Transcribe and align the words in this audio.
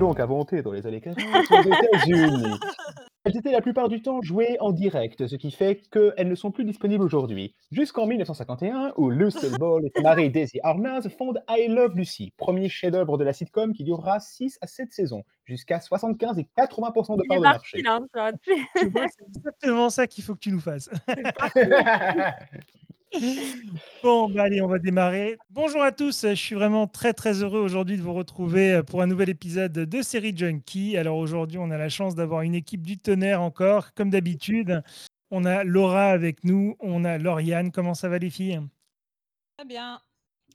donc 0.00 0.18
inventée 0.18 0.62
dans 0.62 0.72
les 0.72 0.86
années 0.86 1.00
40 1.00 1.18
aux 1.18 1.62
États-Unis. 1.62 2.58
Elles 3.24 3.36
étaient 3.36 3.52
la 3.52 3.60
plupart 3.60 3.90
du 3.90 4.00
temps 4.00 4.22
jouées 4.22 4.56
en 4.60 4.72
direct, 4.72 5.26
ce 5.26 5.36
qui 5.36 5.50
fait 5.50 5.82
qu'elles 5.92 6.26
ne 6.26 6.34
sont 6.34 6.50
plus 6.50 6.64
disponibles 6.64 7.04
aujourd'hui. 7.04 7.54
Jusqu'en 7.70 8.06
1951, 8.06 8.94
où 8.96 9.10
Lucille 9.10 9.58
Ball 9.58 9.84
et 9.84 9.92
son 9.94 10.02
mari 10.02 10.30
Daisy 10.30 10.58
Arnaz 10.62 11.06
fondent 11.18 11.42
I 11.50 11.68
Love 11.68 11.96
Lucy, 11.96 12.32
premier 12.38 12.70
chef-d'œuvre 12.70 13.18
de 13.18 13.24
la 13.24 13.34
sitcom 13.34 13.74
qui 13.74 13.84
durera 13.84 14.20
6 14.20 14.58
à 14.62 14.66
7 14.66 14.90
saisons, 14.90 15.22
jusqu'à 15.44 15.80
75 15.80 16.38
et 16.38 16.48
80% 16.56 17.18
de 17.18 17.22
part 17.28 17.36
de 17.36 17.42
marché. 17.42 17.82
hein, 18.14 18.32
c'est 18.74 19.26
exactement 19.36 19.90
ça 19.90 20.06
qu'il 20.06 20.24
faut 20.24 20.34
que 20.34 20.40
tu 20.40 20.50
nous 20.50 20.60
fasses. 20.60 20.88
Bon, 24.02 24.30
bah 24.30 24.44
allez, 24.44 24.62
on 24.62 24.68
va 24.68 24.78
démarrer. 24.78 25.36
Bonjour 25.50 25.82
à 25.82 25.90
tous, 25.90 26.26
je 26.28 26.34
suis 26.34 26.54
vraiment 26.54 26.86
très 26.86 27.12
très 27.12 27.42
heureux 27.42 27.60
aujourd'hui 27.60 27.96
de 27.96 28.02
vous 28.02 28.14
retrouver 28.14 28.74
euh, 28.74 28.82
pour 28.82 29.02
un 29.02 29.06
nouvel 29.06 29.28
épisode 29.28 29.72
de 29.72 30.02
Série 30.02 30.36
Junkie. 30.36 30.96
Alors 30.96 31.16
aujourd'hui, 31.16 31.58
on 31.58 31.70
a 31.70 31.76
la 31.76 31.88
chance 31.88 32.14
d'avoir 32.14 32.42
une 32.42 32.54
équipe 32.54 32.82
du 32.82 32.98
tonnerre 32.98 33.42
encore, 33.42 33.94
comme 33.94 34.10
d'habitude. 34.10 34.82
On 35.30 35.44
a 35.44 35.64
Laura 35.64 36.06
avec 36.06 36.44
nous, 36.44 36.76
on 36.78 37.04
a 37.04 37.18
Lauriane. 37.18 37.72
Comment 37.72 37.94
ça 37.94 38.08
va 38.08 38.18
les 38.18 38.30
filles? 38.30 38.60
Très 39.56 39.66
bien. 39.66 40.00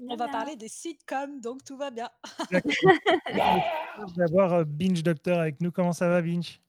On 0.08 0.16
va 0.16 0.28
parler 0.28 0.56
des 0.56 0.68
sitcoms, 0.68 1.42
donc 1.42 1.64
tout 1.64 1.78
va 1.78 1.92
bien. 1.92 2.10
D'avoir 4.18 4.54
euh, 4.54 4.64
Binge 4.66 5.04
Doctor 5.04 5.40
avec 5.40 5.62
nous. 5.62 5.72
Comment 5.72 5.94
ça 5.94 6.08
va, 6.08 6.22
Binge? 6.22 6.62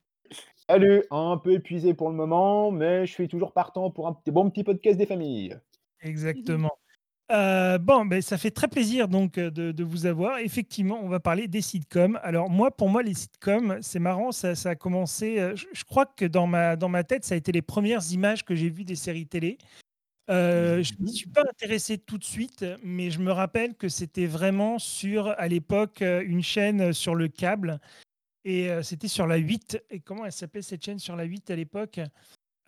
Salut, 0.69 1.05
un 1.13 1.37
peu 1.39 1.53
épuisé 1.53 1.95
pour 1.95 2.09
le 2.09 2.17
moment, 2.17 2.73
mais 2.73 3.07
je 3.07 3.13
suis 3.13 3.29
toujours 3.29 3.53
partant 3.53 3.91
pour 3.91 4.09
un 4.09 4.17
bon 4.27 4.51
petit 4.51 4.65
podcast 4.65 4.99
des 4.99 5.07
familles. 5.07 5.57
Exactement. 6.07 6.71
Euh, 7.33 7.79
bon, 7.79 8.07
ben, 8.07 8.23
ça 8.23 8.39
fait 8.39 8.53
très 8.53 8.69
plaisir 8.69 9.09
donc 9.09 9.37
euh, 9.39 9.51
de, 9.51 9.73
de 9.73 9.85
vous 9.85 10.07
avoir. 10.07 10.39
Effectivement, 10.39 11.01
on 11.03 11.09
va 11.09 11.19
parler 11.19 11.49
des 11.49 11.61
sitcoms. 11.61 12.19
Alors 12.23 12.51
moi, 12.51 12.71
pour 12.71 12.89
moi, 12.89 13.03
les 13.03 13.15
sitcoms, 13.15 13.79
c'est 13.83 13.99
marrant, 13.99 14.31
ça, 14.31 14.55
ça 14.55 14.71
a 14.71 14.75
commencé. 14.77 15.41
euh, 15.41 15.57
je, 15.57 15.67
je 15.73 15.85
crois 15.85 16.07
que 16.07 16.25
dans 16.25 16.47
ma, 16.47 16.77
dans 16.77 16.89
ma 16.89 17.03
tête, 17.03 17.25
ça 17.25 17.35
a 17.35 17.39
été 17.39 17.51
les 17.51 17.63
premières 17.63 18.13
images 18.13 18.45
que 18.45 18.55
j'ai 18.55 18.71
vues 18.71 18.85
des 18.85 18.95
séries 18.95 19.27
télé. 19.27 19.59
Euh, 20.31 20.83
je 20.83 20.93
ne 21.01 21.07
suis 21.09 21.29
pas 21.29 21.43
intéressé 21.43 21.99
tout 21.99 22.19
de 22.19 22.25
suite, 22.25 22.65
mais 22.85 23.11
je 23.11 23.21
me 23.21 23.33
rappelle 23.33 23.75
que 23.75 23.89
c'était 23.89 24.27
vraiment 24.27 24.79
sur, 24.79 25.29
à 25.29 25.49
l'époque, 25.49 26.01
une 26.03 26.43
chaîne 26.43 26.93
sur 26.93 27.15
le 27.15 27.29
câble. 27.29 27.81
Et 28.45 28.71
c'était 28.83 29.09
sur 29.09 29.27
la 29.27 29.37
8. 29.37 29.83
Et 29.91 30.01
comment 30.01 30.25
elle 30.25 30.33
s'appelait 30.33 30.63
cette 30.63 30.85
chaîne 30.85 30.99
sur 31.01 31.17
la 31.17 31.25
8 31.25 31.51
à 31.51 31.57
l'époque? 31.57 32.01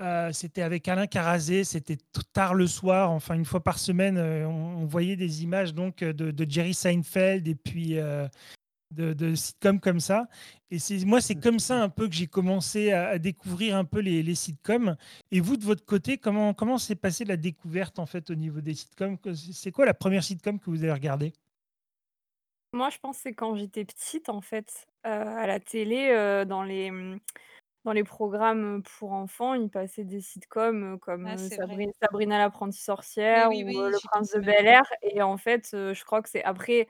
Euh, 0.01 0.33
C'était 0.33 0.63
avec 0.63 0.87
Alain 0.89 1.07
Carazé. 1.07 1.65
C'était 1.65 1.99
tard 2.33 2.55
le 2.55 2.67
soir, 2.67 3.11
enfin 3.11 3.35
une 3.35 3.45
fois 3.45 3.61
par 3.61 3.79
semaine, 3.79 4.17
euh, 4.17 4.47
on, 4.47 4.85
voyait 4.87 5.17
des 5.17 5.43
images 5.43 5.75
donc 5.75 6.03
euh, 6.03 6.13
de, 6.13 6.47
Jerry 6.49 6.73
Seinfeld 6.75 7.49
et 7.49 7.55
puis 7.57 7.97
de, 8.95 9.35
sitcoms 9.35 9.81
comme 9.81 10.01
ça. 10.01 10.29
Et 10.71 10.79
moi, 11.05 11.21
c'est 11.21 11.35
comme 11.35 11.59
ça 11.59 11.83
un 11.83 11.89
peu 11.89 12.09
que 12.09 12.15
j'ai 12.15 12.27
commencé 12.27 12.93
à, 12.93 13.19
découvrir 13.19 13.77
un 13.77 13.85
peu 13.85 14.01
les, 14.01 14.35
sitcoms. 14.35 14.97
Et 15.33 15.41
vous, 15.41 15.57
de 15.57 15.65
votre 15.65 15.85
côté, 15.85 16.17
comment 16.17 16.55
comment 16.55 16.79
s'est 16.79 16.95
passée 16.95 17.25
la 17.25 17.37
découverte 17.37 17.99
en 17.99 18.07
fait 18.07 18.31
au 18.31 18.35
niveau 18.35 18.61
des 18.61 18.75
sitcoms? 18.75 19.19
C'est 19.35 19.73
quoi 19.73 19.85
la 19.85 19.95
première 19.95 20.23
sitcom 20.23 20.61
que 20.61 20.71
vous 20.71 20.85
avez 20.85 20.93
regardée? 20.93 21.33
Moi, 22.73 22.91
je 22.91 22.99
pense 22.99 23.19
c'est 23.19 23.33
quand 23.33 23.57
j'étais 23.57 23.85
petite, 23.85 24.29
en 24.29 24.43
fait, 24.43 24.87
à 25.03 25.47
la 25.47 25.59
télé, 25.59 26.45
dans 26.47 26.63
les, 26.63 26.93
dans 27.89 27.95
les 27.95 28.05
programmes, 28.05 28.83
pour 28.83 29.13
enfants, 29.13 29.55
ils 29.55 29.71
passaient 29.71 30.05
des 30.05 30.21
sitcoms, 30.21 30.99
comme, 31.01 31.27
Ah, 31.27 31.37
heu, 31.47 31.49
c'est 31.49 31.59
vrai. 31.59 31.79
Sabri 31.79 31.87
Sabrina 32.03 32.39
l'apprentie 32.39 32.83
Oui, 33.31 33.43
sorcière 33.43 33.49
oui, 33.49 33.65
ou, 33.65 33.81
oui, 33.85 33.93
Le 33.93 33.99
j'y 33.99 34.09
Prince 34.11 34.33
de. 34.35 34.37
Bel-Air 34.37 34.83
et 35.03 35.23
en 35.23 35.37
fait, 35.39 35.71
heu, 35.75 35.95
je 35.95 36.05
crois 36.05 36.23
que 36.23 36.29
c'est 36.29 36.45
après 36.45 36.89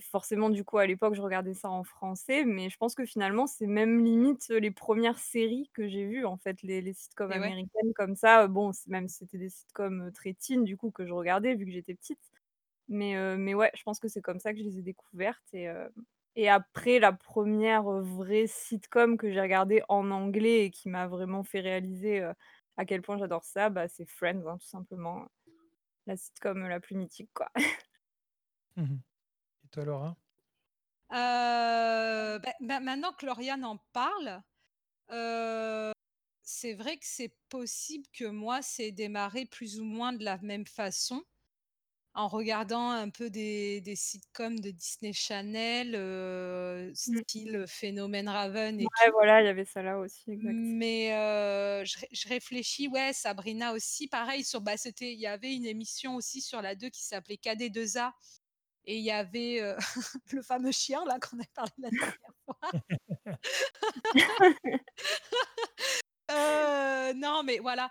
forcément, 0.00 0.50
du 0.50 0.64
coup, 0.64 0.78
à 0.78 0.86
l'époque, 0.86 1.14
je 1.14 1.22
regardais 1.22 1.54
ça 1.54 1.70
en 1.70 1.84
français, 1.84 2.44
mais 2.44 2.70
je 2.70 2.76
pense 2.78 2.94
que 2.94 3.04
finalement, 3.06 3.46
c'est 3.46 3.66
même 3.66 4.04
limite, 4.04 4.48
heu, 4.50 4.58
les 4.58 4.70
premières 4.70 5.18
séries 5.18 5.70
que 5.74 5.88
j'ai 5.88 6.06
vues, 6.06 6.24
en 6.26 6.36
fait, 6.38 6.62
les 6.62 6.80
les 6.82 6.94
sitcoms 6.94 7.30
Et 7.30 7.38
ouais. 7.38 7.54
américaines 7.54 7.92
comme 7.94 8.16
ça, 8.16 8.44
heu, 8.44 8.48
bon, 8.48 8.72
même 8.88 9.08
si 9.08 9.18
c'était 9.18 9.38
des 9.38 9.50
sitcoms, 9.50 10.08
heu, 10.08 10.12
très 10.12 10.34
teen, 10.34 10.64
du 10.64 10.76
coup, 10.78 10.90
que 10.90 11.06
je 11.06 11.12
regardais 11.12 11.54
vu 11.54 11.66
que 11.66 11.72
j'étais 11.72 11.94
petite. 11.94 12.20
Mais 12.88 13.16
heu, 13.16 13.36
mais 13.38 13.54
ouais, 13.54 13.70
je 13.76 13.82
pense 13.84 14.00
que 14.00 14.08
c'est 14.08 14.22
comme 14.22 14.40
ça 14.40 14.52
que 14.54 14.58
je 14.60 14.64
les 14.64 14.78
ai 14.78 14.82
découvertes 14.82 15.44
et 15.54 15.68
heu 15.68 15.90
et 16.36 16.48
après 16.48 16.98
la 17.00 17.12
première 17.12 17.84
re 17.84 18.02
vraie 18.02 18.46
sitcom 18.46 19.16
que 19.18 19.32
j'ai 19.32 19.40
regardée 19.40 19.82
en 19.88 20.10
anglais 20.10 20.66
et 20.66 20.70
qui 20.70 20.88
m'a 20.88 21.06
vraiment 21.08 21.44
fait 21.44 21.60
réaliser, 21.60 22.22
à 22.76 22.84
quel 22.86 23.02
point 23.02 23.18
j'adore 23.18 23.44
ça, 23.44 23.70
bah, 23.70 23.88
c'est 23.88 24.06
Friends, 24.08 24.46
hein, 24.46 24.58
tout 24.58 24.66
simplement, 24.66 25.26
la 26.06 26.16
sitcom, 26.16 26.66
la 26.68 26.80
plus 26.80 26.96
mythique, 26.96 27.30
quoi. 27.34 27.50
Mhm. 28.76 29.02
Et 29.64 29.68
toi, 29.70 29.84
Laura? 29.86 30.16
Heu, 31.10 32.38
bah, 32.42 32.52
bah, 32.60 32.80
maintenant 32.80 33.12
que 33.12 33.24
Lauriane 33.26 33.64
en 33.64 33.78
parle, 33.92 34.42
c'est 36.42 36.74
vrai 36.74 36.96
que 36.96 37.06
c'est 37.06 37.36
possible 37.48 38.06
que 38.12 38.24
moi, 38.26 38.62
c'est 38.62 38.92
démarré 38.92 39.46
plus 39.46 39.80
ou 39.80 39.84
moins 39.84 40.12
de 40.12 40.24
la 40.24 40.38
même 40.38 40.66
façon, 40.66 41.24
en 42.14 42.28
regardant 42.28 42.90
un 42.90 43.10
peu 43.10 43.30
des 43.30 43.80
des 43.80 43.96
sitcoms 43.96 44.60
de 44.60 44.70
Disney 44.70 45.12
Channel, 45.12 45.94
heu, 45.96 46.92
Mmh. 47.06 47.24
style 47.26 47.64
Phénomène 47.68 48.28
Raven 48.28 48.80
et 48.80 48.90
Ouais, 49.02 49.10
tout. 49.10 49.12
voilà, 49.12 49.40
il 49.40 49.44
y 49.46 49.48
avait 49.48 49.64
ça 49.64 49.82
là 49.82 49.98
aussi, 49.98 50.30
exact. 50.32 50.58
Mais 50.66 51.10
heu, 51.12 51.84
je 51.84 51.98
ré 52.00 52.08
je 52.12 52.28
réfléchis, 52.28 52.88
ouais, 52.88 53.12
Sabrina 53.12 53.72
aussi, 53.72 54.08
pareil 54.08 54.42
sur 54.44 54.60
bah, 54.60 54.76
c'était 54.76 55.12
il 55.12 55.20
y 55.20 55.26
avait 55.26 55.54
une 55.54 55.66
émission 55.66 56.16
aussi 56.16 56.40
sur 56.40 56.60
la 56.62 56.74
2 56.74 56.88
qui 56.90 57.04
s'appelait 57.04 57.36
KD2A 57.36 58.12
et 58.86 58.98
il 58.98 59.04
y 59.04 59.10
avait, 59.12 59.60
heu, 59.62 59.76
le 60.32 60.42
fameux 60.42 60.72
chien 60.72 61.04
là 61.06 61.18
qu'on 61.20 61.38
a 61.40 61.44
parlé 61.54 61.72
la 61.78 61.90
dernière 61.92 62.34
fois. 62.46 62.58
Heu, 66.34 67.12
non, 67.14 67.42
mais 67.44 67.58
voilà. 67.58 67.90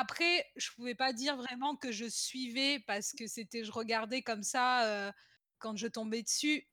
Après, 0.00 0.46
je 0.56 0.70
pouvais 0.72 0.94
pas 0.94 1.12
dire 1.12 1.36
vraiment 1.36 1.76
que 1.76 1.92
je 1.92 2.06
suivais 2.08 2.80
parce 2.86 3.12
que 3.12 3.26
c'était 3.26 3.64
je 3.64 3.72
regardais 3.72 4.22
comme 4.22 4.42
ça, 4.42 5.08
heu, 5.10 5.12
quand 5.58 5.76
je 5.76 5.86
tombais 5.88 6.22
dessus. 6.22 6.68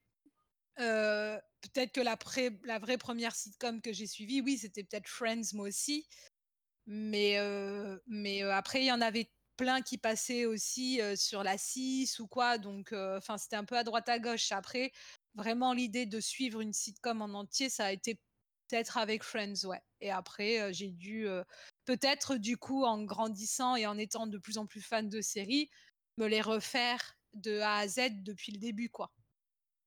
Heu, 0.80 1.40
peut-être 1.62 1.94
que 1.94 2.02
la 2.02 2.80
vraie 2.80 2.98
première 3.00 3.36
sitcom 3.36 3.82
que 3.82 3.94
j'ai 3.94 4.08
suivie, 4.08 4.42
oui, 4.42 4.58
c'était 4.58 4.84
peut-être 4.84 5.08
Friends, 5.10 5.54
moi 5.54 5.68
aussi. 5.70 6.08
Mais 6.88 7.38
après 8.44 8.82
il 8.82 8.86
y 8.88 8.92
en 8.92 9.02
avait 9.02 9.32
plein 9.58 9.82
qui 9.82 9.98
passaient 9.98 10.46
aussi, 10.46 11.02
sur 11.18 11.44
la 11.44 11.58
6 11.58 12.20
ou 12.20 12.28
quoi, 12.28 12.58
donc 12.58 12.94
enfin, 12.94 13.38
c'était 13.38 13.56
un 13.58 13.66
peu 13.66 13.78
à 13.78 13.84
droite 13.84 14.10
à 14.10 14.20
gauche. 14.20 14.52
Après, 14.52 14.92
vraiment 15.36 15.74
l'idée 15.74 16.06
de 16.08 16.20
suivre 16.20 16.62
une 16.62 16.74
sitcom 16.74 17.22
en 17.22 17.34
entier, 17.40 17.70
ça 17.70 17.86
a 17.88 17.92
été 17.92 18.20
peut-être 18.72 18.98
avec 18.98 19.24
Friends, 19.24 19.66
ouais 19.66 19.82
et 20.00 20.12
après, 20.12 20.59
heu, 20.70 20.74
j'ai 20.74 20.92
dû, 20.92 21.28
heu, 21.28 21.44
peut-être 21.86 22.38
du 22.38 22.58
coup 22.58 22.84
en 22.86 23.04
grandissant 23.04 23.76
et 23.76 23.86
en 23.86 23.98
étant 23.98 24.28
de 24.28 24.38
plus 24.38 24.58
en 24.58 24.66
plus 24.66 24.82
fan 24.82 25.09
de 25.09 25.22
séries, 25.22 25.70
me 26.18 26.28
les 26.28 26.42
refaire 26.42 27.18
de 27.34 27.59
A 27.59 27.78
à 27.78 27.88
Z 27.88 28.24
depuis 28.24 28.52
le 28.52 28.58
début, 28.59 28.90
quoi. 28.90 29.12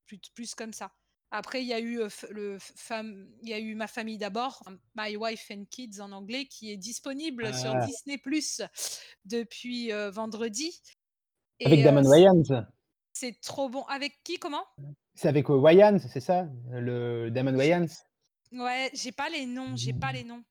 Plus 0.07 0.19
plus 0.35 0.55
comme 0.55 0.73
ça. 0.73 0.93
Après, 1.31 1.63
il 1.63 1.67
y 1.69 1.73
a 1.75 1.81
eu, 1.81 1.99
heu, 2.01 2.09
f 2.09 2.25
le 2.31 2.59
il 3.43 3.49
y 3.49 3.55
a 3.55 3.59
eu 3.59 3.75
Ma 3.75 3.89
famille 3.89 4.19
d'abord, 4.19 4.63
My 4.97 5.17
Wife 5.17 5.51
and 5.51 5.65
Kids 5.71 6.01
en 6.01 6.13
anglais, 6.13 6.47
qui 6.47 6.71
est 6.73 6.77
disponible 6.77 7.53
sur 7.55 7.75
Ah, 7.75 7.77
Disney+ 7.77 8.21
depuis, 9.25 9.93
heu, 9.93 10.09
vendredi 10.11 10.81
avec 11.65 11.83
et 11.83 11.87
heu, 11.87 11.91
Damon 11.91 12.05
Wayans. 12.07 12.67
c'est 13.13 13.41
trop 13.41 13.69
bon. 13.69 13.83
Avec 13.87 14.23
qui, 14.23 14.39
comment? 14.39 14.67
C'est 15.15 15.29
avec 15.29 15.51
euh, 15.51 15.55
Wayans, 15.57 15.99
c'est 15.99 16.21
ça? 16.21 16.49
Le 16.71 17.29
Damon 17.31 17.55
Wayans? 17.57 17.87
Ouais, 18.55 18.91
j'ai 18.95 19.13
pas 19.13 19.29
les 19.29 19.47
noms, 19.47 19.77
j'ai 19.77 19.93
pas 19.93 20.13
les 20.13 20.25
noms. 20.25 20.43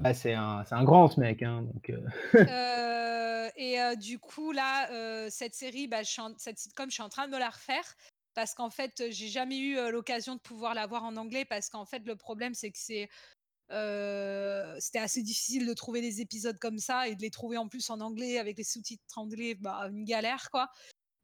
Bah, 0.00 0.12
c'est 0.12 0.34
un, 0.34 0.64
un 0.70 0.84
grand 0.84 1.08
ce 1.08 1.20
mec, 1.20 1.42
hein, 1.42 1.62
donc. 1.62 1.90
euh, 1.90 2.00
Heu 2.46 3.50
et 3.56 3.80
heu, 3.80 3.96
du 3.96 4.18
coup 4.18 4.52
là, 4.52 5.30
cette 5.30 5.54
série, 5.54 5.86
bah, 5.88 6.02
je 6.02 6.10
suis 6.10 6.20
en 6.20 6.34
cette 6.38 6.58
sitcom, 6.58 6.90
je 6.90 6.94
suis 6.94 7.02
en 7.02 7.08
train 7.08 7.26
de 7.26 7.32
me 7.32 7.38
la 7.38 7.50
refaire 7.50 7.94
parce 8.34 8.54
qu'en 8.54 8.70
fait, 8.70 9.10
j'ai 9.10 9.28
jamais 9.28 9.58
eu, 9.58 9.76
l'occasion 9.90 10.34
de 10.34 10.40
pouvoir 10.40 10.74
la 10.74 10.86
voir 10.86 11.04
en 11.04 11.16
anglais 11.16 11.44
parce 11.44 11.68
qu'en 11.68 11.86
fait, 11.86 12.00
le 12.04 12.16
problème, 12.16 12.52
c'est 12.54 12.70
que 12.70 12.78
c'est, 12.78 13.08
c'était 14.80 14.98
assez 14.98 15.22
difficile 15.22 15.66
de 15.66 15.74
trouver 15.74 16.00
des 16.00 16.20
épisodes 16.20 16.58
comme 16.58 16.78
ça 16.78 17.08
et 17.08 17.14
de 17.16 17.22
les 17.22 17.30
trouver 17.30 17.56
en 17.56 17.68
plus 17.68 17.88
en 17.90 18.00
anglais 18.00 18.38
avec 18.38 18.58
les 18.58 18.64
sous-titres 18.64 19.04
anglais, 19.16 19.54
bah, 19.54 19.88
une 19.90 20.04
galère, 20.04 20.50
quoi. 20.50 20.68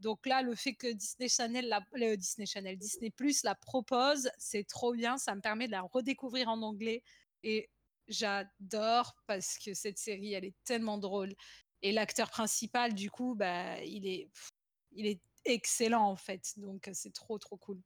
Donc 0.00 0.26
là, 0.26 0.43
le 0.43 0.55
fait 0.55 0.75
que 0.75 0.93
Disney 0.93 1.29
Channel 1.29 1.69
la 1.69 1.85
le 1.93 2.17
Disney 2.17 2.47
Channel, 2.47 2.76
Disney+ 2.79 3.12
la 3.44 3.55
propose, 3.55 4.31
c'est 4.38 4.64
trop 4.67 4.93
bien, 4.94 5.19
ça 5.19 5.35
me 5.35 5.41
permet 5.43 5.67
de 5.67 5.73
la 5.73 5.82
redécouvrir 5.82 6.49
en 6.49 6.62
anglais 6.62 7.02
et 7.43 7.70
j'adore 8.08 9.14
parce 9.26 9.58
que 9.58 9.75
cette 9.75 9.99
série, 9.99 10.32
elle 10.35 10.44
est 10.47 10.56
tellement 10.64 10.99
drôle 10.99 11.35
et 11.82 11.93
l'acteur 11.93 12.31
principal, 12.31 12.94
du 12.94 13.11
coup, 13.11 13.35
bah, 13.35 13.82
il 13.85 14.06
est 14.06 14.29
pff, 14.35 14.50
il 14.93 15.06
est 15.06 15.20
excellent, 15.44 16.05
en 16.08 16.17
fait, 16.17 16.52
donc 16.58 16.88
heu, 16.88 16.93
c'est 16.94 17.12
trop, 17.12 17.38
trop 17.38 17.56
cool. 17.56 17.81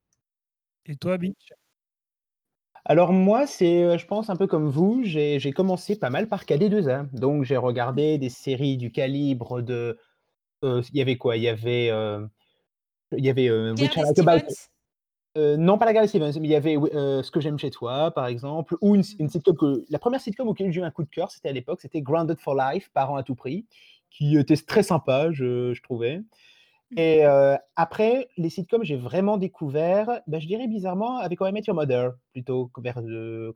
Et 0.87 0.97
toi, 0.97 1.17
Binge 1.19 1.55
Alors 2.87 3.13
moi, 3.13 3.47
c'est, 3.47 3.83
heu, 3.83 3.97
je 3.99 4.07
pense 4.07 4.29
un 4.29 4.37
peu 4.37 4.47
comme 4.47 4.69
vous, 4.69 5.01
j'ai 5.05 5.53
commencé 5.53 5.99
pas 5.99 6.11
mal 6.11 6.29
par 6.29 6.45
KD2A. 6.45 7.05
Donc 7.15 7.45
j'ai 7.45 7.57
regardé 7.57 8.19
des 8.19 8.29
séries 8.29 8.77
du 8.77 8.93
calibre 8.93 9.63
de, 9.63 9.99
il 10.93 10.97
y 10.99 11.03
avait 11.03 11.17
quoi? 11.17 11.37
Il 11.37 11.43
y 11.43 11.49
avait, 11.49 11.91
heu, 11.91 12.29
il 13.17 13.25
y 13.25 13.31
avait? 13.31 13.49
Heu, 15.37 15.57
non, 15.59 15.79
pas 15.79 15.87
La 15.87 15.95
Gare 15.95 16.09
Stevens, 16.09 16.33
mais 16.41 16.49
il 16.49 16.53
y 16.53 16.57
avait 16.57 16.77
Ce 17.25 17.31
que 17.31 17.41
j'aime 17.41 17.59
chez 17.59 17.71
toi, 17.71 18.11
par 18.13 18.27
exemple, 18.29 18.77
ou 18.83 18.95
une 18.97 19.03
s 19.03 19.17
une 19.19 19.29
Mmh 19.29 19.31
sitcom 19.31 19.57
que 19.57 19.85
la 19.91 19.99
1re 19.99 20.21
sitcom 20.21 20.49
auquel 20.49 20.73
j'ai 20.73 20.81
eu 20.81 20.85
un 20.85 20.91
coup 20.93 21.05
de 21.05 21.11
cœur, 21.11 21.31
c'était 21.31 21.49
à 21.51 21.53
l'époque, 21.53 21.81
c'était 21.83 22.03
Grounded 22.03 22.39
for 22.41 22.55
Life, 22.57 22.91
Parents 22.95 23.17
à 23.17 23.23
tout 23.25 23.35
prix, 23.37 23.67
qui 24.11 24.37
était 24.39 24.57
très 24.57 24.83
sympa, 24.85 25.31
je 25.33 25.75
je 25.75 25.83
trouvais 25.83 26.23
Mmh 26.91 26.99
mh. 27.11 27.19
et 27.19 27.25
après 27.77 28.29
les 28.39 28.51
sitcoms, 28.51 28.85
j'ai 28.85 28.97
vraiment 28.97 29.39
découvert, 29.39 30.21
bah, 30.29 30.41
je 30.41 30.47
dirais 30.49 30.69
bizarrement 30.69 31.19
avec 31.19 31.41
I 31.43 31.53
Met 31.53 31.63
Your 31.69 31.77
Mother, 31.77 32.13
plutôt 32.33 32.69
que 32.69 32.81
vers 32.83 33.01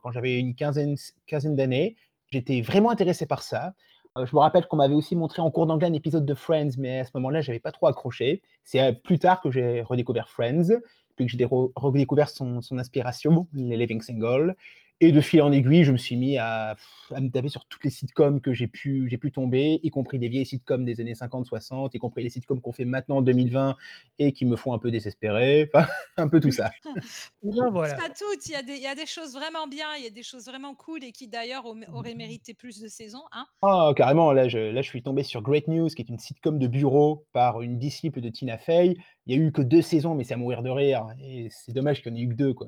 quand 0.03 0.11
j'avais 0.11 0.39
une 0.39 0.55
quinzaine 0.55 0.95
quinzaine 1.27 1.55
d'années. 1.57 1.95
J'étais 2.31 2.61
vraiment 2.61 2.91
intéressé 2.91 3.25
par 3.27 3.43
ça. 3.43 3.73
Heu, 4.19 4.25
je 4.25 4.35
me 4.35 4.39
rappelle 4.39 4.65
qu'on 4.67 4.77
m'avait 4.77 4.95
aussi 4.95 5.15
montré 5.15 5.41
en 5.41 5.51
cours 5.51 5.65
d'anglais 5.67 5.87
un 5.87 5.93
épisode 5.93 6.25
de 6.25 6.33
Friends, 6.33 6.71
mais 6.77 6.99
à 6.99 7.05
ce 7.05 7.11
moment-là, 7.15 7.41
j'avais 7.41 7.59
pas 7.59 7.71
trop 7.71 7.87
accroché. 7.87 8.41
C'est, 8.63 8.79
heu, 8.91 8.93
plus 9.03 9.19
tard 9.19 9.41
que 9.41 9.51
j'ai 9.51 9.81
redécouvert 9.81 10.29
Friends, 10.29 10.69
puis 11.15 11.25
que 11.25 11.31
j'ai 11.31 11.37
dé 11.37 11.45
re 11.45 11.71
redécouvert 11.75 12.29
son 12.29 12.61
son 12.61 12.77
inspiration, 12.77 13.47
les 13.53 13.77
Living 13.77 14.01
Single 14.01 14.55
et 15.01 15.11
de 15.11 15.21
fil 15.21 15.41
en 15.41 15.51
aiguille, 15.51 15.83
je 15.83 15.91
me 15.91 15.97
suis 15.97 16.15
mis 16.17 16.37
à 16.37 16.75
à 17.13 17.21
me 17.21 17.29
taper 17.29 17.49
sur 17.49 17.65
toutes 17.65 17.83
les 17.83 17.89
sitcoms 17.89 18.41
que 18.41 18.53
j'ai 18.53 18.67
pu 18.67 19.07
j'ai 19.09 19.17
pu 19.17 19.31
tomber, 19.31 19.79
y 19.83 19.89
compris 19.91 20.19
des 20.19 20.29
vieilles 20.29 20.45
sitcoms 20.45 20.85
des 20.85 20.99
années 21.01 21.13
50-60, 21.15 21.91
y 21.93 21.99
compris 21.99 22.23
les 22.23 22.29
sitcoms 22.29 22.61
qu'on 22.61 22.71
fait 22.73 22.85
maintenant 22.85 23.17
en 23.17 23.21
2020 23.21 23.75
et 24.19 24.33
qui 24.33 24.45
me 24.45 24.55
font 24.55 24.73
un 24.73 24.79
peu 24.79 24.91
désespérer, 24.91 25.69
enfin, 25.73 25.87
un 26.17 26.27
peu 26.29 26.39
tout 26.39 26.51
ça. 26.51 26.71
Ben 27.43 27.69
C'est 27.81 27.95
voilà. 27.95 27.95
pas 27.95 28.09
toutes, 28.09 28.45
il 28.47 28.51
y 28.51 28.55
a 28.55 28.63
des 28.63 28.75
il 28.75 28.81
y 28.81 28.87
a 28.87 28.95
des 28.95 29.05
choses 29.05 29.33
vraiment 29.33 29.67
bien, 29.67 29.95
il 29.97 30.03
y 30.03 30.07
a 30.07 30.09
des 30.11 30.23
choses 30.23 30.45
vraiment 30.45 30.75
cool 30.75 31.03
et 31.03 31.11
qui 31.11 31.27
d'ailleurs 31.27 31.65
au 31.65 31.75
auraient 31.93 32.15
mérité 32.15 32.53
plus 32.53 32.79
de 32.81 32.87
saisons, 32.87 33.23
hein. 33.31 33.47
Ah 33.61 33.91
carrément, 33.95 34.31
là 34.31 34.47
je 34.47 34.57
là 34.57 34.81
je 34.81 34.87
suis 34.87 35.03
tombé 35.03 35.21
sur 35.23 35.41
Great 35.41 35.67
News, 35.67 35.89
qui 35.89 36.01
est 36.01 36.07
une 36.09 36.17
sitcom 36.17 36.59
de 36.59 36.67
bureau 36.67 37.27
par 37.33 37.61
une 37.61 37.77
disciple 37.77 38.21
de 38.21 38.29
Tina 38.29 38.57
Fey. 38.57 38.95
Il 39.25 39.35
y 39.35 39.37
a 39.37 39.41
eu 39.45 39.51
que 39.51 39.61
2 39.61 39.81
saisons, 39.81 40.15
mais 40.15 40.23
c'est 40.23 40.33
à 40.35 40.37
mourir 40.37 40.61
de 40.63 40.69
rire 40.69 41.07
et 41.21 41.49
c'est 41.51 41.73
dommage 41.73 42.01
qu'il 42.01 42.11
y 42.13 42.15
en 42.15 42.17
ait 42.17 42.21
eu 42.21 42.29
que 42.29 42.35
2, 42.35 42.53
quoi. 42.53 42.67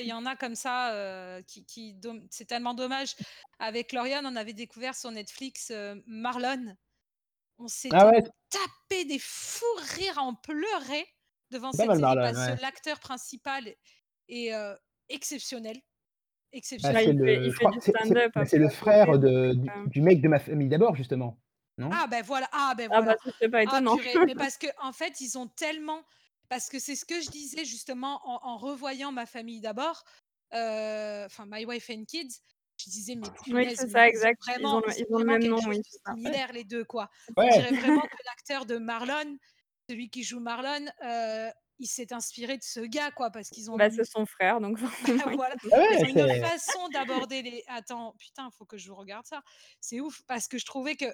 Il 0.00 0.06
y 0.08 0.12
en 0.12 0.26
a 0.26 0.36
comme 0.36 0.54
ça, 0.54 0.94
heu, 1.38 1.42
qui 1.42 1.66
c'est 2.30 2.46
tellement 2.46 2.74
dommage. 2.74 3.14
Avec 3.58 3.92
Lauriane, 3.92 4.26
on 4.26 4.36
avait 4.36 4.52
découvert 4.54 4.94
sur 4.94 5.10
Netflix, 5.10 5.70
heu, 5.70 6.02
Marlon. 6.06 6.74
On 7.58 7.68
Ah 7.92 8.06
s'était 8.06 8.08
ouais? 8.08 8.22
t 8.22 8.30
tapé 8.50 9.04
des 9.06 9.18
fous 9.20 9.64
rires 9.96 10.18
à 10.18 10.22
en 10.22 10.34
pleurer 10.34 11.06
devant 11.50 11.72
pas 11.76 11.86
cette 11.86 11.94
série 11.94 11.98
Marlon, 11.98 12.22
parce 12.22 12.46
que 12.46 12.52
ouais. 12.52 12.60
l'acteur 12.60 13.00
principal 13.00 13.74
est, 14.28 14.54
heu, 14.54 14.78
exceptionnel, 15.10 15.80
Bah, 16.82 16.94
Bah, 16.94 17.02
c'est 17.02 17.12
il 17.12 17.18
exceptionnel. 17.18 17.18
le 17.18 17.50
c'est 17.50 18.58
bah, 18.58 18.58
le 18.58 18.68
frère 18.68 19.18
de 19.18 19.52
du 19.54 19.70
pas 19.72 19.84
du 19.84 20.00
mec 20.00 20.22
de 20.22 20.28
Ma 20.28 20.38
famille 20.38 20.68
d'abord, 20.68 20.96
justement, 20.96 21.38
non? 21.78 22.00
Ah 22.02 22.06
beh, 22.06 22.22
voilà 22.22 22.48
ah 22.52 22.74
beh, 22.76 22.86
Ah 22.90 23.02
bah, 23.02 23.12
voilà. 23.12 23.16
ça 23.24 23.30
c'est 23.40 23.50
pas 23.50 23.62
Ah 23.64 23.82
étonnant. 23.82 23.98
purée, 23.98 24.20
mais 24.24 24.34
parce 24.36 24.56
qu'en 24.58 24.92
fait, 24.92 25.20
ils 25.20 25.36
ont 25.38 25.48
tellement 25.48 26.04
parce 26.50 26.70
que 26.70 26.80
c'est 26.80 26.96
ce 26.96 27.06
que 27.06 27.22
je 27.22 27.30
disais 27.30 27.64
justement 27.66 28.20
en 28.28 28.40
en 28.46 28.58
revoyant 28.58 29.12
Ma 29.12 29.26
famille 29.26 29.62
d'abord, 29.62 30.04
heu, 30.54 31.24
enfin 31.26 31.46
My 31.48 31.66
Wife 31.66 31.90
and 31.90 32.04
Kids, 32.06 32.40
je 32.78 32.90
disais: 32.90 33.16
«Mais 33.16 33.32
Oui, 33.52 33.64
c'est 33.76 33.88
ça, 33.88 34.08
ils 34.08 34.22
ont 34.22 34.28
exact. 34.28 34.40
Ils 34.58 34.74
ont 34.74 34.80
vraiment 34.80 34.82
le 34.86 34.92
ils 34.98 35.06
ils 35.10 35.14
ont 35.14 35.18
le 35.18 35.24
même 35.26 35.42
quelque 35.42 35.46
nom, 35.46 35.60
chose 35.62 35.68
oui, 35.68 35.80
c'est 35.88 35.98
ça. 36.04 36.14
similaire 36.14 36.52
les 36.52 36.64
2 36.64 36.84
quoi». 36.84 37.10
C'est. 37.36 37.44
Ouais. 37.44 37.50
dirait 37.50 37.72
vraiment 37.72 38.02
que 38.08 38.16
l'acteur 38.26 38.66
de 38.66 38.78
Marlon, 38.78 39.38
celui 39.88 40.10
qui 40.10 40.22
joue 40.24 40.40
Marlon, 40.40 40.86
heu, 41.04 41.50
il 41.78 41.86
s'est 41.88 42.12
inspiré 42.12 42.58
de 42.58 42.62
ce 42.64 42.80
gars 42.80 43.10
quoi, 43.12 43.30
parce 43.30 43.50
qu'ils 43.50 43.70
ont 43.70 43.78
Bah, 43.78 43.88
c'est 43.90 44.04
son 44.04 44.26
frère 44.26 44.60
donc 44.60 44.78
il 45.06 45.22
voilà, 45.34 45.56
Ah 45.72 45.78
ouais, 45.78 45.98
ont 45.98 46.04
une 46.04 46.20
c'est 46.22 46.40
façon 46.40 46.88
d'aborder 46.90 47.42
les 47.42 47.62
attends, 47.68 48.14
putain, 48.18 48.50
faut 48.50 48.66
que 48.66 48.78
je 48.78 48.90
regarde 48.92 49.26
ça. 49.26 49.42
C'est 49.80 50.00
ouf 50.00 50.22
parce 50.26 50.48
que 50.48 50.58
je 50.58 50.66
trouvais 50.66 50.96
que 50.96 51.06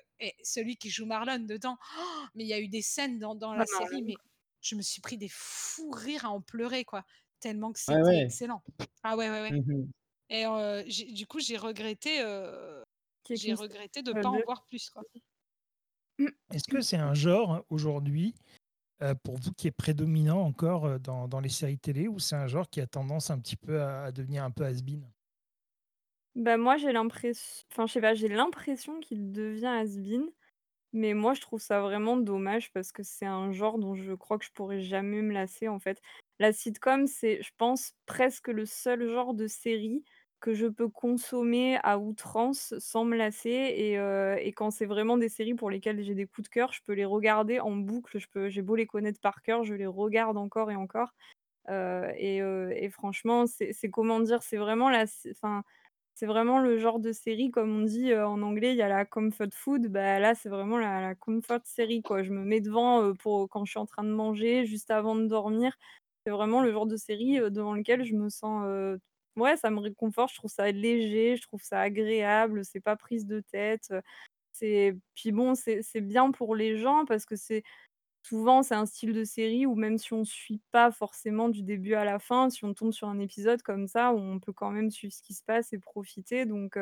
celui 0.43 0.77
qui 0.77 0.91
joue 0.91 1.07
Marlon 1.07 1.39
dedans, 1.41 1.77
mais 2.35 2.45
il 2.45 2.49
y 2.49 2.53
a 2.55 2.61
eu 2.61 2.69
des 2.69 2.83
scènes 2.83 3.19
dans 3.19 3.35
dans 3.35 3.55
la 3.55 3.67
série, 3.67 4.03
Marlon 4.03 4.05
mais 4.05 4.19
je 4.67 4.77
me 4.77 4.83
suis 4.83 5.01
pris 5.03 5.19
des 5.19 5.29
fous 5.31 5.91
rires 5.91 6.25
à 6.27 6.31
en 6.31 6.41
pleurer 6.43 6.85
quoi, 6.85 7.05
tellement 7.41 7.73
que 7.73 7.81
c'était 7.81 8.19
ouais. 8.19 8.29
excellent. 8.29 8.65
Ah 9.03 9.17
ouais, 9.17 9.31
ouais, 9.31 9.43
ouais 9.43 9.55
Mmh 9.55 9.63
mh. 9.67 9.93
et 10.31 10.45
j'ai 10.89 11.07
du 11.13 11.27
coup, 11.27 11.41
j'ai 11.41 11.57
regretté, 11.59 12.21
Qui 13.25 13.37
j'ai 13.37 13.55
regretté 13.55 14.03
de 14.03 14.13
heu, 14.15 14.15
pas 14.15 14.31
en 14.31 14.41
2. 14.41 14.43
voir 14.43 14.65
plus 14.65 14.91
quoi. 14.91 15.05
Est-ce 16.51 16.69
que 16.69 16.81
c'est 16.81 16.97
un 16.97 17.15
genre 17.15 17.65
aujourd'hui, 17.71 18.35
pour 19.25 19.39
vous 19.39 19.53
qui 19.55 19.69
est 19.69 19.73
prédominant 19.73 20.41
encore, 20.43 21.01
dans 21.01 21.29
dans 21.29 21.41
les 21.41 21.49
séries 21.51 21.79
télé 21.79 22.09
ou 22.09 22.19
c'est 22.21 22.37
un 22.37 22.49
genre 22.49 22.71
qui 22.71 22.81
a 22.83 22.87
tendance 22.89 23.31
un 23.31 23.39
petit 23.41 23.57
peu 23.57 23.83
à 23.83 24.05
à 24.05 24.13
devenir 24.13 24.45
un 24.45 24.51
peu 24.53 24.65
has-been? 24.67 25.11
Bah, 26.35 26.57
moi 26.59 26.77
j'ai 26.77 26.93
l'impress 26.93 27.65
enfin 27.73 27.87
je 27.87 27.95
sais 27.95 28.01
pas, 28.01 28.15
j'ai 28.15 28.29
l'impression 28.29 29.01
qu'il 29.01 29.33
devient 29.33 29.67
has-been, 29.67 30.31
mais 30.93 31.15
moi 31.15 31.35
je 31.35 31.41
trouve 31.41 31.61
ça 31.61 31.81
vraiment 31.81 32.17
dommage 32.17 32.73
parce 32.73 32.93
que 32.93 33.03
c'est 33.03 33.27
un 33.27 33.53
genre 33.53 33.79
dont 33.79 33.95
je 33.95 34.13
crois 34.15 34.39
que 34.39 34.45
je 34.45 34.53
pourrais 34.53 34.81
jamais 34.81 35.23
me 35.23 35.33
lasser 35.33 35.69
en 35.69 35.79
fait. 35.79 36.01
La 36.39 36.53
sitcom, 36.53 37.07
c'est 37.07 37.43
je 37.43 37.51
pense 37.59 37.93
presque 38.07 38.49
le 38.49 38.67
seul 38.67 39.09
genre 39.09 39.35
de 39.35 39.47
série 39.47 40.05
que 40.41 40.55
je 40.55 40.67
peux 40.67 40.89
consommer 40.89 41.79
à 41.83 41.99
outrance 41.99 42.75
sans 42.79 43.05
me 43.05 43.17
lasser 43.17 43.51
et 43.51 43.95
et 44.47 44.53
quand 44.53 44.71
c'est 44.71 44.87
vraiment 44.87 45.17
des 45.19 45.29
séries 45.29 45.55
pour 45.55 45.71
lesquelles 45.71 46.03
j'ai 46.03 46.15
des 46.15 46.27
coups 46.27 46.49
de 46.49 46.53
cœur, 46.53 46.73
je 46.73 46.81
peux 46.85 46.93
les 46.93 47.05
regarder 47.07 47.61
en 47.61 47.75
boucle, 47.77 48.19
je 48.19 48.29
peux 48.29 48.49
j'ai 48.49 48.63
beau 48.63 48.77
les 48.77 48.87
connaître 48.87 49.21
par 49.21 49.43
cœur, 49.43 49.65
je 49.65 49.75
les 49.75 49.87
regarde 49.87 50.37
encore 50.37 50.71
et 50.71 50.77
encore, 50.77 51.15
heu 51.71 52.05
et 52.17 52.41
heu 52.43 52.73
et 52.77 52.91
franchement, 52.91 53.47
c'est 53.47 53.91
comment 53.91 54.21
dire? 54.21 54.43
C'est 54.43 54.57
vraiment 54.59 54.91
la 54.91 55.05
enfin, 55.31 55.65
c'est 56.17 56.27
vraiment 56.27 56.61
le 56.61 56.79
genre 56.79 57.01
de 57.01 57.13
série 57.13 57.53
comme 57.53 57.71
on 57.83 57.83
dit, 57.85 58.15
en 58.17 58.43
anglais, 58.43 58.73
il 58.73 58.79
y 58.79 58.83
a 58.83 58.89
la 58.89 59.05
comfort 59.07 59.49
food, 59.53 59.89
bah, 59.89 60.19
là, 60.21 60.35
c'est 60.35 60.49
vraiment 60.51 60.79
la 60.79 61.15
comfort 61.15 61.61
série 61.65 62.03
quoi. 62.03 62.25
Je 62.25 62.33
me 62.33 62.45
mets 62.45 62.61
devant, 62.63 63.15
pour 63.17 63.49
quand 63.51 63.65
je 63.67 63.73
suis 63.73 63.81
en 63.81 63.87
train 63.87 64.05
de 64.05 64.11
manger, 64.11 64.67
juste 64.67 64.91
avant 64.91 65.17
de 65.17 65.27
dormir. 65.27 65.77
C'est 66.27 66.33
vraiment 66.33 66.63
le 66.63 66.73
genre 66.73 66.87
de 66.87 66.97
série, 66.99 67.39
devant 67.53 67.75
lequel 67.75 68.05
je 68.05 68.15
me 68.15 68.31
sens, 68.31 68.65
ouais, 69.37 69.57
ça 69.59 69.71
me 69.71 69.81
réconforte, 69.81 70.33
je 70.33 70.37
trouve 70.39 70.51
ça 70.51 70.71
léger, 70.73 71.37
je 71.37 71.43
trouve 71.43 71.63
ça 71.63 71.81
agréable, 71.81 72.65
c'est 72.65 72.81
pas 72.81 72.97
prise 72.97 73.27
de 73.27 73.41
tête, 73.41 73.93
puis 75.15 75.33
bon, 75.33 75.55
c'est 75.55 76.01
bien 76.01 76.31
pour 76.31 76.55
les 76.57 76.77
gens 76.79 77.05
parce 77.07 77.27
que 77.27 77.37
c'est 77.37 77.63
souvent, 78.29 78.63
c'est 78.63 78.75
un 78.75 78.87
style 78.87 79.13
de 79.13 79.25
série 79.25 79.67
où 79.67 79.75
même 79.75 79.99
si 79.99 80.13
on 80.13 80.25
suit 80.25 80.61
pas 80.73 80.91
forcément 80.93 81.49
du 81.49 81.63
début 81.63 81.95
à 81.95 82.05
la 82.05 82.19
fin, 82.19 82.51
si 82.51 82.65
on 82.65 82.75
tombe 82.75 82.93
sur 82.93 83.09
un 83.09 83.19
épisode 83.19 83.63
comme 83.63 83.87
ça, 83.89 84.13
on 84.13 84.41
peut 84.41 84.53
quand 84.53 84.71
même 84.71 84.91
suivre 84.91 85.13
ce 85.15 85.23
qui 85.23 85.35
se 85.35 85.43
passe 85.45 85.73
et 85.73 85.79
profiter 85.79 86.47
donc 86.47 86.79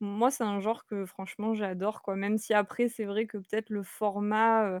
moi, 0.00 0.30
c'est 0.30 0.44
un 0.44 0.60
genre 0.60 0.86
que 0.86 1.06
franchement 1.06 1.54
j'adore 1.54 2.02
quoi. 2.02 2.16
Même 2.16 2.38
si 2.38 2.54
après 2.54 2.88
c'est 2.88 3.04
vrai 3.06 3.26
que 3.26 3.38
peut-être 3.38 3.70
le 3.70 3.82
format, 3.84 4.80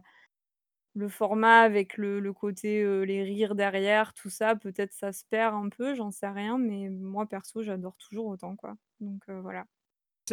le 0.94 1.08
format 1.08 1.60
avec 1.62 1.96
le 1.98 2.32
côté, 2.32 2.84
les 3.06 3.22
rires 3.24 3.54
derrière, 3.56 4.14
tout 4.14 4.30
ça, 4.30 4.56
peut-être 4.56 4.92
ça 4.92 5.12
se 5.12 5.24
perd 5.30 5.54
un 5.54 5.68
peu, 5.70 5.94
j'en 5.94 6.10
sais 6.12 6.28
rien, 6.28 6.58
mais 6.58 6.88
moi 6.90 7.26
perso, 7.28 7.62
j'adore 7.62 7.96
toujours 7.98 8.26
autant 8.26 8.56
quoi, 8.56 8.76
donc 9.00 9.22
voilà. 9.30 9.66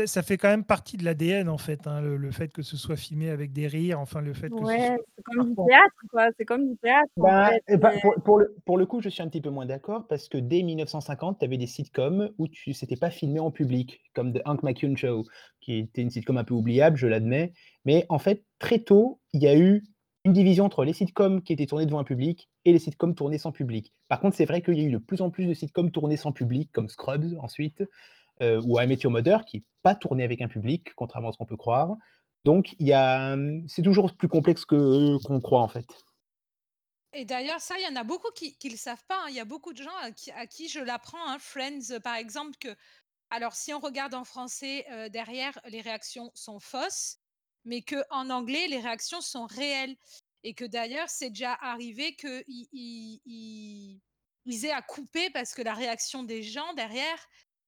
Ça 0.06 0.22
fait 0.24 0.38
quand 0.38 0.50
même 0.50 0.64
partie 0.66 0.98
de 0.98 1.04
l'ADN 1.06 1.50
en 1.50 1.58
fait, 1.58 1.88
hein, 1.88 2.02
le 2.02 2.18
le 2.18 2.32
fait 2.32 2.52
que 2.54 2.62
ce 2.62 2.78
soit 2.78 2.98
filmé 2.98 3.30
avec 3.30 3.52
des 3.54 3.68
rires, 3.68 4.00
enfin 4.00 4.22
le 4.22 4.34
fait 4.34 4.54
que 4.54 4.64
Ouais, 4.64 4.98
c'est 5.16 5.24
comme 5.24 5.44
du 5.50 5.56
théâtre 5.66 5.96
quoi, 6.10 6.30
c'est 6.38 6.46
comme 6.46 6.70
du 6.70 6.78
théâtre 6.78 7.12
en 7.20 7.24
Bah 7.24 7.50
fait, 7.68 7.78
bah, 7.78 7.94
pour 8.24 8.38
le 8.38 8.56
pour 8.64 8.78
le 8.78 8.86
coup, 8.86 9.02
je 9.02 9.10
suis 9.10 9.24
un 9.24 9.28
petit 9.28 9.42
peu 9.42 9.50
moins 9.50 9.66
d'accord 9.66 10.06
parce 10.08 10.30
que 10.30 10.38
dès 10.38 10.62
1950, 10.62 11.40
tu 11.40 11.46
avais 11.46 11.58
des 11.58 11.66
sitcoms 11.66 12.30
où 12.38 12.48
tu 12.48 12.74
c'était 12.74 12.96
pas 12.96 13.10
filmé 13.10 13.40
en 13.40 13.50
public, 13.50 14.02
comme 14.14 14.34
The 14.34 14.42
Hank 14.46 14.62
McCune 14.62 14.96
Show, 14.96 15.24
qui 15.60 15.80
était 15.80 16.04
une 16.04 16.12
sitcom 16.12 16.38
un 16.38 16.44
peu 16.44 16.54
oubliable, 16.54 16.96
je 16.96 17.08
l'admets, 17.08 17.54
mais 17.86 18.06
en 18.10 18.20
fait, 18.20 18.46
très 18.60 18.80
tôt, 18.80 19.20
il 19.34 19.42
y 19.42 19.48
a 19.48 19.58
eu 19.58 19.84
une 20.26 20.34
division 20.34 20.66
entre 20.66 20.84
les 20.84 20.94
sitcoms 20.94 21.42
qui 21.42 21.54
étaient 21.54 21.66
tournés 21.66 21.88
devant 21.88 22.00
un 22.00 22.04
public 22.04 22.50
et 22.66 22.72
les 22.72 22.80
sitcoms 22.80 23.16
tournés 23.16 23.40
sans 23.40 23.52
public. 23.52 23.94
Par 24.10 24.20
contre, 24.20 24.36
c'est 24.38 24.46
vrai 24.46 24.62
qu'il 24.62 24.78
y 24.78 24.82
a 24.82 24.84
eu 24.84 24.92
de 24.92 24.98
plus 25.00 25.22
en 25.22 25.32
plus 25.32 25.48
de 25.48 25.54
sitcoms 25.56 25.90
tournés 25.92 26.18
sans 26.18 26.32
public, 26.34 26.70
comme 26.72 26.88
Scrubs 26.90 27.36
ensuite, 27.40 27.84
heu, 28.42 28.60
ou 28.64 28.78
Met 28.88 28.96
Your 29.04 29.12
Mother, 29.12 29.46
qui 29.46 29.58
est 29.58 29.64
pas 29.84 29.96
tourné 29.96 30.24
avec 30.24 30.42
un 30.42 30.48
public, 30.48 30.94
contrairement 30.96 31.30
à 31.30 31.32
ce 31.34 31.38
qu'on 31.38 31.46
peut 31.46 31.58
croire. 31.58 31.96
Donc 32.46 32.76
mmh, 32.80 33.66
c'est 33.68 33.82
toujours 33.82 34.16
plus 34.16 34.28
complexe 34.30 34.66
que 34.66 35.18
qu'on 35.26 35.40
croit 35.42 35.62
en 35.62 35.68
fait. 35.68 35.88
Et 37.14 37.26
d'ailleurs, 37.26 37.62
ça, 37.62 37.78
il 37.80 37.84
y 37.84 37.88
en 37.88 37.96
a 37.96 38.04
beaucoup 38.04 38.32
qui 38.32 38.58
qui 38.58 38.70
le 38.70 38.78
savent 38.78 39.04
pas, 39.08 39.24
hein. 39.24 39.30
Il 39.30 39.36
y 39.36 39.40
a 39.40 39.46
beaucoup 39.46 39.74
de 39.74 39.82
gens 39.82 39.96
à 39.98 40.12
qui 40.12 40.32
à 40.32 40.46
je 40.48 40.80
l'apprends, 40.80 41.26
hein, 41.30 41.40
Friends, 41.40 41.92
heu, 41.92 42.00
par 42.00 42.16
exemple, 42.16 42.58
que 42.60 42.76
alors 43.32 43.56
si 43.56 43.74
on 43.74 43.80
regarde 43.80 44.16
en 44.16 44.26
français, 44.26 44.86
derrière, 45.12 45.60
les 45.68 45.82
réactions 45.82 46.32
sont 46.36 46.60
fausses, 46.60 47.20
mais 47.66 47.84
qu'en 47.84 48.30
anglais, 48.32 48.68
les 48.70 48.80
réactions 48.82 49.22
sont 49.22 49.46
réelles 49.48 49.98
et 50.44 50.56
que 50.56 50.66
d'ailleurs, 50.66 51.10
c'est 51.10 51.30
déjà 51.30 51.54
arrivé 51.54 52.16
qu'ils 52.18 52.44
ils 52.48 53.22
ils 53.26 54.02
ils 54.46 54.66
aient 54.66 54.72
à 54.74 54.82
couper 54.82 55.30
parce 55.32 55.54
que 55.54 55.62
la 55.62 55.76
réaction 55.76 56.24
des 56.24 56.44
gens 56.44 56.74
derrière 56.74 57.20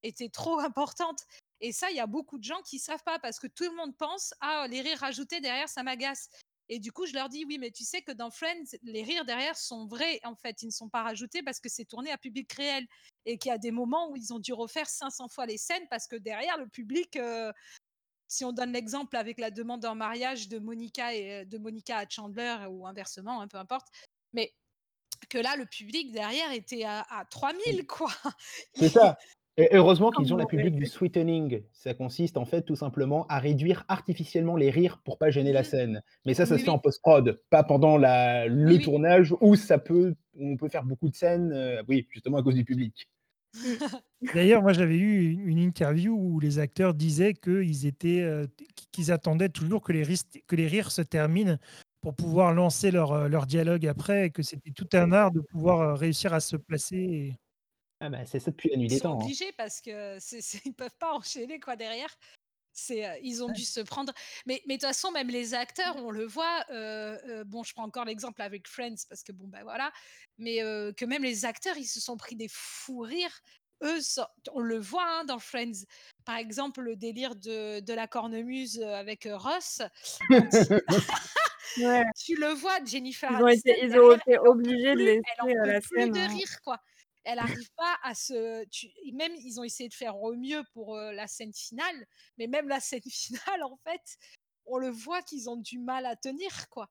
était 0.03 0.29
trop 0.29 0.59
importante 0.59 1.25
et 1.61 1.73
ça, 1.73 1.89
il 1.91 1.97
y 1.97 1.99
a 1.99 2.07
beaucoup 2.07 2.37
de 2.37 2.43
gens 2.43 2.61
qui 2.61 2.79
savent 2.79 3.03
pas 3.03 3.19
parce 3.19 3.37
que 3.39 3.47
tout 3.47 3.65
le 3.65 3.75
monde 3.75 3.95
pense: 3.97 4.33
«Ah, 4.39 4.65
les 4.69 4.81
rires 4.81 4.99
rajoutés 4.99 5.41
derrière, 5.41 5.67
ça 5.69 5.83
m'agace» 5.83 6.29
et 6.71 6.79
du 6.79 6.91
coup, 6.91 7.05
je 7.07 7.13
leur 7.13 7.29
dis: 7.29 7.45
«Oui, 7.45 7.57
mais 7.59 7.71
tu 7.71 7.83
sais 7.83 8.01
que 8.01 8.11
dans 8.11 8.29
Friends, 8.31 8.63
les 8.83 9.03
rires 9.03 9.25
derrière 9.25 9.57
sont 9.57 9.87
vrais, 9.87 10.19
en 10.23 10.35
fait, 10.35 10.61
ils 10.61 10.67
ne 10.67 10.71
sont 10.71 10.87
pas 10.89 11.03
rajoutés 11.03 11.43
parce 11.43 11.59
que 11.59 11.67
c'est 11.69 11.85
tourné 11.85 12.11
à 12.11 12.17
public 12.17 12.51
réel» 12.53 12.85
et 13.25 13.37
qu'il 13.37 13.49
y 13.49 13.53
a 13.53 13.57
des 13.57 13.71
moments 13.71 14.09
où 14.11 14.15
ils 14.15 14.33
ont 14.33 14.39
dû 14.39 14.53
refaire 14.53 14.87
500 14.89 15.27
fois 15.27 15.45
les 15.45 15.57
scènes 15.57 15.85
parce 15.89 16.07
que 16.07 16.15
derrière 16.15 16.57
le 16.57 16.67
public, 16.67 17.17
heu, 17.17 17.51
si 18.27 18.45
on 18.45 18.51
donne 18.53 18.71
l'exemple 18.73 19.17
avec 19.17 19.39
la 19.39 19.51
demande 19.51 19.85
en 19.85 19.95
mariage 19.95 20.49
de 20.49 20.59
Monica 20.59 21.15
et 21.15 21.43
heu, 21.43 21.45
de 21.45 21.57
Monica 21.57 21.97
à 21.99 22.09
Chandler 22.09 22.57
ou 22.69 22.87
inversement, 22.87 23.41
hein, 23.41 23.47
peu 23.47 23.57
importe, 23.57 23.87
mais 24.33 24.53
que 25.29 25.37
là, 25.39 25.55
le 25.57 25.65
public 25.67 26.11
derrière 26.11 26.51
était 26.53 26.83
à, 26.85 27.01
à 27.09 27.25
3000, 27.25 27.87
quoi. 27.87 28.11
C'est 28.73 28.89
ça. 28.89 29.17
Et 29.61 29.67
heureusement 29.75 30.09
qu'ils 30.09 30.33
ont 30.33 30.37
la 30.37 30.45
public 30.45 30.73
du 30.75 30.85
sweetening. 30.85 31.63
Ça 31.73 31.93
consiste 31.93 32.37
en 32.37 32.45
fait 32.45 32.61
tout 32.61 32.75
simplement 32.77 33.27
à 33.27 33.39
réduire 33.39 33.83
artificiellement 33.89 34.55
les 34.55 34.69
rires 34.69 35.01
pour 35.03 35.17
pas 35.17 35.31
gêner 35.31 35.51
la 35.51 35.63
scène. 35.65 36.01
Mais 36.25 36.33
ça, 36.33 36.45
ça 36.45 36.55
Oui, 36.55 36.59
se 36.61 36.65
fait 36.65 36.71
oui. 36.71 36.75
en 36.75 36.79
post-prod, 36.79 37.41
pas 37.49 37.63
pendant 37.63 37.97
la, 37.97 38.47
le 38.47 38.67
Oui, 38.67 38.81
tournage 38.81 39.35
où 39.41 39.55
ça 39.55 39.77
peut, 39.77 40.15
on 40.39 40.55
peut 40.55 40.69
faire 40.69 40.85
beaucoup 40.85 41.09
de 41.09 41.15
scènes, 41.15 41.51
euh, 41.51 41.83
oui, 41.89 42.07
justement 42.09 42.37
à 42.37 42.43
cause 42.43 42.55
du 42.55 42.63
public. 42.63 43.09
D'ailleurs, 44.33 44.61
moi, 44.61 44.73
j'avais 44.73 44.97
eu 44.97 45.31
une 45.45 45.59
interview 45.59 46.15
où 46.15 46.39
les 46.39 46.59
acteurs 46.59 46.93
disaient 46.93 47.33
qu'ils 47.33 47.85
étaient, 47.85 48.21
euh, 48.21 48.45
qu'ils 48.91 49.11
attendaient 49.11 49.49
toujours 49.49 49.81
que 49.81 49.91
les, 49.91 50.03
ris- 50.03 50.21
que 50.47 50.55
les 50.55 50.67
rires 50.67 50.91
se 50.91 51.01
terminent 51.01 51.57
pour 52.01 52.15
pouvoir 52.15 52.53
lancer 52.53 52.91
leur, 52.91 53.11
euh, 53.11 53.27
leur 53.27 53.45
dialogue 53.45 53.85
après, 53.87 54.27
et 54.27 54.29
que 54.29 54.41
c'était 54.43 54.71
tout 54.71 54.87
un 54.93 55.11
art 55.11 55.31
de 55.31 55.41
pouvoir 55.41 55.97
réussir 55.97 56.33
à 56.33 56.39
se 56.39 56.55
placer. 56.55 56.97
et- 56.97 57.35
Ah 58.01 58.09
bah, 58.09 58.25
c'est 58.25 58.39
ça 58.39 58.51
depuis 58.51 58.69
la 58.69 58.77
nuit 58.77 58.85
Ils 58.85 58.89
des 58.89 58.97
sont 58.97 59.03
temps. 59.09 59.19
hein. 59.19 59.23
obligés 59.23 59.51
parce 59.57 59.81
que 59.81 60.17
c'est, 60.19 60.41
c'est- 60.41 60.61
ils 60.65 60.73
peuvent 60.73 60.95
pas 60.99 61.13
enchaîner 61.13 61.59
quoi 61.59 61.75
derrière. 61.75 62.15
C'est, 62.71 63.05
euh, 63.05 63.17
ils 63.23 63.43
ont 63.43 63.49
dû 63.51 63.63
se 63.65 63.81
prendre. 63.81 64.13
Mais 64.45 64.61
mais 64.67 64.75
de 64.75 64.79
toute 64.81 64.87
façon, 64.87 65.11
même 65.11 65.27
les 65.27 65.53
acteurs, 65.53 65.95
on 65.97 66.11
le 66.11 66.25
voit. 66.25 66.63
euh, 66.69 67.17
euh, 67.27 67.43
bon, 67.43 67.63
je 67.63 67.73
prends 67.73 67.83
encore 67.83 68.05
l'exemple 68.05 68.41
avec 68.41 68.67
Friends 68.69 68.95
parce 69.09 69.21
que 69.23 69.31
bon 69.33 69.47
ben 69.47 69.63
voilà. 69.63 69.91
Mais 70.37 70.59
que 70.95 71.03
même 71.05 71.23
les 71.23 71.43
acteurs, 71.45 71.75
ils 71.77 71.85
se 71.87 71.99
sont 71.99 72.15
pris 72.15 72.35
des 72.35 72.47
fous 72.49 72.99
rires. 72.99 73.41
Eux, 73.81 73.99
on 74.53 74.59
le 74.59 74.77
voit 74.77 75.05
hein, 75.05 75.23
dans 75.25 75.39
Friends. 75.39 75.83
Par 76.25 76.35
exemple, 76.37 76.81
le 76.81 76.95
délire 76.95 77.35
de, 77.35 77.79
de 77.81 77.93
la 77.93 78.07
cornemuse 78.07 78.81
avec 78.81 79.27
Ross. 79.29 79.81
Ouais. 81.77 82.03
tu 82.17 82.35
le 82.35 82.53
vois, 82.53 82.83
Jennifer 82.83 83.29
Ils 83.31 83.43
ont 83.43 83.47
été, 83.47 83.79
ils 83.83 83.99
ont 83.99 84.15
été 84.15 84.37
obligés 84.39 84.93
de 84.95 84.99
laisser 84.99 85.21
elle 85.37 85.41
en 85.43 85.45
peut 85.63 85.67
la 85.71 85.81
plus 85.81 85.95
scène. 86.01 86.11
de 86.11 86.19
hein. 86.19 86.27
rire 86.27 86.61
quoi. 86.63 86.79
Elle 87.23 87.35
n'arrive 87.37 87.69
pas 87.75 87.97
à 88.03 88.15
se. 88.15 88.65
tu- 88.69 88.87
Même 89.13 89.33
ils 89.35 89.59
ont 89.59 89.63
essayé 89.63 89.89
de 89.89 89.93
faire 89.93 90.17
au 90.21 90.35
mieux 90.35 90.63
pour 90.73 90.95
euh, 90.97 91.11
la 91.11 91.27
scène 91.27 91.53
finale, 91.53 92.05
mais 92.37 92.47
même 92.47 92.67
la 92.67 92.79
scène 92.79 93.01
finale, 93.11 93.63
en 93.63 93.77
fait, 93.85 94.01
on 94.65 94.77
le 94.77 94.89
voit 94.89 95.21
qu'ils 95.21 95.49
ont 95.49 95.57
du 95.57 95.79
mal 95.79 96.05
à 96.05 96.15
tenir 96.15 96.69
quoi. 96.69 96.89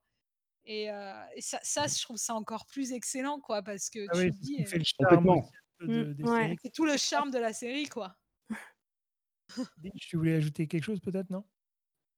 Et, 0.65 0.91
euh, 0.91 1.23
et 1.35 1.41
ça, 1.41 1.59
ça, 1.63 1.87
je 1.87 2.01
trouve 2.01 2.17
ça 2.17 2.35
encore 2.35 2.65
plus 2.67 2.91
excellent 2.91 3.39
quoi, 3.39 3.63
parce 3.63 3.89
que 3.89 4.05
Ah 4.09 4.13
tu 4.13 4.19
oui, 4.19 4.31
c'est 4.33 4.39
dis, 4.41 4.61
euh, 4.61 4.65
fait 4.65 4.77
le 4.79 4.83
charme 4.83 5.07
Complètement. 5.09 5.39
aussi 5.39 5.49
un 5.55 5.77
peu 5.79 5.87
de- 5.87 6.03
Mm, 6.05 6.13
des 6.13 6.23
ouais. 6.23 6.29
séries. 6.43 6.57
c'est 6.63 6.73
tout 6.73 6.85
le 6.85 6.97
charme 6.97 7.31
de 7.31 7.39
la 7.39 7.53
série 7.53 7.87
quoi. 7.87 8.15
Tu 9.99 10.17
voulais 10.17 10.35
ajouter 10.35 10.67
quelque 10.67 10.83
chose 10.83 10.99
peut-être, 10.99 11.29
non? 11.31 11.43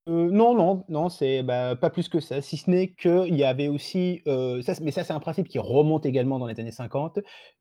Euh, 0.10 0.31
non, 0.31 0.55
non, 0.55 0.84
non, 0.89 1.10
c'est 1.10 1.43
bah, 1.43 1.75
pas 1.75 1.91
plus 1.91 2.10
que 2.10 2.20
ça, 2.20 2.41
si 2.41 2.58
ce 2.58 2.70
n'est 2.72 2.88
qu'il 2.93 3.36
y 3.36 3.43
avait 3.43 3.67
aussi, 3.67 4.22
euh, 4.27 4.60
ça, 4.63 4.74
c'est- 4.74 4.84
mais 4.84 4.89
ça 4.91 5.03
c'est 5.03 5.13
un 5.13 5.20
principe 5.20 5.48
qui 5.48 5.60
remonte 5.60 6.08
également 6.08 6.39
dans 6.39 6.48
les 6.48 6.60
années 6.60 6.72
50. 6.72 7.20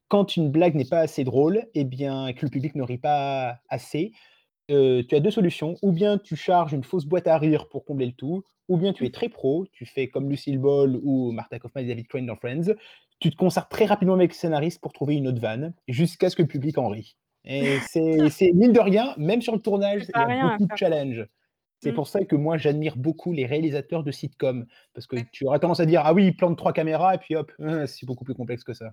Quand 0.09 0.37
une 0.37 0.51
blague 0.51 0.75
n'est 0.75 0.87
pas 0.87 1.01
assez 1.01 1.23
drôle, 1.23 1.67
et 1.75 1.85
bien 1.85 2.29
et 2.29 2.35
que 2.35 2.47
le 2.47 2.51
public 2.51 2.75
ne 2.77 2.83
rit 2.83 2.97
pas 2.99 3.59
assez, 3.69 4.13
euh, 4.71 5.03
tu 5.09 5.17
as 5.17 5.21
deux 5.21 5.31
solutions. 5.33 5.79
Ou 5.83 5.93
bien 5.93 6.19
tu 6.19 6.37
charges 6.37 6.73
une 6.75 6.85
fausse 6.85 7.07
boîte 7.07 7.27
à 7.29 7.39
rire 7.39 7.69
pour 7.69 7.85
combler 7.85 8.07
le 8.07 8.13
tout, 8.13 8.45
ou 8.69 8.79
bien 8.79 8.93
tu 8.95 9.07
es 9.07 9.11
très 9.11 9.29
pro, 9.31 9.67
tu 9.73 9.87
fais 9.87 10.09
comme 10.09 10.31
Lucille 10.31 10.59
Ball 10.59 10.99
ou 11.03 11.33
Martha 11.33 11.59
Kaufman 11.59 11.83
et 11.83 11.89
David 11.89 12.09
Crane 12.09 12.27
dans 12.27 12.37
Friends, 12.37 12.75
tu 13.21 13.31
te 13.31 13.37
concertes 13.37 13.71
très 13.71 13.87
rapidement 13.87 14.15
avec 14.15 14.31
le 14.33 14.37
scénariste 14.37 14.81
pour 14.81 14.93
trouver 14.95 15.17
une 15.17 15.29
autre 15.29 15.41
vanne, 15.43 15.75
jusqu'à 15.89 16.31
ce 16.31 16.37
que 16.37 16.43
le 16.43 16.49
public 16.49 16.79
en 16.79 16.89
rit. 16.89 17.17
Et 17.45 17.81
c'est 17.81 18.31
c'est- 18.31 18.53
mine 18.55 18.73
de 18.73 18.81
rien, 18.81 19.15
même 19.19 19.43
sur 19.43 19.55
le 19.55 19.61
tournage, 19.63 20.05
C'est 20.05 20.11
il 20.15 20.21
y 20.21 20.23
pas 20.23 20.25
a 20.25 20.27
rien 20.27 20.49
à 20.55 20.59
beaucoup 20.59 20.67
de 20.67 20.71
faire. 20.71 20.79
challenges. 20.79 21.27
C'est 21.81 21.93
Mm. 21.93 21.95
pour 21.95 22.07
ça 22.09 22.25
que 22.25 22.37
moi 22.37 22.59
j'admire 22.59 22.97
beaucoup 22.97 23.33
les 23.33 23.47
réalisateurs 23.47 24.05
de 24.05 24.13
sitcoms, 24.13 24.67
parce 24.95 25.07
que 25.07 25.17
tu 25.33 25.47
aurais 25.47 25.59
tendance 25.61 25.81
à 25.81 25.87
dire 25.87 26.03
ah 26.05 26.13
oui, 26.15 26.27
ils 26.29 26.37
plantent 26.37 26.59
trois 26.59 26.73
caméras 26.73 27.15
et 27.15 27.19
puis 27.19 27.37
hop, 27.37 27.53
c'est 27.87 28.07
beaucoup 28.07 28.25
plus 28.25 28.35
complexe 28.35 28.65
que 28.65 28.75
ça. 28.75 28.93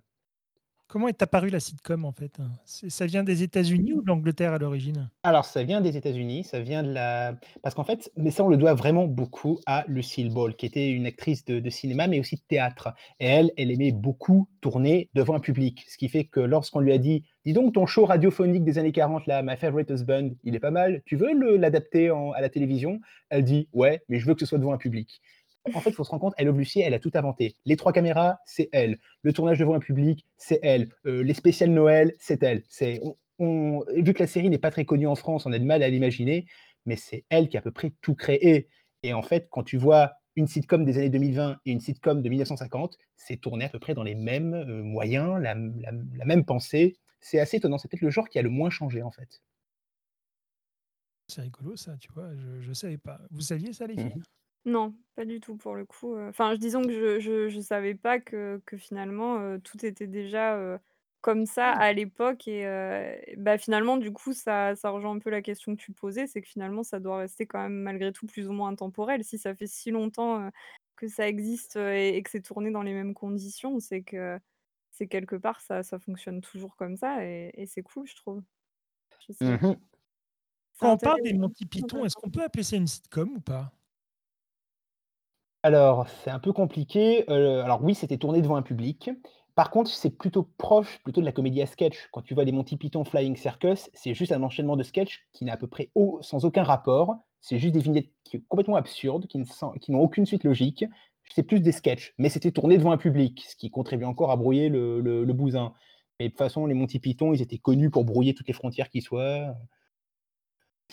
Comment 0.89 1.09
est 1.09 1.21
apparue 1.21 1.49
la 1.49 1.59
sitcom 1.59 2.05
en 2.05 2.13
fait? 2.13 2.37
Ça 2.65 3.05
vient 3.05 3.23
des 3.23 3.43
États-Unis 3.43 3.91
ou 3.91 4.01
de 4.01 4.07
l'Angleterre 4.07 4.53
à 4.53 4.57
l'origine? 4.57 5.09
Alors 5.23 5.43
ça 5.43 5.61
vient 5.63 5.81
des 5.81 5.97
États-Unis, 5.97 6.45
ça 6.45 6.61
vient 6.61 6.81
de 6.81 6.91
la 6.91 7.35
parce 7.61 7.75
qu'en 7.75 7.83
fait, 7.83 8.09
mais 8.15 8.31
ça 8.31 8.45
on 8.45 8.47
le 8.47 8.55
doit 8.55 8.73
vraiment 8.73 9.05
beaucoup 9.05 9.59
à 9.65 9.83
Lucille 9.89 10.33
Ball, 10.33 10.55
qui 10.55 10.65
était 10.65 10.89
une 10.89 11.05
actrice 11.05 11.43
de, 11.43 11.69
cinéma 11.69 12.07
mais 12.07 12.21
aussi 12.21 12.37
de 12.37 12.41
théâtre. 12.47 12.93
Et 13.19 13.25
elle, 13.25 13.51
elle 13.57 13.69
aimait 13.69 13.91
beaucoup 13.91 14.47
tourner 14.61 15.09
devant 15.13 15.35
un 15.35 15.41
public, 15.41 15.85
ce 15.89 15.97
qui 15.97 16.07
fait 16.07 16.23
que 16.23 16.39
lorsqu'on 16.39 16.79
lui 16.79 16.93
a 16.93 16.97
dit 16.97 17.25
dis 17.43 17.51
donc 17.51 17.73
ton 17.73 17.85
show 17.85 18.05
radiophonique 18.05 18.63
des 18.63 18.77
années 18.77 18.93
40 18.93 19.27
là, 19.27 19.43
My 19.43 19.57
Favorite 19.57 19.89
Husband, 19.89 20.29
il 20.43 20.55
est 20.55 20.59
pas 20.59 20.71
mal, 20.71 21.01
tu 21.05 21.17
veux 21.17 21.33
l'adapter 21.57 22.09
à 22.33 22.39
la 22.39 22.47
télévision? 22.47 23.01
Elle 23.29 23.43
dit 23.43 23.67
ouais, 23.73 24.03
mais 24.07 24.19
je 24.19 24.25
veux 24.25 24.35
que 24.35 24.39
ce 24.39 24.45
soit 24.45 24.57
devant 24.57 24.73
un 24.73 24.77
public. 24.77 25.21
En 25.73 25.81
fait, 25.81 25.89
il 25.89 25.95
faut 25.95 26.03
se 26.03 26.09
rendre 26.11 26.21
compte, 26.21 26.33
elle, 26.37 26.47
elle 26.77 26.93
a 26.93 26.99
tout 26.99 27.11
inventé. 27.13 27.55
Les 27.65 27.75
trois 27.75 27.91
caméras, 27.91 28.39
c'est 28.45 28.69
elle. 28.71 28.99
Le 29.21 29.33
tournage 29.33 29.59
devant 29.59 29.73
un 29.75 29.79
public, 29.79 30.25
c'est 30.37 30.59
elle. 30.63 30.89
Euh, 31.05 31.23
les 31.23 31.33
spéciales 31.33 31.71
Noël, 31.71 32.13
c'est 32.19 32.41
elle. 32.43 32.63
C'est, 32.69 33.01
on- 33.03 33.17
on- 33.39 33.83
vu 33.95 34.13
que 34.13 34.19
la 34.19 34.27
série 34.27 34.49
n'est 34.49 34.57
pas 34.57 34.71
très 34.71 34.85
connue 34.85 35.07
en 35.07 35.15
France, 35.15 35.45
on 35.45 35.51
a 35.51 35.59
de 35.59 35.65
mal 35.65 35.83
à 35.83 35.89
l'imaginer, 35.89 36.45
mais 36.85 36.95
c'est 36.95 37.25
elle 37.29 37.49
qui 37.49 37.57
a 37.57 37.59
à 37.59 37.63
peu 37.63 37.71
près 37.71 37.91
tout 38.01 38.15
créé. 38.15 38.69
Et 39.03 39.13
en 39.13 39.21
fait, 39.21 39.47
quand 39.51 39.63
tu 39.63 39.77
vois 39.77 40.13
une 40.35 40.47
sitcom 40.47 40.85
des 40.85 40.97
années 40.97 41.09
2020 41.09 41.57
et 41.65 41.71
une 41.71 41.79
sitcom 41.81 42.21
de 42.21 42.29
1950, 42.29 42.97
c'est 43.17 43.37
tourné 43.37 43.65
à 43.65 43.69
peu 43.69 43.79
près 43.79 43.93
dans 43.93 44.03
les 44.03 44.15
mêmes 44.15 44.53
euh, 44.53 44.83
moyens, 44.83 45.39
la, 45.41 45.53
la- 45.55 45.91
la 45.91 46.25
même 46.25 46.45
pensée. 46.45 46.97
C'est 47.19 47.39
assez 47.39 47.57
étonnant. 47.57 47.77
C'est 47.77 47.89
peut-être 47.89 48.01
le 48.01 48.09
genre 48.09 48.29
qui 48.29 48.39
a 48.39 48.41
le 48.41 48.49
moins 48.49 48.69
changé, 48.69 49.01
en 49.03 49.11
fait. 49.11 49.41
C'est 51.27 51.41
rigolo 51.41 51.75
ça, 51.75 51.97
tu 51.97 52.11
vois, 52.11 52.33
je 52.35 52.67
ne 52.69 52.73
savais 52.73 52.97
pas. 52.97 53.19
Vous 53.31 53.41
saviez 53.41 53.73
ça 53.73 53.85
les 53.87 53.97
filles? 53.97 54.15
Mhm. 54.15 54.23
Non, 54.65 54.95
pas 55.15 55.25
du 55.25 55.39
tout 55.39 55.55
pour 55.55 55.75
le 55.75 55.85
coup. 55.85 56.15
euh. 56.15 56.29
Enfin, 56.29 56.55
disons 56.55 56.81
que 56.83 56.91
je, 56.91 57.19
je, 57.19 57.47
je 57.49 57.59
savais 57.61 57.95
pas 57.95 58.19
que, 58.19 58.61
que 58.65 58.77
finalement 58.77 59.39
euh, 59.39 59.57
tout 59.59 59.85
était 59.85 60.07
déjà 60.07 60.55
euh, 60.57 60.77
comme 61.21 61.45
ça 61.45 61.71
Mm. 61.73 61.81
à 61.81 61.93
l'époque. 61.93 62.47
Et 62.47 62.65
bah, 63.37 63.57
finalement, 63.57 63.97
du 63.97 64.11
coup, 64.11 64.33
ça, 64.33 64.75
ça 64.75 64.89
rejoint 64.89 65.15
un 65.15 65.19
peu 65.19 65.29
la 65.29 65.41
question 65.41 65.75
que 65.75 65.81
tu 65.81 65.93
posais, 65.93 66.27
c'est 66.27 66.41
que 66.41 66.47
finalement, 66.49 66.83
ça 66.83 66.99
doit 66.99 67.17
rester 67.19 67.47
quand 67.47 67.59
même 67.61 67.81
malgré 67.81 68.11
tout 68.11 68.25
plus 68.27 68.49
ou 68.49 68.53
moins 68.53 68.69
intemporel. 68.69 69.23
Si 69.23 69.37
ça 69.37 69.55
fait 69.55 69.67
si 69.67 69.91
longtemps 69.91 70.49
que 70.97 71.07
ça 71.07 71.27
existe 71.29 71.75
et, 71.77 72.17
et 72.17 72.23
que 72.23 72.29
c'est 72.29 72.41
tourné 72.41 72.71
dans 72.71 72.81
les 72.83 72.93
mêmes 72.93 73.13
conditions, 73.13 73.79
c'est 73.79 74.01
que 74.03 74.37
c'est 74.91 75.07
quelque 75.07 75.35
part, 75.35 75.61
ça, 75.61 75.83
ça 75.83 75.99
fonctionne 75.99 76.41
toujours 76.41 76.75
comme 76.75 76.97
ça 76.97 77.23
et, 77.25 77.51
et 77.55 77.67
c'est 77.67 77.83
cool, 77.83 78.07
je 78.07 78.15
trouve. 78.15 78.41
Je 79.27 79.33
sais. 79.33 79.59
C'est 80.73 80.85
Quand 80.85 80.93
on 80.93 80.97
parle 80.97 81.21
des 81.21 81.33
intéressant. 81.33 81.37
Monty 81.37 81.65
Python, 81.67 82.03
est-ce 82.05 82.15
qu'on 82.15 82.31
peut 82.31 82.41
appeler 82.43 82.63
ça 82.63 82.77
une 82.77 82.87
sitcom 82.87 83.29
ou 83.35 83.41
pas? 83.41 83.76
Alors, 85.63 86.07
c'est 86.23 86.29
un 86.29 86.39
peu 86.39 86.53
compliqué. 86.53 87.29
Euh, 87.29 87.63
alors 87.63 87.83
oui, 87.83 87.95
c'était 87.95 88.17
tourné 88.17 88.41
devant 88.41 88.55
un 88.55 88.61
public. 88.61 89.09
Par 89.55 89.71
contre, 89.71 89.89
c'est 89.89 90.11
plutôt 90.11 90.43
proche 90.57 90.99
plutôt 91.03 91.19
de 91.21 91.25
la 91.25 91.31
comédie 91.31 91.61
à 91.61 91.65
sketch. 91.65 92.09
Quand 92.11 92.21
tu 92.21 92.33
vois 92.35 92.43
les 92.43 92.51
Monty 92.51 92.77
Python 92.77 93.03
Flying 93.03 93.35
Circus, 93.35 93.89
c'est 93.93 94.13
juste 94.13 94.31
un 94.31 94.43
enchaînement 94.43 94.75
de 94.77 94.83
sketchs 94.83 95.27
qui 95.33 95.45
n'a 95.45 95.53
à 95.53 95.57
peu 95.57 95.67
près 95.67 95.89
au- 95.95 96.19
sans 96.21 96.45
aucun 96.45 96.63
rapport. 96.63 97.15
C'est 97.41 97.57
juste 97.57 97.73
des 97.73 97.79
vignettes 97.79 98.09
qui- 98.23 98.43
complètement 98.43 98.75
absurdes, 98.75 99.25
qui 99.27 99.39
ne 99.39 99.45
sont- 99.45 99.71
qui 99.73 99.91
n'ont 99.91 99.99
aucune 99.99 100.25
suite 100.25 100.43
logique. 100.43 100.85
C'est 101.33 101.43
plus 101.43 101.59
des 101.59 101.71
sketchs, 101.71 102.13
mais 102.17 102.29
c'était 102.29 102.51
tourné 102.51 102.77
devant 102.77 102.91
un 102.91 102.97
public, 102.97 103.43
ce 103.49 103.55
qui 103.55 103.69
contribue 103.71 104.05
encore 104.05 104.31
à 104.31 104.35
brouiller 104.37 104.69
le, 104.69 105.01
le- 105.01 105.23
le 105.25 105.33
bousin. 105.33 105.73
Mais 106.19 106.27
de 106.27 106.29
toute 106.31 106.37
façon, 106.37 106.65
les 106.67 106.73
Monty 106.73 106.99
Python, 106.99 107.33
ils 107.33 107.41
étaient 107.41 107.57
connus 107.57 107.89
pour 107.89 108.05
brouiller 108.05 108.33
toutes 108.33 108.47
les 108.47 108.53
frontières 108.53 108.89
qui 108.89 109.01
soient. 109.01 109.55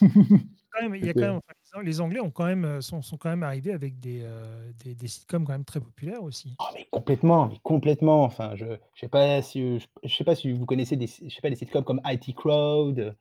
Quand 0.01 0.83
même, 0.83 0.95
il 0.97 1.05
y 1.07 1.09
a 1.11 1.15
quand 1.15 1.21
même, 1.21 1.37
enfin, 1.37 1.55
les 1.75 1.81
Ang- 1.81 1.85
les 1.87 2.01
Anglais 2.01 2.21
ont 2.21 2.31
quand 2.31 2.47
même, 2.47 2.65
euh, 2.65 2.81
sont, 2.81 3.03
sont 3.03 3.17
quand 3.17 3.29
même 3.31 3.43
arrivés 3.43 3.73
avec 3.73 3.99
des, 4.01 4.21
euh, 4.23 4.73
des, 4.85 4.95
des 4.95 5.09
sitcoms 5.09 5.45
quand 5.45 5.53
même 5.53 5.65
très 5.65 5.81
populaires 5.81 6.23
aussi. 6.23 6.55
Oh, 6.59 6.65
mais 6.75 6.87
complètement, 6.91 7.49
mais 7.49 7.59
complètement. 7.63 8.25
Enfin, 8.25 8.55
je, 8.57 8.67
je 8.95 9.01
sais 9.01 9.09
pas 9.09 9.43
si, 9.43 9.79
je, 9.81 9.87
je 10.03 10.15
sais 10.15 10.25
pas 10.25 10.35
si 10.35 10.53
vous 10.53 10.67
connaissez 10.67 10.97
des, 10.97 11.07
je 11.07 11.29
sais 11.29 11.41
pas, 11.41 11.51
des 11.51 11.57
sitcoms 11.57 11.85
comme 11.85 12.01
IT 12.05 12.35
Crowd, 12.35 12.99
euh, 12.99 13.13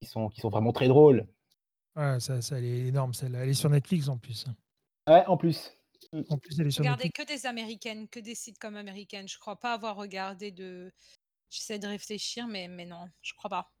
qui 0.00 0.08
sont, 0.08 0.28
qui 0.28 0.40
sont 0.40 0.50
vraiment 0.50 0.72
très 0.72 0.88
drôles. 0.88 1.26
Ouais, 1.96 2.20
ça, 2.20 2.42
ça, 2.42 2.58
elle 2.58 2.64
est 2.64 2.86
énorme 2.88 3.14
celle-là. 3.14 3.40
Elle 3.42 3.48
est 3.48 3.54
sur 3.54 3.70
Netflix 3.70 4.08
en 4.08 4.18
plus. 4.18 4.44
Ouais, 5.08 5.24
en 5.26 5.36
plus. 5.36 5.72
En 6.28 6.38
plus, 6.38 6.58
elle 6.60 6.66
est 6.68 6.70
sur 6.70 6.82
Regardez 6.84 7.04
Netflix. 7.04 7.26
que 7.26 7.32
des 7.34 7.46
américaines, 7.46 8.08
que 8.08 8.20
des 8.20 8.34
sitcoms 8.34 8.76
américaines. 8.76 9.28
Je 9.28 9.38
crois 9.38 9.56
pas 9.58 9.72
avoir 9.72 9.96
regardé 9.96 10.50
de. 10.52 10.92
J'essaie 11.50 11.78
de 11.78 11.86
réfléchir, 11.86 12.46
mais, 12.48 12.68
mais 12.68 12.84
non, 12.86 13.06
je 13.22 13.32
crois 13.34 13.48
pas. 13.50 13.72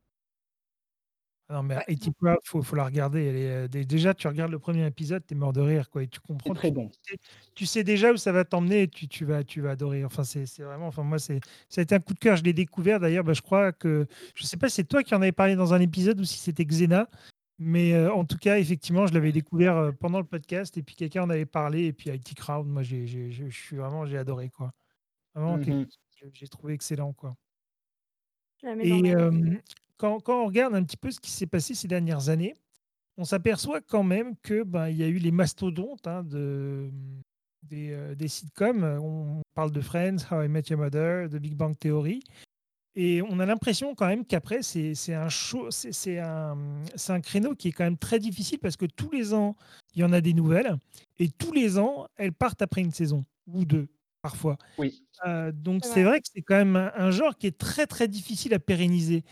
Ah 1.48 1.54
Non, 1.54 1.62
mais 1.62 1.76
Ouais. 1.76 1.84
IT 1.88 2.10
Crowd, 2.18 2.38
faut, 2.44 2.60
faut 2.62 2.74
la 2.74 2.84
regarder. 2.84 3.24
Elle 3.24 3.36
est, 3.36 3.50
euh, 3.50 3.68
dé- 3.68 3.84
déjà, 3.84 4.14
tu 4.14 4.26
regardes 4.26 4.50
le 4.50 4.58
premier 4.58 4.84
épisode, 4.84 5.24
tu 5.24 5.34
es 5.34 5.36
mort 5.36 5.52
de 5.52 5.60
rire, 5.60 5.88
quoi, 5.90 6.02
et 6.02 6.08
tu 6.08 6.18
C'est 6.20 6.26
comprends. 6.26 6.54
très 6.54 6.68
Tu, 6.70 6.74
bon. 6.74 6.90
tu 7.54 7.66
sais 7.66 7.84
déjà 7.84 8.12
où 8.12 8.16
ça 8.16 8.32
va 8.32 8.44
t'emmener 8.44 8.82
et 8.82 8.88
tu, 8.88 9.06
tu, 9.06 9.24
vas, 9.24 9.44
tu 9.44 9.60
vas 9.60 9.70
adorer. 9.70 10.04
Enfin, 10.04 10.24
c'est 10.24 10.44
c'est 10.46 10.64
vraiment, 10.64 10.88
enfin, 10.88 11.04
moi, 11.04 11.20
c'est, 11.20 11.38
ça 11.68 11.80
a 11.80 11.82
été 11.82 11.94
un 11.94 12.00
coup 12.00 12.14
de 12.14 12.18
cœur. 12.18 12.36
Je 12.36 12.42
l'ai 12.42 12.52
découvert 12.52 12.98
d'ailleurs. 12.98 13.22
bah, 13.22 13.32
je 13.32 13.42
crois 13.42 13.70
que, 13.72 14.06
je 14.34 14.44
sais 14.44 14.56
pas 14.56 14.68
si 14.68 14.76
c'est 14.76 14.84
toi 14.88 15.04
qui 15.04 15.14
en 15.14 15.22
avais 15.22 15.30
parlé 15.32 15.54
dans 15.54 15.72
un 15.72 15.80
épisode 15.80 16.18
ou 16.20 16.24
si 16.24 16.38
c'était 16.38 16.64
Xena, 16.64 17.08
mais 17.58 17.92
euh, 17.94 18.12
en 18.12 18.24
tout 18.24 18.38
cas, 18.38 18.58
effectivement, 18.58 19.06
je 19.06 19.14
l'avais 19.14 19.30
découvert 19.32 19.76
euh, 19.76 19.92
pendant 19.92 20.18
le 20.18 20.26
podcast 20.26 20.76
et 20.76 20.82
puis 20.82 20.96
quelqu'un 20.96 21.22
en 21.22 21.30
avait 21.30 21.46
parlé. 21.46 21.84
Et 21.84 21.92
puis 21.92 22.10
IT 22.10 22.34
Crowd, 22.34 22.66
moi, 22.66 22.82
j'ai, 22.82 23.06
j'ai- 23.06 23.30
je 23.30 23.48
je 23.48 23.56
suis 23.56 23.76
vraiment, 23.76 24.04
j'ai 24.04 24.18
adoré, 24.18 24.50
quoi. 24.50 24.72
Vraiment, 25.34 25.58
quelque 25.58 25.70
Mhm. 25.70 25.82
chose 25.84 25.98
que 26.20 26.26
j'ai 26.32 26.48
trouvé 26.48 26.74
excellent, 26.74 27.12
quoi. 27.12 27.36
Je 28.62 28.66
la 28.66 28.74
mets 28.74 28.88
dans 28.88 28.96
Et 28.96 29.14
ma 29.14 29.30
liste. 29.50 29.74
Euh, 30.04 30.18
quand, 30.18 30.20
quand 30.20 30.42
on 30.42 30.46
regarde 30.46 30.74
un 30.74 30.82
petit 30.82 30.96
peu 30.96 31.10
ce 31.10 31.20
qui 31.20 31.30
s'est 31.30 31.46
passé 31.46 31.74
ces 31.74 31.88
dernières 31.88 32.28
années, 32.28 32.54
on 33.16 33.24
s'aperçoit 33.24 33.80
quand 33.80 34.02
même 34.02 34.36
que 34.42 34.62
ben, 34.62 34.88
il 34.88 34.96
y 34.96 35.02
a 35.02 35.08
eu 35.08 35.18
les 35.18 35.30
mastodontes 35.30 36.06
hein, 36.06 36.22
de, 36.22 36.90
des, 37.62 38.14
des 38.14 38.28
sitcoms. 38.28 38.84
On 38.84 39.40
parle 39.54 39.72
de 39.72 39.80
Friends, 39.80 40.18
How 40.30 40.42
I 40.42 40.48
Met 40.48 40.64
Your 40.68 40.80
Mother, 40.80 41.28
The 41.30 41.36
Big 41.36 41.54
Bang 41.54 41.76
Theory. 41.78 42.20
Et 42.98 43.20
on 43.20 43.38
a 43.40 43.46
l'impression 43.46 43.94
quand 43.94 44.06
même 44.06 44.24
qu'après, 44.24 44.62
c'est 44.62 44.94
un, 45.12 45.28
c'est 45.70 46.18
un, 46.18 46.56
un 47.08 47.20
créneau 47.20 47.54
qui 47.54 47.68
est 47.68 47.72
quand 47.72 47.84
même 47.84 47.98
très 47.98 48.18
difficile 48.18 48.58
parce 48.58 48.78
que 48.78 48.86
tous 48.86 49.10
les 49.10 49.34
ans, 49.34 49.54
il 49.94 50.00
y 50.00 50.04
en 50.04 50.14
a 50.14 50.22
des 50.22 50.32
nouvelles. 50.32 50.76
Et 51.18 51.28
tous 51.28 51.52
les 51.52 51.78
ans, 51.78 52.06
elles 52.16 52.32
partent 52.32 52.62
après 52.62 52.80
une 52.80 52.92
saison 52.92 53.22
ou 53.52 53.66
deux, 53.66 53.88
parfois. 54.22 54.56
Oui. 54.78 55.04
donc 55.52 55.84
c'est 55.84 56.04
vrai 56.04 56.20
que 56.20 56.28
c'est 56.32 56.40
quand 56.40 56.56
même 56.56 56.76
un, 56.76 57.10
genre 57.10 57.36
qui 57.36 57.46
est 57.46 57.58
très 57.58 57.86
très 57.86 58.08
difficile 58.08 58.54
à 58.54 58.58
pérenniser. 58.58 59.24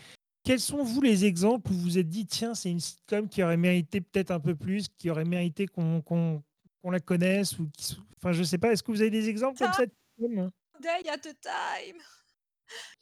Quels 0.45 0.59
sont, 0.59 0.83
vous, 0.83 1.01
les 1.01 1.25
exemples 1.25 1.71
où 1.71 1.73
vous 1.73 1.81
vous 1.81 1.97
êtes 1.97 2.07
dit, 2.07 2.27
tiens, 2.27 2.53
c'est 2.53 2.69
une 2.69 2.79
sitcom 2.79 3.27
qui 3.27 3.41
aurait 3.41 3.57
mérité 3.57 3.99
peut-être 3.99 4.29
un 4.29 4.39
peu 4.39 4.55
plus, 4.55 4.87
qui 4.95 5.09
aurait 5.09 5.25
mérité 5.25 5.65
qu'on 5.65 6.43
la 6.83 6.99
connaisse 6.99 7.57
ou 7.57 7.67
qui... 7.75 7.97
Enfin, 8.17 8.31
je 8.31 8.43
sais 8.43 8.59
pas, 8.59 8.71
est-ce 8.71 8.83
que 8.83 8.91
vous 8.91 9.01
avez 9.01 9.09
des 9.09 9.27
exemples 9.27 9.57
comme 9.57 9.73
ça 9.73 9.85
Day 9.87 11.09
at 11.09 11.13
a 11.13 11.33
time 11.33 11.99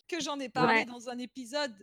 que 0.08 0.22
j'en 0.22 0.40
ai 0.40 0.50
parlé 0.50 0.86
dans 0.86 1.10
un 1.10 1.18
épisode. 1.18 1.74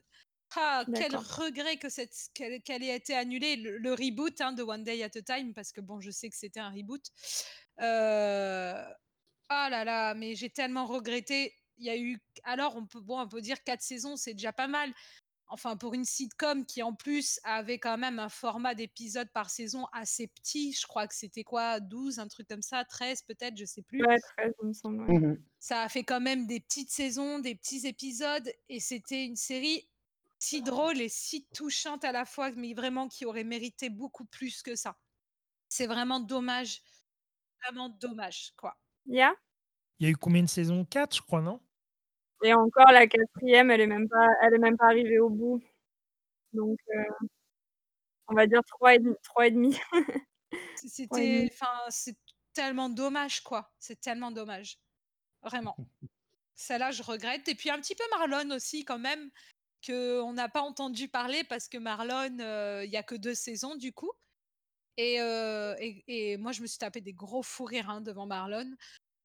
Ah, 0.57 0.85
quel 0.95 1.15
regret 1.15 1.77
que 1.77 1.89
cette 1.89 2.13
qu'elle 2.35 2.83
ait 2.83 2.97
été 2.97 3.15
annulée, 3.15 3.57
le, 3.57 3.93
reboot 3.93 4.41
hein, 4.41 4.53
de 4.53 4.63
One 4.63 4.83
Day 4.83 5.03
at 5.03 5.11
a 5.17 5.23
Time, 5.23 5.53
parce 5.55 5.73
que 5.73 5.81
bon, 5.81 6.01
je 6.01 6.11
sais 6.11 6.29
que 6.29 6.37
c'était 6.37 6.59
un 6.59 6.71
reboot. 6.71 7.05
Euh... 7.81 8.85
Ah 9.49 9.69
là 9.71 9.85
là, 9.85 10.15
mais 10.15 10.35
j'ai 10.35 10.51
tellement 10.51 10.87
regretté. 10.87 11.55
Il 11.79 11.85
y 11.85 11.91
a 11.91 11.97
eu, 11.97 12.19
alors 12.45 12.77
on 12.77 12.87
peut, 12.87 13.01
bon, 13.01 13.21
on 13.21 13.29
peut 13.29 13.41
dire 13.41 13.63
quatre 13.63 13.83
saisons, 13.83 14.17
c'est 14.17 14.35
déjà 14.35 14.53
pas 14.53 14.69
mal 14.69 14.93
enfin 15.51 15.77
pour 15.77 15.95
une 15.95 16.05
sitcom 16.05 16.65
qui 16.65 16.83
en 16.83 16.95
plus 16.95 17.41
avait 17.45 17.79
quand 17.79 17.99
même 17.99 18.19
un 18.19 18.29
format 18.29 18.75
d'épisodes 18.75 19.31
par 19.33 19.51
saison 19.51 19.87
assez 19.93 20.29
petit, 20.29 20.73
je 20.73 20.87
crois 20.87 21.07
que 21.07 21.15
c'était 21.15 21.45
quoi, 21.45 21.81
12, 21.81 22.19
un 22.19 22.29
truc 22.29 22.49
comme 22.49 22.63
ça, 22.63 22.85
13 22.85 23.23
peut-être, 23.23 23.57
je 23.57 23.65
sais 23.65 23.83
plus. 23.83 24.05
Ouais, 24.05 24.19
13, 24.37 24.53
il 24.63 24.69
me 24.69 24.73
semble. 24.73 25.13
Mmh 25.13 25.37
ça 25.59 25.83
a 25.83 25.89
fait 25.91 26.05
quand 26.05 26.21
même 26.21 26.47
des 26.47 26.59
petites 26.61 26.91
saisons, 26.91 27.39
des 27.39 27.55
petits 27.55 27.87
épisodes, 27.87 28.51
et 28.71 28.81
c'était 28.81 29.27
une 29.27 29.37
série 29.37 29.91
si 30.39 30.63
drôle 30.63 31.01
et 31.01 31.11
si 31.11 31.47
touchante 31.55 32.03
à 32.05 32.13
la 32.13 32.25
fois, 32.25 32.51
mais 32.53 32.73
vraiment 32.73 33.09
qui 33.09 33.27
aurait 33.27 33.45
mérité 33.45 33.91
beaucoup 33.91 34.25
plus 34.25 34.63
que 34.63 34.75
ça. 34.75 34.97
C'est 35.69 35.87
vraiment 35.87 36.21
dommage, 36.21 36.83
vraiment 37.63 37.91
dommage, 37.91 38.53
quoi. 38.57 38.79
Il 39.07 39.17
y 39.17 39.23
a? 39.23 39.35
Il 40.01 40.05
y 40.05 40.07
a 40.09 40.11
eu 40.11 40.17
combien 40.17 40.43
de 40.43 40.49
saisons? 40.49 40.85
4, 40.85 41.17
je 41.17 41.23
crois, 41.23 41.43
non? 41.43 41.61
Et 42.43 42.55
encore 42.55 42.93
la 42.93 43.07
quatrième, 43.07 43.71
elle 43.71 43.81
est 43.83 43.87
même 43.87 44.09
pas 44.09 44.29
elle 44.43 44.55
est 44.55 44.59
même 44.59 44.77
pas 44.77 44.87
arrivée 44.87 45.19
au 45.21 45.31
bout. 45.31 45.63
Donc 46.55 46.79
heu, 46.95 47.05
on 48.29 48.35
va 48.35 48.47
dire 48.47 48.63
3 48.67 48.95
et 48.97 48.99
demi 49.01 49.15
3 49.25 49.47
et 49.49 49.51
demi. 49.53 49.79
c'était 50.75 51.49
enfin, 51.53 51.73
c'est 51.91 52.17
tellement 52.55 52.89
dommage, 52.91 53.43
quoi. 53.43 53.73
C'est 53.81 54.01
tellement 54.01 54.31
dommage. 54.33 54.79
Vraiment. 55.43 55.81
Celle-là, 56.57 56.91
je 56.93 57.03
regrette 57.03 57.49
et 57.49 57.55
puis 57.57 57.71
un 57.71 57.81
petit 57.81 57.95
peu 57.97 58.05
Marlon 58.13 58.51
aussi 58.57 58.85
quand 58.85 58.99
même, 59.01 59.31
qu'on 59.87 60.33
n'a 60.35 60.49
pas 60.49 60.63
entendu 60.63 61.09
parler 61.09 61.45
parce 61.45 61.69
que 61.69 61.79
Marlon, 61.79 62.37
il 62.85 62.91
y 62.91 62.97
a 62.99 63.03
que 63.05 63.17
2 63.17 63.35
saisons 63.35 63.77
du 63.77 63.93
coup 63.95 64.13
et 64.99 65.17
et 65.17 66.05
et 66.33 66.37
moi 66.39 66.53
je 66.53 66.63
me 66.63 66.67
suis 66.69 66.79
tapé 66.79 67.01
des 67.03 67.15
gros 67.15 67.43
fous 67.45 67.65
rires, 67.67 67.91
hein, 67.91 68.01
devant 68.03 68.27
Marlon 68.27 68.71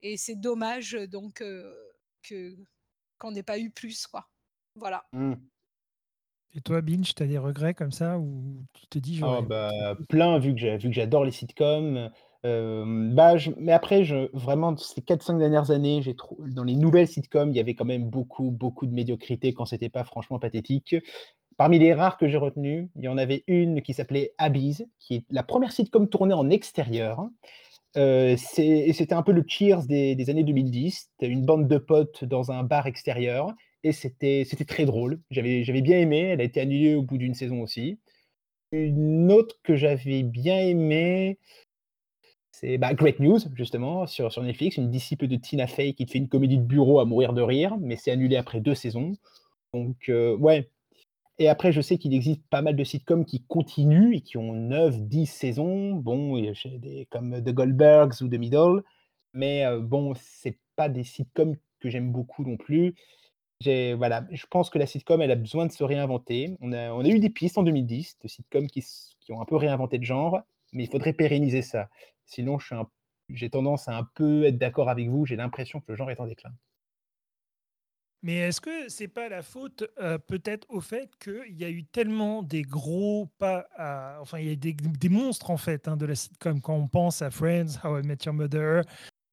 et 0.04 0.18
c'est 0.18 0.36
dommage, 0.38 0.94
donc 0.94 1.44
que 2.24 2.58
qu'on 3.18 3.32
n'ait 3.32 3.44
pas 3.44 3.60
eu 3.60 3.70
plus, 3.70 4.08
quoi. 4.08 4.28
Voilà. 4.76 5.06
Mmh. 5.14 5.34
Et 6.54 6.62
toi, 6.62 6.82
Binge, 6.82 7.14
tu 7.14 7.22
as 7.22 7.28
des 7.28 7.38
regrets 7.38 7.74
comme 7.74 7.92
ça 7.92 8.18
ou 8.18 8.66
tu 8.74 8.88
te 8.88 8.98
dis 8.98 9.20
Oh 9.24 9.42
bah, 9.42 9.72
plein 10.08 10.40
vu 10.40 10.56
que 10.56 10.78
vu 10.78 10.90
que 10.90 10.96
j'adore 10.96 11.26
les 11.26 11.32
sitcoms, 11.32 12.10
bah, 12.44 13.34
mais 13.58 13.74
après 13.74 14.06
je 14.06 14.30
vraiment 14.34 14.78
ces 14.78 15.02
4-5 15.02 15.38
dernières 15.38 15.72
années, 15.72 16.02
j'ai 16.02 16.16
trop 16.16 16.38
dans 16.48 16.64
les 16.64 16.76
nouvelles 16.76 17.10
sitcoms, 17.10 17.50
il 17.52 17.58
y 17.58 17.60
avait 17.60 17.76
quand 17.76 17.86
même 17.86 18.10
beaucoup, 18.10 18.52
beaucoup 18.52 18.86
de 18.86 18.94
médiocrité 18.94 19.54
quand 19.54 19.66
c'était 19.66 19.90
pas 19.90 20.06
franchement 20.06 20.40
pathétique. 20.40 20.96
Parmi 21.58 21.80
les 21.80 21.94
rares 21.94 22.18
que 22.18 22.28
j'ai 22.28 22.38
retenus, 22.38 22.90
il 22.96 23.04
y 23.04 23.08
en 23.08 23.18
avait 23.18 23.44
une 23.48 23.82
qui 23.82 23.94
s'appelait 23.94 24.34
Abyss, 24.38 24.86
qui 25.00 25.16
est 25.16 25.26
la 25.30 25.44
première 25.44 25.72
sitcom 25.72 26.08
tournée 26.08 26.34
en 26.34 26.50
extérieur. 26.50 27.28
C'était 27.96 29.14
un 29.14 29.24
peu 29.24 29.32
le 29.32 29.44
Cheers 29.48 29.86
des, 29.88 30.30
années 30.30 30.44
2010. 30.44 31.10
C'était 31.12 31.32
une 31.32 31.46
bande 31.46 31.68
de 31.68 31.78
potes 31.78 32.26
dans 32.26 32.52
un 32.52 32.64
bar 32.64 32.88
extérieur 32.88 33.54
et 33.84 33.92
c'était 33.92 34.46
très 34.68 34.86
drôle. 34.86 35.22
J'avais 35.32 35.82
bien 35.82 36.00
aimé. 36.00 36.20
Elle 36.20 36.42
a 36.42 36.44
été 36.44 36.60
annulée 36.62 36.96
au 36.96 37.04
bout 37.04 37.18
d'une 37.18 37.34
saison 37.34 37.62
aussi. 37.62 38.00
Une 38.72 39.32
autre 39.32 39.60
que 39.64 39.76
j'avais 39.76 40.24
bien 40.24 40.58
aimée, 40.58 41.40
c'est 42.52 42.78
bah, 42.78 42.94
Great 42.94 43.20
News, 43.20 43.40
justement, 43.54 44.08
sur, 44.08 44.32
sur 44.32 44.42
Netflix, 44.44 44.78
une 44.78 44.90
disciple 44.90 45.28
de 45.28 45.36
Tina 45.36 45.68
Fey 45.68 45.94
qui 45.94 46.06
te 46.06 46.12
fait 46.12 46.18
une 46.18 46.30
comédie 46.30 46.58
de 46.58 46.64
bureau 46.64 47.00
à 47.00 47.06
mourir 47.06 47.34
de 47.34 47.42
rire, 47.42 47.78
mais 47.80 47.96
c'est 47.96 48.12
annulé 48.12 48.36
après 48.38 48.60
deux 48.60 48.76
saisons. 48.76 49.14
Donc, 49.74 50.10
ouais, 50.10 50.70
et 51.38 51.50
après, 51.50 51.72
je 51.72 51.82
sais 51.82 51.98
qu'il 51.98 52.14
existe 52.14 52.42
pas 52.50 52.62
mal 52.62 52.76
de 52.76 52.84
sitcoms 52.84 53.26
qui 53.26 53.44
continuent 53.44 54.16
et 54.16 54.22
qui 54.22 54.38
ont 54.38 54.54
9, 54.54 55.02
10 55.02 55.26
saisons. 55.26 55.94
Bon, 55.94 56.40
des, 56.40 57.08
comme 57.12 57.44
The 57.44 57.50
Goldbergs 57.50 58.22
ou 58.22 58.30
The 58.30 58.36
Middle. 58.40 58.84
Mais 59.34 59.66
euh, 59.66 59.80
bon, 59.82 60.14
c'est 60.16 60.58
pas 60.76 60.88
des 60.88 61.04
sitcoms 61.04 61.58
que 61.80 61.90
j'aime 61.90 62.12
beaucoup 62.12 62.44
non 62.44 62.58
plus. 62.58 62.96
Voilà, 63.64 64.28
je 64.32 64.46
pense 64.48 64.70
que 64.70 64.78
la 64.78 64.86
sitcom, 64.86 65.22
elle 65.22 65.32
a 65.32 65.36
besoin 65.36 65.66
de 65.66 65.72
se 65.72 65.84
réinventer. 65.84 66.56
On 66.62 66.72
a, 66.72 66.92
on 66.92 67.02
a 67.04 67.08
eu 67.08 67.20
des 67.20 67.30
pistes 67.30 67.58
en 67.58 67.64
2010 67.64 68.20
de 68.22 68.28
sitcoms 68.28 68.68
qui, 68.68 68.84
qui 69.20 69.32
ont 69.34 69.42
un 69.42 69.46
peu 69.46 69.56
réinventé 69.56 69.98
le 69.98 70.04
genre, 70.04 70.42
mais 70.74 70.84
il 70.84 70.90
faudrait 70.90 71.14
pérenniser 71.14 71.62
ça. 71.62 71.90
Sinon, 72.26 72.58
j'ai 73.30 73.50
tendance 73.50 73.88
à 73.88 73.98
un 73.98 74.04
peu 74.16 74.46
être 74.46 74.58
d'accord 74.58 74.90
avec 74.90 75.10
vous. 75.10 75.26
J'ai 75.26 75.36
l'impression 75.36 75.80
que 75.80 75.86
le 75.90 75.96
genre 75.96 76.12
est 76.12 76.20
en 76.20 76.28
déclin. 76.28 76.52
Mais 78.24 78.38
est-ce 78.38 78.60
que 78.60 78.90
c'est 78.90 79.08
pas 79.08 79.30
la 79.30 79.44
faute 79.44 79.84
peut-être 80.28 80.66
au 80.70 80.82
fait 80.82 81.12
qu'il 81.20 81.56
y 81.60 81.64
a 81.64 81.70
eu 81.70 81.84
tellement 81.84 82.42
des 82.42 82.64
gros 82.64 83.30
pas, 83.38 83.68
enfin 84.20 84.40
il 84.40 84.48
y 84.48 84.52
a 84.52 84.56
des, 84.56 84.74
des 84.74 85.10
monstres 85.10 85.52
en 85.52 85.58
fait 85.58 85.88
hein, 85.88 85.96
de 85.96 86.06
la 86.06 86.16
sitcom. 86.16 86.60
Quand 86.60 86.76
on 86.76 86.88
pense 86.88 87.22
à 87.22 87.30
Friends, 87.30 87.80
How 87.84 88.00
I 88.00 88.02
Met 88.04 88.18
Your 88.26 88.34
Mother, 88.34 88.84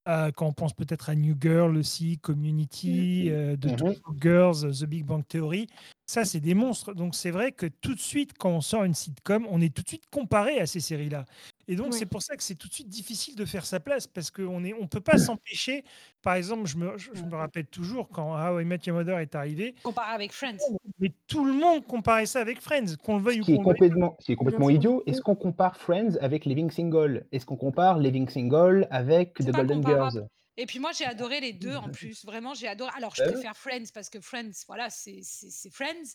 quand 0.04 0.46
on 0.46 0.52
pense 0.52 0.74
peut-être 0.74 1.08
à 1.08 1.14
New 1.14 1.36
Girl 1.40 1.76
aussi, 1.76 2.18
Community, 2.18 3.30
mmh. 3.30 3.56
The 3.56 3.76
Two 3.76 3.88
mmh 3.88 4.20
Girls, 4.20 4.80
The 4.80 4.84
Big 4.84 5.04
Bang 5.06 5.26
Theory, 5.26 5.68
ça 6.12 6.24
c'est 6.24 6.40
des 6.40 6.54
monstres. 6.54 6.94
Donc 6.94 7.14
c'est 7.14 7.30
vrai 7.30 7.52
que 7.52 7.66
tout 7.66 7.94
de 7.94 8.00
suite 8.00 8.32
quand 8.38 8.50
on 8.50 8.60
sort 8.60 8.84
une 8.84 8.94
sitcom, 8.94 9.46
on 9.50 9.60
est 9.60 9.74
tout 9.74 9.82
de 9.82 9.88
suite 9.88 10.04
comparé 10.10 10.60
à 10.60 10.66
ces 10.66 10.80
séries-là. 10.80 11.24
Et 11.68 11.76
donc, 11.76 11.94
c'est 11.94 12.06
pour 12.06 12.22
ça 12.22 12.36
que 12.36 12.42
c'est 12.42 12.56
tout 12.56 12.68
de 12.68 12.74
suite 12.74 12.88
difficile 12.88 13.36
de 13.36 13.44
faire 13.44 13.64
sa 13.64 13.80
place 13.80 14.06
parce 14.06 14.30
qu'on 14.30 14.60
ne 14.60 14.74
on 14.80 14.86
peut 14.88 15.00
pas 15.00 15.16
s'empêcher. 15.16 15.84
Par 16.20 16.34
exemple, 16.34 16.66
je 16.66 16.76
me, 16.76 16.98
je, 16.98 17.22
me, 17.22 17.34
rappelle 17.34 17.66
toujours 17.66 18.08
quand 18.08 18.34
How 18.34 18.60
I 18.60 18.64
Met 18.64 18.80
Your 18.86 18.96
Mother 18.96 19.18
est 19.20 19.34
arrivé. 19.34 19.74
Comparé 19.82 20.12
avec 20.12 20.32
Friends. 20.32 20.58
Mais 20.98 21.12
tout 21.28 21.44
le 21.44 21.52
monde 21.52 21.86
comparait 21.86 22.26
ça 22.26 22.40
avec 22.40 22.60
Friends, 22.60 22.96
qu'on 23.02 23.16
le 23.16 23.22
veuille 23.22 23.40
ou 23.40 23.44
qu'on 23.44 23.62
complètement, 23.62 24.16
C'est 24.20 24.34
complètement 24.34 24.70
idiot. 24.70 25.02
Est-ce 25.06 25.22
qu'on 25.22 25.36
compare 25.36 25.76
Friends 25.76 26.16
avec 26.20 26.44
Living 26.44 26.70
Single? 26.70 27.26
Est-ce 27.32 27.46
qu'on 27.46 27.56
compare 27.56 27.98
Living 27.98 28.28
Single 28.28 28.86
avec 28.90 29.34
The 29.34 29.50
Golden 29.50 29.86
Girls? 29.86 30.26
Et 30.56 30.66
puis 30.66 30.78
moi, 30.78 30.92
j'ai 30.92 31.04
adoré 31.04 31.40
les 31.40 31.52
deux 31.52 31.74
en 31.74 31.90
plus. 31.90 32.24
Vraiment, 32.24 32.54
j'ai 32.54 32.68
adoré. 32.68 32.90
Alors, 32.94 33.14
je 33.14 33.22
préfère 33.22 33.56
Friends 33.56 33.86
parce 33.94 34.10
que 34.10 34.20
Friends, 34.20 34.52
voilà, 34.66 34.90
c'est 34.90 35.22
Friends. 35.70 36.14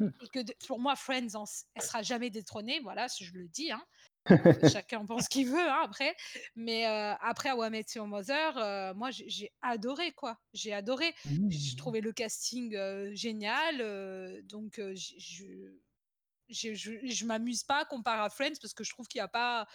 Et 0.00 0.28
que 0.28 0.66
pour 0.66 0.80
moi, 0.80 0.96
Friends, 0.96 1.28
elle 1.74 1.82
sera 1.82 2.02
jamais 2.02 2.30
détrônée. 2.30 2.80
Voilà, 2.80 3.06
je 3.20 3.32
le 3.32 3.48
dis. 3.48 3.70
Hein. 3.72 3.84
Chacun 4.72 5.04
pense 5.06 5.28
qu'il 5.28 5.48
veut 5.48 5.68
hein, 5.68 5.80
après. 5.84 6.16
Mais 6.54 6.84
après, 6.84 7.50
à 7.50 7.70
Met 7.70 7.84
Your 7.94 8.06
Mother, 8.06 8.94
moi, 8.94 9.10
j'ai 9.10 9.52
adoré, 9.62 10.12
quoi. 10.12 10.38
J'ai 10.52 10.72
adoré. 10.72 11.14
J'ai 11.24 11.72
mmh. 11.72 11.76
trouvé 11.76 12.00
le 12.00 12.12
casting 12.12 12.76
génial. 13.14 14.42
donc, 14.44 14.80
je, 14.94 15.14
je, 16.48 16.72
je, 16.72 17.24
m'amuse 17.24 17.64
pas 17.64 17.80
à 17.80 17.84
comparer 17.84 18.22
à 18.22 18.30
Friends 18.30 18.54
parce 18.60 18.74
que 18.74 18.84
je 18.84 18.90
trouve 18.90 19.06
qu'il 19.08 19.18
n'y 19.18 19.24
a 19.24 19.28
pas 19.28 19.66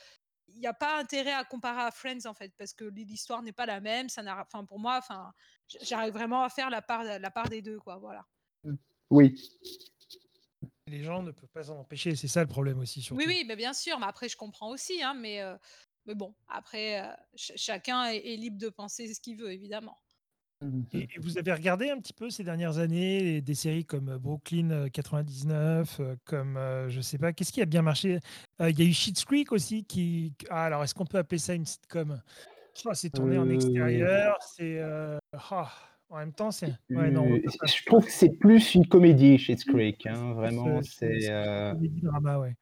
il 0.55 0.59
n'y 0.59 0.67
a 0.67 0.73
pas 0.73 0.99
intérêt 0.99 1.33
à 1.33 1.43
comparer 1.43 1.81
à 1.81 1.91
Friends 1.91 2.25
en 2.25 2.33
fait 2.33 2.53
parce 2.57 2.73
que 2.73 2.85
l'histoire 2.85 3.41
n'est 3.41 3.51
pas 3.51 3.65
la 3.65 3.79
même 3.79 4.09
ça 4.09 4.23
n'a 4.23 4.41
enfin 4.41 4.65
pour 4.65 4.79
moi 4.79 4.97
enfin 4.97 5.33
j'arrive 5.81 6.13
vraiment 6.13 6.43
à 6.43 6.49
faire 6.49 6.69
la 6.69 6.81
part 6.81 7.03
la 7.03 7.31
part 7.31 7.49
des 7.49 7.61
deux 7.61 7.79
quoi 7.79 7.97
voilà 7.97 8.25
mmh. 8.63 8.75
oui 9.09 9.35
les 10.91 11.03
gens 11.03 11.23
ne 11.23 11.31
peuvent 11.31 11.49
pas 11.49 11.63
s'en 11.63 11.79
empêcher. 11.79 12.15
C'est 12.15 12.27
ça 12.27 12.41
le 12.41 12.47
problème 12.47 12.79
aussi. 12.79 13.07
Oui, 13.11 13.23
oui, 13.25 13.43
mais 13.47 13.55
bien 13.55 13.73
sûr. 13.73 13.97
Mais 13.99 14.05
après, 14.05 14.27
je 14.27 14.35
comprends 14.35 14.69
aussi. 14.69 15.01
Hein, 15.01 15.13
mais, 15.13 15.41
mais 16.05 16.15
bon, 16.15 16.35
après, 16.49 17.01
chacun 17.35 18.05
est, 18.05 18.35
libre 18.35 18.57
de 18.57 18.69
penser 18.69 19.11
ce 19.13 19.19
qu'il 19.19 19.37
veut, 19.37 19.51
évidemment. 19.51 19.97
Mmh 20.61 20.81
et, 20.93 21.07
vous 21.19 21.37
avez 21.37 21.53
regardé 21.53 21.89
un 21.89 21.97
petit 21.97 22.13
peu 22.13 22.29
ces 22.29 22.43
dernières 22.43 22.77
années 22.77 23.41
des 23.41 23.55
séries 23.55 23.85
comme 23.85 24.17
Brooklyn 24.17 24.89
99, 24.89 26.01
comme 26.23 26.59
je 26.87 27.01
sais 27.01 27.17
pas, 27.17 27.33
qu'est-ce 27.33 27.51
qui 27.51 27.61
a 27.61 27.65
bien 27.65 27.81
marché? 27.81 28.19
Il 28.59 28.79
y 28.79 28.83
a 28.83 28.85
eu 28.85 28.93
Schitt's 28.93 29.25
Creek 29.25 29.51
aussi 29.51 29.83
qui. 29.85 30.33
Ah, 30.49 30.65
alors, 30.65 30.83
est-ce 30.83 30.93
qu'on 30.93 31.05
peut 31.05 31.17
appeler 31.17 31.39
ça 31.39 31.55
une 31.55 31.65
sitcom? 31.65 32.21
Oh, 32.85 32.91
C'est 32.93 33.09
tourné 33.09 33.37
en 33.37 33.49
extérieur. 33.49 34.37
C'est. 34.41 34.81
Oh, 35.51 35.63
en 36.11 36.17
même 36.17 36.33
temps, 36.33 36.51
c'est. 36.51 36.73
je 36.89 37.85
trouve 37.85 38.05
que 38.05 38.11
c'est 38.11 38.37
plus 38.37 38.75
une 38.75 38.85
comédie 38.85 39.37
chez 39.37 39.55
Creek. 39.55 40.05
Hein, 40.05 40.33
vraiment, 40.33 40.81
c'est. 40.83 41.29
Euh... 41.29 41.73
drama, 42.03 42.37
ouais. 42.37 42.55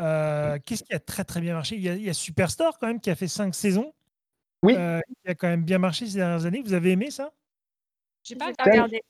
Euh, 0.00 0.58
qu'est-ce 0.64 0.82
qui 0.82 0.94
a 0.94 0.98
très 0.98 1.24
très 1.24 1.40
bien 1.40 1.54
marché? 1.54 1.76
Il 1.76 1.82
y, 1.82 1.88
a, 1.88 1.94
il 1.94 2.02
y, 2.02 2.10
a, 2.10 2.14
Superstore 2.14 2.78
quand 2.78 2.86
même 2.86 3.00
qui 3.00 3.10
a 3.10 3.14
fait 3.14 3.28
cinq 3.28 3.54
saisons. 3.54 3.92
Oui. 4.62 4.74
euh, 4.76 5.00
qui 5.24 5.30
a 5.30 5.34
quand 5.34 5.48
même 5.48 5.64
bien 5.64 5.78
marché 5.78 6.06
ces 6.06 6.18
dernières 6.18 6.44
années. 6.46 6.62
Vous 6.64 6.74
avez 6.74 6.90
aimé 6.92 7.10
ça? 7.10 7.32
J'ai 8.22 8.36
pas 8.36 8.52
C'est- 8.62 8.70
regardé. 8.70 9.02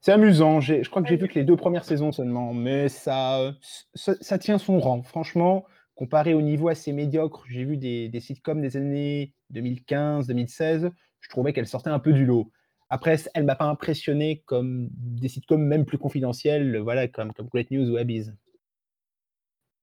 C'est 0.00 0.12
amusant. 0.12 0.60
j'ai- 0.60 0.82
Je 0.82 0.90
crois 0.90 1.02
que 1.02 1.08
j'ai 1.08 1.16
vu 1.16 1.28
que 1.28 1.34
les 1.38 1.44
deux 1.44 1.56
premières 1.56 1.84
saisons 1.84 2.12
seulement, 2.12 2.52
mais 2.54 2.88
ça, 2.88 3.54
ça, 3.94 4.14
ça 4.20 4.38
tient 4.38 4.58
son 4.58 4.78
rang. 4.80 5.02
Franchement, 5.02 5.64
comparé 5.94 6.34
au 6.34 6.42
niveau 6.42 6.68
assez 6.68 6.92
médiocre, 6.92 7.44
j'ai 7.48 7.64
vu 7.64 7.76
des, 7.76 8.08
des 8.08 8.20
sitcoms 8.20 8.60
des 8.60 8.76
années 8.76 9.32
2015, 9.50 10.26
2016, 10.26 10.90
je 11.20 11.28
trouvais 11.28 11.52
qu'elle 11.52 11.66
sortait 11.66 11.90
un 11.90 11.98
peu 11.98 12.12
du 12.12 12.26
lot. 12.26 12.50
Après, 12.90 13.16
c- 13.16 13.30
elle 13.34 13.44
m'a 13.44 13.54
pas 13.56 13.64
impressionné 13.66 14.42
comme 14.46 14.88
des 14.92 15.28
sitcoms 15.28 15.62
même 15.62 15.84
plus 15.86 15.98
confidentiels, 15.98 16.78
voilà, 16.78 17.08
comme, 17.08 17.32
comme 17.32 17.48
Great 17.48 17.70
News 17.70 17.90
ou 17.90 17.96
Abby's. 17.96 18.32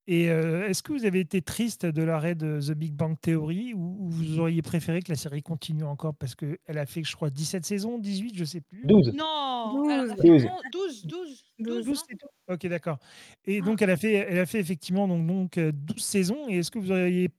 Et 0.07 0.29
euh, 0.29 0.67
est-ce 0.67 0.81
que 0.81 0.91
vous 0.93 1.05
avez 1.05 1.19
été 1.19 1.41
triste 1.41 1.85
de 1.85 2.01
l'arrêt 2.03 2.33
de 2.35 2.59
The 2.59 2.71
Big 2.71 2.93
Bang 2.93 3.15
Theory 3.21 3.73
ou, 3.75 3.97
ou 3.99 4.09
vous 4.09 4.39
auriez 4.39 4.61
préféré 4.63 5.01
que 5.01 5.09
la 5.11 5.15
série 5.15 5.43
continue 5.43 5.83
encore 5.83 6.15
parce 6.15 6.33
qu'elle 6.35 6.57
a 6.67 6.85
fait, 6.87 7.03
je 7.03 7.15
crois, 7.15 7.29
17 7.29 7.63
saisons, 7.65 7.99
18, 7.99 8.35
je 8.35 8.43
sais 8.43 8.61
plus. 8.61 8.81
12. 8.85 9.13
Non, 9.13 9.89
elle 9.89 9.99
en 9.99 10.03
a 10.11 10.15
12. 10.15 10.21
fait 10.21 10.27
12. 10.27 10.45
on- 10.45 10.69
12, 10.71 11.05
12, 11.05 11.07
12. 11.07 11.43
12, 11.59 11.85
12, 11.85 11.87
non 11.87 12.03
c'est 12.09 12.15
tout 12.17 12.27
Ok, 12.47 12.67
d'accord. 12.67 12.97
Et 13.45 13.59
Ah. 13.61 13.65
donc, 13.65 13.81
elle 13.81 13.91
a 13.91 13.97
fait, 13.97 14.13
elle 14.13 14.39
a 14.39 14.45
fait 14.47 14.59
effectivement 14.59 15.07
donc, 15.07 15.25
donc, 15.27 15.57
euh, 15.57 15.71
12 15.71 16.03
saisons. 16.03 16.49
Et 16.49 16.57
est-ce 16.57 16.71
que 16.71 16.79
vous 16.79 16.91
auriez 16.91 17.29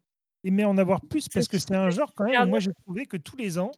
aimé 0.45 0.65
en 0.65 0.79
avoir 0.79 1.01
plus? 1.01 1.29
Parce 1.29 1.49
que 1.49 1.59
c'est 1.59 1.75
un 1.75 1.91
genre 1.91 2.15
quand 2.15 2.25
même, 2.25 2.49
moi 2.49 2.61
j'ai 2.61 2.73
trouvé 2.85 3.07
que 3.07 3.17
tous 3.17 3.37
les 3.37 3.59
ans, 3.59 3.73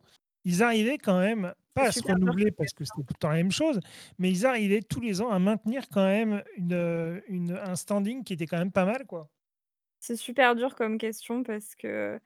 ils 0.44 0.62
arrivaient 0.62 0.98
quand 0.98 1.18
même, 1.18 1.54
pas 1.74 1.86
à 1.88 1.92
se 1.92 2.02
renouveler 2.04 2.50
parce 2.52 2.72
que 2.72 2.84
c'était 2.84 3.02
tout 3.02 3.14
le 3.14 3.18
temps 3.20 3.28
la 3.30 3.36
même 3.36 3.50
chose, 3.52 3.80
mais 4.18 4.30
ils 4.30 4.46
arrivaient 4.46 4.82
tous 4.82 5.00
les 5.00 5.20
ans 5.20 5.30
à 5.30 5.38
maintenir 5.38 5.88
quand 5.90 6.04
même 6.06 6.42
une, 6.56 6.72
euh, 6.72 7.20
une- 7.28 7.52
un 7.52 7.76
standing 7.76 8.24
qui 8.24 8.32
était 8.34 8.46
quand 8.46 8.58
même 8.58 8.72
pas 8.72 8.84
mal, 8.84 9.06
quoi. 9.06 9.30
C'est 10.00 10.14
super 10.16 10.54
dur 10.54 10.76
comme 10.76 10.98
question 10.98 11.42
parce 11.42 11.74
que 11.74 12.20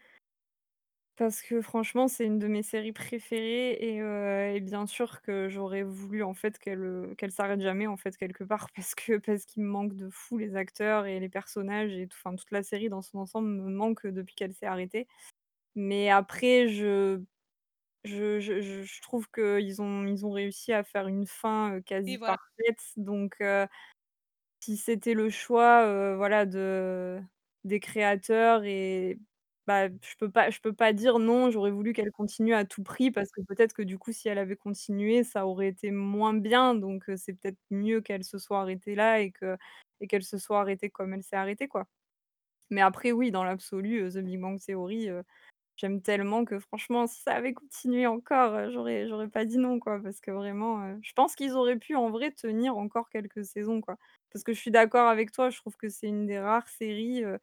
parce 1.17 1.43
que 1.43 1.61
franchement, 1.61 2.07
c'est 2.07 2.25
une 2.27 2.39
de 2.39 2.47
mes 2.47 2.63
séries 2.63 2.93
préférées 2.93 3.73
et 3.73 4.01
heu 4.01 4.55
et 4.55 4.61
bien 4.61 4.87
sûr 4.87 5.21
que 5.23 5.49
j'aurais 5.49 5.83
voulu 5.83 6.23
en 6.23 6.33
fait 6.35 6.59
qu'elle, 6.61 6.79
heu, 6.81 7.15
qu'elle 7.19 7.33
s'arrête 7.33 7.61
jamais 7.61 7.89
en 7.89 7.97
fait 7.97 8.17
quelque 8.17 8.45
part 8.45 8.69
parce 8.77 8.95
que 8.95 9.17
parce 9.19 9.45
qu'il 9.45 9.65
me 9.65 9.69
manque 9.69 9.95
de 9.97 10.09
fou 10.11 10.39
les 10.39 10.55
acteurs 10.57 11.07
et 11.07 11.19
les 11.21 11.29
personnages 11.29 11.93
et 11.93 12.07
tout 12.07 12.17
enfin 12.23 12.37
toute 12.37 12.53
la 12.53 12.63
série 12.63 12.89
dans 12.89 13.03
son 13.03 13.19
ensemble 13.19 13.49
me 13.49 13.69
manque 13.71 14.07
depuis 14.07 14.35
qu'elle 14.37 14.55
s'est 14.55 14.67
arrêtée. 14.67 15.09
Mais 15.77 16.11
après 16.11 16.69
je 16.69 17.23
je 18.09 18.41
je 18.41 18.61
je 18.61 18.83
je 18.83 19.03
trouve 19.03 19.29
qu'ils 19.31 19.83
ont 19.83 20.05
ils 20.07 20.27
ont 20.27 20.31
réussi 20.33 20.73
à 20.73 20.85
faire 20.85 21.09
une 21.09 21.27
fin, 21.27 21.75
heu, 21.77 21.81
quasi 21.83 22.19
voilà. 22.19 22.39
parfaite 22.59 22.81
donc 22.97 23.37
heu 23.41 23.67
si 24.61 24.77
c'était 24.77 25.15
le 25.15 25.31
choix, 25.31 25.87
heu, 25.87 26.17
voilà, 26.17 26.47
de 26.47 27.21
des 27.65 27.81
créateurs 27.81 28.65
et 28.65 29.19
bah, 29.67 29.89
je 29.89 30.15
peux 30.19 30.31
pas 30.31 30.51
je 30.51 30.61
peux 30.61 30.73
pas 30.75 30.93
dire: 30.93 31.19
«Non, 31.19 31.51
j'aurais 31.51 31.71
voulu 31.71 31.93
qu'elle 31.93 32.11
continue 32.13 32.55
à 32.55 32.65
tout 32.65 32.83
prix» 32.83 33.11
parce 33.11 33.31
que 33.33 33.41
peut-être 33.43 33.75
que 33.75 33.83
du 33.83 33.99
coup, 33.99 34.13
si 34.13 34.29
elle 34.29 34.39
avait 34.39 34.57
continué, 34.57 35.25
ça 35.25 35.47
aurait 35.47 35.69
été 35.69 35.91
moins 35.91 36.35
bien 36.35 36.75
donc 36.75 37.09
heu, 37.09 37.17
c'est 37.17 37.35
peut-être 37.35 37.59
mieux 37.71 38.01
qu'elle 38.01 38.25
se 38.25 38.39
soit 38.39 38.61
arrêtée 38.61 38.95
là 38.95 39.21
et 39.21 39.33
que 39.33 39.57
et 40.01 40.07
qu'elle 40.09 40.25
se 40.25 40.39
soit 40.39 40.61
arrêtée 40.61 40.91
comme 40.91 41.15
elle 41.15 41.23
s'est 41.25 41.37
arrêtée, 41.37 41.69
quoi. 41.69 41.87
Mais 42.71 42.81
après 42.83 43.13
oui, 43.13 43.31
dans 43.31 43.45
l'absolu, 43.45 44.03
heu, 44.03 44.11
The 44.11 44.19
Big 44.19 44.41
Bang 44.41 44.59
Theory, 44.61 45.09
heu, 45.09 45.23
j'aime 45.79 46.03
tellement 46.03 46.45
que 46.45 46.59
franchement, 46.61 47.07
si 47.07 47.23
ça 47.23 47.33
avait 47.35 47.55
continué 47.55 48.07
encore, 48.07 48.55
heu, 48.55 48.71
j'aurais 48.73 49.29
pas 49.29 49.45
dit 49.47 49.59
non, 49.59 49.81
quoi. 49.81 50.01
Parce 50.03 50.21
que 50.21 50.31
vraiment, 50.33 50.85
heu, 50.87 50.99
je 51.03 51.13
pense 51.15 51.35
qu'ils 51.37 51.53
auraient 51.55 51.79
pu 51.79 51.97
en 51.97 52.11
vrai 52.11 52.33
tenir 52.33 52.77
encore 52.79 53.11
quelques 53.11 53.45
saisons, 53.47 53.81
quoi. 53.81 53.97
Parce 54.33 54.45
que 54.45 54.53
je 54.53 54.61
suis 54.61 54.71
d'accord 54.73 55.09
avec 55.09 55.33
toi, 55.33 55.51
je 55.51 55.59
trouve 55.59 55.77
que 55.77 55.89
c'est 55.89 56.09
une 56.09 56.27
des 56.27 56.39
rares 56.41 56.69
séries, 56.69 57.25
heu, 57.25 57.39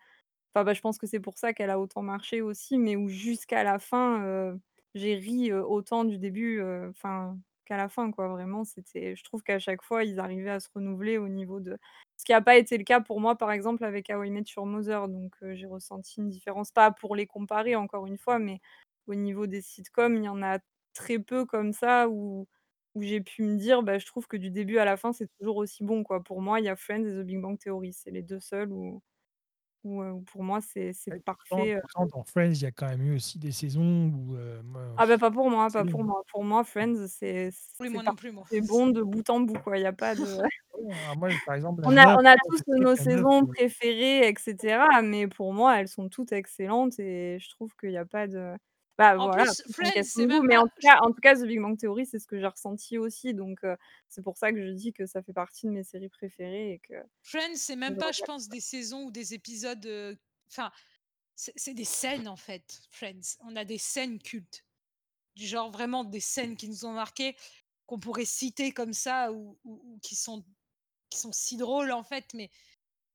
enfin, 0.55 0.63
bah, 0.65 0.73
je 0.73 0.81
pense 0.81 0.97
que 0.99 1.07
c'est 1.07 1.19
pour 1.21 1.37
ça 1.37 1.53
qu'elle 1.53 1.69
a 1.71 1.79
autant 1.79 2.01
marché 2.03 2.41
aussi, 2.41 2.77
mais 2.79 2.95
où 2.97 3.09
jusqu'à 3.09 3.63
la 3.63 3.79
fin, 3.79 4.57
j'ai 4.95 5.15
ri, 5.15 5.53
autant 5.53 6.05
du 6.05 6.17
début, 6.19 6.61
enfin, 6.89 7.37
qu'à 7.65 7.77
la 7.77 7.89
fin, 7.89 8.11
quoi. 8.11 8.27
Vraiment, 8.29 8.63
c'était 8.63 9.15
je 9.15 9.23
trouve 9.25 9.43
qu'à 9.43 9.59
chaque 9.59 9.83
fois, 9.83 10.03
ils 10.05 10.19
arrivaient 10.19 10.51
à 10.51 10.59
se 10.61 10.69
renouveler 10.73 11.17
au 11.17 11.27
niveau 11.27 11.59
de 11.59 11.77
ce 12.17 12.25
qui 12.25 12.33
a 12.33 12.41
pas 12.41 12.55
été 12.57 12.77
le 12.77 12.83
cas 12.85 13.01
pour 13.01 13.19
moi, 13.21 13.35
par 13.37 13.51
exemple, 13.51 13.83
avec 13.83 14.09
How 14.09 14.23
I 14.23 14.31
Met 14.31 14.43
Your 14.55 14.65
Mother, 14.65 15.07
donc 15.09 15.35
heu, 15.43 15.55
j'ai 15.55 15.67
ressenti 15.67 16.21
une 16.21 16.29
différence. 16.29 16.71
Pas 16.71 16.91
pour 16.91 17.15
les 17.15 17.27
comparer, 17.27 17.75
encore 17.75 18.07
une 18.07 18.17
fois, 18.17 18.39
mais 18.39 18.59
au 19.07 19.15
niveau 19.15 19.47
des 19.47 19.61
sitcoms, 19.61 20.15
il 20.17 20.23
y 20.25 20.29
en 20.29 20.41
a 20.43 20.59
très 20.93 21.19
peu 21.19 21.45
comme 21.45 21.73
ça 21.73 22.07
où 22.09 22.47
où 22.95 23.01
j'ai 23.01 23.19
pu 23.21 23.43
me 23.43 23.57
dire: 23.57 23.83
«Bah, 23.83 23.97
je 23.99 24.05
trouve 24.05 24.25
que 24.27 24.37
du 24.37 24.49
début 24.51 24.77
à 24.77 24.85
la 24.85 24.95
fin, 24.97 25.11
c'est 25.13 25.27
toujours 25.39 25.57
aussi 25.57 25.83
bon», 25.83 26.03
quoi. 26.03 26.23
Pour 26.23 26.41
moi, 26.41 26.59
il 26.61 26.65
y 26.65 26.69
a 26.69 26.75
Friends 26.77 27.03
et 27.05 27.11
The 27.11 27.25
Big 27.25 27.41
Bang 27.41 27.57
Theory, 27.59 27.91
c'est 27.93 28.11
les 28.11 28.21
2 28.23 28.39
seuls 28.39 28.71
où 28.71 29.01
où, 29.85 30.21
pour 30.31 30.43
moi, 30.43 30.61
c'est 30.61 30.93
c'est 30.93 31.11
Ouais, 31.11 31.19
pourtant, 31.49 31.67
parfait, 31.67 31.79
pourtant, 31.79 32.05
dans 32.07 32.23
Friends, 32.23 32.51
il 32.53 32.61
y 32.63 32.65
a 32.65 32.71
quand 32.71 32.87
même 32.89 33.01
eu 33.03 33.15
aussi 33.15 33.37
des 33.39 33.51
saisons 33.51 34.07
où 34.09 34.35
euh, 34.35 34.61
moi, 34.63 34.97
Ah 34.97 35.05
bah, 35.07 35.17
pas 35.17 35.29
pour 35.31 35.49
moi, 35.49 35.69
pas 35.71 35.85
pour 35.85 36.03
moi. 36.03 36.23
Pour 36.31 36.43
moi, 36.43 36.63
Friends, 36.63 37.07
c'est 37.07 37.49
Oui, 37.79 37.89
c'est 37.89 37.99
moi 38.03 38.03
non 38.03 38.15
plus, 38.15 38.31
moi. 38.31 38.45
parfait 38.49 38.61
bon 38.61 38.87
de 38.87 39.01
bout 39.01 39.29
en 39.29 39.41
bout, 39.41 39.59
quoi. 39.59 39.77
Il 39.77 39.81
y 39.81 39.85
a 39.85 39.93
pas 39.93 40.15
de 40.15 40.41
Ouais, 40.73 40.93
alors 40.99 41.15
moi, 41.17 41.29
par 41.45 41.55
exemple, 41.55 41.81
la 41.81 41.89
On 41.89 41.97
a 41.97 42.05
9, 42.05 42.19
on 42.19 42.25
a 42.25 42.35
tous 42.37 42.59
je 42.67 42.75
sais 42.79 42.85
nos 42.85 42.95
que 42.95 42.99
la 43.01 43.05
9, 43.05 43.25
saisons 43.25 43.45
euh, 43.45 43.53
préférées 43.55 44.27
et 44.27 44.33
cetera, 44.39 45.01
mais 45.03 45.27
pour 45.27 45.53
moi, 45.53 45.79
elles 45.79 45.87
sont 45.87 46.09
toutes 46.09 46.31
excellentes 46.31 46.99
et 46.99 47.37
je 47.39 47.49
trouve 47.49 47.75
qu'il 47.75 47.91
y 47.91 47.97
a 47.97 48.05
pas 48.05 48.27
de 48.27 48.53
bah, 48.97 49.17
En 49.17 49.27
voilà, 49.27 49.45
plus, 49.45 49.61
c'est 49.65 49.71
Friends, 49.73 50.25
même 50.25 50.43
mais 50.43 50.57
en 50.57 50.67
tout 50.67 50.79
cas 50.81 50.99
en 51.01 51.11
tout 51.11 51.21
cas, 51.21 51.35
The 51.35 51.43
Big 51.45 51.59
Bang 51.61 51.77
Theory, 51.77 52.05
c'est 52.05 52.19
ce 52.19 52.27
que 52.27 52.39
j'ai 52.39 52.47
ressenti 52.47 52.97
aussi, 52.97 53.33
donc 53.33 53.59
c'est 54.09 54.21
pour 54.21 54.37
ça 54.37 54.51
que 54.51 54.65
je 54.65 54.71
dis 54.71 54.93
que 54.93 55.05
ça 55.05 55.21
fait 55.23 55.33
partie 55.33 55.67
de 55.67 55.71
mes 55.71 55.83
séries 55.83 56.09
préférées 56.09 56.71
et 56.73 56.79
que 56.79 56.95
Friends, 57.23 57.55
c'est 57.57 57.75
même 57.75 57.97
pas, 57.97 58.11
je 58.11 58.21
pense, 58.23 58.49
des 58.49 58.59
saisons 58.61 59.05
ou 59.05 59.11
des 59.11 59.33
épisodes, 59.33 60.17
enfin, 60.51 60.71
c'est 61.35 61.53
c'est 61.55 61.73
des 61.73 61.85
scènes, 61.85 62.27
en 62.27 62.35
fait, 62.37 62.81
Friends. 62.91 63.37
On 63.41 63.55
a 63.55 63.65
des 63.65 63.77
scènes 63.79 64.19
cultes. 64.21 64.65
Du 65.35 65.47
genre 65.47 65.71
vraiment 65.71 66.03
des 66.05 66.21
scènes 66.21 66.57
qui 66.57 66.69
nous 66.69 66.85
ont 66.85 66.93
marquées, 66.93 67.35
qu'on 67.87 67.99
pourrait 67.99 68.25
citer 68.25 68.73
comme 68.73 68.93
ça 68.93 69.31
ou 69.33 69.59
ou 69.65 69.81
ou 69.95 69.99
qui 70.01 70.15
sont 70.15 70.45
qui 71.11 71.19
sont 71.19 71.31
si 71.33 71.57
drôles, 71.57 71.91
en 71.93 72.03
fait, 72.03 72.33
mais 72.35 72.51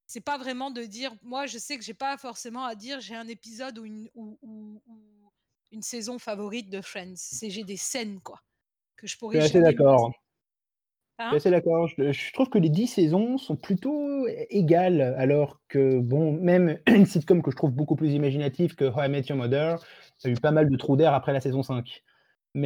c'est 0.07 0.21
pas 0.23 0.39
vraiment 0.39 0.71
de 0.73 0.85
dire 0.85 1.17
moi, 1.23 1.47
je 1.47 1.59
sais 1.59 1.79
que 1.79 1.85
j'ai 1.85 1.95
pas 1.95 2.19
forcément 2.19 2.65
à 2.67 2.75
dire: 2.77 3.01
«J'ai 3.01 3.17
un 3.17 3.29
épisode 3.29 3.79
ou 3.79 3.87
une 3.87 4.11
ou 4.15 4.39
une 5.73 5.83
saison 5.83 6.19
favorite 6.19 6.71
de 6.71 6.81
Friends». 6.81 7.15
C'est 7.17 7.51
j'ai 7.51 7.65
des 7.65 7.77
scènes, 7.77 8.21
quoi, 8.21 8.41
que 8.97 9.07
je 9.07 9.17
Je 9.19 9.19
pourrais 9.19 9.41
suis 9.41 9.47
assez 9.47 9.61
jamais 9.61 9.63
d'accord. 9.63 10.13
Je 11.23 11.27
suis 11.27 11.37
Hein? 11.37 11.37
assez 11.37 11.51
d'accord. 11.51 11.87
Je 11.87 12.13
je 12.13 12.33
trouve 12.33 12.49
que 12.49 12.59
les 12.59 12.71
10 12.71 12.87
saisons 12.89 13.39
sont 13.39 13.57
plutôt 13.57 14.27
é 14.27 14.47
égales, 14.51 15.01
alors 15.19 15.61
que 15.69 15.99
bon, 16.01 16.33
même 16.33 16.79
une 16.89 17.07
sitcom 17.07 17.43
que 17.43 17.51
je 17.51 17.57
trouve 17.57 17.73
beaucoup 17.73 17.95
plus 17.97 18.13
imaginative 18.13 18.75
que 18.75 18.85
How 18.85 19.05
I 19.05 19.09
Met 19.09 19.23
Your 19.29 19.39
Mother, 19.39 19.79
a 20.25 20.29
eu 20.29 20.39
pas 20.39 20.51
mal 20.51 20.69
de 20.69 20.77
trous 20.77 20.97
d'air 20.97 21.15
après 21.15 21.33
la 21.33 21.41
saison 21.41 21.63
5. 21.63 22.03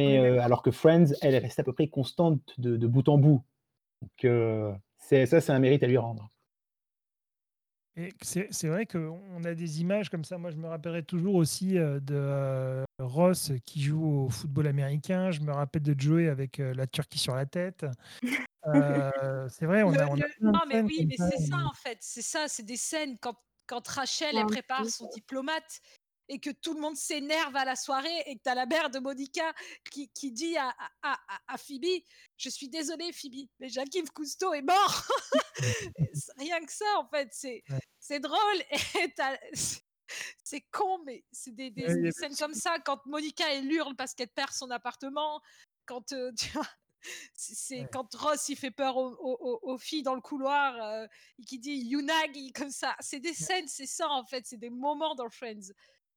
On 0.05 0.13
Mais 0.13 0.17
d'accord. 0.17 0.39
alors 0.39 0.63
que 0.63 0.71
Friends, 0.71 1.13
elle, 1.21 1.35
reste 1.37 1.59
à 1.59 1.63
peu 1.63 1.73
près 1.73 1.87
constante 1.89 2.41
de 2.57 2.75
de 2.77 2.87
bout 2.87 3.07
en 3.09 3.17
bout. 3.19 3.43
Donc 4.01 4.31
c'est 4.99 5.25
ça, 5.27 5.41
c'est 5.41 5.51
un 5.53 5.59
mérite 5.59 5.83
à 5.83 5.87
lui 5.87 5.97
rendre. 5.97 6.31
Et 7.97 8.13
c'est 8.21 8.47
c'est 8.51 8.67
vrai 8.67 8.85
qu'on 8.85 9.43
a 9.45 9.53
des 9.53 9.81
images 9.81 10.09
comme 10.09 10.25
ça. 10.25 10.37
Moi, 10.37 10.51
je 10.51 10.57
me 10.57 10.67
rappellerai 10.67 11.03
toujours 11.03 11.35
aussi 11.35 11.77
euh, 11.77 11.99
de 12.01 12.15
euh, 12.15 12.83
Ross 12.99 13.53
qui 13.65 13.81
joue 13.81 14.25
au 14.25 14.29
football 14.29 14.67
américain. 14.67 15.31
Je 15.31 15.39
me 15.39 15.53
rappelle 15.53 15.81
de 15.83 15.95
Joey 15.97 16.27
avec 16.27 16.59
euh, 16.59 16.73
la 16.73 16.87
Turquie 16.87 17.19
sur 17.19 17.35
la 17.35 17.45
tête. 17.45 17.85
Euh, 18.67 19.47
c'est 19.47 19.67
vrai, 19.67 19.83
on 19.83 19.91
Le 19.91 19.99
a, 19.99 20.07
on 20.09 20.13
a 20.13 20.15
le 20.15 20.21
de 20.23 20.51
non, 20.51 20.59
mais 20.67 20.81
oui, 20.81 21.05
mais 21.07 21.17
ça. 21.17 21.29
c'est 21.29 21.45
ça, 21.45 21.57
en 21.57 21.73
fait, 21.73 21.99
c'est 22.01 22.23
ça, 22.23 22.47
c'est 22.47 22.63
des 22.63 22.77
scènes 22.77 23.15
quand 23.19 23.35
quand 23.67 23.87
Rachel, 23.87 24.35
elle 24.35 24.47
prépare 24.47 24.85
son 24.87 25.07
diplomate 25.13 25.81
et 26.29 26.39
que 26.39 26.49
tout 26.51 26.73
le 26.73 26.81
monde 26.81 26.95
s'énerve 26.97 27.55
à 27.55 27.65
la 27.65 27.75
soirée 27.75 28.23
et 28.27 28.37
que 28.37 28.43
tu 28.43 28.49
as 28.49 28.55
la 28.55 28.65
mère 28.65 28.89
de 28.89 28.99
Monica 28.99 29.53
qui 29.91 30.09
qui 30.11 30.31
dit 30.31 30.57
à 30.57 30.69
à 31.01 31.17
à 31.27 31.39
à 31.53 31.57
Phoebe: 31.57 32.03
«Je 32.37 32.49
suis 32.49 32.69
désolée 32.69 33.11
Phoebe, 33.13 33.47
mais 33.59 33.69
Jacques-Yves 33.69 34.11
Cousteau 34.11 34.53
est 34.53 34.61
mort». 34.63 35.07
Rien 36.37 36.59
que 36.65 36.71
ça, 36.71 36.85
en 36.99 37.07
fait, 37.09 37.29
c'est 37.33 37.63
Ouais. 37.69 37.79
drôle 38.19 38.63
c'est 40.43 40.61
con, 40.71 40.99
mais 41.05 41.25
c'est 41.31 41.53
des 41.53 41.71
Ouais, 41.87 42.11
scènes 42.11 42.35
comme 42.37 42.53
ça 42.53 42.79
quand 42.79 43.05
Monica, 43.05 43.45
elle 43.53 43.71
hurle 43.71 43.95
parce 43.95 44.13
qu'elle 44.13 44.29
perd 44.29 44.51
son 44.51 44.69
appartement, 44.71 45.41
quand, 45.85 46.05
tu 46.07 46.49
vois? 46.53 46.67
C'est 47.35 47.87
ouais. 47.87 47.89
quand 47.91 48.13
Ross, 48.15 48.49
il 48.49 48.57
fait 48.57 48.71
peur 48.71 48.97
aux 48.97 49.13
aux 49.19 49.37
aux 49.41 49.59
aux 49.73 49.77
filles 49.79 50.03
dans 50.03 50.15
le 50.15 50.21
couloir, 50.21 50.75
heu, 51.03 51.07
et 51.39 51.43
qui 51.45 51.59
dit: 51.59 51.89
«Unagi» 51.91 52.51
comme 52.53 52.71
ça. 52.71 52.95
C'est 53.01 53.19
des 53.19 53.33
scènes, 53.35 53.67
c'est 53.67 53.85
ça, 53.87 54.09
en 54.09 54.25
fait, 54.25 54.45
c'est 54.47 54.57
des 54.57 54.69
moments 54.71 55.15
dans 55.15 55.29
Friends 55.29 55.71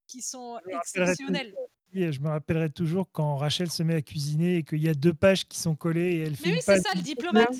qui 0.08 0.22
sont 0.22 0.58
Je 0.64 0.70
me 0.70 0.74
rappellerai 0.74 1.14
toujours, 1.16 1.30
exceptionnels. 1.30 1.54
oui, 1.94 2.12
je 2.12 2.20
me 2.20 2.28
rappellerai 2.28 2.70
toujours 2.70 3.08
quand 3.12 3.36
Rachel 3.36 3.70
se 3.70 3.82
met 3.84 3.94
à 3.94 4.02
cuisiner 4.02 4.56
et 4.56 4.62
qu'il 4.64 4.82
y 4.82 4.88
a 4.88 4.94
deux 4.94 5.14
pages 5.14 5.46
qui 5.46 5.58
sont 5.60 5.76
collées 5.76 6.16
et 6.16 6.20
elle 6.22 6.34
fait 6.36 6.48
Mais 6.48 6.54
oui, 6.54 6.60
c'est 6.62 6.80
ça, 6.80 6.90
le 6.96 7.02
diplomate, 7.02 7.54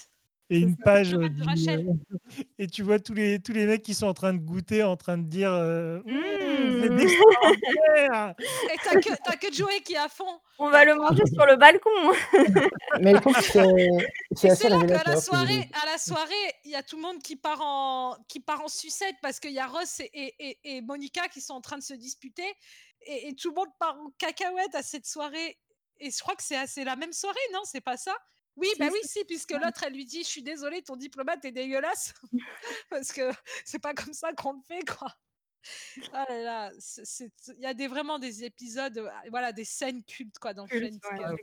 et 0.51 0.59
une 0.59 0.77
page 0.77 1.15
euh, 1.15 1.29
Rachel. 1.45 1.87
et 2.59 2.67
tu 2.67 2.83
vois 2.83 2.99
tous 2.99 3.15
les 3.15 3.39
tous 3.41 3.53
les 3.53 3.67
mecs 3.67 3.83
qui 3.83 3.95
sont 3.95 4.07
en 4.07 4.15
train 4.15 4.33
de 4.33 4.39
goûter, 4.39 4.83
en 4.83 4.97
train 4.97 5.19
de 5.19 5.25
dire 5.27 5.53
euh, 5.53 6.01
Mmh, 6.05 6.39
Mmh. 6.69 7.01
Et 7.01 8.77
tu 8.83 8.89
as 8.89 9.01
que 9.01 9.09
tu 9.09 9.31
as 9.31 9.37
que 9.37 9.53
Joey 9.53 9.81
qui 9.81 9.95
est 9.95 9.99
à 9.99 10.09
fond: 10.09 10.41
On 10.59 10.67
va 10.71 10.85
«Bah, 10.85 10.85
le 10.85 10.97
quoi?» 10.97 11.11
manger 11.11 11.23
sur 11.27 11.47
le 11.47 11.57
balcon. 11.57 11.91
Mais 13.01 13.13
que 13.15 13.21
c'est 14.35 14.51
assez 14.51 14.63
c'est 14.65 14.69
là 14.69 14.81
qu'à 14.85 15.11
la 15.11 15.21
soirée 15.21 15.69
à 15.83 15.87
la 15.87 15.99
soirée, 15.99 16.35
il 16.65 16.71
y 16.71 16.75
a 16.75 16.83
tout 16.83 16.97
le 16.97 17.03
monde 17.03 17.23
qui 17.23 17.37
part 17.37 17.61
en 17.61 18.17
qui 18.29 18.41
part 18.41 18.61
en 18.63 18.69
sucette 18.69 19.17
parce 19.23 19.41
qu'il 19.41 19.53
y 19.53 19.59
a 19.59 19.67
Ross 19.67 20.01
et 20.01 20.11
et 20.13 20.35
et 20.65 20.77
et 20.77 20.83
Monica 20.83 21.29
qui 21.29 21.41
sont 21.41 21.55
en 21.55 21.61
train 21.61 21.79
de 21.79 21.83
se 21.83 21.95
disputer 21.95 22.47
et, 23.07 23.29
et 23.29 23.35
tout 23.35 23.51
le 23.51 23.55
monde 23.55 23.69
part 23.79 23.97
en 23.97 24.11
cacahuète 24.19 24.75
à 24.75 24.83
cette 24.83 25.07
soirée. 25.07 25.59
Et 26.01 26.11
je 26.11 26.19
crois 26.21 26.37
que 26.37 26.43
c'est 26.45 26.57
assez 26.57 26.85
la 26.85 26.97
même 26.97 27.13
soirée, 27.13 27.37
non? 27.53 27.61
C'est 27.65 27.81
pas 27.81 27.97
ça? 27.97 28.15
Oui, 28.59 28.69
bah 28.79 28.89
oui, 28.93 28.99
si, 29.05 29.25
puisque 29.25 29.53
l'autre, 29.53 29.85
elle 29.85 29.93
lui 29.93 30.05
dit 30.05 30.23
Je 30.23 30.29
suis 30.29 30.43
désolée, 30.43 30.83
ton 30.83 30.97
diplomate 30.97 31.45
est 31.45 31.53
dégueulasse. 31.53 32.13
Parce 32.91 33.13
que 33.13 33.31
c'est 33.65 33.79
pas 33.79 33.95
comme 33.95 34.13
ça 34.13 34.33
qu'on 34.33 34.55
le 34.55 34.61
fait, 34.67 34.85
quoi. 34.85 35.15
Ah 36.13 36.25
là 36.29 36.43
là, 36.43 36.73
il 37.51 37.61
y 37.61 37.67
a 37.67 37.75
des, 37.75 37.89
vraiment 37.89 38.19
des 38.19 38.45
épisodes, 38.45 38.97
euh, 38.99 39.11
voilà, 39.29 39.53
des 39.53 39.65
scènes 39.65 40.05
cultes, 40.05 40.39
quoi, 40.39 40.55
dans 40.55 40.67
Friends. 40.67 40.99
ouais. 41.13 41.37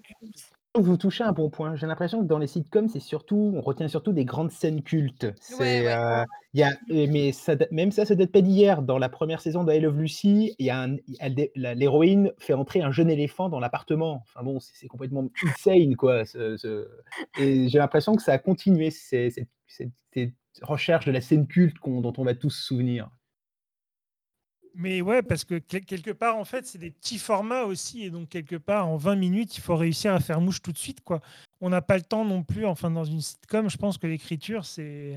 Vous 0.77 0.97
touchez 0.97 1.23
un 1.23 1.31
bon 1.31 1.49
point. 1.49 1.75
J'ai 1.75 1.87
l'impression 1.87 2.21
que 2.21 2.27
dans 2.27 2.37
les 2.37 2.47
sitcoms, 2.47 2.89
c'est 2.89 2.99
surtout, 2.99 3.53
on 3.55 3.61
retient 3.61 3.87
surtout 3.87 4.11
des 4.11 4.25
grandes 4.25 4.51
scènes 4.51 4.83
cultes. 4.83 5.23
Ouais, 5.23 5.33
C'est, 5.39 5.85
ouais. 5.85 5.87
euh, 5.93 6.23
il 6.53 6.59
y 6.59 6.63
a, 6.63 6.71
et- 6.89 7.07
mais 7.07 7.31
ça, 7.31 7.55
da- 7.55 7.67
même 7.71 7.91
ça, 7.91 8.05
ça 8.05 8.13
date 8.15 8.31
pas 8.31 8.41
d'hier. 8.41 8.81
Dans 8.81 8.97
la 8.97 9.07
première 9.07 9.39
saison 9.39 9.63
de 9.63 9.71
I 9.73 9.79
Love 9.79 9.97
Lucy, 9.99 10.53
il 10.59 10.65
y 10.65 10.69
a 10.69 10.81
un- 10.83 10.97
elle 11.19 11.35
dé- 11.35 11.51
la- 11.55 11.73
l'héroïne 11.75 12.31
fait 12.39 12.53
entrer 12.53 12.81
un 12.81 12.91
jeune 12.91 13.09
éléphant 13.09 13.47
dans 13.47 13.59
l'appartement. 13.61 14.21
Enfin 14.23 14.43
bon, 14.43 14.59
c'est 14.59 14.73
c'est 14.75 14.87
complètement 14.87 15.29
insane, 15.45 15.95
quoi. 15.95 16.25
ce- 16.25 16.57
ce- 16.57 16.89
Et 17.39 17.69
j'ai 17.69 17.77
l'impression 17.77 18.15
que 18.15 18.21
ça 18.21 18.33
a 18.33 18.37
continué, 18.37 18.91
cette, 18.91 19.31
cette- 19.67 19.89
cette 20.13 20.33
recherche 20.61 21.05
de 21.05 21.11
la 21.11 21.21
scène 21.21 21.47
culte 21.47 21.79
qu'on- 21.79 22.01
dont 22.01 22.13
on 22.17 22.23
va 22.25 22.33
tous 22.35 22.49
se 22.49 22.61
souvenir. 22.63 23.09
Mais 24.77 25.01
ouais, 25.01 25.21
parce 25.21 25.43
que 25.45 25.55
quel- 25.55 25.85
quelque 25.85 26.11
part, 26.11 26.37
en 26.37 26.43
fait, 26.45 26.65
c'est 26.65 26.77
des 26.77 26.91
petits 26.91 27.17
formats 27.17 27.63
aussi. 27.63 28.03
Et 28.03 28.09
donc, 28.09 28.29
quelque 28.29 28.55
part, 28.57 28.87
en 28.87 28.97
20 28.97 29.15
minutes, 29.15 29.57
il 29.57 29.61
faut 29.61 29.75
réussir 29.75 30.13
à 30.13 30.19
faire 30.19 30.41
mouche 30.41 30.61
tout 30.61 30.71
de 30.71 30.77
suite. 30.77 31.01
quoi. 31.01 31.21
On 31.61 31.69
n'a 31.69 31.81
pas 31.81 31.95
le 31.97 32.03
temps 32.03 32.25
non 32.25 32.43
plus. 32.43 32.65
Enfin, 32.65 32.91
dans 32.91 33.05
une 33.05 33.21
sitcom, 33.21 33.69
je 33.69 33.77
pense 33.77 33.97
que 33.97 34.05
l'écriture, 34.07 34.65
c'est. 34.65 35.13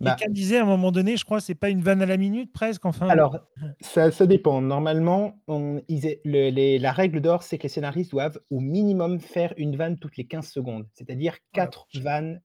Bah, 0.00 0.14
Quelqu'un 0.18 0.32
disait 0.32 0.58
à 0.58 0.62
un 0.62 0.66
moment 0.66 0.92
donné, 0.92 1.16
je 1.16 1.24
crois, 1.24 1.40
c'est 1.40 1.54
pas 1.54 1.70
une 1.70 1.80
vanne 1.82 2.02
à 2.02 2.06
la 2.06 2.16
minute 2.16 2.52
presque. 2.52 2.84
Enfin, 2.84 3.08
Alors, 3.08 3.38
ça, 3.80 4.10
ça 4.10 4.26
dépend. 4.26 4.60
Normalement, 4.60 5.40
on- 5.48 5.80
ils 5.88 6.06
a- 6.06 6.14
le- 6.24 6.50
les- 6.50 6.78
la 6.78 6.92
règle 6.92 7.20
d'or, 7.20 7.42
c'est 7.42 7.56
que 7.58 7.62
les 7.64 7.68
scénaristes 7.70 8.10
doivent 8.10 8.38
au 8.50 8.60
minimum 8.60 9.18
faire 9.20 9.54
une 9.56 9.76
vanne 9.76 9.98
toutes 9.98 10.16
les 10.16 10.26
15 10.26 10.48
secondes, 10.50 10.86
c'est-à-dire 10.92 11.36
Voilà. 11.54 11.66
4 11.66 11.86
vannes 11.94 12.42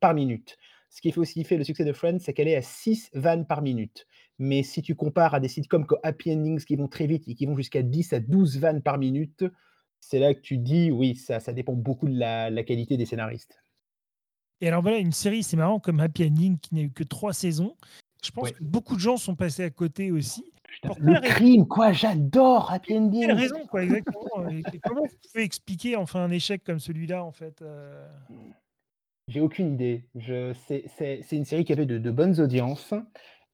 par 0.00 0.14
minute. 0.14 0.56
Ce 0.90 1.00
qui 1.00 1.10
fait 1.10 1.18
aussi 1.20 1.42
fait 1.44 1.56
le 1.56 1.64
succès 1.64 1.84
de 1.84 1.92
Friends, 1.92 2.18
c'est 2.20 2.34
qu'elle 2.34 2.48
est 2.48 2.56
à 2.56 2.62
6 2.62 3.10
vannes 3.14 3.46
par 3.46 3.62
minute. 3.62 4.06
Mais 4.44 4.64
si 4.64 4.82
tu 4.82 4.96
compares 4.96 5.34
à 5.34 5.40
des 5.40 5.46
sitcoms 5.46 5.86
comme 5.86 6.00
Happy 6.02 6.32
Endings 6.32 6.64
qui 6.64 6.74
vont 6.74 6.88
très 6.88 7.06
vite 7.06 7.28
et 7.28 7.34
qui 7.36 7.46
vont 7.46 7.56
jusqu'à 7.56 7.80
10 7.82 8.12
à 8.12 8.18
12 8.18 8.58
vannes 8.58 8.82
par 8.82 8.98
minute, 8.98 9.44
c'est 10.00 10.18
là 10.18 10.34
que 10.34 10.40
tu 10.40 10.58
dis, 10.58 10.90
oui, 10.90 11.14
ça, 11.14 11.38
ça 11.38 11.52
dépend 11.52 11.74
beaucoup 11.74 12.08
de 12.08 12.18
la, 12.18 12.50
la 12.50 12.64
qualité 12.64 12.96
des 12.96 13.06
scénaristes. 13.06 13.62
Et 14.60 14.66
alors 14.66 14.82
voilà, 14.82 14.98
une 14.98 15.12
série, 15.12 15.44
c'est 15.44 15.56
marrant, 15.56 15.78
comme 15.78 16.00
Happy 16.00 16.24
Ending, 16.24 16.58
qui 16.58 16.74
n'a 16.74 16.82
eu 16.82 16.90
que 16.90 17.04
trois 17.04 17.32
saisons. 17.32 17.76
Je 18.24 18.32
pense 18.32 18.48
Ouais. 18.48 18.52
que 18.52 18.64
beaucoup 18.64 18.96
de 18.96 19.00
gens 19.00 19.16
sont 19.16 19.36
passés 19.36 19.62
à 19.62 19.70
côté 19.70 20.10
aussi. 20.10 20.44
Putain, 20.64 20.94
le 20.98 21.20
quelle 21.20 21.30
crime, 21.30 21.68
quoi, 21.68 21.92
j'adore 21.92 22.72
Happy 22.72 22.88
Quelle 22.88 22.96
Endings. 23.02 23.30
raison, 23.32 23.64
quoi, 23.68 23.84
exactement. 23.84 24.48
Et 24.50 24.62
et 24.74 24.80
comment 24.80 25.02
vous 25.02 25.16
pouvez 25.32 25.44
expliquer 25.44 25.94
enfin 25.94 26.20
un 26.24 26.30
échec 26.32 26.64
comme 26.64 26.80
celui-là, 26.80 27.22
en 27.24 27.30
fait 27.32 27.62
euh, 27.62 28.08
J'ai 29.28 29.40
aucune 29.40 29.74
idée. 29.74 30.08
Je 30.16 30.52
c'est 30.66 31.32
une 31.32 31.44
série 31.44 31.64
qui 31.64 31.72
avait 31.72 31.86
de 31.86 31.98
de 31.98 32.10
bonnes 32.10 32.40
audiences 32.40 32.92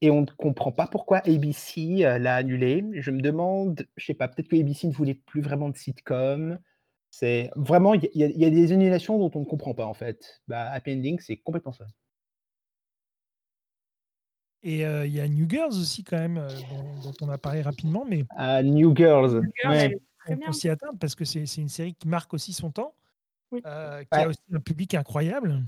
et 0.01 0.11
on 0.11 0.23
ne 0.23 0.27
comprend 0.27 0.73
pas 0.73 0.87
pourquoi 0.87 1.19
ABC, 1.19 2.05
heu, 2.05 2.19
l'a 2.19 2.37
annulée. 2.37 2.85
Je 2.95 3.11
me 3.11 3.21
demande, 3.21 3.87
je 3.97 4.07
sais 4.07 4.15
pas, 4.15 4.29
peut-être 4.29 4.49
que 4.49 4.57
ABC 4.57 4.87
ne 4.87 4.93
voulait 4.93 5.15
plus 5.15 5.41
vraiment 5.41 5.69
de 5.71 5.77
sitcom. 5.77 6.59
C'est 7.11 7.51
vraiment, 7.57 7.95
il 7.95 8.09
y 8.15 8.23
a 8.23 8.29
y 8.29 8.51
des 8.51 8.73
annulations 8.73 9.19
dont 9.19 9.31
on 9.35 9.41
ne 9.41 9.45
comprend 9.47 9.75
pas, 9.75 9.87
en 9.87 9.95
fait. 9.95 10.41
Bah, 10.47 10.71
Happy 10.71 10.93
Ending, 10.93 11.19
c'est 11.21 11.39
complètement 11.39 11.73
ça. 11.73 11.87
Et 14.63 14.85
euh, 14.85 15.07
il 15.07 15.13
y 15.13 15.21
a 15.21 15.29
New 15.29 15.49
Girls 15.49 15.73
aussi, 15.73 16.05
quand 16.05 16.19
même, 16.19 16.37
euh, 16.37 16.49
dont, 16.69 17.01
dont 17.01 17.15
on 17.23 17.29
a 17.29 17.39
parlé 17.39 17.63
rapidement, 17.63 18.05
mais 18.09 18.25
Ah, 18.31 18.63
New 18.63 18.95
Girls, 18.95 19.41
New 19.41 19.53
Girl, 19.63 19.73
ouais. 19.73 19.99
on, 20.47 20.53
s'y 20.53 20.69
atteint 20.69 20.95
parce 21.01 21.15
que 21.15 21.25
c'est 21.25 21.47
c'est 21.47 21.61
une 21.61 21.69
série 21.69 21.95
qui 21.95 22.09
marque 22.09 22.35
aussi 22.35 22.53
son 22.53 22.71
temps, 22.71 22.95
Oui. 23.53 23.63
euh, 23.67 24.03
qui 24.03 24.19
Ouais. 24.19 24.25
a 24.25 24.29
aussi 24.29 24.41
un 24.53 24.61
public 24.61 24.95
incroyable. 24.95 25.65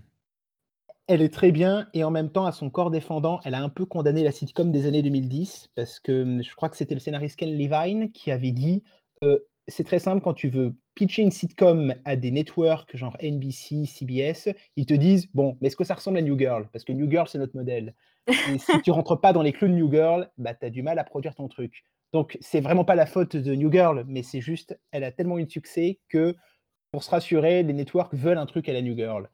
Elle 1.13 1.23
est 1.23 1.35
très 1.35 1.51
bien 1.51 1.89
et 1.93 2.05
en 2.05 2.13
même 2.13 2.31
temps, 2.31 2.47
à 2.47 2.53
son 2.53 2.71
corps 2.71 2.93
défendant, 2.93 3.41
elle 3.45 3.55
a 3.55 3.63
un 3.65 3.69
peu 3.69 3.85
condamné 3.85 4.23
la 4.23 4.31
sitcom 4.31 4.71
des 4.71 4.87
années 4.87 5.03
2010 5.03 5.69
parce 5.75 5.99
que, 5.99 6.23
mmh, 6.23 6.45
je 6.45 6.55
crois 6.55 6.69
que 6.69 6.77
c'était 6.77 6.95
le 6.95 7.01
scénariste 7.01 7.35
Ken 7.37 7.51
Levine 7.51 8.13
qui 8.13 8.31
avait 8.31 8.53
dit, 8.53 8.85
heu: 9.25 9.45
«C'est 9.67 9.83
très 9.83 9.99
simple 9.99 10.23
quand 10.23 10.35
tu 10.35 10.49
veux 10.51 10.77
pitcher 10.95 11.23
une 11.23 11.33
sitcom 11.33 11.97
à 12.05 12.15
des 12.15 12.31
networks 12.31 12.97
genre 12.97 13.17
NBC, 13.21 13.87
CBS, 13.87 14.51
ils 14.77 14.87
te 14.87 14.95
disent: 14.95 15.27
"Bon, 15.35 15.59
mais 15.61 15.67
est-ce 15.67 15.75
que 15.77 15.83
ça 15.83 15.95
ressemble 15.95 16.19
à 16.19 16.23
New 16.23 16.39
Girl? 16.39 16.69
Parce 16.73 16.85
que 16.85 16.93
New 16.93 17.11
Girl, 17.11 17.27
c'est 17.27 17.39
notre 17.39 17.57
modèle 17.57 17.97
et 18.45 18.59
si 18.59 18.81
tu 18.81 18.93
rentres 18.93 19.21
pas 19.21 19.33
dans 19.33 19.43
les 19.43 19.51
clous 19.53 19.67
de 19.67 19.73
New 19.75 19.91
Girl, 19.91 20.31
bah, 20.39 20.55
tu 20.55 20.65
as 20.65 20.71
du 20.71 20.85
mal 20.85 21.01
à 21.01 21.03
produire 21.05 21.35
ton 21.35 21.49
truc». 21.49 21.83
Donc 22.13 22.39
c'est 22.41 22.61
vraiment 22.61 22.85
pas 22.85 22.95
la 22.95 23.07
faute 23.07 23.35
de 23.37 23.55
New 23.57 23.73
Girl, 23.73 24.05
mais 24.07 24.23
c'est 24.23 24.41
juste, 24.41 24.79
elle 24.93 25.03
a 25.03 25.11
tellement 25.11 25.39
eu 25.41 25.45
de 25.45 25.51
succès 25.51 25.99
que, 26.09 26.37
pour 26.93 27.05
se 27.05 27.11
rassurer, 27.11 27.63
les 27.65 27.73
networks 27.75 28.15
veulent 28.15 28.39
un 28.39 28.47
truc 28.47 28.69
à 28.69 28.73
la 28.75 28.83
New 28.83 28.97
Girl. 28.97 29.29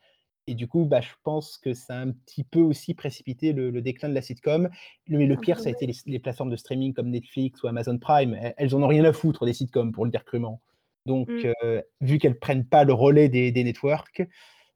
Et 0.48 0.54
du 0.54 0.68
coup, 0.68 0.84
bah, 0.84 1.00
je 1.00 1.10
pense 1.24 1.58
que 1.58 1.74
ça 1.74 1.94
a 1.98 2.00
un 2.02 2.12
petit 2.12 2.44
peu 2.44 2.60
aussi 2.60 2.94
précipité 2.94 3.52
le, 3.52 3.70
le 3.70 3.82
déclin 3.82 4.08
de 4.08 4.14
la 4.14 4.22
sitcom. 4.22 4.68
Le- 5.06 5.18
Mais 5.18 5.26
le 5.26 5.34
Un 5.34 5.38
pire, 5.38 5.56
peu, 5.56 5.62
ça 5.62 5.68
a 5.68 5.72
été 5.72 5.86
les, 5.86 5.94
les 6.06 6.18
plateformes 6.20 6.50
de 6.50 6.56
streaming 6.56 6.94
comme 6.94 7.10
Netflix 7.10 7.62
ou 7.62 7.66
Amazon 7.68 7.98
Prime. 7.98 8.34
Elles, 8.34 8.54
elles 8.56 8.74
en 8.74 8.82
ont 8.82 8.86
rien 8.88 9.04
à 9.04 9.12
foutre 9.12 9.44
des 9.44 9.52
sitcoms, 9.54 9.92
pour 9.92 10.04
le 10.04 10.10
dire 10.10 10.24
crûment. 10.24 10.62
Donc, 11.04 11.28
Mm. 11.28 11.52
euh, 11.64 11.82
vu 12.00 12.18
qu'elles 12.18 12.38
prennent 12.38 12.66
pas 12.66 12.84
le 12.84 12.92
relais 12.92 13.28
des, 13.28 13.50
des 13.52 13.64
networks, 13.64 14.22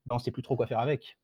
bah, 0.07 0.17
on 0.17 0.19
sait 0.19 0.31
plus 0.33 0.43
trop 0.43 0.57
quoi 0.57 0.67
faire 0.67 0.81
avec. 0.81 1.19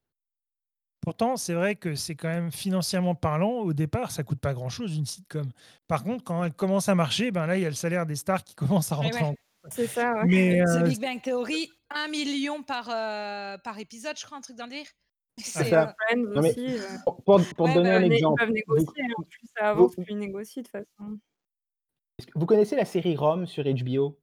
Pourtant, 1.00 1.36
c'est 1.36 1.54
vrai 1.54 1.76
que 1.76 1.94
c'est 1.94 2.16
quand 2.16 2.28
même 2.28 2.50
financièrement 2.50 3.14
parlant, 3.14 3.60
au 3.60 3.72
départ, 3.72 4.10
ça 4.10 4.24
coûte 4.24 4.40
pas 4.40 4.54
grand-chose 4.54 4.96
une 4.96 5.06
sitcom. 5.06 5.48
Par 5.86 6.02
contre, 6.02 6.24
quand 6.24 6.42
elle 6.42 6.52
commence 6.52 6.88
à 6.88 6.96
marcher, 6.96 7.30
ben 7.30 7.46
là, 7.46 7.56
il 7.56 7.62
y 7.62 7.66
a 7.66 7.68
le 7.68 7.74
salaire 7.76 8.06
des 8.06 8.16
stars 8.16 8.42
qui 8.42 8.54
commence 8.56 8.90
à 8.90 8.96
rentrer 8.96 9.20
ouais. 9.22 9.26
en 9.30 9.34
C'est 9.70 9.86
ça, 9.86 10.14
ouais. 10.14 10.24
Mais 10.26 10.58
The 10.64 10.68
euh, 10.68 10.82
Big 10.82 11.00
Bang 11.00 11.20
Theory, 11.22 11.70
1 11.90 12.08
million 12.08 12.62
par, 12.62 12.88
euh, 12.90 13.58
par 13.58 13.78
épisode, 13.78 14.16
je 14.18 14.24
crois, 14.24 14.38
un 14.38 14.40
truc 14.40 14.56
d'un 14.56 14.68
délire. 14.68 14.86
C'est 15.38 15.72
euh, 15.74 15.86
Friends 15.86 16.22
Non, 16.34 16.40
mais 16.42 16.50
aussi. 16.50 16.66
euh, 16.78 16.80
pour, 17.04 17.22
pour- 17.54 17.66
ouais, 17.66 17.74
donner 17.74 17.90
bah, 17.90 17.96
un 17.96 18.00
né- 18.00 18.06
ils 18.06 18.12
exemple, 18.14 18.38
peuvent 18.40 18.48
vous, 18.48 18.54
négocier. 18.54 19.02
hein. 19.04 19.22
Plus 19.28 19.48
ça 19.56 19.70
avance, 19.70 19.94
vous- 19.96 20.02
plus 20.02 20.12
ils 20.12 20.18
négocient 20.18 20.62
de 20.62 20.66
toute 20.68 20.72
façon. 20.72 21.18
vous 22.34 22.46
connaissez 22.46 22.76
la 22.76 22.84
série 22.84 23.16
Rome 23.16 23.46
sur 23.46 23.64
HBO 23.64 24.18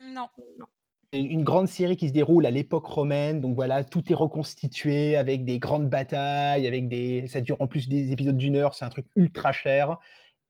non. 0.00 0.28
Non. 0.58 0.66
C'est 1.12 1.18
une 1.20 1.26
une 1.26 1.42
grande 1.44 1.66
série 1.66 1.96
qui 1.96 2.06
se 2.08 2.12
déroule 2.12 2.46
à 2.46 2.50
l'époque 2.52 2.86
romaine, 2.86 3.40
donc 3.40 3.56
voilà, 3.56 3.82
tout 3.82 4.12
est 4.12 4.14
reconstitué 4.14 5.16
avec 5.16 5.44
des 5.44 5.58
grandes 5.58 5.88
batailles, 5.90 6.66
avec 6.68 6.86
des, 6.88 7.26
ça 7.26 7.40
dure 7.40 7.56
en 7.60 7.66
plus 7.66 7.88
des 7.88 8.12
épisodes 8.12 8.36
d'une 8.36 8.54
heure, 8.56 8.74
c'est 8.74 8.84
un 8.84 8.90
truc 8.90 9.06
ultra 9.16 9.50
cher. 9.50 9.98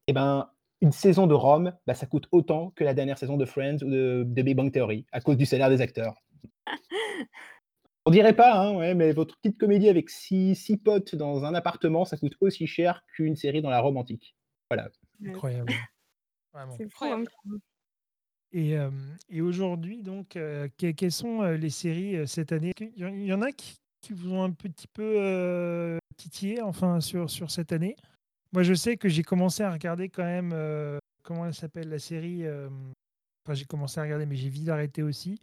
Et 0.07 0.13
ben, 0.13 0.51
une 0.81 0.93
saison 0.93 1.27
de 1.27 1.35
Rome, 1.35 1.73
bah, 1.87 1.95
ça 1.95 2.07
coûte 2.07 2.29
autant 2.31 2.71
que 2.71 2.85
la 2.85 2.95
dernière 2.95 3.19
saison 3.19 3.37
de 3.37 3.45
Friends 3.45 3.79
ou 3.83 3.91
de, 3.91 4.25
de 4.27 4.43
Big 4.43 4.57
Bang 4.57 4.73
Theory, 4.73 5.07
à 5.13 5.21
cause 5.21 5.37
du 5.37 5.47
salaire 5.47 5.69
des 5.71 5.81
acteurs. 5.81 6.15
On 8.07 8.11
dirait 8.11 8.35
pas, 8.37 8.59
hein, 8.59 8.75
ouais, 8.77 8.95
mais 8.95 9.13
votre 9.13 9.37
petite 9.39 9.59
comédie 9.59 9.89
avec 9.89 10.09
six, 10.09 10.55
six 10.55 10.79
potes 10.79 11.15
dans 11.15 11.45
un 11.45 11.55
appartement, 11.55 12.05
ça 12.07 12.17
coûte 12.17 12.37
aussi 12.41 12.67
cher 12.67 13.03
qu'une 13.15 13.37
série 13.37 13.61
dans 13.61 13.69
la 13.71 13.81
Rome 13.81 13.99
antique. 13.99 14.35
Voilà. 14.71 14.89
Incroyable. 15.25 15.73
Vraiment. 16.55 16.73
Fou. 16.73 16.83
hein. 16.83 16.87
Incroyable. 16.87 17.29
Et, 18.53 18.79
euh, 18.79 18.91
et 19.29 19.43
aujourd'hui, 19.43 20.03
donc, 20.03 20.37
euh, 20.37 20.69
que- 20.79 20.93
quelles 20.93 21.13
sont 21.13 21.43
euh, 21.43 21.57
les 21.59 21.69
séries 21.69 22.17
euh, 22.17 22.25
cette 22.27 22.51
année? 22.53 22.73
Il 22.81 23.03
y, 23.03 23.05
en- 23.05 23.09
il 23.15 23.27
y 23.27 23.33
en 23.35 23.43
a 23.43 23.53
qui, 23.53 23.77
qui 24.01 24.15
vous 24.15 24.33
ont 24.33 24.43
un 24.43 24.53
petit 24.53 24.89
peu 24.89 25.17
euh, 25.19 25.99
titillé, 26.17 26.63
enfin, 26.63 27.01
sur, 27.03 27.29
sur 27.29 27.51
cette 27.51 27.73
année? 27.73 27.95
Moi, 28.53 28.63
je 28.63 28.75
sais 28.75 28.97
que 28.97 29.09
j'ai 29.09 29.23
commencé 29.23 29.63
à 29.63 29.73
regarder 29.73 30.09
quand 30.09 30.25
même, 30.25 30.53
euh, 30.53 30.99
comment 31.23 31.47
elle 31.47 31.55
s'appelle, 31.55 31.89
la 31.89 31.99
série. 31.99 32.45
euh, 32.47 32.69
Enfin, 33.45 33.55
j'ai 33.55 33.65
commencé 33.65 33.99
à 33.99 34.03
regarder, 34.03 34.27
mais 34.27 34.37
j'ai 34.37 34.51
vite 34.51 34.69
arrêté 34.69 35.03
aussi. 35.03 35.41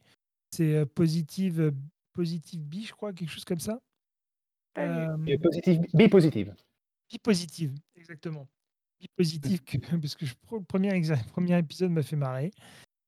C'est 0.51 0.75
euh, 0.75 0.85
Positive, 0.85 1.71
Positive 2.13 2.61
B, 2.63 2.75
je 2.85 2.91
crois, 2.91 3.13
quelque 3.13 3.29
chose 3.29 3.45
comme 3.45 3.59
ça. 3.59 3.79
Euh, 4.77 5.17
Et 5.27 5.37
positive, 5.37 5.81
B 5.93 6.07
positive. 6.09 6.53
Bi 7.09 7.17
positive, 7.19 7.73
exactement. 7.95 8.47
Bi 8.99 9.07
positive, 9.15 9.63
que- 9.63 9.77
parce 10.01 10.15
que 10.15 10.25
je- 10.25 10.33
le 10.51 10.61
premier, 10.63 11.57
épisode 11.57 11.91
m'a 11.91 12.03
fait 12.03 12.15
marrer. 12.15 12.51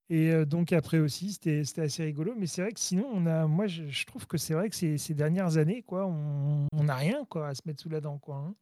Et 0.09 0.31
euh, 0.31 0.45
donc 0.45 0.71
après 0.71 0.99
aussi, 0.99 1.33
c'était 1.33 1.61
assez 1.81 2.03
rigolo. 2.03 2.33
Mais 2.37 2.47
c'est 2.47 2.61
vrai 2.61 2.71
que 2.71 2.79
sinon, 2.79 3.07
on 3.13 3.25
a, 3.25 3.45
moi, 3.45 3.67
je, 3.67 3.87
je 3.87 4.05
trouve 4.05 4.25
que 4.25 4.37
c'est 4.37 4.53
vrai 4.53 4.69
que 4.69 4.75
ces, 4.75 4.97
ces 4.97 5.13
dernières 5.13 5.57
années, 5.57 5.81
quoi, 5.83 6.05
on 6.07 6.67
on 6.71 6.83
n'a 6.85 6.95
rien 6.95 7.25
quoi, 7.25 7.49
à 7.49 7.55
se 7.55 7.61
mettre 7.65 7.81
sous 7.81 7.89
la 7.89 7.99
dent. 8.01 8.17
Quoi, 8.17 8.37
hein. 8.37 8.55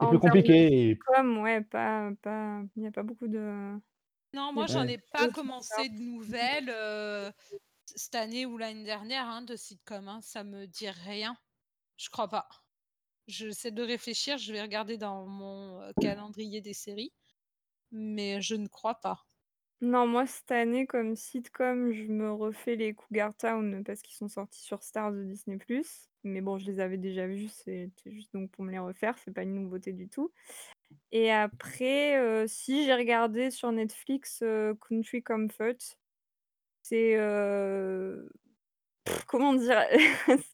C'est 0.00 0.06
En 0.06 0.08
plus 0.08 0.20
termes 0.20 0.42
de 0.42 0.42
compliqué. 0.42 0.90
Et 0.90 0.98
com, 0.98 1.38
ouais, 1.38 1.62
pas, 1.62 2.12
pas, 2.22 2.62
il 2.76 2.82
n'y 2.82 2.88
a 2.88 2.92
pas 2.92 3.02
beaucoup 3.02 3.28
de. 3.28 3.78
Non, 4.34 4.52
il 4.54 4.60
y 4.60 4.62
moi, 4.62 4.66
j'en 4.66 4.86
Ouais. 4.86 4.88
ai 4.88 4.98
pas 4.98 5.28
qui 5.28 5.32
commencé 5.32 5.88
de 5.88 5.98
nouvelles 6.00 6.68
euh, 6.70 7.32
cette 7.86 8.14
année 8.14 8.46
ou 8.46 8.58
l'année 8.58 8.84
dernière 8.84 9.26
hein, 9.28 9.42
de 9.42 9.56
sitcom. 9.56 10.08
Hein, 10.08 10.20
ça 10.22 10.44
me 10.44 10.66
dit 10.66 10.90
rien. 10.90 11.36
Je 11.98 12.10
crois 12.10 12.28
pas. 12.28 12.48
J'essaie 13.28 13.72
de 13.72 13.82
réfléchir. 13.82 14.38
Je 14.38 14.52
vais 14.52 14.62
regarder 14.62 14.98
dans 14.98 15.26
mon 15.26 15.80
euh, 15.82 15.92
calendrier 16.00 16.60
des 16.62 16.74
séries. 16.74 17.14
Mais 17.92 18.42
je 18.42 18.56
ne 18.56 18.68
crois 18.68 18.96
pas. 19.00 19.26
Non, 19.80 20.06
moi, 20.08 20.26
cette 20.26 20.50
année, 20.52 20.86
comme 20.86 21.14
sitcom, 21.16 21.92
je 21.92 22.04
me 22.04 22.32
refais 22.32 22.74
les 22.76 22.94
Cougar 22.94 23.34
Town 23.36 23.84
parce 23.84 24.02
qu'ils 24.02 24.16
sont 24.16 24.28
sortis 24.28 24.60
sur 24.62 24.82
Stars 24.82 25.12
de 25.12 25.22
Disney+. 25.24 25.58
Mais 26.24 26.40
bon, 26.40 26.58
je 26.58 26.66
les 26.66 26.80
avais 26.80 26.96
déjà 26.98 27.26
vus, 27.26 27.48
c'était 27.48 27.90
juste 28.06 28.32
donc 28.34 28.50
pour 28.50 28.64
me 28.64 28.70
les 28.72 28.78
refaire, 28.78 29.16
c'est 29.18 29.32
pas 29.32 29.42
une 29.44 29.54
nouveauté 29.54 29.92
du 29.92 30.08
tout. 30.08 30.32
Et 31.12 31.32
après, 31.32 32.18
heu, 32.18 32.46
si 32.48 32.84
j'ai 32.86 32.94
regardé 32.94 33.50
sur 33.50 33.72
Netflix, 33.72 34.42
heu, 34.42 34.76
Country 34.88 35.22
Comfort. 35.22 35.76
C'est, 36.82 37.14
heu, 37.16 38.28
comment 39.26 39.54
dire? 39.54 39.84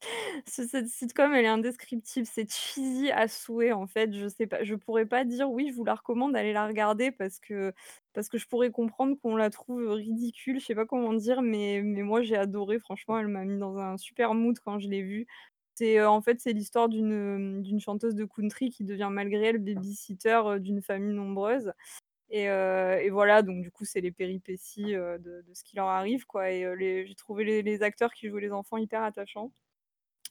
Ce 0.48 0.66
cette 0.66 0.88
sitcom, 0.88 1.33
elle 1.35 1.44
est 1.46 1.48
indescriptible. 1.48 2.27
C'est 2.27 2.50
cheesy 2.50 3.11
à 3.12 3.29
souhait, 3.29 3.72
en 3.72 3.87
fait. 3.87 4.12
Je 4.14 4.29
sais 4.29 4.46
pas, 4.46 4.64
je 4.64 4.74
pourrais 4.74 5.07
pas 5.07 5.24
dire: 5.24 5.50
«Oui, 5.50 5.68
je 5.70 5.74
vous 5.77 5.85
la 5.85 5.94
recommande, 5.94 6.37
allez 6.37 6.53
la 6.53 6.66
regarder» 6.66 7.11
parce 7.12 7.40
que 7.40 7.72
parce 8.14 8.29
que 8.29 8.38
je 8.38 8.46
pourrais 8.48 8.70
comprendre 8.70 9.16
qu'on 9.22 9.37
la 9.37 9.50
trouve, 9.50 9.88
ridicule. 9.90 10.61
Je 10.61 10.66
sais 10.66 10.74
pas 10.74 10.87
comment 10.87 11.12
dire, 11.14 11.42
mais 11.42 11.83
mais 11.85 12.03
moi 12.03 12.22
j'ai 12.22 12.37
adoré. 12.37 12.79
Franchement, 12.81 13.18
elle 13.18 13.29
m'a 13.29 13.44
mis 13.44 13.59
dans 13.59 13.79
un 13.79 13.96
super 13.98 14.35
mood 14.35 14.59
quand 14.61 14.79
je 14.81 14.88
l'ai 14.88 15.03
vue. 15.03 15.27
C'est, 15.74 15.98
heu, 15.98 16.06
en 16.08 16.22
fait, 16.22 16.40
c'est 16.40 16.52
l'histoire 16.52 16.88
d'une, 16.88 17.12
hem, 17.12 17.62
d'une 17.62 17.80
chanteuse 17.80 18.14
de 18.14 18.24
country 18.24 18.70
qui 18.70 18.84
devient 18.84 19.08
malgré 19.10 19.46
elle 19.48 19.58
baby-sitter, 19.58 20.40
heu, 20.46 20.60
d'une 20.60 20.82
famille 20.82 21.14
nombreuse. 21.14 21.72
Et 22.30 22.48
heu 22.50 22.98
et 23.02 23.10
voilà, 23.10 23.42
donc 23.42 23.62
du 23.62 23.70
coup, 23.72 23.84
c'est 23.87 24.00
les 24.02 24.12
péripéties, 24.12 24.94
de 24.94 25.18
de 25.42 25.54
ce 25.54 25.64
qui 25.64 25.76
leur 25.76 25.88
arrive, 25.88 26.26
quoi. 26.26 26.50
Et 26.52 26.64
j'ai 27.06 27.14
trouvé 27.16 27.62
les 27.62 27.82
acteurs 27.84 28.12
qui 28.14 28.28
jouaient 28.28 28.42
les 28.42 28.52
enfants 28.52 28.78
hyper 28.78 29.02
attachants. 29.04 29.52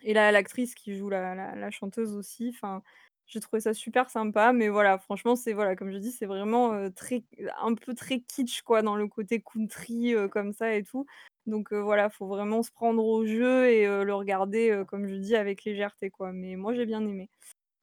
Et 0.04 0.14
la 0.14 0.32
l'actrice 0.32 0.76
qui 0.76 0.96
joue 0.98 1.10
la 1.10 1.36
la 1.56 1.72
chanteuse 1.72 2.16
aussi, 2.16 2.50
enfin, 2.56 2.84
j'ai 3.28 3.40
trouvé 3.40 3.62
ça 3.62 3.74
super 3.74 4.10
sympa. 4.10 4.54
Mais 4.54 4.70
voilà, 4.70 4.98
franchement, 5.00 5.36
c'est 5.36 5.54
voilà, 5.54 5.76
comme 5.76 5.92
je 5.92 5.98
dis, 5.98 6.12
c'est 6.12 6.26
vraiment, 6.26 6.90
très 6.92 7.24
un 7.62 7.74
peu 7.76 7.94
très 7.96 8.22
kitsch, 8.22 8.62
quoi, 8.64 8.82
dans 8.82 8.96
le 8.98 9.08
côté 9.08 9.42
country, 9.42 10.14
comme 10.32 10.54
ça 10.54 10.76
et 10.76 10.84
tout 10.84 11.06
donc 11.48 11.74
heu, 11.74 11.80
voilà, 11.82 12.10
faut 12.10 12.28
vraiment 12.28 12.64
se 12.64 12.72
prendre 12.72 13.04
au 13.06 13.26
jeu 13.26 13.70
et 13.70 13.86
le 13.88 14.14
regarder, 14.16 14.84
comme 14.88 15.08
je 15.08 15.16
dis, 15.16 15.36
avec 15.36 15.64
légèreté, 15.66 16.10
quoi 16.12 16.32
mais 16.34 16.56
moi, 16.56 16.74
j'ai 16.76 16.86
bien 16.86 17.02
aimé. 17.08 17.30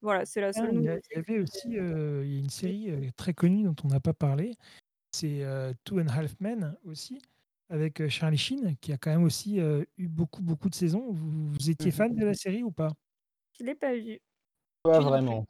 Voilà, 0.02 0.26
c'est 0.26 0.40
la 0.42 0.52
Ah, 0.54 0.68
seule 0.68 0.72
il 0.72 0.82
y 0.82 0.88
a 0.88 0.96
il 0.96 1.14
y 1.14 1.18
avait 1.18 1.38
aussi, 1.38 1.76
heu, 1.78 2.24
il 2.26 2.32
y 2.32 2.36
a 2.36 2.38
une 2.40 2.50
série, 2.50 2.90
très 3.16 3.34
connue 3.34 3.62
dont 3.62 3.74
on 3.84 3.88
n'a 3.88 4.00
pas 4.00 4.12
parlé, 4.14 4.56
c'est, 5.12 5.44
Two 5.84 6.00
and 6.00 6.08
a 6.08 6.12
Half 6.14 6.36
Men 6.40 6.76
aussi, 6.84 7.20
avec, 7.70 8.08
Charlie 8.08 8.38
Sheen 8.38 8.76
qui 8.78 8.92
a 8.92 8.98
quand 8.98 9.10
même 9.10 9.24
aussi, 9.24 9.58
eu 9.60 10.08
beaucoup, 10.08 10.42
beaucoup 10.42 10.70
de 10.70 10.74
saisons. 10.76 11.12
Vous 11.12 11.50
vous 11.52 11.70
Mmh 11.78 11.90
étiez 11.90 11.92
fan 11.92 12.14
de 12.14 12.24
la 12.26 12.34
série 12.34 12.62
ou 12.64 12.72
pas? 12.72 12.92
Je 13.58 13.64
l'ai 13.64 13.74
pas 13.74 13.94
vue. 13.94 14.20
Pas 14.84 14.98
Lui 14.98 15.06
non 15.06 15.20
plus. 15.20 15.38
vraiment. 15.38 15.46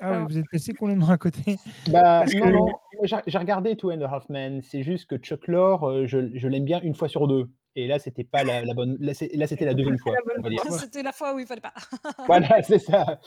Ah 0.00 0.12
oui, 0.16 0.24
Alors 0.24 0.28
vous 0.28 0.38
êtes 0.38 0.48
passé 0.50 0.74
complètement 0.74 1.08
à 1.10 1.18
côté? 1.18 1.56
Bah, 1.86 2.24
parce 2.24 2.34
que 2.34 2.46
non, 2.46 2.64
non, 2.64 2.78
j'ai 3.02 3.16
j'ai 3.26 3.36
regardé 3.38 3.76
Two 3.76 3.90
and 3.92 4.00
a 4.00 4.06
Half 4.08 4.30
Men, 4.30 4.62
c'est 4.62 4.82
juste 4.82 5.06
que 5.06 5.16
Chuck 5.18 5.46
Lorre, 5.48 5.86
heu, 5.90 6.06
je 6.06 6.34
je 6.34 6.48
l'aime 6.48 6.64
bien 6.64 6.80
1 6.82 6.94
fois 6.94 7.08
sur 7.08 7.28
2 7.28 7.50
et 7.76 7.86
là, 7.86 7.98
c'était 7.98 8.24
pas 8.24 8.42
la 8.42 8.64
la 8.64 8.72
bonne 8.72 8.96
là, 9.00 9.12
c'est 9.12 9.28
là, 9.36 9.46
c'était 9.46 9.66
la 9.66 9.74
2e 9.74 9.98
C'est 10.02 10.14
fois, 10.14 10.22
on 10.36 10.42
va 10.42 10.48
dire. 10.48 10.62
C'était 10.70 11.02
la 11.02 11.12
fois 11.12 11.34
où 11.34 11.38
il 11.38 11.46
fallait 11.46 11.60
pas. 11.60 11.74
Voilà, 12.26 12.62
c'est 12.62 12.78
ça. 12.78 13.20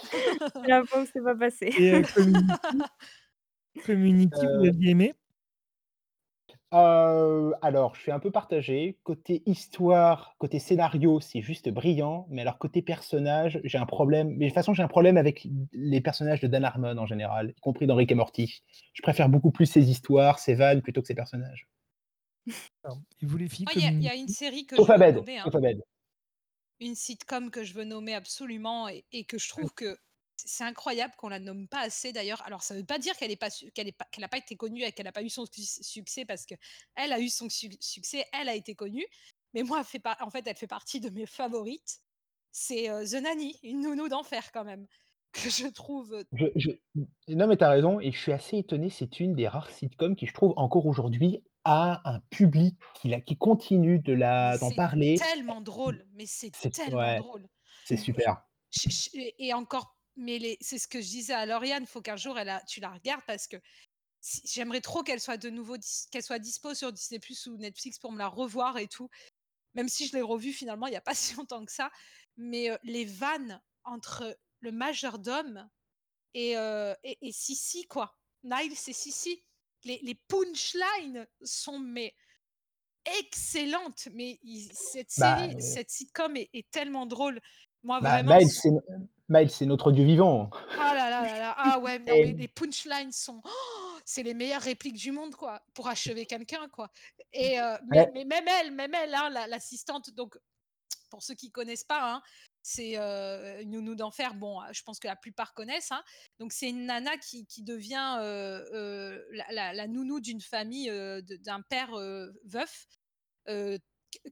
C'est 0.63 0.67
la 0.69 0.85
fois 0.87 1.01
où 1.03 1.05
c'est 1.13 1.23
pas 1.23 1.35
passé. 1.35 1.71
Et 1.75 1.91
heu, 1.91 2.03
Community? 2.13 2.87
Community, 3.83 4.47
vous 4.47 4.65
Heu 4.65 4.67
aviez 4.67 4.91
aimé? 4.91 5.13
Heu, 6.73 7.53
alors, 7.61 7.95
je 7.95 8.01
suis 8.01 8.11
un 8.11 8.19
peu 8.19 8.29
partagé. 8.29 8.99
Côté 9.03 9.41
histoire, 9.45 10.35
côté 10.37 10.59
scénario, 10.59 11.21
c'est 11.21 11.41
juste 11.41 11.69
brillant, 11.69 12.27
mais 12.29 12.41
alors 12.41 12.57
côté 12.57 12.81
personnage, 12.81 13.61
j'ai 13.63 13.77
un 13.77 13.85
problème 13.85 14.29
mais 14.35 14.45
de 14.45 14.49
toute 14.49 14.55
façon, 14.55 14.73
j'ai 14.73 14.83
un 14.83 14.87
problème 14.89 15.15
avec 15.17 15.47
les 15.71 16.01
personnages 16.01 16.41
de 16.41 16.47
Dan 16.47 16.65
Harmon 16.65 16.97
en 16.97 17.05
général, 17.05 17.53
y 17.55 17.61
compris 17.61 17.87
dans 17.87 17.95
Rick 17.95 18.11
et 18.11 18.15
Morty. 18.15 18.63
Je 18.93 19.01
préfère 19.01 19.29
beaucoup 19.29 19.51
plus 19.51 19.65
ses 19.65 19.89
histoires, 19.89 20.39
ses 20.39 20.55
vannes, 20.55 20.81
plutôt 20.81 21.01
que 21.01 21.07
ses 21.07 21.15
personnages. 21.15 21.67
Alors 22.83 23.01
et 23.21 23.25
vous 23.25 23.37
les 23.37 23.49
filles, 23.49 23.67
Moi, 23.67 23.73
il 23.73 23.81
y 23.81 23.85
a 23.85 23.91
il 23.99 24.05
y 24.05 24.09
a 24.09 24.15
une 24.15 24.27
série 24.27 24.65
que 24.65 24.79
Sauf 24.79 24.89
je 24.89 24.93
veux 24.93 25.03
Abed, 25.03 25.17
nommer, 25.17 25.37
hein. 25.39 25.51
sauf 25.51 25.55
Abed. 25.55 25.81
Une 26.79 26.93
sitcom 26.93 27.49
que 27.49 27.63
je 27.63 27.73
veux 27.73 27.85
nommer 27.85 28.13
absolument 28.13 28.87
et 28.87 29.03
et 29.11 29.25
que 29.25 29.39
je 29.39 29.49
trouve 29.49 29.73
que 29.73 29.97
c'est 30.45 30.63
incroyable 30.63 31.13
qu'on 31.17 31.29
la 31.29 31.39
nomme 31.39 31.67
pas 31.67 31.81
assez 31.81 32.13
d'ailleurs. 32.13 32.41
Alors 32.45 32.63
ça 32.63 32.75
veut 32.75 32.85
pas 32.85 32.99
dire 32.99 33.15
qu'elle 33.17 33.31
est 33.31 33.35
pas 33.35 33.49
qu'elle 33.73 33.91
pas 33.93 34.27
pas 34.29 34.37
été 34.37 34.55
connue 34.57 34.83
et 34.83 34.91
qu'elle 34.91 35.07
a 35.07 35.11
pas 35.11 35.23
eu 35.23 35.29
son 35.29 35.45
suc 35.45 35.63
succès 35.83 36.25
parce 36.25 36.45
qu'elle 36.45 36.57
a 37.13 37.19
eu 37.19 37.29
son 37.29 37.49
suc 37.49 37.73
succès, 37.81 38.25
elle 38.33 38.49
a 38.49 38.55
été 38.55 38.75
connue. 38.75 39.05
Mais 39.53 39.63
moi, 39.63 39.79
elle 39.79 39.85
fait 39.85 39.99
pas 39.99 40.17
en 40.21 40.29
fait, 40.29 40.45
elle 40.47 40.55
fait 40.57 40.67
partie 40.67 40.99
de 40.99 41.09
mes 41.09 41.25
favorites. 41.25 41.99
C'est, 42.51 42.89
heu, 42.89 43.05
The 43.05 43.21
Nanny, 43.21 43.59
une 43.63 43.81
nounou 43.81 44.07
d'enfer 44.09 44.51
quand 44.51 44.63
même, 44.65 44.87
que 45.33 45.49
je 45.49 45.67
trouve, 45.67 46.23
Je 46.33 46.45
je 46.55 46.71
non, 47.29 47.47
mais 47.47 47.55
tu 47.57 47.63
as 47.63 47.69
raison 47.69 47.99
et 47.99 48.11
je 48.11 48.17
suis 48.19 48.31
assez 48.33 48.57
étonné, 48.57 48.89
c'est 48.89 49.19
une 49.19 49.33
des 49.35 49.47
rares 49.47 49.69
sitcoms 49.69 50.15
qui, 50.15 50.25
je 50.25 50.33
trouve, 50.33 50.53
encore 50.57 50.85
aujourd'hui, 50.85 51.43
a 51.63 52.01
un 52.09 52.19
public 52.29 52.77
qui 52.93 53.07
la 53.09 53.21
qui 53.21 53.37
continue 53.37 53.99
de 53.99 54.13
la 54.13 54.57
d'en 54.57 54.71
c'est 54.71 54.73
parler. 54.73 55.15
tellement 55.15 55.61
drôle, 55.61 56.05
mais 56.13 56.25
c'est 56.25 56.51
C'est 56.51 56.73
tellement 56.73 57.13
ouais, 57.13 57.21
drôle. 57.21 57.47
c'est 57.83 57.97
super. 57.97 58.43
et 59.13 59.47
et 59.47 59.53
encore 59.53 59.96
mais 60.17 60.57
c'est 60.61 60.79
ce 60.79 60.87
que 60.87 61.01
je 61.01 61.07
disais 61.07 61.33
à 61.33 61.45
Lauriane, 61.45 61.85
faut 61.87 62.01
qu'un 62.01 62.17
jour 62.17 62.37
elle 62.39 62.49
a 62.49 62.61
tu 62.67 62.79
la 62.81 62.91
regardes 62.91 63.23
parce 63.27 63.47
que 63.47 63.57
si 64.21 64.41
j'aimerais 64.45 64.81
trop 64.81 65.03
qu'elle 65.03 65.21
soit 65.21 65.37
de 65.37 65.49
nouveau 65.49 65.77
qu'elle 66.11 66.23
soit 66.23 66.39
dispo 66.39 66.73
sur 66.75 66.93
Disney+ 66.93 67.21
ou 67.47 67.57
Netflix 67.57 67.99
pour 67.99 68.11
me 68.11 68.19
la 68.19 68.27
revoir 68.27 68.77
et 68.77 68.87
tout. 68.87 69.09
Même 69.75 69.89
si 69.89 70.07
je 70.07 70.13
l'ai 70.15 70.21
revue 70.23 70.53
finalement 70.53 70.87
il 70.87 70.93
y 70.93 70.97
a 70.97 71.01
pas 71.01 71.15
si 71.15 71.35
longtemps 71.35 71.65
que 71.65 71.71
ça, 71.71 71.91
mais 72.37 72.69
heu, 72.71 72.77
les 72.83 73.05
vannes 73.05 73.61
entre 73.85 74.37
le 74.61 74.71
majordome 74.71 75.69
et 76.33 76.57
heu 76.57 76.95
et 77.03 77.17
et 77.21 77.31
Sissi 77.33 77.87
quoi. 77.87 78.17
Niles 78.43 78.73
et 78.73 78.93
Sissi. 78.93 79.43
Les 79.85 79.99
les 80.03 80.15
punchlines 80.15 81.27
sont 81.43 81.79
mais 81.79 82.15
excellentes, 83.05 84.09
mais 84.13 84.39
cette 84.73 85.11
Bah, 85.17 85.47
série, 85.51 85.55
heu 85.55 85.57
cette 85.59 85.89
sitcom 85.89 86.35
est 86.37 86.49
est 86.53 86.69
tellement 86.71 87.05
drôle. 87.05 87.41
Moi 87.83 88.01
bah, 88.01 88.23
vraiment 88.23 88.37
no 88.37 88.39
Miles, 89.29 89.49
c'est 89.49 89.65
notre 89.65 89.91
Dieu 89.91 90.05
vivant. 90.05 90.49
Ah 90.79 90.93
là 90.93 91.09
là 91.09 91.21
là 91.25 91.39
là, 91.39 91.55
ah 91.57 91.79
ouais, 91.79 91.99
Et 92.07 92.23
mais 92.23 92.33
les 92.33 92.47
punchlines 92.47 93.11
sont 93.11 93.41
c'est 94.05 94.23
les 94.23 94.33
meilleures 94.33 94.61
répliques 94.61 94.95
du 94.95 95.11
monde 95.11 95.35
quoi, 95.35 95.61
pour 95.73 95.87
achever 95.89 96.25
quelqu'un 96.25 96.69
quoi 96.69 96.91
et 97.33 97.59
heu, 97.59 97.77
mais 97.89 97.97
Ouais. 97.97 98.11
mais 98.13 98.23
même 98.25 98.47
elle 98.47 98.71
même 98.71 98.93
elle, 98.93 99.13
hein, 99.15 99.29
la 99.29 99.47
l'assistante 99.47 100.11
donc 100.11 100.37
pour 101.09 101.23
ceux 101.23 101.35
qui 101.35 101.51
connaissent 101.51 101.85
pas, 101.85 102.15
hein, 102.15 102.21
c'est, 102.61 102.97
une 102.97 103.71
nounou 103.71 103.95
d'enfer. 103.95 104.35
Bon, 104.35 104.59
je 104.73 104.83
pense 104.83 104.99
que 104.99 105.07
la 105.07 105.15
plupart 105.15 105.53
connaissent, 105.53 105.91
hein. 105.93 106.03
Donc 106.37 106.51
c'est 106.51 106.69
une 106.69 106.85
nana 106.85 107.17
qui 107.17 107.45
qui 107.47 107.63
devient, 107.63 108.17
la 108.19 109.45
la 109.51 109.73
la 109.73 109.87
nounou 109.87 110.19
d'une 110.19 110.41
famille, 110.41 110.91
d'un 111.41 111.61
père, 111.61 111.91
veuf, 112.45 112.87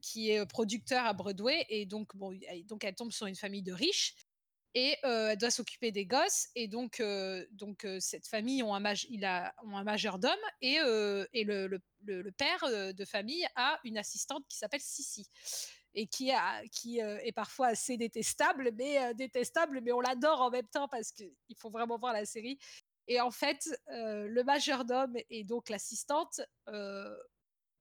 qui 0.02 0.30
est 0.30 0.46
producteur 0.46 1.04
à 1.06 1.12
Broadway 1.12 1.64
et 1.68 1.86
donc 1.86 2.14
bon, 2.16 2.32
et 2.50 2.64
donc 2.64 2.84
elle 2.84 2.94
tombe 2.94 3.12
sur 3.12 3.26
une 3.26 3.36
famille 3.36 3.62
de 3.62 3.72
riches 3.72 4.14
et 4.76 4.94
elle 5.02 5.38
doit 5.38 5.50
s'occuper 5.50 5.90
des 5.90 6.04
gosses 6.04 6.48
et 6.54 6.68
donc 6.68 7.02
donc 7.50 7.86
cette 7.98 8.26
famille 8.26 8.62
ont 8.62 8.74
un 8.74 8.92
il 9.08 9.24
a 9.24 9.54
un 9.72 9.84
majordome 9.84 10.32
et 10.60 10.76
et 11.32 11.44
le 11.44 12.30
père, 12.36 12.92
de 12.94 13.04
famille 13.06 13.46
a 13.56 13.80
une 13.84 13.96
assistante 13.96 14.44
qui 14.48 14.58
s'appelle 14.58 14.80
Sissi 14.80 15.26
et 15.94 16.06
qui 16.06 16.30
a 16.30 16.62
qui, 16.70 16.98
est 16.98 17.32
parfois 17.32 17.68
assez 17.68 17.96
détestable, 17.96 18.70
mais 18.76 19.14
détestable, 19.14 19.80
mais 19.82 19.92
on 19.92 20.00
l'adore 20.00 20.42
en 20.42 20.50
même 20.50 20.68
temps 20.68 20.88
parce 20.88 21.10
qu'il 21.10 21.56
faut 21.56 21.70
vraiment 21.70 21.96
voir 21.98 22.12
la 22.12 22.26
série 22.26 22.58
et 23.08 23.20
en 23.20 23.30
fait, 23.30 23.68
le 23.88 24.42
majordome 24.42 25.16
et 25.30 25.44
donc 25.44 25.70
l'assistante, 25.70 26.40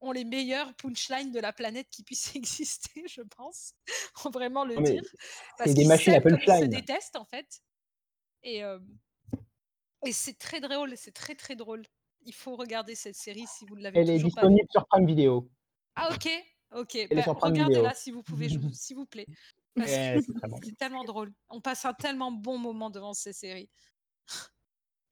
ont 0.02 0.12
les 0.12 0.26
meilleures 0.26 0.74
punchlines 0.76 1.32
de 1.32 1.40
la 1.40 1.54
planète 1.54 1.88
qui 1.90 2.04
puissent 2.04 2.36
exister, 2.36 3.04
je 3.08 3.22
pense. 3.22 3.74
Faut 4.16 4.32
vraiment 4.32 4.66
le 4.66 4.76
mais 4.76 4.92
dire 4.92 5.04
c'est 5.04 5.18
parce 5.58 5.74
des 5.74 5.86
machines 5.86 6.14
à 6.14 6.22
se 6.22 6.66
détestent 6.66 7.16
en 7.16 7.26
fait 7.26 7.62
et 8.44 8.58
hem 8.58 8.86
et 10.06 10.12
c'est 10.12 10.38
très 10.38 10.62
drôle, 10.62 10.94
c'est 10.96 11.14
très, 11.14 11.36
très 11.36 11.56
drôle. 11.56 11.84
Il 12.22 12.34
faut 12.34 12.56
regarder 12.56 12.96
cette 12.96 13.16
série 13.16 13.46
si 13.48 13.66
vous 13.66 13.76
ne 13.76 13.82
l'avez 13.82 14.00
Elle 14.00 14.10
est 14.10 14.18
pas 14.20 14.24
disponible 14.24 14.68
sur 14.72 14.86
Prime 14.88 15.06
Video. 15.06 15.50
Ah 15.96 16.10
OK, 16.14 16.30
OK, 16.72 17.08
bah, 17.12 17.24
regardez-la 17.42 17.94
si 17.94 18.12
vous 18.12 18.22
pouvez, 18.22 18.48
s'il 18.74 18.96
vous 18.96 19.06
plaît, 19.06 19.26
bon. 19.76 19.84
c'est 20.64 20.78
tellement 20.78 21.04
drôle. 21.04 21.34
On 21.50 21.60
passe 21.60 21.86
un 21.86 21.94
tellement 21.94 22.32
bon 22.32 22.58
moment 22.58 22.90
devant 22.90 23.14
ces 23.14 23.34
séries. 23.34 23.70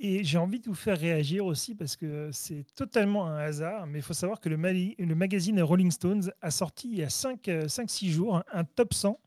Et 0.06 0.26
j'ai 0.26 0.38
envie 0.38 0.60
de 0.60 0.66
vous 0.68 0.76
faire 0.76 1.00
réagir 1.00 1.46
aussi 1.46 1.76
parce 1.76 1.96
que 1.96 2.30
c'est 2.34 2.66
totalement 2.76 3.26
un 3.28 3.38
hasard, 3.38 3.88
mais 3.88 4.00
il 4.00 4.02
faut 4.02 4.14
savoir 4.14 4.42
que 4.42 4.50
le 4.50 4.58
mali 4.58 4.96
le 5.00 5.16
magazine 5.16 5.62
Rolling 5.62 5.92
Stones 5.92 6.30
a 6.42 6.52
sorti 6.52 6.90
il 6.90 6.98
y 6.98 7.04
a 7.04 7.10
5, 7.10 7.48
heu, 7.48 7.70
5-6 7.70 8.12
jours 8.12 8.44
un 8.52 8.66
top 8.66 8.94
100 8.94 9.22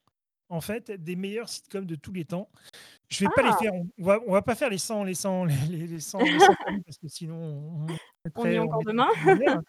en 0.51 0.61
fait 0.61 0.91
des 0.93 1.17
meilleurs 1.17 1.49
sitcoms 1.49 1.87
de 1.87 1.95
tous 1.97 2.13
les 2.13 2.27
temps. 2.27 2.51
Je 3.09 3.25
vais 3.25 3.31
pas 3.31 3.43
les 3.43 3.53
Ah! 3.53 3.61
faire, 3.61 3.73
on 3.75 4.05
va 4.05 4.21
on 4.27 4.33
va 4.33 4.43
pas 4.43 4.57
faire 4.57 4.71
les 4.71 4.79
100 4.79 5.05
les 5.05 5.15
100 5.15 5.45
les 5.47 5.57
les 5.71 5.87
les 5.89 6.01
100 6.01 6.29
les 6.31 6.41
100 6.41 6.57
premiers 6.57 6.83
parce 6.87 6.99
que 6.99 7.09
sinon 7.09 7.37
on 7.37 7.99
on 8.37 8.51
y 8.51 8.57
est 8.57 8.61
encore 8.61 8.83
demain. 8.85 9.09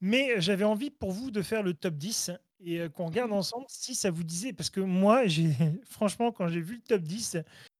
Mais 0.00 0.40
j'avais 0.40 0.64
envie 0.64 0.90
pour 0.90 1.12
vous 1.12 1.30
de 1.30 1.42
faire 1.42 1.62
le 1.62 1.74
top 1.74 1.94
10 1.94 2.30
et 2.60 2.80
heu, 2.80 2.88
qu'on 2.90 3.06
regarde 3.06 3.32
Mmh. 3.32 3.32
ensemble 3.32 3.66
si 3.68 3.94
ça 3.94 4.10
vous 4.10 4.24
disait 4.24 4.52
parce 4.52 4.70
que 4.70 4.80
moi 4.80 5.26
j'ai 5.26 5.52
franchement 5.90 6.32
quand 6.32 6.48
j'ai 6.48 6.60
vu 6.60 6.76
le 6.76 6.82
top 6.82 7.02
10, 7.02 7.36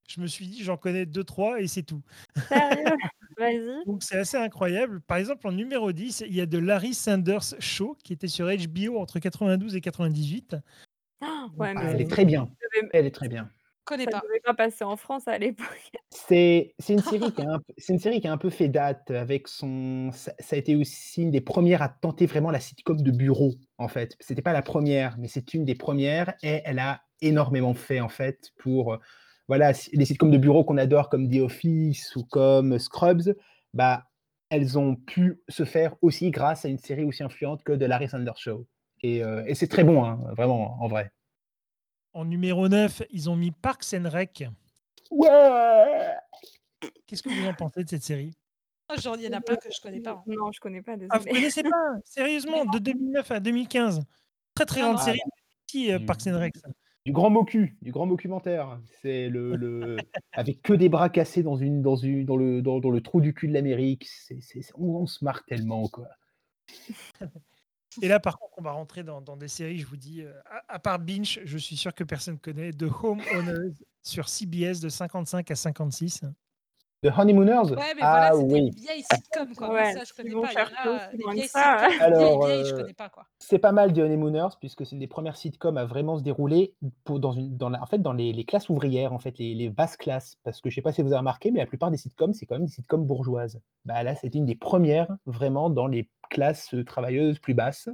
je 0.08 0.20
me 0.20 0.26
suis 0.26 0.46
dit: 0.48 0.62
«J'en 0.64 0.76
connais 0.76 1.06
2-3 1.06 1.60
et 1.60 1.66
c'est 1.68 1.82
tout». 1.82 2.02
Sérieux? 2.50 2.96
Vas-y. 3.38 3.86
Donc 3.86 4.02
c'est 4.02 4.18
assez 4.18 4.36
incroyable. 4.36 5.00
Par 5.02 5.18
exemple, 5.18 5.46
en 5.46 5.52
numéro 5.52 5.92
10, 5.92 6.22
il 6.26 6.34
y 6.34 6.40
a 6.40 6.46
The 6.46 6.54
Larry 6.54 6.94
Sanders 6.94 7.54
Show 7.60 7.96
qui 8.02 8.12
était 8.12 8.28
sur 8.28 8.46
HBO 8.48 8.98
entre 8.98 9.18
92 9.20 9.76
et 9.76 9.80
98. 9.80 10.56
Donc 11.56 11.68
Ouais, 11.68 11.74
mais 11.74 11.86
Ah, 11.86 11.92
elle 11.92 12.00
est 12.00 12.10
très 12.10 12.24
bien, 12.24 12.50
elle 12.92 13.06
est 13.06 13.10
très 13.10 13.28
bien. 13.28 13.50
Connais 13.84 14.06
Ça 14.06 14.10
pas. 14.10 14.22
devait 14.22 14.40
pas 14.40 14.54
passer 14.54 14.84
en 14.84 14.96
France 14.96 15.28
à 15.28 15.38
l'époque. 15.38 15.90
C'est 16.12 16.74
c'est 16.78 16.92
une 16.92 17.02
série 17.02 17.32
qui 17.34 17.42
a 17.42 17.54
un 17.54 17.60
une 17.88 17.98
série 17.98 18.20
qui 18.20 18.28
a 18.28 18.32
un 18.32 18.38
peu 18.38 18.48
fait 18.50 18.68
date 18.68 19.10
avec 19.10 19.48
son 19.48 20.10
ça 20.12 20.32
ça 20.38 20.54
a 20.54 20.58
été 20.58 20.76
aussi 20.76 21.22
une 21.22 21.32
des 21.32 21.40
premières 21.40 21.82
à 21.82 21.88
tenter 21.88 22.26
vraiment 22.26 22.50
la 22.52 22.60
sitcom 22.60 23.00
de 23.02 23.10
bureau, 23.10 23.54
en 23.78 23.88
fait. 23.88 24.16
C'était 24.20 24.42
pas 24.42 24.52
la 24.52 24.62
première, 24.62 25.18
mais 25.18 25.26
c'est 25.28 25.52
une 25.52 25.64
des 25.64 25.74
premières 25.74 26.34
et 26.42 26.62
elle 26.64 26.78
a 26.78 27.02
énormément 27.20 27.74
fait, 27.74 28.00
en 28.00 28.08
fait, 28.08 28.50
pour, 28.58 28.94
heu, 28.94 28.98
voilà, 29.48 29.72
les 29.92 30.04
sitcoms 30.04 30.30
de 30.30 30.38
bureau 30.38 30.64
qu'on 30.64 30.78
adore 30.78 31.08
comme 31.08 31.30
The 31.30 31.40
Office 31.40 32.14
ou 32.16 32.24
comme 32.24 32.78
Scrubs, 32.78 33.34
bah, 33.74 34.04
elles 34.50 34.78
ont 34.78 34.96
pu 34.96 35.40
se 35.48 35.64
faire 35.64 35.94
aussi 36.02 36.30
grâce 36.30 36.64
à 36.64 36.68
une 36.68 36.78
série 36.78 37.04
aussi 37.04 37.22
influente 37.22 37.62
que 37.64 37.72
The 37.72 37.82
Larry 37.82 38.08
Sanders 38.08 38.38
Show 38.38 38.66
et 39.02 39.18
et 39.46 39.54
c'est 39.54 39.68
très 39.68 39.84
bon, 39.84 40.04
hein, 40.04 40.18
vraiment, 40.36 40.82
en 40.82 40.88
vrai. 40.88 41.12
En 42.12 42.24
numéro 42.24 42.68
9, 42.68 43.02
ils 43.10 43.28
ont 43.28 43.36
mis 43.36 43.50
Parks 43.50 43.92
and 43.94 44.08
Rec. 44.08 44.44
Ouais! 45.10 46.14
Qu'est-ce 47.06 47.22
que 47.22 47.28
vous 47.28 47.46
en 47.46 47.54
pensez 47.54 47.84
de 47.84 47.88
cette 47.88 48.02
série? 48.02 48.32
Oh 48.88 48.98
genre, 49.00 49.16
il 49.16 49.24
y 49.24 49.28
en 49.28 49.32
a 49.32 49.40
plein 49.40 49.56
que 49.56 49.68
je 49.70 49.80
connais 49.80 50.00
pas, 50.00 50.12
hein. 50.12 50.22
Non, 50.26 50.50
je 50.52 50.60
connais 50.60 50.80
pas, 50.80 50.94
Ah, 51.10 51.18
vous 51.18 51.26
connaissez 51.26 51.62
pas? 51.62 51.96
Sérieusement, 52.04 52.64
de 52.64 52.78
2009 52.78 53.30
à 53.30 53.40
2015. 53.40 54.02
Très, 54.54 54.64
très 54.64 54.80
grande 54.80 54.98
série, 54.98 55.20
aussi, 55.68 55.92
heu, 55.92 55.98
Du 55.98 56.06
Parks 56.06 56.26
and 56.26 56.38
Rec, 56.38 56.56
ça? 56.56 56.68
Du 57.06 57.12
grand 57.12 57.30
mocu, 57.30 57.78
du 57.82 57.92
grand 57.92 58.04
mocumentaire. 58.04 58.80
C'est 59.00 59.28
le 59.28 59.54
le 59.54 59.96
avec 60.32 60.60
que 60.60 60.72
des 60.72 60.88
bras 60.88 61.08
cassés 61.08 61.44
dans 61.44 61.54
une 61.54 61.80
dans 61.80 61.94
une 61.94 62.24
dans 62.24 62.36
le 62.36 62.62
dans 62.62 62.80
dans 62.80 62.90
le 62.90 63.00
trou 63.00 63.20
du 63.20 63.32
cul 63.32 63.46
de 63.46 63.52
l'Amérique. 63.52 64.08
C'est 64.08 64.40
on 64.74 64.96
on 64.96 65.06
se 65.06 65.24
marre 65.24 65.44
tellement, 65.44 65.86
quoi. 65.88 66.08
Et 68.02 68.08
là, 68.08 68.18
par 68.18 68.38
contre, 68.38 68.54
on 68.58 68.62
va 68.62 68.72
rentrer 68.72 69.04
dans 69.04 69.20
dans 69.20 69.36
des 69.36 69.46
séries, 69.46 69.78
je 69.78 69.86
vous 69.86 69.96
dis, 69.96 70.22
heu, 70.22 70.34
à 70.46 70.64
à 70.74 70.78
part 70.80 70.98
Binge, 70.98 71.40
je 71.44 71.58
suis 71.58 71.76
sûr 71.76 71.94
que 71.94 72.02
personne 72.02 72.40
connaît 72.40 72.72
The 72.72 72.86
Homeowners 73.02 73.74
sur 74.02 74.28
CBS 74.28 74.80
de 74.80 74.88
55 74.88 75.48
à 75.48 75.54
56. 75.54 76.22
The 77.06 77.18
Honeymooners? 77.18 77.72
Ouais, 77.76 77.94
mais 77.94 78.02
Ah 78.02 78.10
voilà, 78.10 78.32
c'est 78.32 78.46
des 78.46 78.62
oui. 78.62 78.70
vieilles 78.74 79.02
sitcoms, 79.02 79.54
quoi. 79.54 79.70
Ouais, 79.72 79.92
ça, 79.92 80.04
je 80.04 80.12
connais 80.12 80.34
pas. 80.34 80.52
Il 80.52 80.58
y 80.58 80.62
en 80.62 80.64
chercher 80.64 80.88
a, 80.88 80.94
aussi 80.96 81.16
des 81.16 81.22
loin 81.22 81.34
que 81.34 81.40
vieilles 81.40 81.48
ça. 81.48 81.88
sitcoms, 81.88 82.12
vieilles, 82.14 82.38
Alors, 82.38 82.38
vieilles, 82.38 82.64
je 82.64 82.72
heu, 82.72 82.74
connais 82.74 82.94
pas, 82.94 83.08
quoi. 83.10 83.26
c'est 83.38 83.58
pas 83.58 83.72
mal 83.72 83.92
The 83.92 83.98
Honeymooners 83.98 84.56
puisque 84.60 84.84
c'est 84.86 84.92
une 84.92 85.00
des 85.00 85.06
premières 85.08 85.36
sitcoms 85.36 85.76
à 85.76 85.84
vraiment 85.84 86.16
se 86.18 86.22
dérouler 86.22 86.74
pour 87.04 87.20
dans 87.20 87.32
une 87.32 87.56
dans 87.56 87.68
la 87.68 87.82
en 87.82 87.86
fait, 87.86 87.98
dans 87.98 88.12
les 88.12 88.32
les 88.32 88.44
classes 88.44 88.68
ouvrières, 88.70 89.12
en 89.12 89.18
fait, 89.18 89.38
les 89.38 89.54
les 89.54 89.68
basses 89.68 89.96
classes. 89.96 90.36
Parce 90.42 90.60
que 90.60 90.70
je 90.70 90.74
sais 90.76 90.82
pas 90.82 90.92
si 90.92 91.02
vous 91.02 91.08
avez 91.08 91.18
remarqué, 91.18 91.50
mais 91.50 91.60
la 91.60 91.66
plupart 91.66 91.90
des 91.90 91.96
sitcoms, 91.98 92.32
c'est 92.34 92.46
quand 92.46 92.56
même 92.56 92.66
des 92.66 92.72
sitcoms 92.72 93.04
bourgeoises. 93.06 93.60
Bah, 93.84 94.02
là, 94.02 94.14
c'était 94.14 94.38
une 94.38 94.46
des 94.46 94.56
premières 94.56 95.16
vraiment 95.26 95.70
dans 95.70 95.86
les 95.86 96.10
classes, 96.30 96.72
heu, 96.74 96.84
travailleuses 96.84 97.38
plus 97.38 97.54
basses 97.54 97.88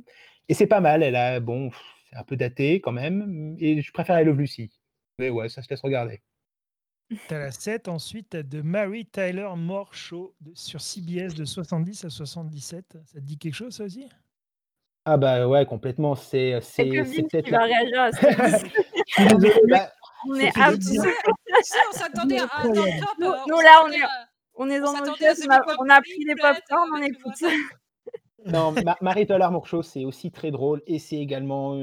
et 0.49 0.55
c'est 0.55 0.67
pas 0.67 0.81
mal. 0.81 1.03
Elle 1.03 1.17
a 1.17 1.41
bon, 1.41 1.71
c'est 2.11 2.17
un 2.17 2.25
peu 2.25 2.37
daté 2.37 2.81
quand 2.81 2.93
même, 2.93 3.57
et 3.59 3.83
je 3.83 3.93
préfère 3.93 4.21
I 4.21 4.25
Love 4.25 4.39
Lucy. 4.39 4.71
Mais 5.19 5.31
ouais, 5.31 5.49
ça 5.49 5.63
se 5.63 5.69
laisse 5.71 5.81
regarder. 5.83 6.23
Tu 7.29 7.35
as 7.35 7.39
la 7.39 7.51
7 7.51 7.89
ensuite, 7.89 8.31
tu 8.31 8.37
as 8.37 8.43
The 8.43 8.63
Mary 8.63 9.07
Tyler 9.07 9.49
Moore 9.57 9.95
Show 9.95 10.35
de 10.41 10.53
sur 10.55 10.81
CBS 10.81 11.35
de 11.35 11.45
70 11.45 12.05
à 12.05 12.11
77. 12.11 12.99
Ça 13.05 13.15
te 13.15 13.25
dit 13.25 13.39
quelque 13.39 13.55
chose, 13.55 13.75
ça 13.75 13.85
aussi? 13.85 14.09
Ah 15.05 15.17
bah, 15.17 15.49
ouais, 15.49 15.67
complètement. 15.67 16.15
C'est, 16.15 16.61
Vince 16.61 17.23
peut-être 17.31 17.51
la 17.51 17.65
réagir 17.65 18.01
à 18.01 18.11
désolé, 19.39 19.61
bah, 19.69 19.93
On 20.29 20.35
est 20.37 20.53
sais, 21.63 21.79
on 21.91 21.97
s'attendait 21.97 22.39
à 22.39 22.45
un 22.45 22.71
Incroyable. 22.71 23.01
top, 23.01 23.37
Nous 23.49 23.61
là, 23.61 23.85
on 23.85 23.91
est 23.91 24.03
on 24.55 24.71
dans 24.81 24.91
on 24.91 25.03
Bang 25.49 25.63
on 25.81 25.89
a 25.89 26.01
pris 26.01 26.25
peut-être, 26.25 26.37
pop-corn, 26.37 26.91
on 26.95 27.03
écoute. 27.03 27.33
Non, 28.45 28.73
Ma 28.83 28.97
Show, 29.65 29.83
c'est 29.83 30.05
aussi 30.05 30.33
très 30.33 30.51
drôle 30.51 30.83
et 30.87 30.99
c'est 30.99 31.17
également, 31.19 31.77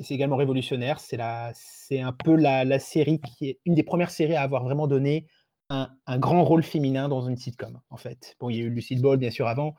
c'est 0.00 0.14
également 0.14 0.36
révolutionnaire. 0.36 0.98
C'est 0.98 1.16
la 1.16 1.52
c'est 1.54 2.00
un 2.00 2.12
peu 2.12 2.34
la 2.34 2.64
la 2.64 2.78
série 2.80 3.20
qui 3.20 3.48
est 3.50 3.60
une 3.64 3.74
des 3.74 3.84
premières 3.84 4.10
séries 4.10 4.34
à 4.34 4.42
avoir 4.42 4.64
vraiment 4.64 4.88
donné 4.88 5.26
un 5.70 5.90
un 6.06 6.18
grand 6.18 6.42
rôle 6.44 6.64
féminin 6.64 7.08
dans 7.08 7.22
une 7.28 7.36
sitcom, 7.36 7.80
en 7.90 7.96
fait. 7.96 8.34
Bon, 8.40 8.50
il 8.50 8.56
y 8.56 8.60
a 8.60 8.64
eu 8.64 8.70
Lucille 8.70 9.00
Ball, 9.00 9.18
bien 9.18 9.30
sûr, 9.30 9.46
avant 9.46 9.74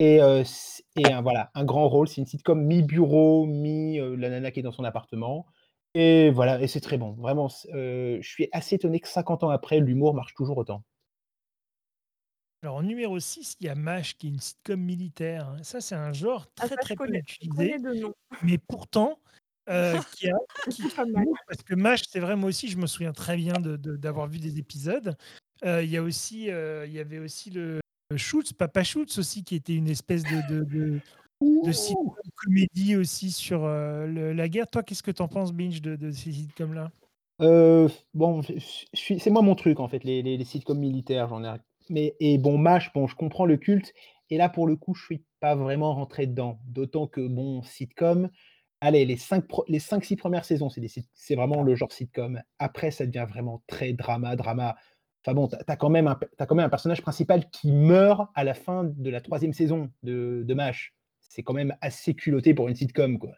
et 0.00 0.20
heu, 0.22 0.44
c 0.44 0.82
et 0.96 1.12
voilà, 1.22 1.50
un 1.54 1.64
grand 1.66 1.88
rôle. 1.88 2.08
C'est 2.08 2.22
une 2.22 2.26
sitcom 2.26 2.62
mi-bureau, 2.64 3.46
mi, 3.46 3.98
heu, 4.00 4.16
la 4.16 4.30
nana 4.30 4.50
qui 4.52 4.60
est 4.60 4.64
dans 4.64 4.72
son 4.72 4.84
appartement 4.84 5.46
et 5.94 6.30
voilà 6.30 6.60
et 6.62 6.68
c'est 6.68 6.80
très 6.80 6.98
bon. 6.98 7.12
Vraiment, 7.14 7.48
je 7.50 8.20
suis 8.22 8.48
assez 8.52 8.76
étonné 8.76 9.00
que 9.00 9.08
50 9.08 9.44
ans 9.44 9.50
après, 9.50 9.80
l'humour 9.80 10.14
marche 10.14 10.34
toujours 10.34 10.58
autant. 10.58 10.84
Alors 12.64 12.76
en 12.76 12.82
numéro 12.82 13.20
6, 13.20 13.56
il 13.60 13.66
y 13.66 13.68
a 13.68 13.74
MASH 13.74 14.16
qui 14.16 14.26
est 14.26 14.30
une 14.30 14.40
sitcom 14.40 14.80
militaire, 14.80 15.50
hein. 15.50 15.62
Ça, 15.62 15.82
c'est 15.82 15.94
un 15.94 16.14
genre 16.14 16.50
Ah 16.58 16.66
très, 16.66 16.76
ça, 16.76 16.80
je 16.86 16.90
très 16.90 16.96
peu 16.96 17.12
connais 17.12 17.22
je 17.26 17.38
connais 17.48 17.78
utilisé, 17.78 17.78
de 17.78 17.92
nom. 17.94 18.12
mais 18.40 18.58
pourtant, 18.58 19.20
heu, 19.68 20.00
qui 20.10 20.28
a 20.30 20.34
qui 20.70 20.88
Pas 20.94 21.04
qui 21.06 21.06
mal. 21.06 21.24
montre 21.24 21.42
parce 21.46 21.62
que 21.62 21.74
MASH, 21.74 22.04
c'est 22.10 22.20
vrai, 22.20 22.36
moi 22.36 22.48
aussi, 22.50 22.68
je 22.68 22.78
me 22.78 22.86
souviens 22.86 23.12
très 23.12 23.36
bien 23.36 23.60
de 23.60 23.76
de 23.76 23.96
d'avoir 23.96 24.28
vu 24.28 24.38
des 24.38 24.58
épisodes. 24.58 25.16
Heu, 25.64 25.84
il 25.84 25.90
y 25.90 25.98
a 25.98 26.02
aussi, 26.02 26.50
heu, 26.50 26.84
il 26.86 26.92
y 26.94 27.00
avait 27.00 27.18
aussi 27.18 27.50
le 27.50 27.80
Schultz, 28.16 28.54
Papa 28.54 28.82
Schultz 28.84 29.18
aussi, 29.18 29.44
qui 29.44 29.56
était 29.56 29.74
une 29.76 29.88
espèce 29.88 30.26
de 30.26 30.40
de 30.40 30.64
de 30.64 31.02
de 31.62 31.72
sitcom 31.72 31.98
Ouh! 31.98 32.16
comédie 32.36 32.96
aussi 32.96 33.32
sur, 33.32 33.66
le 33.66 34.32
la 34.34 34.48
guerre. 34.48 34.68
Toi, 34.70 34.82
qu'est-ce 34.84 35.02
que 35.04 35.10
tu 35.12 35.22
en 35.22 35.28
penses, 35.28 35.52
Binge, 35.54 35.82
de 35.82 35.96
de 35.96 36.12
ces 36.12 36.32
sitcoms-là? 36.32 36.92
Bon, 38.14 38.42
je 38.42 38.54
je 38.58 38.86
je 38.92 38.98
suis 38.98 39.20
c'est 39.20 39.30
moi 39.30 39.42
mon 39.42 39.54
truc, 39.54 39.80
en 39.80 39.88
fait, 39.88 40.04
les 40.04 40.22
les 40.22 40.36
les 40.36 40.44
sitcoms 40.44 40.78
militaires, 40.78 41.28
j'en 41.28 41.42
ai 41.44 41.48
mais 41.90 42.14
et 42.20 42.38
bon, 42.38 42.58
MASH, 42.58 42.92
bon, 42.94 43.06
je 43.06 43.16
comprends 43.16 43.46
le 43.46 43.56
culte 43.56 43.92
et 44.30 44.36
là, 44.38 44.48
pour 44.48 44.66
le 44.66 44.76
coup, 44.76 44.94
je 44.94 45.04
suis 45.04 45.24
pas 45.40 45.54
vraiment 45.54 45.94
rentré 45.94 46.26
dedans. 46.26 46.60
D'autant 46.66 47.06
que 47.06 47.26
bon, 47.26 47.62
sitcom, 47.62 48.30
allez, 48.80 49.04
les 49.04 49.16
5 49.16 49.46
pre 49.46 49.64
les 49.68 49.78
5-6 49.78 50.16
premières 50.16 50.44
saisons, 50.44 50.68
c'est 51.14 51.34
vraiment 51.34 51.62
le 51.62 51.74
genre 51.74 51.92
sitcom. 51.92 52.40
Après, 52.58 52.90
ça 52.90 53.06
devient 53.06 53.26
vraiment 53.28 53.62
très 53.66 53.92
drama, 53.92 54.36
drama. 54.36 54.76
Enfin 55.24 55.34
bon, 55.34 55.48
tu 55.48 55.56
quand 55.78 55.90
même 55.90 56.06
un 56.08 56.68
personnage 56.68 57.02
principal 57.02 57.48
qui 57.50 57.72
meurt 57.72 58.30
à 58.34 58.44
la 58.44 58.54
fin 58.54 58.84
de 58.84 59.10
la 59.10 59.20
3e 59.20 59.52
saison 59.52 59.90
de 60.02 60.42
de 60.46 60.54
MASH. 60.54 60.94
C'est 61.20 61.42
quand 61.42 61.54
même 61.54 61.76
assez 61.80 62.14
culotté 62.14 62.54
pour 62.54 62.68
une 62.68 62.76
sitcom, 62.76 63.18
quoi. 63.18 63.32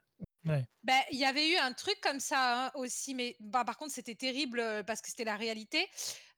Ouais. 0.47 0.67
Bah, 0.83 1.01
il 1.11 1.19
y 1.19 1.25
avait 1.25 1.51
eu 1.51 1.57
un 1.57 1.73
truc 1.73 2.01
comme 2.01 2.21
ça, 2.21 2.67
hein, 2.67 2.71
aussi, 2.77 3.15
mais 3.15 3.37
bah, 3.41 3.65
par 3.65 3.77
contre, 3.77 3.93
c'était 3.93 4.15
terrible, 4.15 4.61
heu, 4.61 4.85
parce 4.87 5.01
que 5.03 5.09
c'était 5.09 5.25
la 5.25 5.37
réalité. 5.37 5.89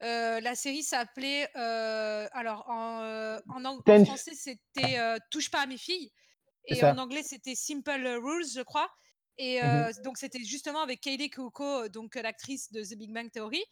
Heu, 0.02 0.40
la 0.40 0.54
série 0.54 0.82
s'appelait, 0.82 1.50
heu, 1.56 2.28
alors 2.32 2.64
en, 2.68 3.38
en 3.48 3.64
ang 3.64 3.80
en 3.86 3.96
Tenth. 3.98 3.98
français, 3.98 4.34
c'était, 4.34 4.98
heu, 4.98 5.18
Touche 5.30 5.50
pas 5.50 5.62
à 5.62 5.66
mes 5.66 5.76
filles 5.78 6.12
et 6.66 6.84
en 6.84 6.98
anglais, 6.98 7.22
c'était 7.22 7.54
Simple, 7.54 8.06
Rules, 8.22 8.46
je 8.54 8.62
crois 8.62 8.90
et 9.40 9.62
Mmh 9.62 9.72
heu, 9.84 9.90
mh. 9.92 9.92
donc 10.04 10.18
c'était 10.18 10.42
justement 10.44 10.80
avec 10.82 11.00
Kaley 11.00 11.30
Cuoco, 11.30 11.88
donc 11.88 12.16
l'actrice 12.16 12.72
de 12.72 12.82
The 12.82 12.94
Big 12.98 13.12
Bang 13.14 13.30
Theory. 13.30 13.64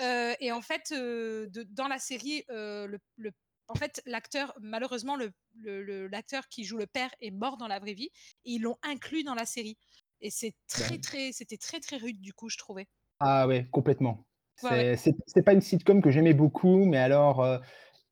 Et 0.00 0.52
en 0.52 0.60
fait, 0.62 0.92
de 0.92 1.62
dans 1.70 1.88
la 1.88 1.98
série, 1.98 2.44
le 2.48 2.98
le 3.16 3.30
en 3.68 3.74
fait, 3.76 4.02
l'acteur, 4.06 4.54
malheureusement, 4.60 5.16
le 5.16 5.32
le 5.58 5.82
le 5.82 6.06
l'acteur 6.08 6.48
qui 6.48 6.64
joue 6.64 6.76
le 6.78 6.86
père 6.86 7.10
est 7.20 7.30
mort 7.30 7.56
dans 7.56 7.68
la 7.68 7.78
vraie 7.80 7.94
vie 7.94 8.10
et 8.44 8.52
ils 8.52 8.62
l'ont 8.62 8.76
inclus 8.82 9.24
dans 9.24 9.34
la 9.34 9.46
série 9.46 9.78
et 10.20 10.30
c'est 10.30 10.54
très, 10.68 10.98
très 10.98 11.32
c'était 11.32 11.58
très, 11.58 11.80
très 11.80 11.96
rude, 11.98 12.20
du 12.20 12.32
coup, 12.34 12.48
je 12.50 12.58
trouvais. 12.58 12.88
Ah 13.20 13.46
ouais, 13.46 13.68
complètement. 13.70 14.26
Ouais, 14.62 14.70
ouais. 14.70 14.84
C'est 15.26 15.42
pas 15.44 15.52
une 15.52 15.60
sitcom 15.60 16.02
que 16.02 16.10
j'aimais 16.10 16.34
beaucoup, 16.34 16.84
mais 16.84 16.98
alors, 16.98 17.42
heu 17.44 17.60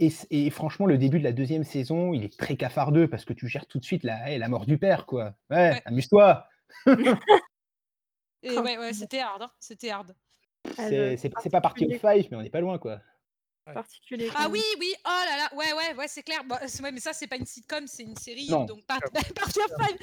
et 0.00 0.50
franchement, 0.50 0.86
le 0.86 0.98
début 0.98 1.18
de 1.20 1.24
la 1.24 1.30
2e 1.32 1.62
saison, 1.62 2.12
il 2.12 2.24
est 2.24 2.36
très 2.36 2.56
cafardeux 2.56 3.08
parce 3.08 3.24
que 3.24 3.32
tu 3.32 3.46
gères 3.46 3.66
tout 3.68 3.78
de 3.78 3.84
suite 3.84 4.02
la 4.02 4.32
eh, 4.32 4.38
la 4.38 4.48
mort 4.48 4.66
du 4.66 4.76
père, 4.78 5.06
quoi. 5.06 5.34
Ouais, 5.50 5.76
Ouais. 5.76 5.82
amuse-toi! 5.84 6.44
Et 8.42 8.60
ouais, 8.60 8.76
ouais, 8.78 8.92
c'était 8.92 9.20
hard, 9.20 9.42
hein, 9.42 9.52
c'était 9.60 9.90
hard. 9.90 10.16
C'est 10.88 11.16
je 11.16 11.16
c'est 11.16 11.32
c'est 11.38 11.50
pas 11.50 11.60
Party 11.60 11.86
of 11.86 11.94
particulier. 11.94 12.00
5, 12.00 12.28
mais 12.30 12.36
on 12.36 12.42
n'est 12.42 12.50
pas 12.50 12.60
loin, 12.60 12.78
quoi. 12.78 13.00
Ouais. 13.66 13.74
Particulier 13.74 14.28
Ah 14.34 14.48
oui, 14.50 14.60
oui, 14.80 14.92
oh 15.06 15.08
là 15.08 15.36
là, 15.36 15.54
ouais, 15.54 15.72
ouais, 15.72 15.94
ouais, 15.96 16.08
c'est 16.08 16.22
clair. 16.24 16.42
Bah, 16.44 16.58
c'est 16.66 16.82
ouais, 16.82 16.90
mais 16.90 16.98
ça, 17.00 17.12
c'est 17.12 17.28
pas 17.28 17.36
une 17.36 17.46
sitcom, 17.46 17.86
c'est 17.86 18.02
une 18.02 18.16
série, 18.16 18.48
Non. 18.50 18.64
donc 18.64 18.84
part 18.86 18.98
Comme 19.00 19.22
Party 19.34 19.60
of 19.60 19.72
Five. 19.78 19.98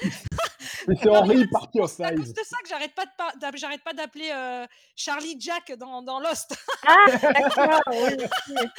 Mais 0.88 0.96
c'est 0.96 1.02
c'est 1.04 1.50
Party 1.50 1.80
of 1.80 1.90
c'est 1.98 2.04
à 2.04 2.12
cause 2.12 2.28
5. 2.28 2.34
de 2.34 2.42
ça 2.42 2.56
que 2.62 2.68
j'arrête 2.68 2.94
pas 2.94 3.04
de 3.06 3.10
par 3.16 3.32
j'arrête 3.56 3.82
pas 3.82 3.92
d'appeler, 3.92 4.30
heu, 4.34 4.66
Charlie 4.96 5.36
Jack 5.38 5.72
dans 5.72 6.02
dans 6.02 6.20
Lost. 6.20 6.54
Ah 6.86 7.06
d'accord, 7.22 7.80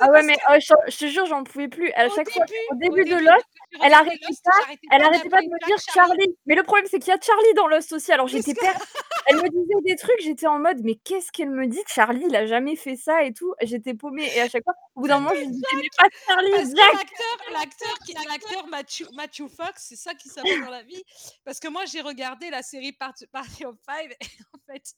Ah 0.00 0.10
ouais, 0.10 0.22
mais 0.22 0.36
oh, 0.50 0.54
je 0.60 0.74
je 0.92 0.98
te 0.98 1.06
jure, 1.06 1.26
j'en 1.26 1.44
pouvais 1.44 1.68
plus. 1.68 1.90
À 1.92 2.08
au 2.08 2.10
chaque 2.10 2.30
fois, 2.30 2.46
début 2.46 2.54
au 2.70 2.74
au 2.88 2.98
début 2.98 3.04
de 3.04 3.16
début, 3.16 3.24
Lost, 3.24 3.46
elle 3.82 3.92
arrêtait 3.94 4.18
Lost, 4.28 4.44
pas 4.44 4.52
elle 4.90 5.02
arrêtait 5.02 5.28
pas 5.28 5.40
de 5.42 5.46
me 5.48 5.58
dire 5.66 5.76
Charlie. 5.94 6.18
Charlie. 6.18 6.36
Mais 6.46 6.54
le 6.54 6.62
problème, 6.62 6.86
c'est 6.90 6.98
qu'il 6.98 7.12
y 7.12 7.16
a 7.16 7.20
Charlie 7.20 7.54
dans 7.56 7.68
Lost 7.68 7.92
aussi, 7.92 8.12
alors 8.12 8.28
j'étais 8.28 8.54
perdue. 8.54 8.78
Elle 9.26 9.36
me 9.36 9.48
disait 9.50 9.82
des 9.84 9.96
trucs, 9.96 10.20
j'étais 10.22 10.46
en 10.48 10.58
mode: 10.58 10.78
«Mais 10.84 10.96
qu'est-ce 10.96 11.30
qu'elle 11.32 11.50
me 11.50 11.66
dit? 11.68 11.80
Charlie, 11.86 12.24
il 12.28 12.36
a 12.36 12.46
jamais 12.46 12.76
fait 12.76 12.96
ça 12.96 13.22
et 13.24 13.32
tout». 13.32 13.54
J'étais 13.62 13.94
paumée 13.94 14.21
et 14.24 14.40
à 14.40 14.48
chaque 14.48 14.64
fois, 14.64 14.74
au 14.94 15.02
bout 15.02 15.08
d'un 15.08 15.18
moment, 15.20 15.34
je 15.34 15.40
lui 15.40 15.48
disais: 15.48 15.66
«Mais 15.74 15.88
pas 15.96 16.08
Charlie, 16.28 16.50
parce 16.50 16.72
que 16.74 16.80
Jack!» 16.80 16.98
l'acteur 16.98 17.38
l'acteur 17.52 17.98
qui 18.04 18.14
l'acteur 18.28 18.66
Matthew 18.68 19.04
Matthew 19.12 19.48
Fox, 19.48 19.84
c'est 19.88 19.96
ça 19.96 20.14
qu'il 20.14 20.30
s'appelle 20.30 20.60
dans 20.60 20.70
la 20.70 20.82
vie. 20.82 21.02
Parce 21.44 21.60
que 21.60 21.68
moi, 21.68 21.84
j'ai 21.86 22.00
regardé 22.00 22.50
la 22.50 22.62
série 22.62 22.92
Party 22.92 23.26
Party 23.28 23.64
of 23.66 23.76
Five 23.88 24.12
et 24.12 24.26
en 24.54 24.58
fait, 24.72 24.94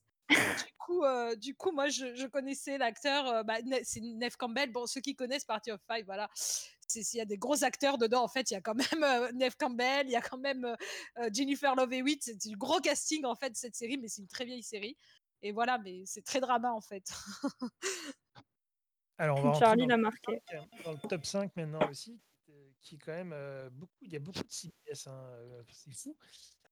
du 0.51 0.65
coup, 0.79 1.05
heu, 1.05 1.37
du 1.37 1.55
coup, 1.57 1.73
moi, 1.73 1.89
je 1.89 2.15
je 2.15 2.27
connaissais 2.27 2.79
l'acteur, 2.79 3.27
heu, 3.29 3.43
bah, 3.45 3.57
c'est 3.85 4.01
Neve 4.01 4.37
Campbell. 4.37 4.71
Bon, 4.73 4.87
ceux 4.87 5.01
qui 5.01 5.15
connaissent 5.17 5.45
Party 5.45 5.71
of 5.73 5.81
Five, 5.91 6.05
voilà, 6.07 6.29
s'il 6.89 7.19
y 7.19 7.21
a 7.21 7.25
des 7.25 7.39
gros 7.39 7.65
acteurs 7.65 7.99
dedans, 7.99 8.23
en 8.23 8.29
fait, 8.29 8.51
il 8.51 8.55
y 8.55 8.57
a 8.57 8.61
quand 8.61 8.75
même, 8.75 9.05
heu, 9.05 9.33
Neve 9.33 9.57
Campbell, 9.59 10.07
il 10.07 10.13
y 10.13 10.17
a 10.17 10.23
quand 10.23 10.39
même, 10.39 10.65
heu 10.67 10.77
heu, 11.25 11.31
Jennifer 11.33 11.75
Love 11.77 11.93
Hewitt. 11.93 12.23
C'est 12.25 12.37
du 12.49 12.57
gros 12.57 12.81
casting, 12.81 13.25
en 13.25 13.35
fait, 13.37 13.57
cette 13.57 13.77
série, 13.77 13.99
mais 13.99 14.09
c'est 14.09 14.23
une 14.23 14.29
très 14.29 14.45
vieille 14.45 14.63
série 14.63 14.97
et 15.43 15.53
voilà, 15.53 15.79
mais 15.79 16.05
c'est 16.07 16.23
très 16.25 16.41
drama 16.41 16.73
en 16.73 16.81
fait. 16.81 17.05
Alors, 19.19 19.39
on 19.45 19.51
va 19.53 19.59
Charlie 19.59 19.87
l'a 19.87 19.97
marqué. 19.97 20.41
dans 20.85 20.93
le 20.93 21.09
top 21.09 21.25
5 21.25 21.51
maintenant 21.57 21.81
aussi, 21.91 22.19
qui 22.81 22.97
est 22.97 22.99
quand 22.99 23.13
même 23.13 23.33
euh, 23.33 23.69
beaucoup. 23.73 23.93
Il 24.03 24.13
y 24.13 24.17
a 24.17 24.19
beaucoup 24.21 24.41
de 24.41 24.51
CBS, 24.51 25.07
hein, 25.07 25.13
euh, 25.39 25.63
c'est 25.71 25.95
fou. 25.95 26.17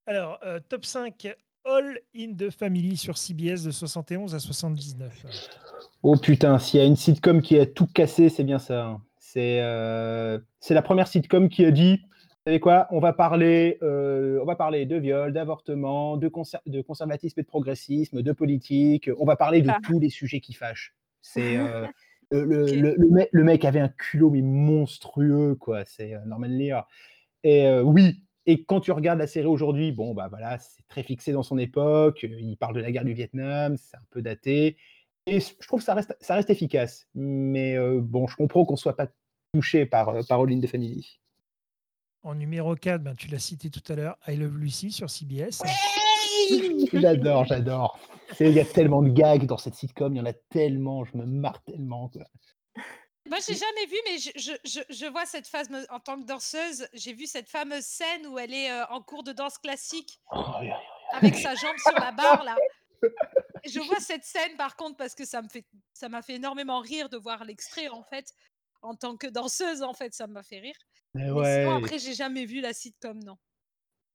Alors, 0.07 0.38
euh, 0.45 0.59
top 0.68 0.84
5, 0.84 1.28
All 1.64 2.01
in 2.16 2.34
the 2.34 2.51
Family 2.51 2.97
sur 2.97 3.16
CBS 3.16 3.62
de 3.64 3.70
71 3.70 4.34
à 4.34 4.40
79. 4.40 5.24
Oh 6.03 6.16
putain, 6.16 6.59
s'il 6.59 6.80
y 6.80 6.82
a 6.82 6.86
une 6.86 6.97
sitcom 6.97 7.40
qui 7.40 7.57
a 7.59 7.66
tout 7.66 7.86
cassé, 7.86 8.28
c'est 8.28 8.43
bien 8.45 8.59
ça. 8.59 8.84
hein. 8.86 9.03
C'est 9.18 9.61
euh, 9.61 10.38
c'est 10.59 10.74
la 10.74 10.82
première 10.82 11.07
sitcom 11.07 11.49
qui 11.49 11.64
a 11.64 11.70
dit, 11.70 11.99
vous 12.03 12.43
savez 12.49 12.59
quoi, 12.61 12.88
on 12.90 12.99
va 12.99 13.12
parler, 13.12 13.78
euh, 13.82 14.40
on 14.43 14.45
va 14.45 14.57
parler 14.57 14.84
de 14.84 14.97
viol, 14.97 15.32
d'avortement, 15.32 16.16
de, 16.16 16.28
conser- 16.28 16.59
de 16.66 16.82
conservatisme 16.82 17.38
et 17.38 17.43
de 17.45 17.49
progressisme, 17.49 18.20
de 18.22 18.32
politique. 18.32 19.09
On 19.18 19.24
va 19.24 19.36
parler 19.36 19.62
de 19.62 19.70
Ah. 19.70 19.78
tous 19.84 20.01
les 20.01 20.11
sujets 20.11 20.40
qui 20.40 20.53
fâchent. 20.53 20.95
C'est 21.22 21.57
euh, 21.57 21.86
le, 22.33 23.11
mec, 23.11 23.28
le 23.33 23.45
mec 23.45 23.64
avait 23.64 23.80
un 23.80 23.89
culot 23.89 24.30
mais 24.30 24.43
monstrueux 24.43 25.55
quoi. 25.55 25.85
C'est 25.85 26.14
euh, 26.14 26.24
Norman 26.26 26.47
Lear. 26.49 26.89
Et 27.45 27.66
euh, 27.66 27.83
oui. 27.83 28.22
Et 28.47 28.64
quand 28.64 28.80
tu 28.80 28.91
regardes 28.91 29.20
la 29.20 29.28
série 29.28 29.47
aujourd'hui, 29.47 29.93
bon 29.93 30.14
bah 30.14 30.26
voilà, 30.28 30.59
c'est 30.59 30.83
très 30.89 31.05
fixé 31.05 31.33
dans 31.33 31.45
son 31.45 31.59
époque. 31.59 32.24
euh, 32.24 32.41
Il 32.41 32.57
parle 32.57 32.74
de 32.74 32.80
la 32.80 32.91
guerre 32.91 33.05
du 33.05 33.14
Vietnam, 33.14 33.76
c'est 33.76 33.97
un 33.97 34.03
peu 34.11 34.20
daté. 34.22 34.76
Et 35.26 35.39
je 35.39 35.66
trouve 35.66 35.78
que 35.78 35.85
ça 35.85 35.95
reste, 35.95 36.16
ça 36.20 36.35
reste 36.35 36.51
efficace. 36.51 37.07
Mais 37.14 37.76
euh, 37.76 38.01
bon, 38.01 38.26
je 38.26 38.35
comprends 38.37 38.64
qu'on 38.64 38.72
ne 38.74 38.78
soit 38.78 38.97
pas 38.97 39.07
touché 39.55 39.87
par, 39.87 40.09
euh, 40.09 40.22
par 40.28 40.41
All 40.41 40.53
in 40.53 40.61
the 40.61 40.66
Family. 40.66 41.20
En 42.24 42.35
numéro 42.35 42.74
4, 42.74 43.03
ben, 43.03 43.14
tu 43.14 43.28
l'as 43.28 43.39
cité 43.39 43.70
tout 43.70 43.83
à 43.93 43.97
l'heure, 43.97 44.16
I 44.26 44.37
Love 44.37 44.59
Lucy 44.59 44.91
sur 44.91 45.11
CBS. 45.11 45.62
J'adore, 46.92 47.44
j'adore. 47.46 47.98
Il 48.40 48.53
y 48.53 48.61
a 48.61 48.64
tellement 48.64 49.03
de 49.03 49.11
gags 49.11 49.46
dans 49.46 49.59
cette 49.59 49.74
sitcom, 49.74 50.14
il 50.14 50.18
y 50.18 50.20
en 50.20 50.26
a 50.26 50.32
tellement, 50.32 51.05
je 51.05 51.16
me 51.16 51.24
marre 51.26 51.62
tellement. 51.64 52.09
quoi. 52.09 52.22
Moi, 53.28 53.38
j'ai 53.46 53.55
jamais 53.55 53.86
vu, 53.86 53.96
mais 54.05 54.18
je, 54.18 54.30
je, 54.36 54.53
je, 54.64 54.80
je 54.90 55.07
vois 55.07 55.26
cette 55.26 55.46
phase 55.46 55.68
en 55.90 56.00
tant 56.00 56.20
que 56.20 56.26
danseuse. 56.26 56.88
J'ai 56.92 57.12
vu 57.12 57.26
cette 57.26 57.48
fameuse 57.48 57.84
scène 57.84 58.26
où 58.26 58.38
elle 58.38 58.53
est 58.53 58.70
euh, 58.70 58.84
en 58.86 59.00
cours 59.00 59.22
de 59.22 59.32
danse 59.32 59.59
classique 59.59 60.18
Oh, 60.32 60.42
oui, 60.61 60.66
oui, 60.66 60.72
avec 61.12 61.34
sa 61.36 61.55
jambe 61.55 61.76
sur 61.78 61.94
la 61.98 62.11
barre 62.12 62.42
là. 62.44 62.57
Je 63.64 63.80
vois 63.80 64.00
cette 64.00 64.24
scène 64.24 64.57
par 64.57 64.76
contre 64.76 64.96
parce 64.96 65.14
que 65.14 65.24
ça 65.24 65.40
me 65.42 65.48
fait 65.48 65.64
ça 65.92 66.09
m'a 66.09 66.22
fait 66.22 66.34
énormément 66.34 66.80
rire 66.80 67.09
de 67.09 67.16
voir 67.16 67.44
l'extrait 67.44 67.88
en 67.88 68.03
fait. 68.03 68.32
En 68.80 68.96
tant 68.96 69.16
que 69.16 69.28
danseuse 69.28 69.82
en 69.82 69.92
fait, 69.94 70.14
ça 70.14 70.26
m'a 70.26 70.42
fait 70.42 70.59
rire. 70.59 70.74
Mais 71.14 71.24
Mais 71.24 71.30
ouais. 71.30 71.64
sinon 71.64 71.76
après 71.76 71.98
j'ai 71.98 72.14
jamais 72.14 72.44
vu 72.44 72.61
la 72.61 72.72
sitcom 72.72 73.18
non. 73.22 73.36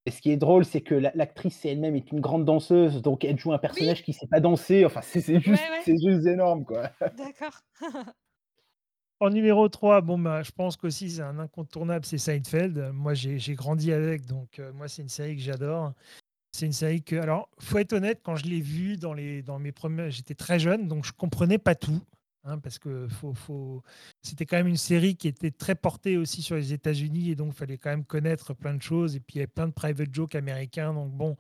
Et 0.07 0.09
ce 0.09 0.21
qui 0.21 0.31
est 0.31 0.37
drôle, 0.37 0.63
c'est 0.63 0.79
que 0.79 0.95
la- 0.95 1.11
l'actrice 1.15 1.65
elle-même 1.65 1.93
est 1.97 2.13
une 2.13 2.21
grande 2.21 2.45
danseuse, 2.45 3.01
donc 3.01 3.25
elle 3.25 3.37
joue 3.37 3.51
un 3.51 3.57
personnage 3.57 4.03
qui 4.03 4.11
ne 4.11 4.15
sait 4.15 4.27
pas 4.27 4.39
danser. 4.39 4.85
Enfin, 4.85 5.01
c'est 5.03 5.19
juste, 5.19 5.47
Ouais, 5.47 5.53
ouais. 5.53 5.81
c'est 5.83 5.97
juste 6.01 6.25
énorme, 6.25 6.63
quoi. 6.63 6.89
D'accord. 7.17 7.59
En 9.19 9.31
numéro 9.31 9.67
3, 9.67 10.01
bon, 10.01 10.17
bah, 10.19 10.43
je 10.43 10.51
pense 10.51 10.77
qu'aussi 10.77 11.09
c'est 11.09 11.23
un 11.23 11.39
incontournable, 11.39 12.05
c'est 12.05 12.19
Seinfeld. 12.19 12.91
Moi, 12.93 13.15
j'ai 13.15 13.39
j'ai 13.39 13.55
grandi 13.55 13.91
avec, 13.91 14.27
donc 14.27 14.59
euh, 14.59 14.71
moi, 14.73 14.87
c'est 14.87 15.01
une 15.01 15.09
série 15.09 15.35
que 15.35 15.41
j'adore. 15.41 15.93
C'est 16.51 16.67
une 16.67 16.71
série 16.71 17.01
que, 17.03 17.15
alors, 17.15 17.49
faut 17.59 17.79
être 17.79 17.93
honnête, 17.93 18.21
quand 18.23 18.35
je 18.35 18.45
l'ai 18.45 18.61
vue 18.61 18.95
dans, 18.95 19.13
les, 19.13 19.41
dans 19.41 19.59
mes 19.59 19.71
premiers, 19.71 20.11
j'étais 20.11 20.35
très 20.35 20.59
jeune, 20.59 20.87
donc 20.87 21.03
je 21.03 21.11
comprenais 21.13 21.57
pas 21.57 21.75
tout, 21.75 21.99
hein, 22.47 22.59
parce 22.59 22.79
que 22.79 23.07
faut, 23.07 23.33
faut... 23.33 23.83
c'était 24.21 24.45
quand 24.45 24.57
même 24.57 24.67
une 24.67 24.77
série 24.77 25.15
qui 25.15 25.27
était 25.27 25.51
très 25.51 25.75
portée 25.75 26.17
aussi 26.17 26.41
sur 26.41 26.55
les 26.55 26.73
États-Unis, 26.73 27.31
et 27.31 27.35
donc 27.35 27.53
il 27.53 27.57
fallait 27.57 27.77
quand 27.77 27.89
même 27.89 28.05
connaître 28.05 28.53
plein 28.53 28.73
de 28.73 28.81
choses, 28.81 29.15
et 29.15 29.19
puis 29.19 29.35
il 29.35 29.37
y 29.37 29.41
avait 29.41 29.47
plein 29.47 29.67
de 29.67 29.73
private 29.73 30.13
jokes 30.13 30.35
américains, 30.35 30.93
donc 30.93 31.11
bon, 31.11 31.37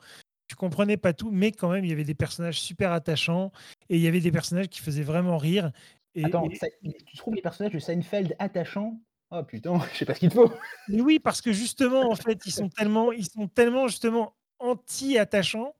je 0.49 0.55
comprenais 0.55 0.97
pas 0.97 1.13
tout, 1.13 1.31
mais 1.31 1.51
quand 1.51 1.69
même, 1.69 1.83
il 1.83 1.89
y 1.89 1.93
avait 1.93 2.03
des 2.03 2.15
personnages 2.15 2.59
super 2.59 2.91
attachants, 2.91 3.51
et 3.89 3.97
il 3.97 4.01
y 4.01 4.07
avait 4.07 4.21
des 4.21 4.31
personnages 4.31 4.69
qui 4.69 4.81
faisaient 4.81 5.03
vraiment 5.03 5.37
rire. 5.37 5.71
Et, 6.15 6.25
Attends, 6.25 6.49
et- 6.49 6.55
ça- 6.55 6.67
tu 7.05 7.17
trouves 7.17 7.35
les 7.35 7.41
personnages 7.41 7.73
de 7.73 7.79
Seinfeld 7.79 8.35
attachants? 8.39 8.99
Oh 9.29 9.43
putain, 9.43 9.79
je 9.93 9.97
sais 9.97 10.05
pas 10.05 10.13
ce 10.13 10.21
qu'il 10.21 10.31
faut. 10.31 10.51
Mais 10.87 11.01
oui, 11.01 11.19
parce 11.19 11.41
que 11.41 11.51
justement, 11.51 12.09
en 12.11 12.15
fait, 12.15 12.45
ils 12.45 12.51
sont 12.51 12.69
tellement, 12.69 13.11
ils 13.11 13.27
sont 13.29 13.47
tellement 13.47 13.87
justement 13.87 14.35
anti-attachants 14.59 15.75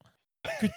que 0.61 0.67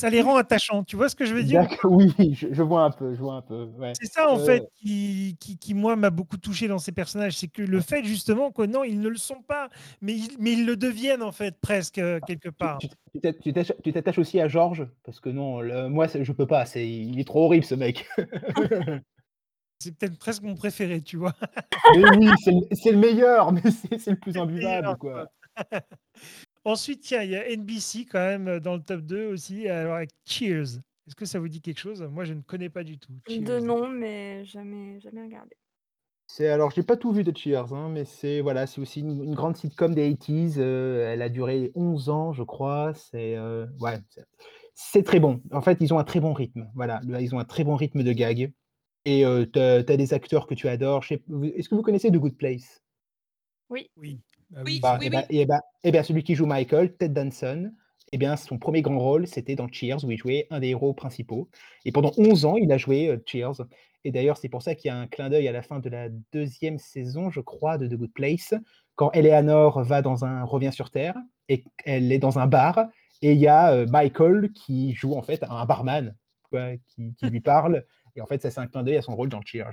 ça 0.00 0.10
les 0.10 0.22
rend 0.22 0.36
attachants. 0.36 0.82
Tu 0.84 0.96
vois 0.96 1.08
ce 1.08 1.14
que 1.16 1.24
je 1.24 1.34
veux 1.34 1.42
dire? 1.42 1.66
Oui, 1.84 2.12
je, 2.34 2.48
je 2.50 2.62
vois 2.62 2.84
un 2.84 2.90
peu, 2.90 3.14
je 3.14 3.20
vois 3.20 3.34
un 3.34 3.42
peu. 3.42 3.64
Ouais. 3.78 3.92
C'est 3.94 4.10
ça, 4.10 4.30
en 4.30 4.38
Euh, 4.38 4.44
fait, 4.44 4.64
qui, 4.76 5.36
qui, 5.38 5.58
qui, 5.58 5.74
moi, 5.74 5.94
m'a 5.96 6.10
beaucoup 6.10 6.36
touché 6.38 6.68
dans 6.68 6.78
ces 6.78 6.92
personnages. 6.92 7.36
C'est 7.36 7.48
que 7.48 7.62
le 7.62 7.80
fait, 7.80 8.02
justement, 8.04 8.50
que 8.50 8.62
non, 8.62 8.82
ils 8.84 8.98
ne 9.00 9.08
le 9.08 9.16
sont 9.16 9.42
pas, 9.42 9.68
mais 10.00 10.14
ils, 10.14 10.36
mais 10.38 10.52
ils 10.52 10.64
le 10.66 10.76
deviennent, 10.76 11.22
en 11.22 11.32
fait, 11.32 11.56
presque, 11.60 11.98
euh, 11.98 12.18
quelque 12.26 12.48
part. 12.48 12.78
Tu- 12.78 12.88
tu 13.12 13.20
t'att- 13.52 13.76
tu 13.82 13.92
t'attaches- 13.92 14.18
aussi 14.18 14.40
à 14.40 14.48
Georges? 14.48 14.86
Parce 15.04 15.20
que 15.20 15.28
non, 15.28 15.60
le- 15.60 15.88
moi, 15.88 16.06
je 16.08 16.32
peux 16.32 16.46
pas. 16.46 16.64
C'est, 16.66 16.88
il 16.88 17.18
est 17.20 17.24
trop 17.24 17.44
horrible, 17.44 17.64
ce 17.64 17.74
mec. 17.74 18.06
C'est 19.82 19.96
peut-être 19.96 20.18
presque 20.18 20.42
mon 20.42 20.56
préféré, 20.56 21.00
tu 21.00 21.16
vois. 21.16 21.34
mais 21.96 22.04
oui, 22.18 22.30
c'est 22.44 22.50
le, 22.50 22.60
c'est 22.72 22.92
le 22.92 22.98
meilleur, 22.98 23.50
mais 23.50 23.62
c'est, 23.70 23.98
c'est 23.98 24.10
le 24.10 24.18
plus 24.18 24.36
imbuvable, 24.36 24.98
quoi. 24.98 25.26
Ensuite, 26.64 27.00
tiens, 27.00 27.22
il 27.22 27.30
y 27.30 27.36
a 27.36 27.48
NBC 27.48 28.06
quand 28.10 28.18
même 28.18 28.48
euh, 28.48 28.60
dans 28.60 28.74
le 28.74 28.82
top 28.82 29.00
2 29.00 29.26
aussi, 29.28 29.68
alors 29.68 29.96
avec 29.96 30.10
Cheers. 30.24 30.78
Est-ce 31.06 31.16
que 31.16 31.24
ça 31.24 31.40
vous 31.40 31.48
dit 31.48 31.60
quelque 31.60 31.80
chose? 31.80 32.02
Moi, 32.02 32.24
je 32.24 32.34
ne 32.34 32.42
connais 32.42 32.68
pas 32.68 32.84
du 32.84 32.98
tout. 32.98 33.12
De 33.28 33.44
Cheers. 33.44 33.62
nom, 33.62 33.88
mais 33.88 34.44
jamais, 34.44 35.00
jamais 35.00 35.22
regardé. 35.22 35.56
C'est, 36.32 36.46
alors, 36.46 36.70
j'ai 36.70 36.84
pas 36.84 36.96
tout 36.96 37.10
vu 37.10 37.24
de 37.24 37.36
Cheers, 37.36 37.72
hein, 37.72 37.88
mais 37.88 38.04
c'est, 38.04 38.40
voilà, 38.40 38.68
c'est 38.68 38.80
aussi 38.80 39.00
une, 39.00 39.24
une 39.24 39.34
grande 39.34 39.56
sitcom 39.56 39.92
des 39.92 40.08
80s. 40.12 40.58
euh, 40.58 41.12
elle 41.12 41.22
a 41.22 41.28
duré 41.28 41.72
11 41.74 42.08
ans, 42.08 42.32
je 42.32 42.44
crois. 42.44 42.94
C'est, 42.94 43.34
euh, 43.36 43.66
ouais, 43.80 43.98
c'est, 44.74 45.02
très 45.02 45.18
bon. 45.18 45.42
En 45.50 45.60
fait, 45.60 45.78
ils 45.80 45.92
ont 45.92 45.98
un 45.98 46.04
très 46.04 46.20
bon 46.20 46.32
rythme. 46.32 46.70
Voilà, 46.76 47.00
ils 47.18 47.34
ont 47.34 47.40
un 47.40 47.44
très 47.44 47.64
bon 47.64 47.74
rythme 47.74 48.04
de 48.04 48.12
gag. 48.12 48.52
Et 49.06 49.24
euh, 49.24 49.44
t'as, 49.44 49.78
as 49.78 49.82
des 49.96 50.14
acteurs 50.14 50.46
que 50.46 50.54
tu 50.54 50.68
adores. 50.68 51.04
Est-ce 51.10 51.68
que 51.68 51.74
vous 51.74 51.82
connaissez 51.82 52.10
The 52.10 52.16
Good 52.16 52.36
Place? 52.36 52.80
Oui. 53.68 53.90
Bah 54.50 54.60
Oui, 54.64 54.80
Bah, 54.80 54.96
oui, 55.00 55.06
eh 55.06 55.10
ben, 55.10 55.24
eh 55.30 55.46
ben- 55.46 55.60
eh 55.84 55.92
ben, 55.92 56.02
celui 56.02 56.22
qui 56.22 56.34
joue 56.34 56.46
Michael, 56.46 56.96
Ted 56.96 57.14
Danson, 57.14 57.72
eh 58.12 58.18
bien, 58.18 58.36
son 58.36 58.58
premier 58.58 58.82
grand 58.82 58.98
rôle, 58.98 59.26
c'était 59.26 59.54
dans 59.54 59.68
Cheers, 59.68 60.04
où 60.04 60.10
il 60.10 60.18
jouait 60.18 60.46
un 60.50 60.60
des 60.60 60.68
héros 60.68 60.92
principaux. 60.92 61.48
Et 61.84 61.92
pendant 61.92 62.12
11 62.16 62.44
ans, 62.44 62.56
il 62.56 62.70
a 62.72 62.76
joué 62.78 63.08
euh, 63.08 63.18
Cheers. 63.24 63.62
Et 64.04 64.10
d'ailleurs, 64.10 64.36
c'est 64.38 64.48
pour 64.48 64.62
ça 64.62 64.74
qu'il 64.74 64.88
y 64.88 64.90
a 64.90 64.96
un 64.96 65.06
clin 65.06 65.28
d'œil 65.28 65.46
à 65.46 65.52
la 65.52 65.62
fin 65.62 65.78
de 65.78 65.88
la 65.88 66.08
deuxième 66.32 66.78
saison, 66.78 67.30
je 67.30 67.40
crois, 67.40 67.78
de 67.78 67.86
The 67.86 67.94
Good 67.94 68.12
Place, 68.12 68.54
quand 68.96 69.12
Eleanor 69.12 69.82
va 69.82 70.02
dans 70.02 70.24
un 70.24 70.42
revient 70.42 70.72
sur 70.72 70.90
Terre, 70.90 71.16
et 71.48 71.64
elle 71.84 72.10
est 72.10 72.18
dans 72.18 72.38
un 72.38 72.46
bar, 72.46 72.88
et 73.22 73.32
il 73.32 73.38
y 73.38 73.46
a 73.46 73.72
euh, 73.72 73.86
Michael 73.86 74.50
qui 74.52 74.94
joue 74.94 75.14
en 75.14 75.22
fait 75.22 75.44
un 75.44 75.64
barman, 75.66 76.16
quoi, 76.50 76.76
qui, 76.88 77.14
qui 77.14 77.26
lui 77.26 77.40
parle. 77.40 77.84
Et 78.16 78.20
en 78.20 78.26
fait, 78.26 78.42
ça, 78.42 78.50
c'est 78.50 78.60
un 78.60 78.66
clin 78.66 78.82
d'œil 78.82 78.96
à 78.96 79.02
son 79.02 79.14
rôle 79.14 79.28
dans 79.28 79.42
Cheers. 79.42 79.70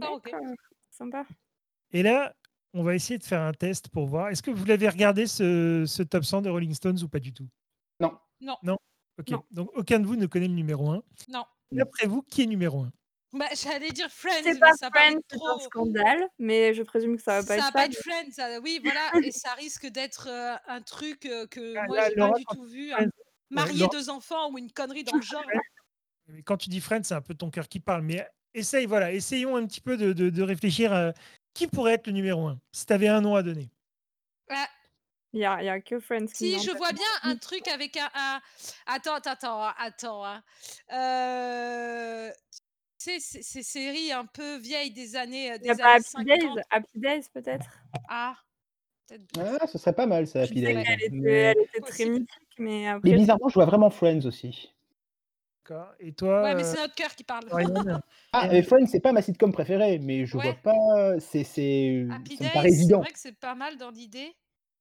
Ah, 0.00 0.12
ok. 0.12 0.30
D'accord, 0.30 0.54
sympa. 0.90 1.26
Et 1.92 2.02
là, 2.02 2.34
on 2.74 2.82
va 2.82 2.94
essayer 2.94 3.18
de 3.18 3.24
faire 3.24 3.40
un 3.40 3.52
test 3.52 3.88
pour 3.88 4.06
voir. 4.06 4.28
Est-ce 4.28 4.42
que 4.42 4.50
vous 4.50 4.64
l'avez 4.64 4.88
regardé 4.88 5.26
ce, 5.26 5.84
ce 5.86 6.02
top 6.02 6.24
100 6.24 6.42
de 6.42 6.50
Rolling 6.50 6.74
Stones 6.74 6.98
ou 7.02 7.08
pas 7.08 7.20
du 7.20 7.32
tout? 7.32 7.48
Non. 8.00 8.12
Non. 8.40 8.76
Ok. 9.18 9.30
Non. 9.30 9.44
Donc 9.52 9.70
aucun 9.74 10.00
de 10.00 10.06
vous 10.06 10.16
ne 10.16 10.26
connaît 10.26 10.48
le 10.48 10.54
numéro 10.54 10.90
1. 10.90 11.02
Non. 11.28 11.44
D'après 11.72 12.06
vous, 12.06 12.22
qui 12.22 12.42
est 12.42 12.46
numéro 12.46 12.80
1 12.82 12.92
Bah, 13.32 13.46
j'allais 13.54 13.90
dire 13.90 14.08
Friends, 14.10 14.42
C'est 14.42 14.58
pas 14.58 14.72
ça 14.72 14.90
Friends, 14.92 15.20
c'est 15.30 15.36
trop. 15.38 15.48
un 15.48 15.58
scandale, 15.60 16.28
mais 16.38 16.74
je 16.74 16.82
présume 16.82 17.16
que 17.16 17.22
ça 17.22 17.40
va 17.40 17.46
pas 17.46 17.46
ça 17.46 17.54
être 17.56 17.62
va 17.64 17.72
pas 17.72 17.78
ça. 17.80 17.86
être 17.86 17.96
Friends, 18.02 18.30
ça- 18.32 18.60
oui, 18.60 18.80
voilà, 18.82 19.00
et 19.28 19.30
ça 19.32 19.54
risque 19.54 19.86
d'être 19.86 20.28
euh, 20.28 20.54
un 20.66 20.80
truc 20.82 21.26
euh, 21.26 21.46
que 21.46 21.76
Ah, 21.76 21.84
moi 21.86 21.96
là, 21.96 22.08
j'ai 22.10 22.16
Laura, 22.16 22.32
pas 22.32 22.38
du 22.38 22.44
tout 22.44 22.64
vu. 22.64 22.92
Hein. 22.92 23.06
Marier 23.50 23.78
Laura- 23.80 23.92
deux 23.96 24.10
enfants 24.10 24.50
ou 24.52 24.58
une 24.58 24.70
connerie 24.72 25.04
dans 25.04 25.16
le 25.16 25.22
genre. 25.22 25.44
Quand 26.44 26.56
tu 26.56 26.68
dis 26.70 26.80
Friends, 26.80 27.02
c'est 27.04 27.14
un 27.14 27.20
peu 27.20 27.34
ton 27.34 27.50
cœur 27.50 27.68
qui 27.68 27.80
parle. 27.80 28.02
Mais 28.02 28.26
essaye, 28.54 28.86
voilà, 28.86 29.12
essayons 29.12 29.56
un 29.56 29.66
petit 29.66 29.80
peu 29.80 29.96
de, 29.96 30.12
de- 30.12 30.30
de 30.30 30.42
réfléchir 30.42 30.92
à 30.92 31.12
qui 31.54 31.66
pourrait 31.68 31.94
être 31.94 32.06
le 32.06 32.12
numéro 32.12 32.46
1, 32.48 32.60
si 32.72 32.86
tu 32.86 32.92
avais 32.92 33.08
un 33.08 33.20
nom 33.20 33.34
à 33.36 33.42
donner? 33.42 33.70
Ah, 34.50 34.68
Il 35.32 35.40
y 35.40 35.44
a, 35.44 35.62
il 35.62 35.66
y 35.66 35.68
a 35.68 35.80
que 35.80 36.00
Friends 36.00 36.26
qui 36.26 36.34
si, 36.34 36.60
je 36.60 36.70
vois 36.72 36.92
bien 36.92 37.06
un 37.22 37.36
truc 37.36 37.68
avec 37.68 37.96
un. 37.96 38.10
un- 38.14 38.40
Attends, 38.86 39.14
attends, 39.14 39.32
attends, 39.32 39.62
attends. 39.78 40.24
hein. 40.26 40.42
Euh, 40.92 42.32
Tu 43.00 43.20
sais, 43.20 43.42
ces 43.42 43.62
séries 43.62 44.12
un 44.12 44.26
peu 44.26 44.56
vieilles 44.58 44.92
des 44.92 45.16
années, 45.16 45.52
euh, 45.52 45.58
Il 45.60 45.66
y 45.66 45.70
a 45.70 45.74
des 45.74 45.80
pas 45.80 45.94
années 45.94 46.04
Happy 46.14 46.24
Days? 46.24 46.40
50. 46.40 46.58
Happy 46.70 46.98
Days 47.00 47.28
peut-être? 47.32 47.66
Ah, 48.08 48.36
peut-être. 49.08 49.58
Ah, 49.60 49.66
ce 49.66 49.78
serait 49.78 49.94
pas 49.94 50.06
mal, 50.06 50.26
ça, 50.26 50.42
Happy 50.42 50.54
Days. 50.62 50.84
était, 51.02 51.10
Mais, 51.12 51.32
elle 51.32 51.58
était 51.62 51.80
très 51.82 52.06
mythique, 52.06 52.28
mais 52.58 52.88
mais 53.04 53.12
après. 53.12 53.16
bizarrement, 53.16 53.48
je 53.48 53.54
vois 53.54 53.66
vraiment 53.66 53.90
Friends 53.90 54.26
aussi. 54.26 54.73
D'accord. 55.66 55.92
Et 55.98 56.12
toi, 56.12 56.42
Ouais, 56.42 56.54
mais 56.54 56.62
euh, 56.62 56.64
c'est 56.64 56.80
notre 56.80 56.94
cœur 56.94 57.14
qui 57.14 57.24
parle. 57.24 57.44
Ah, 58.32 58.48
Friends, 58.62 58.86
c'est 58.86 59.00
pas 59.00 59.12
ma 59.12 59.22
sitcom 59.22 59.52
préférée, 59.52 59.98
mais 60.00 60.26
je 60.26 60.36
Ouais. 60.36 60.42
vois 60.44 60.54
pas. 60.54 61.20
C'est, 61.20 61.44
c'est, 61.44 62.04
Happy 62.10 62.36
ça 62.36 62.44
me 62.44 62.52
paraît 62.52 62.68
Days, 62.68 62.74
c'est 62.74 62.80
évident. 62.82 63.00
vrai 63.00 63.12
que 63.12 63.18
c'est 63.18 63.38
pas 63.38 63.54
mal 63.54 63.76
dans 63.76 63.90
l'idée. 63.90 64.34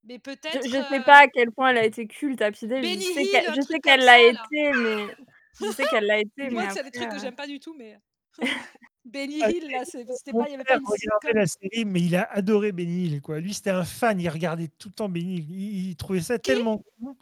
Mais 0.06 0.16
Je, 0.16 0.20
peut-être. 0.20 0.66
je 0.66 0.70
sais 0.72 1.00
euh, 1.00 1.04
pas 1.04 1.20
à 1.20 1.28
quel 1.28 1.52
point 1.52 1.70
elle 1.70 1.78
a 1.78 1.86
été 1.86 2.08
culte 2.08 2.42
Happy 2.42 2.68
Days. 2.68 2.82
Benny 2.82 2.96
Je 2.96 3.02
sais 3.14 3.22
Hill, 3.24 3.30
qu'elle, 3.32 3.54
je 3.56 3.62
sais 3.62 3.80
qu'elle 3.80 4.04
l'a 4.04 4.20
été, 4.22 4.74
mais 4.74 5.16
je 5.62 5.72
sais 5.72 5.84
qu'elle 5.86 6.06
l'a 6.06 6.18
été, 6.20 6.50
Moi, 6.50 6.64
mais 6.64 6.70
c'est 6.72 6.84
des 6.84 6.92
trucs 6.92 7.10
que 7.10 7.20
j'aime 7.20 7.36
pas 7.36 7.48
du 7.48 7.60
tout, 7.60 7.76
mais. 7.78 7.98
Benny 9.06 9.42
Ah, 9.44 9.52
Hill, 9.52 9.70
là, 9.70 9.84
c'était 9.86 10.32
pas, 10.32 10.46
il 10.48 10.52
y 10.52 10.56
avait 10.56 10.64
pas 10.64 10.76
une 10.76 10.86
regardait 10.86 10.98
sitcom. 10.98 11.32
la 11.36 11.46
série, 11.46 11.86
mais 11.86 12.00
il 12.02 12.16
a 12.16 12.24
adoré 12.32 12.72
Benny 12.72 13.06
Hill. 13.06 13.22
Quoi. 13.22 13.40
Lui, 13.40 13.54
c'était 13.54 13.70
un 13.70 13.84
fan. 13.84 14.20
Il 14.20 14.30
regardait 14.30 14.70
tout 14.80 14.88
le 14.90 14.94
temps 14.94 15.10
Benny 15.10 15.36
Hill. 15.38 15.46
Il, 15.52 15.90
il 15.90 15.96
trouvait 15.96 16.22
ça 16.22 16.40
tellement 16.40 16.80
cool. 16.80 17.14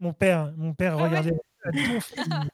Mon 0.00 0.12
père, 0.12 0.52
mon 0.56 0.74
père 0.74 0.94
Ah 0.98 1.02
ouais 1.02 1.08
regardait 1.08 1.30
Hill. 1.30 2.48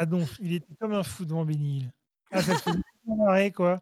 Ah 0.00 0.06
non, 0.06 0.24
il 0.38 0.52
était 0.52 0.76
comme 0.76 0.92
un 0.92 1.02
fou 1.02 1.24
devant 1.24 1.44
Benny 1.44 1.78
Hill. 1.78 1.92
Ah, 2.30 2.40
ça 2.40 2.56
fait 2.56 2.70
marrer, 3.04 3.50
quoi. 3.50 3.80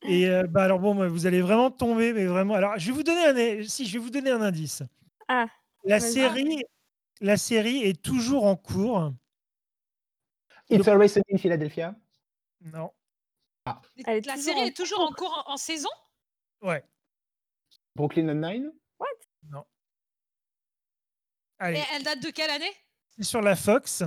Et 0.00 0.26
euh, 0.26 0.46
bah 0.46 0.64
alors 0.64 0.80
bon, 0.80 1.06
vous 1.06 1.26
allez 1.26 1.42
vraiment 1.42 1.70
tomber, 1.70 2.14
mais 2.14 2.24
vraiment. 2.24 2.54
Alors, 2.54 2.78
je 2.78 2.86
vais 2.86 2.92
vous 2.92 3.02
donner 3.02 3.60
un, 3.60 3.68
si, 3.68 3.84
je 3.84 3.92
vais 3.92 3.98
vous 3.98 4.08
donner 4.08 4.30
un 4.30 4.40
indice. 4.40 4.82
Ah, 5.28 5.48
La 5.84 6.00
série, 6.00 6.64
la 7.20 7.36
série 7.36 7.82
est 7.82 8.00
toujours 8.02 8.46
en 8.46 8.56
cours. 8.56 9.12
It's 10.70 10.88
Always 10.88 11.10
Sunny 11.10 11.26
in 11.34 11.36
Philadelphia. 11.36 11.94
Non. 12.62 12.90
Elle 14.06 14.16
est 14.16 14.26
La 14.26 14.36
série 14.38 14.60
en 14.60 14.64
est 14.64 14.74
toujours 14.74 15.00
en 15.00 15.12
cours 15.12 15.44
en, 15.46 15.52
en 15.52 15.56
saison? 15.58 15.90
Ouais. 16.62 16.82
Brooklyn 17.94 18.32
Nine-Nine? 18.32 18.72
Allez, 21.58 21.80
Et 21.80 21.82
elle 21.94 22.02
date 22.02 22.22
de 22.22 22.30
quelle 22.30 22.48
année? 22.48 22.72
C'est 23.10 23.24
sur 23.24 23.42
la 23.42 23.54
Fox. 23.54 24.02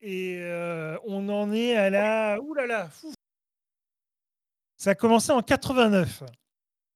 Et 0.00 0.38
euh, 0.40 0.96
on 1.04 1.28
en 1.28 1.52
est 1.52 1.76
à 1.76 1.90
la. 1.90 2.38
Ouh 2.40 2.54
là 2.54 2.66
là. 2.66 2.88
fou. 2.88 3.12
Ça 4.76 4.90
a 4.90 4.94
commencé 4.94 5.32
en 5.32 5.42
89. 5.42 6.22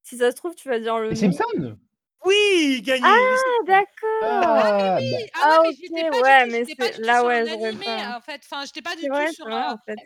Si 0.04 0.18
ça 0.18 0.30
se 0.30 0.36
trouve, 0.36 0.54
tu 0.54 0.68
vas 0.68 0.78
dire 0.78 0.98
le 0.98 1.10
Les. 1.10 1.16
Simpsons 1.16 1.76
Oui, 2.24 2.80
gagné. 2.84 3.02
Ah, 3.04 3.64
d'accord. 3.66 4.22
Ah, 4.22 4.40
bah, 4.62 4.96
Oui, 5.00 5.14
Ah, 5.34 5.40
ah, 5.42 5.60
ouais, 5.62 5.68
mais 5.68 5.68
ok, 5.70 5.76
j'étais 5.80 6.10
pas 6.10 6.20
ouais, 6.20 6.44
du 6.44 6.50
tout, 6.50 6.52
mais 6.52 6.58
j'étais 6.64 6.74
pas 6.76 6.84
c'est- 6.86 6.90
du 6.92 6.96
tout 6.98 7.02
là, 7.06 7.16
sur 7.18 7.26
ouais, 7.26 7.40
un 7.40 7.46
j'aurais 7.46 7.68
animé, 7.68 7.84
pas. 7.84 8.16
en 8.16 8.20
fait. 8.20 8.40
Enfin, 8.44 8.64
j'étais 8.66 8.82
pas 8.82 8.94
du 8.94 9.00
C'est 9.02 9.08
tout 9.08 9.14
vrai, 9.14 9.32
sur 9.32 9.44
c'est 9.46 9.50
vrai, 9.50 9.60
un... 9.62 9.72
en 9.72 9.78
fait. 9.78 9.96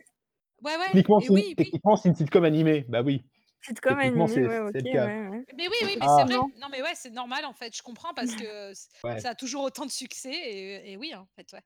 Ouais, 0.63 0.77
ouais. 0.79 0.85
techniquement, 0.87 1.21
et 1.21 1.25
c'est 1.25 1.31
oui, 1.33 1.45
oui. 1.49 1.55
techniquement, 1.55 1.97
c'est 1.97 2.09
une 2.09 2.15
sitcom 2.17 2.45
animée. 2.45 2.87
Bah 2.89 3.03
oui. 3.03 3.23
Sitcom 3.61 3.97
Techniquement, 3.99 4.25
animé, 4.25 4.43
c'est- 4.43 4.49
ouais, 4.63 4.71
c'est 4.73 4.81
le 4.87 4.93
cas. 4.93 5.07
ouais, 5.07 5.29
ouais. 5.29 5.45
Mais 5.57 5.69
oui, 5.69 5.77
oui, 5.83 5.97
mais 6.01 6.07
Ah. 6.09 6.17
c'est 6.19 6.25
vrai. 6.25 6.35
Non. 6.35 6.51
Non, 6.61 6.69
mais 6.71 6.81
ouais, 6.83 6.95
c'est 6.95 7.11
normal, 7.11 7.45
en 7.45 7.53
fait. 7.53 7.77
Je 7.77 7.83
comprends 7.83 8.15
parce 8.15 8.35
que 8.35 8.73
c- 8.73 8.89
Ouais. 9.05 9.21
ça 9.21 9.31
a 9.31 9.35
toujours 9.35 9.65
autant 9.65 9.85
de 9.85 9.91
succès. 9.91 10.33
Et, 10.33 10.93
et 10.93 10.97
oui, 10.97 11.15
en 11.15 11.27
fait, 11.37 11.53
ouais. 11.53 11.61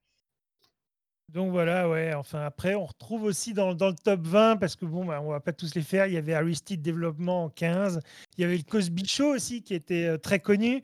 Donc 1.32 1.52
voilà, 1.52 1.88
ouais. 1.88 2.12
Enfin, 2.14 2.40
après, 2.42 2.74
on 2.74 2.84
retrouve 2.84 3.22
aussi 3.22 3.54
dans, 3.54 3.70
le 3.70 3.94
top 3.94 4.20
20, 4.20 4.56
parce 4.56 4.74
que 4.74 4.84
bon, 4.84 5.04
bah, 5.04 5.20
on 5.22 5.30
va 5.30 5.40
pas 5.40 5.52
tous 5.52 5.74
les 5.74 5.82
faire. 5.82 6.06
Il 6.06 6.14
y 6.14 6.16
avait 6.16 6.34
Aristide 6.34 6.82
Développement 6.82 7.44
en 7.44 7.48
15. 7.50 8.00
Il 8.36 8.42
y 8.42 8.44
avait 8.44 8.56
le 8.56 8.64
Cosby 8.64 9.06
Show 9.06 9.34
aussi, 9.34 9.62
qui 9.62 9.74
était 9.74 10.06
euh, 10.06 10.18
très 10.18 10.40
connu, 10.40 10.82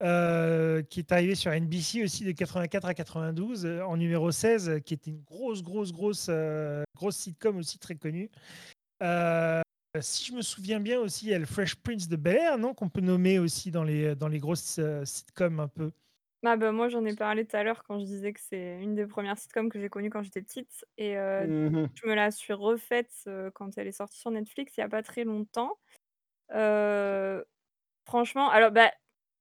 euh, 0.00 0.80
qui 0.82 1.00
est 1.00 1.10
arrivé 1.10 1.34
sur 1.34 1.50
NBC 1.50 2.04
aussi 2.04 2.24
de 2.24 2.30
84 2.30 2.84
à 2.84 2.94
92, 2.94 3.66
euh, 3.66 3.82
en 3.82 3.96
numéro 3.96 4.30
16, 4.30 4.68
euh, 4.68 4.78
qui 4.78 4.94
était 4.94 5.10
une 5.10 5.22
grosse, 5.22 5.60
grosse, 5.60 5.92
grosse, 5.92 6.30
grosse 6.94 7.16
sitcom 7.16 7.56
aussi 7.56 7.78
très 7.78 7.96
connue. 7.96 8.30
Si 10.00 10.26
je 10.26 10.32
me 10.34 10.42
souviens 10.42 10.78
bien 10.78 11.00
aussi, 11.00 11.26
il 11.26 11.30
y 11.30 11.34
a 11.34 11.38
le 11.38 11.46
Fresh 11.46 11.74
Prince 11.74 12.06
de 12.06 12.14
Bel 12.14 12.36
Air, 12.36 12.58
non 12.58 12.74
Qu'on 12.74 12.88
peut 12.88 13.00
nommer 13.00 13.40
aussi 13.40 13.72
dans 13.72 13.82
les, 13.82 14.14
grosses 14.38 14.78
sitcoms 15.02 15.58
un 15.58 15.66
peu. 15.68 15.90
Ah 16.44 16.56
bah 16.56 16.70
moi 16.70 16.88
j'en 16.88 17.04
ai 17.04 17.14
parlé 17.16 17.44
tout 17.46 17.56
à 17.56 17.64
l'heure 17.64 17.82
quand 17.82 17.98
je 17.98 18.04
disais 18.04 18.32
que 18.32 18.40
c'est 18.40 18.80
une 18.80 18.94
des 18.94 19.06
premières 19.06 19.36
sitcoms 19.38 19.68
que 19.70 19.80
j'ai 19.80 19.88
connues 19.88 20.08
quand 20.10 20.22
j'étais 20.22 20.40
petite 20.42 20.84
et 20.96 21.14
Mhm. 21.16 21.88
je 21.94 22.06
me 22.08 22.14
la 22.14 22.30
suis 22.30 22.52
refaite 22.52 23.10
quand 23.54 23.76
elle 23.76 23.88
est 23.88 23.92
sortie 23.92 24.18
sur 24.20 24.30
Netflix 24.30 24.76
il 24.76 24.80
y 24.80 24.84
a 24.84 24.88
pas 24.88 25.02
très 25.02 25.24
longtemps. 25.24 25.78
Franchement, 28.06 28.48
alors 28.50 28.70
bah 28.72 28.90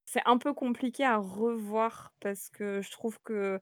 c'est 0.06 0.22
un 0.26 0.38
peu 0.38 0.54
compliqué 0.54 1.04
à 1.06 1.18
revoir 1.18 2.14
parce 2.20 2.50
que 2.50 2.82
je 2.82 2.92
trouve 2.92 3.20
que 3.24 3.60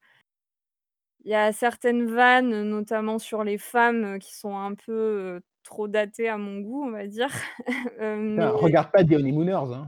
il 1.24 1.32
y 1.32 1.36
a 1.36 1.52
certaines 1.54 2.06
vannes, 2.06 2.64
notamment 2.70 3.18
sur 3.20 3.44
les 3.44 3.58
femmes, 3.58 4.20
qui 4.20 4.36
sont 4.36 4.56
un 4.58 4.76
peu 4.76 5.42
trop 5.64 5.88
datées 5.88 6.30
à 6.30 6.38
mon 6.38 6.60
goût, 6.60 6.84
on 6.86 6.92
va 6.92 7.08
dire. 7.08 7.30
Euh, 8.00 8.16
mais 8.38 8.46
regarde 8.48 8.92
pas 8.92 9.04
The 9.04 9.14
Honeymooners. 9.14 9.74
Hein. 9.74 9.88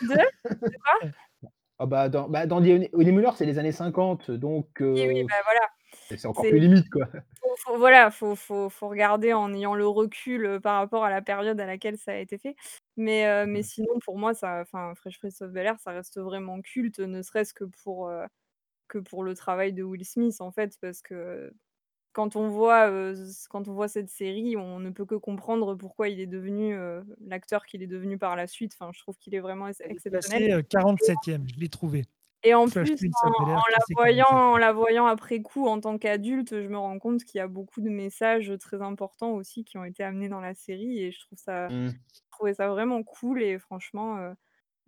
de 0.00 0.76
quoi? 0.84 1.00
Ah 1.78 1.86
bah, 1.86 2.08
dans, 2.08 2.28
bah, 2.28 2.46
dans 2.46 2.56
Honeymooners, 2.58 3.32
c'est 3.36 3.46
les 3.46 3.58
années 3.58 3.70
50, 3.72 4.30
donc 4.32 4.80
Oui, 4.94 5.02
oui, 5.08 5.22
euh, 5.22 5.28
bah 5.28 5.34
voilà. 5.44 5.60
c'est 6.16 6.26
encore 6.26 6.46
C'est- 6.46 6.48
plus 6.48 6.60
limite, 6.60 6.90
quoi. 6.90 7.06
Faut, 7.42 7.56
faut- 7.58 7.78
voilà, 7.78 8.10
faut, 8.10 8.36
faut, 8.36 8.70
faut 8.70 8.88
regarder 8.88 9.32
en 9.34 9.52
ayant 9.54 9.74
le 9.76 9.86
recul 9.88 10.46
euh, 10.46 10.60
par 10.60 10.78
rapport 10.80 11.04
à 11.04 11.10
la 11.10 11.22
période 11.22 11.60
à 11.60 11.66
laquelle 11.66 11.98
ça 11.98 12.12
a 12.12 12.16
été 12.16 12.38
fait. 12.38 12.56
Mais, 12.96 13.26
euh, 13.28 13.46
mais 13.48 13.62
Mhm. 13.62 13.64
sinon, 13.64 13.98
pour 14.04 14.18
moi, 14.18 14.34
ça, 14.34 14.60
enfin, 14.62 14.94
Fresh 14.96 15.18
Prince 15.20 15.42
of 15.42 15.52
Bel-Air, 15.52 15.78
ça 15.80 15.92
reste 15.92 16.18
vraiment 16.20 16.60
culte, 16.62 17.00
ne 17.00 17.22
serait-ce 17.22 17.54
que 17.54 17.64
pour, 17.64 18.08
euh, 18.08 18.26
que 18.88 18.98
pour 18.98 19.24
le 19.24 19.34
travail 19.36 19.72
de 19.74 19.82
Will 19.84 20.04
Smith, 20.06 20.36
en 20.40 20.52
fait, 20.52 20.76
parce 20.82 21.02
que 21.02 21.52
quand 22.18 22.34
on 22.34 22.48
voit, 22.48 22.90
euh, 22.90 23.14
quand 23.48 23.68
on 23.68 23.72
voit 23.74 23.86
cette 23.86 24.10
série, 24.10 24.56
on 24.56 24.80
ne 24.80 24.90
peut 24.90 25.04
que 25.06 25.14
comprendre 25.14 25.76
pourquoi 25.76 26.08
il 26.08 26.18
est 26.18 26.26
devenu 26.26 26.74
euh, 26.74 27.00
l'acteur 27.20 27.64
qu'il 27.64 27.80
est 27.80 27.86
devenu 27.86 28.18
par 28.18 28.34
la 28.34 28.48
suite. 28.48 28.72
Enfin, 28.74 28.90
je 28.92 28.98
trouve 28.98 29.16
qu'il 29.18 29.36
est 29.36 29.40
vraiment 29.40 29.68
ex- 29.68 29.80
Elle 29.80 29.92
est 29.92 29.94
exceptionnel. 29.94 30.52
euh, 30.54 30.62
47e, 30.62 31.46
je 31.48 31.60
l'ai 31.60 31.68
trouvé. 31.68 32.06
Et 32.42 32.54
en 32.54 32.68
plus, 32.68 32.96
en, 33.22 33.30
la 33.70 33.78
voyant, 33.94 34.24
47e. 34.26 34.36
en 34.36 34.56
la 34.56 34.72
voyant 34.72 35.06
après 35.06 35.40
coup 35.42 35.68
en 35.68 35.80
tant 35.80 35.96
qu'adulte, 35.96 36.60
je 36.60 36.66
me 36.68 36.76
rends 36.76 36.98
compte 36.98 37.22
qu'il 37.22 37.38
y 37.38 37.40
a 37.40 37.46
beaucoup 37.46 37.80
de 37.80 37.88
messages 37.88 38.52
très 38.60 38.82
importants 38.82 39.30
aussi 39.32 39.64
qui 39.64 39.78
ont 39.78 39.84
été 39.84 40.02
amenés 40.02 40.28
dans 40.28 40.40
la 40.40 40.54
série 40.54 41.00
et 41.02 41.12
je 41.12 41.20
trouve 41.20 41.38
ça, 41.38 41.68
Mm. 41.68 41.90
je 41.90 42.20
trouvais 42.32 42.54
ça 42.54 42.66
vraiment 42.68 43.04
cool 43.04 43.42
et 43.42 43.58
franchement, 43.60 44.18
euh, 44.18 44.32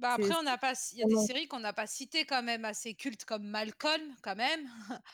Bah 0.00 0.14
c'est 0.16 0.24
après, 0.24 0.40
on 0.40 0.42
n'a 0.44 0.58
pas, 0.58 0.72
il 0.92 0.98
y 0.98 1.02
a 1.02 1.06
des 1.06 1.16
séries 1.16 1.46
qu'on 1.46 1.60
n'a 1.60 1.72
pas 1.72 1.86
citées 1.86 2.24
quand 2.24 2.42
même, 2.42 2.64
assez 2.64 2.94
cultes 2.94 3.24
comme 3.24 3.44
Malcolm, 3.44 4.02
quand 4.22 4.36
même. 4.36 4.60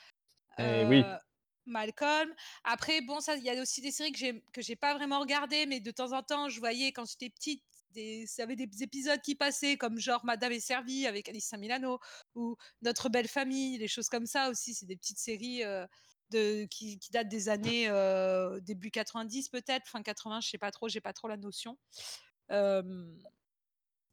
Eh 0.59 0.85
oui. 0.87 1.03
Malcolm. 1.67 2.33
Après, 2.65 3.01
bon, 3.01 3.21
ça, 3.21 3.37
il 3.37 3.43
y 3.43 3.51
a 3.51 3.61
aussi 3.61 3.81
des 3.81 3.91
séries 3.91 4.13
que 4.13 4.19
j'ai 4.19 4.43
que 4.53 4.63
j'ai 4.63 4.77
pas 4.77 4.95
vraiment 4.95 5.21
regardées, 5.21 5.67
mais 5.67 5.81
de 5.81 5.91
temps 5.91 6.13
en 6.13 6.23
temps, 6.23 6.49
je 6.49 6.59
voyais 6.61 6.93
quand 6.93 7.05
j'étais 7.05 7.31
petite, 7.31 7.63
ça 8.27 8.43
avait 8.43 8.57
des 8.57 8.83
épisodes 8.83 9.21
qui 9.21 9.35
passaient, 9.35 9.77
comme 9.77 9.99
genre 9.99 10.25
Madame 10.25 10.53
est 10.53 10.61
servie 10.61 11.07
avec 11.07 11.29
Alissa 11.29 11.57
Milano 11.57 11.99
ou 12.35 12.57
Notre 12.83 13.09
belle 13.09 13.29
famille, 13.29 13.79
des 13.79 13.89
choses 13.89 14.09
comme 14.09 14.27
ça 14.27 14.51
aussi. 14.51 14.75
C'est 14.75 14.87
des 14.87 14.97
petites 14.97 15.19
séries 15.19 15.65
euh, 15.65 15.87
de, 16.31 16.67
qui, 16.67 16.99
qui 16.99 17.11
datent 17.11 17.29
des 17.29 17.49
années 17.49 17.89
euh, 17.89 18.61
début 18.61 18.91
90 18.91 19.49
peut-être, 19.49 19.87
fin 19.89 20.03
80, 20.03 20.41
je 20.41 20.51
sais 20.51 20.59
pas 20.59 20.71
trop, 20.71 20.89
j'ai 20.89 21.01
pas 21.01 21.13
trop 21.13 21.29
la 21.29 21.37
notion. 21.37 21.79
Euh, 22.51 22.83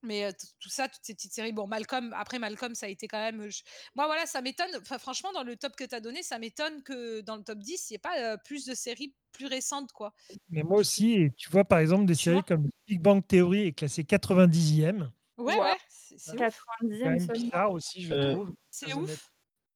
mais 0.04 0.26
euh, 0.26 0.32
tout 0.60 0.70
ça, 0.70 0.88
toutes 0.88 1.04
ces 1.04 1.14
petites 1.14 1.34
séries. 1.34 1.52
Bon, 1.54 1.68
Malcolm, 1.68 2.14
après 2.16 2.40
Malcolm, 2.40 2.76
ça 2.76 2.86
a 2.86 2.90
été 2.90 3.08
quand 3.08 3.20
même. 3.20 3.50
je- 3.50 3.64
Moi, 3.96 4.06
voilà, 4.06 4.26
ça 4.26 4.42
m'étonne. 4.42 4.70
Enfin, 4.82 4.98
franchement, 5.00 5.32
dans 5.34 5.44
le 5.44 5.56
top 5.56 5.76
que 5.76 5.84
tu 5.84 5.96
as 5.96 6.00
donné, 6.00 6.22
ça 6.24 6.40
m'étonne 6.40 6.84
que 6.84 7.22
dans 7.22 7.36
le 7.38 7.44
top 7.44 7.60
10, 7.60 7.90
il 7.90 7.94
n'y 7.94 7.96
ait 7.96 8.00
pas 8.00 8.18
euh, 8.20 8.38
plus 8.46 8.66
de 8.66 8.74
séries 8.76 9.16
plus 9.32 9.48
récentes, 9.48 9.92
quoi. 9.92 10.14
Mais 10.50 10.62
moi 10.64 10.78
aussi, 10.78 11.14
et 11.14 11.32
tu 11.36 11.50
vois, 11.50 11.64
par 11.66 11.80
exemple, 11.80 12.06
des 12.06 12.16
Tu 12.16 12.24
séries 12.26 12.44
comme 12.44 12.70
Big 12.88 13.02
Bang 13.02 13.26
Theory 13.26 13.68
est 13.68 13.74
classé 13.74 14.04
90e. 14.04 15.12
Ouais, 15.38 15.56
Wow. 15.56 15.64
ouais, 15.64 15.78
c'est 15.90 16.20
c'est 16.20 16.32
ouf. 16.34 16.38
90e 16.38 17.04
quand 17.04 17.10
même 17.10 17.20
seulement. 17.20 17.44
bizarre 17.46 17.72
aussi, 17.72 18.04
je 18.04 18.14
Euh, 18.14 18.34
trouve. 18.34 18.54
C'est 18.70 18.94
ouf. 18.94 19.32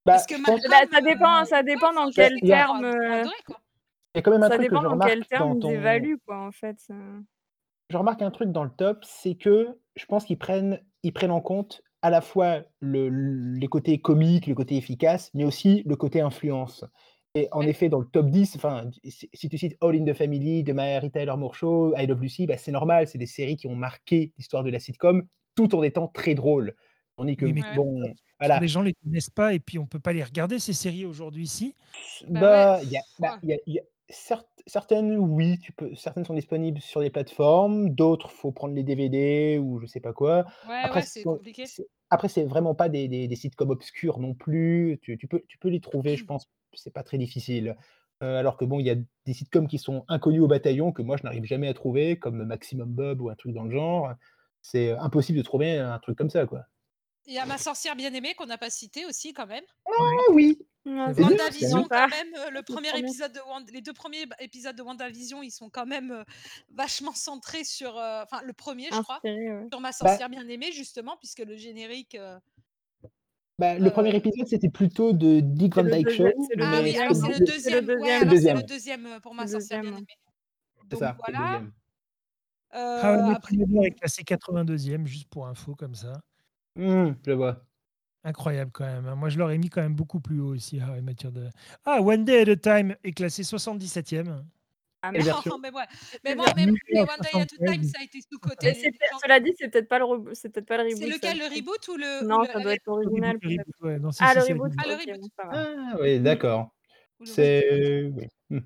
Bah, 0.06 0.14
Parce 0.14 0.28
que 0.28 0.36
Malcolm, 0.36 0.62
Bah, 0.70 0.86
ça 0.92 1.02
dépend, 1.02 1.42
euh, 1.42 1.46
ça 1.46 1.64
dépend 1.64 1.94
dans 1.94 2.12
quel 2.12 2.40
terme, 2.40 2.92
j'ai 2.92 3.08
adoré, 3.08 3.36
quoi. 3.46 3.62
il 4.14 4.18
y 4.18 4.20
a 4.20 4.22
quand 4.22 4.32
même 4.32 4.44
un 4.44 4.48
ça 4.48 4.56
truc 4.56 4.70
dépend 4.70 4.84
dans 4.84 5.00
quel 5.00 5.26
terme 5.26 5.60
ton... 5.60 5.72
évaluent, 5.72 6.20
quoi, 6.26 6.38
en 6.46 6.52
fait. 6.52 6.78
Je 7.90 7.98
remarque 7.98 8.22
un 8.22 8.32
truc 8.32 8.52
dans 8.52 8.64
le 8.64 8.70
top, 8.72 9.04
c'est 9.06 9.36
que 9.36 9.80
je 9.96 10.06
pense 10.06 10.26
qu'ils 10.26 10.38
prennent, 10.38 10.82
ils 11.04 11.14
prennent 11.14 11.32
en 11.32 11.42
compte 11.42 11.82
à 12.02 12.10
la 12.10 12.22
fois 12.22 12.64
le, 12.80 13.10
les 13.10 13.68
côtés 13.68 14.00
comiques, 14.00 14.48
le 14.48 14.56
côté 14.56 14.76
efficace, 14.78 15.32
mais 15.34 15.46
aussi 15.46 15.84
le 15.86 15.96
côté 15.96 16.22
influence. 16.22 16.86
Et 17.36 17.48
en 17.52 17.62
Ouais. 17.62 17.68
effet, 17.68 17.90
dans 17.90 18.00
le 18.00 18.08
top 18.08 18.30
10, 18.30 18.56
enfin, 18.56 18.90
si 19.04 19.30
si 19.34 19.50
tu 19.50 19.58
cites 19.58 19.78
All 19.82 19.96
in 19.96 20.06
the 20.06 20.14
Family 20.14 20.64
de 20.64 20.74
Mary 20.74 21.12
Tyler 21.12 21.36
Moore 21.38 21.56
Show, 21.56 21.94
I 21.98 22.08
Love 22.08 22.22
Lucy, 22.22 22.48
bah, 22.48 22.58
c'est 22.58 22.72
normal, 22.72 23.08
c'est 23.08 23.18
des 23.18 23.26
séries 23.28 23.58
qui 23.58 23.68
ont 23.68 23.76
marqué 23.76 24.34
l'histoire 24.38 24.64
de 24.64 24.70
la 24.72 24.80
sitcom, 24.80 25.28
tout 25.56 25.76
en 25.76 25.84
étant 25.84 26.08
très 26.08 26.36
drôles. 26.36 26.76
Tandis 27.18 27.38
que, 27.38 27.46
Oui, 27.46 27.54
Ouais, 27.54 27.64
bon, 27.70 28.14
voilà, 28.40 28.62
les 28.62 28.68
gens 28.68 28.82
les 28.82 28.94
connaissent 29.04 29.30
pas 29.30 29.54
et 29.54 29.60
puis 29.60 29.80
on 29.80 29.88
peut 29.88 30.00
pas 30.00 30.14
les 30.14 30.24
regarder 30.24 30.60
ces 30.60 30.74
séries 30.74 31.06
aujourd'hui 31.06 31.44
ici. 31.44 31.76
Bah 32.34 32.46
bah, 32.46 32.84
ouais. 32.84 32.84
y 32.84 32.98
a, 32.98 33.02
bah, 33.20 33.34
y 33.44 33.54
a- 33.54 33.58
y 33.68 33.80
a 33.80 33.84
certaines, 34.68 35.18
oui, 35.18 35.60
tu 35.60 35.72
peux, 35.72 35.94
certaines 35.96 36.26
sont 36.26 36.34
disponibles 36.34 36.82
sur 36.82 37.02
des 37.02 37.10
plateformes, 37.10 37.90
d'autres, 37.90 38.30
faut 38.32 38.52
prendre 38.52 38.74
les 38.76 38.84
DVD 38.84 39.58
ou 39.60 39.80
je 39.80 39.88
sais 39.88 40.00
pas 40.00 40.14
quoi. 40.14 40.46
Ouais, 40.68 40.76
Après, 40.84 41.02
ouais, 41.02 41.06
ce 41.06 41.12
c'est 41.14 41.22
sont- 41.24 41.38
compliqué. 41.38 41.66
c'est- 41.66 41.88
après, 42.10 42.30
c'est 42.30 42.44
vraiment 42.46 42.76
pas 42.76 42.88
des, 42.90 43.08
des, 43.08 43.28
des 43.28 43.36
sitcoms 43.36 43.70
obscurs 43.72 44.20
non 44.20 44.34
plus. 44.34 45.00
Tu, 45.02 45.18
tu 45.18 45.28
peux, 45.28 45.42
tu 45.48 45.58
peux 45.58 45.70
les 45.70 45.82
trouver, 45.82 46.16
je 46.16 46.26
pense, 46.26 46.48
c'est 46.74 46.94
pas 46.94 47.04
très 47.04 47.18
difficile. 47.18 47.76
Euh, 48.24 48.38
alors 48.40 48.58
que 48.58 48.66
bon, 48.66 48.80
il 48.80 48.86
y 48.86 48.90
a 48.90 48.96
des 49.26 49.34
sitcoms 49.34 49.68
qui 49.68 49.78
sont 49.78 50.04
inconnus 50.08 50.42
au 50.42 50.48
bataillon 50.48 50.92
que 50.92 51.02
moi 51.04 51.18
je 51.18 51.24
n'arrive 51.24 51.44
jamais 51.46 51.68
à 51.68 51.74
trouver, 51.74 52.18
comme 52.18 52.44
Maximum 52.46 52.90
Bob 52.92 53.22
ou 53.22 53.30
un 53.30 53.36
truc 53.36 53.54
dans 53.54 53.64
le 53.64 53.72
genre. 53.72 54.14
C'est 54.62 54.90
euh, 54.92 55.00
impossible 55.00 55.38
de 55.38 55.44
trouver 55.44 55.78
un 55.78 56.00
truc 56.00 56.18
comme 56.18 56.30
ça, 56.30 56.46
quoi. 56.48 56.64
Il 57.26 57.34
y 57.34 57.40
a 57.40 57.46
ma 57.46 57.58
sorcière 57.58 57.96
bien-aimée 57.96 58.34
qu'on 58.36 58.46
n'a 58.46 58.58
pas 58.58 58.70
citée 58.70 59.06
aussi, 59.06 59.34
quand 59.34 59.48
même. 59.48 59.64
Ah 59.86 60.32
oui, 60.32 60.58
Ouais, 60.88 61.14
c'est 61.14 61.22
WandaVision, 61.22 61.84
quand 61.90 62.08
même, 62.08 62.28
euh, 62.38 62.50
le 62.50 62.62
premier 62.64 62.98
épisode 62.98 63.34
de 63.34 63.40
Wanda- 63.42 63.72
les 63.74 63.82
deux 63.82 63.92
premiers 63.94 64.26
b- 64.26 64.34
épisodes 64.40 64.76
de 64.76 64.82
WandaVision, 64.82 65.44
ils 65.44 65.52
sont 65.52 65.70
quand 65.70 65.86
même 65.86 66.12
euh, 66.12 66.24
vachement 66.74 67.14
centrés 67.14 67.64
sur, 67.66 67.98
euh, 67.98 68.24
enfin 68.24 68.42
le 68.46 68.54
premier, 68.54 68.88
je 68.92 69.02
crois, 69.02 69.20
ouais. 69.24 69.68
sur 69.70 69.82
ma 69.82 69.90
bah, 69.90 69.94
sorcière 69.94 70.30
bien-aimée 70.30 70.72
justement, 70.72 71.18
puisque 71.18 71.40
le 71.40 71.56
générique. 71.58 72.16
euh, 72.16 72.40
bah, 73.60 73.78
le 73.78 73.90
premier 73.92 74.14
euh, 74.14 74.18
épisode 74.18 74.48
c'était 74.48 74.70
plutôt 74.70 75.14
de 75.14 75.40
Dick 75.42 75.74
C'est 75.76 75.82
Van 75.82 75.88
le 75.88 75.94
Dyke 75.96 76.06
deuxième, 76.08 76.32
Show, 76.32 76.48
c'est 76.50 76.56
le 76.56 76.64
Ah 76.64 76.70
mais 76.72 76.78
oui, 76.78 76.84
deuxième, 76.86 77.02
alors 77.02 77.16
c'est 77.16 77.22
non 77.22 77.28
le 77.28 77.34
le, 77.40 77.46
C'est 77.46 77.70
le 77.72 77.82
deuxième. 77.82 77.86
Ouais, 77.88 77.96
deuxième. 77.96 77.98
le 77.98 78.08
alors 78.08 78.22
c'est 78.22 78.26
le 78.26 78.30
deuxième. 78.32 78.62
deuxième 78.64 79.06
euh, 79.08 79.20
pour 79.20 79.34
ma 79.36 79.44
Le 79.44 79.50
sorcière 79.50 79.80
deuxième, 79.82 79.96
bien-aimée. 80.06 80.18
C'est 80.80 80.88
Donc 80.90 81.00
ça, 81.00 81.18
c'est 81.26 81.32
le 81.32 81.38
voilà. 81.38 81.52
deuxième. 81.60 81.72
Euh, 82.76 83.28
Met 83.30 83.36
après, 83.36 83.56
Your 83.56 83.68
Mother 83.68 83.88
est 83.88 83.92
classé 83.92 84.24
82e, 84.24 85.06
juste 85.06 85.28
pour 85.30 85.48
info 85.48 85.76
comme 85.76 85.96
ça. 85.96 86.14
Hmm, 86.76 87.14
je 87.26 87.32
vois. 87.32 87.66
Incroyable 88.28 88.72
quand 88.74 88.84
même, 88.84 89.06
hein. 89.08 89.16
Moi, 89.16 89.30
je 89.30 89.38
l'aurais 89.40 89.58
mis 89.58 89.70
quand 89.70 89.82
même 89.82 89.96
beaucoup 89.96 90.20
plus 90.20 90.42
haut 90.42 90.54
aussi, 90.54 90.82
How 90.82 90.96
I 90.98 91.02
Met 91.02 91.16
Your 91.24 91.32
Mother. 91.32 91.52
Ah, 91.86 92.02
One 92.02 92.26
Day 92.26 92.42
at 92.42 92.52
a 92.52 92.56
Time 92.58 92.94
est 93.06 93.14
classé 93.14 93.44
77e. 93.44 94.44
Ah 95.02 95.12
merde. 95.14 95.24
version? 95.26 95.52
Non, 95.52 95.60
mais 95.60 95.72
ouais. 95.72 95.84
C'est 96.12 96.20
Mais 96.26 96.36
moi, 96.36 96.46
version? 96.48 96.66
même 96.66 96.76
les 96.90 97.00
One 97.00 97.08
Day 97.22 97.30
at 97.36 97.42
a 97.42 97.46
Time, 97.46 97.84
76. 97.84 97.92
ça 97.92 98.00
a 98.02 98.04
été 98.04 98.20
sous-coté. 98.30 98.58
Mais 98.64 98.74
Les 98.74 98.80
c'est 98.82 98.92
peut-être 98.92 99.12
gens 99.14 99.20
cela 99.24 99.40
dit, 99.40 99.54
c'est 99.58 99.70
peut-être 99.70 99.88
pas 99.88 100.00
le 100.00 100.06
reb 100.06 100.30
c'est 100.34 100.50
peut-être 100.50 100.66
pas 100.68 100.84
le 100.84 100.90
C'est 100.90 101.06
reboot, 101.06 101.14
lequel, 101.16 101.38
le 101.38 101.46
reboot 101.46 101.88
ou 101.88 101.96
le 101.96 102.24
ou 102.24 102.28
Non, 102.28 102.42
le 102.42 102.48
ça 102.48 102.60
doit 102.60 102.74
être 102.74 102.84
l'original 102.86 103.38
le 103.42 103.50
reboot, 103.50 103.76
ouais. 103.84 104.00
Non, 104.00 104.10
Ah 104.20 104.34
si, 104.34 104.36
le 104.40 104.42
c'est 104.46 104.54
reboot. 104.54 104.72
Ah, 104.78 104.88
le 104.88 104.94
reboot. 104.96 105.32
Ah 105.40 105.98
oui, 106.02 106.20
d'accord. 106.20 106.74
ou 107.22 107.24
le 107.24 107.30
reboot. 107.30 107.34
C'est 107.34 108.12
oui. 108.14 108.28
Mmh. 108.50 108.60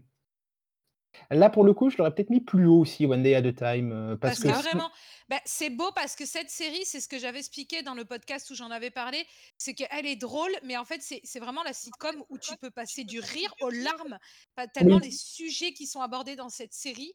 Là, 1.30 1.50
pour 1.50 1.64
le 1.64 1.74
coup, 1.74 1.90
je 1.90 1.98
l'aurais 1.98 2.14
peut-être 2.16 2.30
mis 2.30 2.42
plus 2.42 2.66
haut 2.66 2.80
aussi, 2.80 3.06
One 3.06 3.22
Day 3.22 3.36
at 3.36 3.46
a 3.48 3.54
Time, 3.54 3.92
heu, 3.92 4.18
parce 4.18 4.40
Parce 4.40 4.64
que 4.64 4.68
vraiment, 4.70 4.90
bah, 5.32 5.42
c'est 5.46 5.70
beau 5.72 5.92
parce 5.94 6.16
que 6.18 6.26
cette 6.28 6.50
série, 6.52 6.86
c'est 6.86 7.02
ce 7.02 7.08
que 7.10 7.20
j'avais 7.20 7.40
expliqué 7.40 7.84
dans 7.84 7.96
le 7.96 8.06
podcast 8.06 8.50
où 8.52 8.56
j'en 8.56 8.72
avais 8.72 8.92
parlé, 8.92 9.26
c'est 9.58 9.74
qu'elle 9.76 10.06
est 10.06 10.18
drôle, 10.18 10.52
mais 10.64 10.78
en 10.78 10.86
fait, 10.86 11.02
c'est 11.02 11.40
vraiment 11.40 11.64
la 11.64 11.74
sitcom 11.74 12.26
où 12.30 12.38
tu 12.38 12.58
peux 12.58 12.72
passer 12.72 13.06
du 13.06 13.20
rire 13.22 13.56
aux 13.62 13.72
larmes, 13.72 14.20
pas 14.56 14.68
tellement 14.68 15.00
Oui. 15.00 15.02
les 15.02 15.12
sujets 15.12 15.74
qui 15.74 15.88
sont 15.88 16.02
abordés 16.02 16.36
dans 16.36 16.50
cette 16.50 16.74
série 16.74 17.14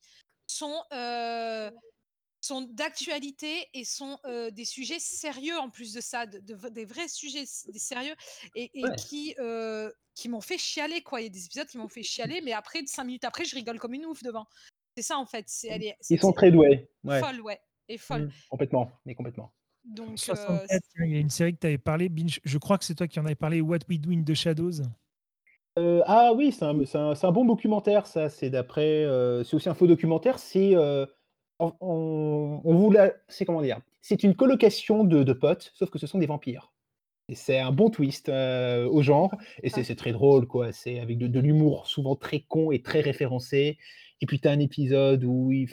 sont, 0.49 0.83
heu, 0.95 1.71
sont 2.43 2.63
d'actualité 2.63 3.69
et 3.75 3.85
sont, 3.85 4.19
heu, 4.27 4.53
des 4.53 4.65
sujets 4.67 5.01
sérieux 5.01 5.59
en 5.59 5.71
plus 5.71 5.93
de 5.95 6.01
ça, 6.03 6.27
de 6.27 6.39
de 6.41 6.55
v 6.57 6.71
des 6.71 6.85
vrais 6.87 7.09
sujets 7.09 7.45
des 7.69 7.79
sérieux 7.81 8.17
et 8.55 8.71
et 8.87 8.91
Ouais. 8.91 8.97
qui, 8.97 9.35
heu, 9.41 9.95
qui 10.15 10.29
m'ont 10.31 10.41
fait 10.43 10.59
chialer 10.59 11.03
quoi. 11.03 11.21
Il 11.23 11.25
y 11.25 11.29
a 11.29 11.31
des 11.31 11.47
épisodes 11.47 11.69
qui 11.69 11.79
m'ont 11.79 11.89
fait 11.91 12.03
chialer, 12.05 12.41
mais 12.43 12.53
après 12.53 12.83
5 12.87 13.05
minutes 13.05 13.25
après, 13.27 13.45
je 13.47 13.57
rigole 13.57 13.79
comme 13.81 13.95
une 13.95 14.07
ouf 14.07 14.23
devant. 14.25 14.47
C'est 14.97 15.05
ça 15.05 15.19
en 15.19 15.27
fait, 15.27 15.47
c'est 15.49 15.69
elle 15.69 15.85
est 15.85 15.97
Ils 16.11 16.21
sont 16.21 16.33
très 16.33 16.51
doués, 16.51 16.89
ouais. 17.05 17.27
folle, 17.27 17.41
ouais, 17.43 17.61
est 17.89 17.99
folle. 17.99 18.27
Mmh, 18.27 18.43
complètement, 18.49 18.93
mais 19.05 19.15
complètement. 19.15 19.53
Donc 19.85 20.29
heu, 20.29 20.67
64, 20.67 20.83
c 20.83 20.83
tiens, 20.95 21.05
il 21.07 21.13
y 21.13 21.17
a 21.17 21.21
une 21.21 21.31
série 21.31 21.55
que 21.55 21.61
tu 21.61 21.67
avais 21.67 21.79
parlé, 21.79 22.09
Binge, 22.09 22.41
je 22.45 22.59
crois 22.59 22.79
que 22.79 22.85
c'est 22.85 22.95
toi 22.95 23.09
qui 23.09 23.21
en 23.21 23.27
avais 23.27 23.35
parlé, 23.35 23.61
What 23.61 23.81
We 23.89 24.01
Do 24.01 24.11
in 24.13 24.23
the 24.25 24.35
Shadows? 24.35 24.83
Heu, 25.79 26.03
ah 26.07 26.33
oui, 26.35 26.53
c'est 26.53 26.65
un 26.65 26.85
c'est 26.87 26.97
un 26.99 27.15
c'est 27.15 27.27
un 27.27 27.33
bon 27.33 27.45
documentaire 27.45 28.07
ça, 28.07 28.31
c'est 28.31 28.49
d'après, 28.49 29.05
heu, 29.05 29.45
c'est 29.45 29.55
aussi 29.57 29.69
un 29.69 29.75
faux 29.75 29.87
documentaire, 29.87 30.39
c'est, 30.39 30.75
heu, 30.75 31.07
on 31.59 31.73
on 31.81 32.61
on 32.65 32.75
vous 32.75 32.91
l'a 32.91 33.13
c'est 33.29 33.45
comment 33.45 33.61
dire? 33.63 33.81
C'est 34.01 34.23
une 34.23 34.35
colocation 34.35 35.05
de 35.05 35.23
de 35.23 35.33
potes, 35.35 35.73
sauf 35.75 35.91
que 35.91 35.99
ce 35.99 36.07
sont 36.07 36.19
des 36.19 36.27
vampires 36.27 36.73
et 37.29 37.35
c'est 37.37 37.59
un 37.61 37.73
bon 37.73 37.91
twist, 37.91 38.29
au 38.31 39.03
genre 39.03 39.37
et 39.63 39.71
c'est 39.71 39.83
Ah. 39.83 39.87
c'est 39.87 39.97
très 39.97 40.13
drôle 40.13 40.47
quoi, 40.49 40.73
c'est 40.73 41.01
avec 41.01 41.19
de 41.19 41.27
de 41.29 41.41
l'humour 41.41 41.87
souvent 41.89 42.17
très 42.17 42.41
con 42.43 42.73
et 42.73 42.83
très 42.83 43.01
référencé 43.03 43.79
et 44.23 44.27
puis 44.27 44.41
tu 44.41 44.49
as 44.49 44.53
un 44.53 44.61
épisode 44.61 45.25
où 45.25 45.53
il 45.53 45.69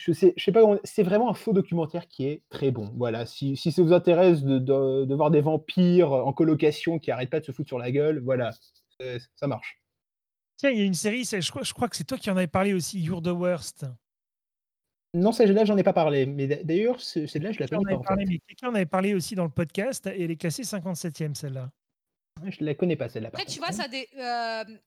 je 0.00 0.12
sais 0.12 0.32
je 0.38 0.42
sais 0.44 0.50
pas 0.52 0.62
c'est 0.82 1.02
vraiment 1.02 1.30
un 1.30 1.34
faux 1.34 1.52
documentaire 1.52 2.08
qui 2.08 2.26
est 2.26 2.42
très 2.48 2.70
bon. 2.70 2.90
Voilà, 2.96 3.26
si 3.26 3.54
si 3.54 3.70
ça 3.70 3.82
vous 3.82 3.92
intéresse 3.92 4.42
de 4.42 4.58
de 4.58 5.04
de 5.04 5.14
voir 5.14 5.30
des 5.30 5.42
vampires 5.42 6.10
en 6.12 6.32
colocation 6.32 6.98
qui 6.98 7.10
arrêtent 7.10 7.28
pas 7.28 7.40
de 7.40 7.44
se 7.44 7.52
foutre 7.52 7.68
sur 7.68 7.78
la 7.78 7.90
gueule, 7.90 8.20
voilà, 8.24 8.50
ça 9.36 9.46
marche. 9.46 9.78
Tiens, 10.56 10.70
il 10.70 10.78
y 10.78 10.82
a 10.82 10.84
une 10.86 10.94
série, 10.94 11.24
je 11.24 11.50
crois 11.50 11.62
je 11.62 11.74
crois 11.74 11.88
que 11.88 11.96
c'est 11.96 12.04
toi 12.04 12.16
qui 12.16 12.30
en 12.30 12.36
avais 12.36 12.46
parlé 12.46 12.72
aussi, 12.72 12.98
You're 12.98 13.20
the 13.20 13.28
Worst. 13.28 13.86
Non, 15.12 15.32
celle-là, 15.32 15.64
j'en 15.64 15.76
ai 15.76 15.82
pas 15.82 15.92
parlé, 15.92 16.24
mais 16.24 16.46
d'a 16.46 16.62
d'ailleurs, 16.62 17.00
ce 17.00 17.26
celle-là, 17.26 17.52
je 17.52 17.60
la 17.60 17.66
Quelqu'un 17.66 17.78
en 17.78 17.82
connais 17.82 17.94
pas, 17.96 18.00
en 18.00 18.02
parlé, 18.04 18.24
fait. 18.24 18.32
mais 18.32 18.38
quelqu'un 18.46 18.68
en 18.68 18.74
avait 18.74 18.86
parlé 18.86 19.14
aussi 19.14 19.34
dans 19.34 19.44
le 19.44 19.50
podcast 19.50 20.06
et 20.06 20.22
elle 20.24 20.30
est 20.30 20.36
classée 20.36 20.62
57e 20.62 21.34
celle-là. 21.34 21.70
Je 22.46 22.64
la 22.64 22.74
connais 22.74 22.96
pas 22.96 23.08
celle-là, 23.10 23.28
après 23.28 23.44
tu 23.44 23.58
vois, 23.58 23.72
ça 23.72 23.84
hem, 23.86 24.78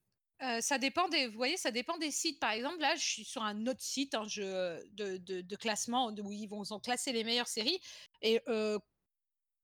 heu, 0.43 0.61
ça 0.61 0.77
dépend 0.77 1.09
des 1.09 1.27
vous 1.27 1.37
voyez, 1.37 1.57
ça 1.57 1.71
dépend 1.71 1.97
des 1.97 2.11
sites. 2.11 2.39
Par 2.39 2.51
exemple, 2.51 2.79
là, 2.79 2.95
je 2.95 3.03
suis 3.03 3.25
sur 3.25 3.43
un 3.43 3.65
autre 3.67 3.81
site, 3.81 4.15
hein, 4.15 4.23
de 4.25 5.55
classement 5.55 6.09
où 6.11 6.31
ils 6.31 6.47
vont 6.47 6.63
ont 6.71 6.79
classé 6.79 7.11
les 7.13 7.23
meilleures 7.23 7.47
séries 7.47 7.79
et 8.21 8.41
heu, 8.49 8.79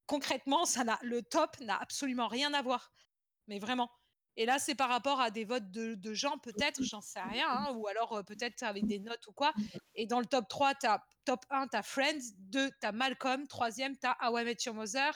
concrètement, 0.06 0.64
ça 0.66 0.84
le 1.02 1.22
top 1.22 1.58
n'a 1.60 1.76
absolument 1.76 2.28
rien 2.28 2.54
à 2.54 2.62
voir, 2.62 2.92
mais 3.48 3.58
vraiment 3.58 3.90
et 4.36 4.46
là, 4.46 4.58
c'est 4.58 4.76
par 4.76 4.88
rapport 4.88 5.20
à 5.20 5.30
des 5.30 5.44
votes 5.44 5.70
de 5.72 6.14
gens 6.14 6.38
peut-être, 6.38 6.84
j'en 6.84 7.02
sais 7.02 7.20
rien, 7.20 7.48
hein, 7.50 7.72
ou 7.74 7.88
alors, 7.88 8.18
heu, 8.18 8.24
peut-être 8.24 8.62
avec 8.62 8.86
des 8.86 9.00
notes 9.00 9.26
ou 9.28 9.32
quoi 9.32 9.54
et 9.94 10.06
dans 10.06 10.20
le 10.20 10.26
top 10.26 10.48
3, 10.48 10.74
tu 10.74 10.86
as 10.86 11.02
top 11.26 11.44
1, 11.50 11.68
tu 11.68 11.76
as 11.76 11.82
Friends, 11.82 12.32
2, 12.38 12.70
tu 12.70 12.86
as 12.86 12.92
Malcolm, 12.92 13.46
3e, 13.48 13.98
tu 13.98 14.06
as 14.06 14.16
How 14.22 14.38
I 14.38 14.44
Met 14.44 14.56
Your 14.66 14.74
Mother, 14.74 15.12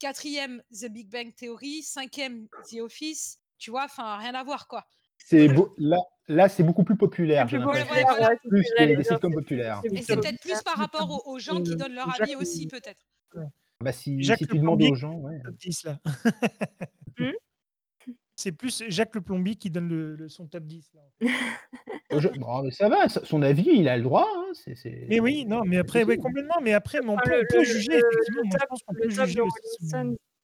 4e, 0.00 0.62
The 0.70 0.86
Big 0.88 1.10
Bang 1.10 1.34
Theory, 1.34 1.82
5e, 1.82 2.48
The 2.70 2.80
Office, 2.80 3.41
tu 3.62 3.70
vois? 3.70 3.84
Enfin, 3.84 4.16
rien 4.16 4.34
à 4.34 4.42
voir, 4.44 4.66
quoi. 4.68 4.84
C'est 5.18 5.48
beau 5.48 5.74
là 5.78 5.98
là, 6.28 6.48
c'est 6.48 6.62
beaucoup 6.62 6.84
plus 6.84 6.96
populaire, 6.96 7.46
plus 7.46 7.58
populaire, 7.60 7.86
voilà. 7.90 8.28
ouais, 8.30 8.36
que 8.96 9.02
sitcoms 9.02 9.34
populaires. 9.34 9.80
Et 9.84 10.02
c'est 10.02 10.14
Jacques 10.14 10.20
peut-être 10.22 10.40
plus 10.40 10.62
par 10.62 10.76
rapport 10.78 11.10
aux 11.10 11.32
aux 11.32 11.38
gens 11.38 11.60
qui 11.62 11.70
Heu, 11.70 11.76
donnent 11.76 11.94
leur 11.94 12.10
Jacques 12.10 12.20
avis 12.22 12.36
aussi, 12.36 12.64
Le 12.64 12.68
peut-être. 12.68 13.06
ouais. 13.34 13.46
Bah, 13.80 13.92
si 13.92 14.22
Jacques 14.22 14.38
si 14.38 14.44
Le 14.44 14.48
tu 14.50 14.58
demandes 14.58 14.80
Plombier 14.80 14.90
aux 14.92 14.94
gens, 14.94 15.14
ouais. 15.16 15.38
le 15.44 15.50
top 15.50 15.56
10 15.56 15.84
là. 15.84 15.98
Mmh? 17.18 17.32
C'est 18.36 18.52
plus 18.52 18.84
Jacques 18.88 19.14
Le 19.14 19.20
Plombier 19.22 19.56
qui 19.56 19.70
donne 19.70 19.88
le 19.88 20.16
le 20.16 20.28
son 20.28 20.46
top 20.48 20.64
10 20.64 20.92
là, 20.94 21.02
en 21.02 21.10
fait. 21.12 21.32
Heu, 22.12 22.20
je 22.20 22.28
bon, 22.28 22.62
mais 22.62 22.70
ça 22.70 22.88
va, 22.88 23.08
son 23.08 23.42
avis, 23.42 23.68
il 23.74 23.88
a 23.88 23.96
le 23.96 24.02
droit, 24.02 24.28
hein, 24.34 24.52
c'est 24.54 24.74
Mais 25.08 25.20
oui, 25.20 25.44
non, 25.46 25.64
mais 25.64 25.78
après, 25.78 26.04
ouais, 26.04 26.16
complètement, 26.16 26.60
mais 26.62 26.72
après, 26.72 27.00
mais 27.02 27.10
on 27.10 27.18
Enfin, 27.18 27.22
peut 27.22 27.30
le 27.30 27.42
on 27.42 27.46
peut 27.46 27.58
le 27.58 27.64
juger 27.64 27.98
effectivement, 27.98 28.44
moi 28.44 28.58
je 28.60 28.66
pense 28.66 28.82
qu'on 28.82 28.94
le 28.94 29.00
peut 29.00 29.08
top 29.08 29.08
de 29.08 29.10
juger 29.10 29.40
aussi 29.40 29.70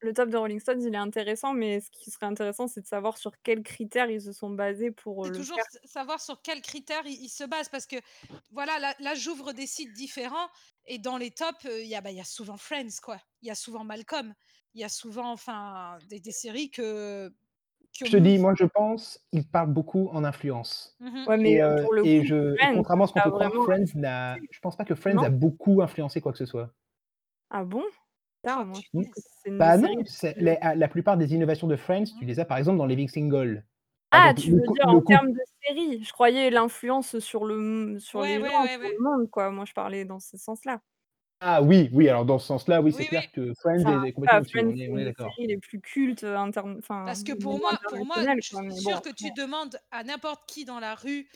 le 0.00 0.12
top 0.14 0.30
de 0.30 0.36
Rolling 0.36 0.60
Stones, 0.60 0.82
il 0.82 0.94
est 0.94 0.96
intéressant, 0.96 1.54
mais 1.54 1.80
ce 1.80 1.90
qui 1.90 2.10
serait 2.10 2.26
intéressant, 2.26 2.68
c'est 2.68 2.82
de 2.82 2.86
savoir 2.86 3.18
sur 3.18 3.32
quels 3.42 3.62
critères 3.62 4.10
ils 4.10 4.22
se 4.22 4.32
sont 4.32 4.50
basés 4.50 4.90
pour, 4.92 5.26
le 5.26 5.32
toujours 5.32 5.58
faire. 5.58 5.64
savoir 5.84 6.20
sur 6.20 6.42
quels 6.42 6.62
critères 6.62 7.04
ils 7.06 7.20
ils 7.24 7.28
se 7.28 7.42
basent 7.44 7.68
parce 7.68 7.86
que 7.86 7.96
voilà, 8.50 8.78
là 8.78 8.94
là, 9.00 9.14
j'ouvre 9.14 9.52
des 9.52 9.66
sites 9.66 9.92
différents 9.92 10.48
et 10.86 10.98
dans 10.98 11.16
les 11.18 11.30
tops, 11.32 11.64
heu, 11.66 11.82
il 11.82 11.88
y 11.88 11.94
a, 11.96 12.00
bah, 12.00 12.10
il 12.12 12.16
y 12.16 12.20
a 12.20 12.24
souvent 12.24 12.56
Friends, 12.56 13.00
quoi. 13.02 13.18
Il 13.42 13.48
y 13.48 13.50
a 13.50 13.54
souvent 13.56 13.84
Malcolm. 13.84 14.34
Il 14.74 14.80
y 14.80 14.84
a 14.84 14.88
souvent 14.88 15.32
enfin 15.32 15.98
des 16.08 16.20
des 16.20 16.32
séries 16.32 16.70
que 16.70 17.32
que 17.98 18.04
Je 18.04 18.10
te 18.10 18.16
dis, 18.16 18.38
moi, 18.38 18.54
je 18.56 18.64
pense, 18.64 19.20
il 19.32 19.46
parle 19.48 19.72
beaucoup 19.72 20.08
en 20.12 20.24
influence. 20.24 20.96
Ouais, 21.26 21.36
mais 21.36 21.56
et 21.56 21.62
heu, 21.62 21.72
heu 21.72 21.76
pour 21.80 21.92
le 21.94 22.04
et 22.04 22.22
coup, 22.22 22.24
je 22.24 22.56
Friends, 22.56 22.72
contrairement 22.72 23.04
à 23.04 23.06
ce 23.08 23.12
qu'on 23.12 23.20
peut 23.20 23.30
croire, 23.32 23.56
vraiment 23.56 23.60
Friends 23.60 23.84
n'a 23.94 24.40
je 24.50 24.60
pense 24.60 24.76
pas 24.76 24.84
que 24.84 24.94
Friends 24.94 25.22
a 25.22 25.30
beaucoup 25.30 25.82
influencé 25.82 26.20
quoi 26.20 26.32
que 26.32 26.38
ce 26.38 26.46
soit. 26.46 26.72
Ah 27.50 27.64
bon? 27.64 27.84
Moi 28.92 29.04
Bah, 29.58 29.76
non, 29.78 29.88
la 30.76 30.88
plupart 30.88 31.16
des 31.16 31.34
innovations 31.34 31.66
de 31.66 31.76
Friends, 31.76 32.04
tu 32.18 32.24
les 32.24 32.40
as, 32.40 32.44
par 32.44 32.58
exemple, 32.58 32.78
dans 32.78 32.86
Living 32.86 33.08
Single. 33.08 33.66
Ah, 34.10 34.32
exemple, 34.32 34.40
tu 34.40 34.52
veux 34.52 34.68
dire 34.68 34.88
en 34.88 35.02
coup 35.02 35.02
termes 35.02 35.32
de 35.32 35.40
série? 35.66 36.02
Je 36.02 36.12
croyais 36.12 36.50
l'influence 36.50 37.18
sur 37.18 37.44
le 37.44 37.98
sur 37.98 38.22
Ouais, 38.22 38.26
les 38.26 38.38
ouais, 38.38 38.42
gens, 38.44 38.62
ouais, 38.62 38.76
sur 38.80 38.88
ouais. 38.88 38.98
le 38.98 39.02
monde, 39.04 39.30
quoi. 39.30 39.50
Moi, 39.50 39.64
je 39.66 39.72
parlais 39.74 40.04
dans 40.04 40.18
ce 40.20 40.36
sens-là. 40.38 40.80
Ah 41.40 41.62
oui, 41.62 41.88
oui, 41.92 42.08
alors 42.08 42.24
dans 42.24 42.38
ce 42.38 42.46
sens-là, 42.46 42.80
oui, 42.80 42.92
c'est 42.92 43.04
Oui, 43.04 43.06
clair 43.06 43.22
oui. 43.22 43.30
que 43.32 43.52
Friends 43.60 43.84
Enfin, 43.84 43.90
est 43.90 44.02
est 44.08 44.12
complètement 44.12 44.42
Friends, 44.44 44.74
on 44.88 44.98
est 44.98 45.04
d'accord. 45.04 45.40
les 45.48 45.58
plus 45.58 45.80
cultes, 45.80 46.24
enfin, 46.24 46.72
Parce 47.04 47.22
que 47.22 47.32
pour 47.32 47.58
moi 47.58 47.72
pour 47.88 48.04
moi, 48.06 48.26
je 48.38 48.46
suis 48.46 48.64
bon, 48.82 48.90
sûre 48.90 49.02
que 49.02 49.10
tu 49.10 49.32
demandes 49.32 49.80
à 49.90 50.04
n'importe 50.04 50.48
qui 50.48 50.64
dans 50.64 50.80
la 50.80 50.94
rue, 50.94 51.28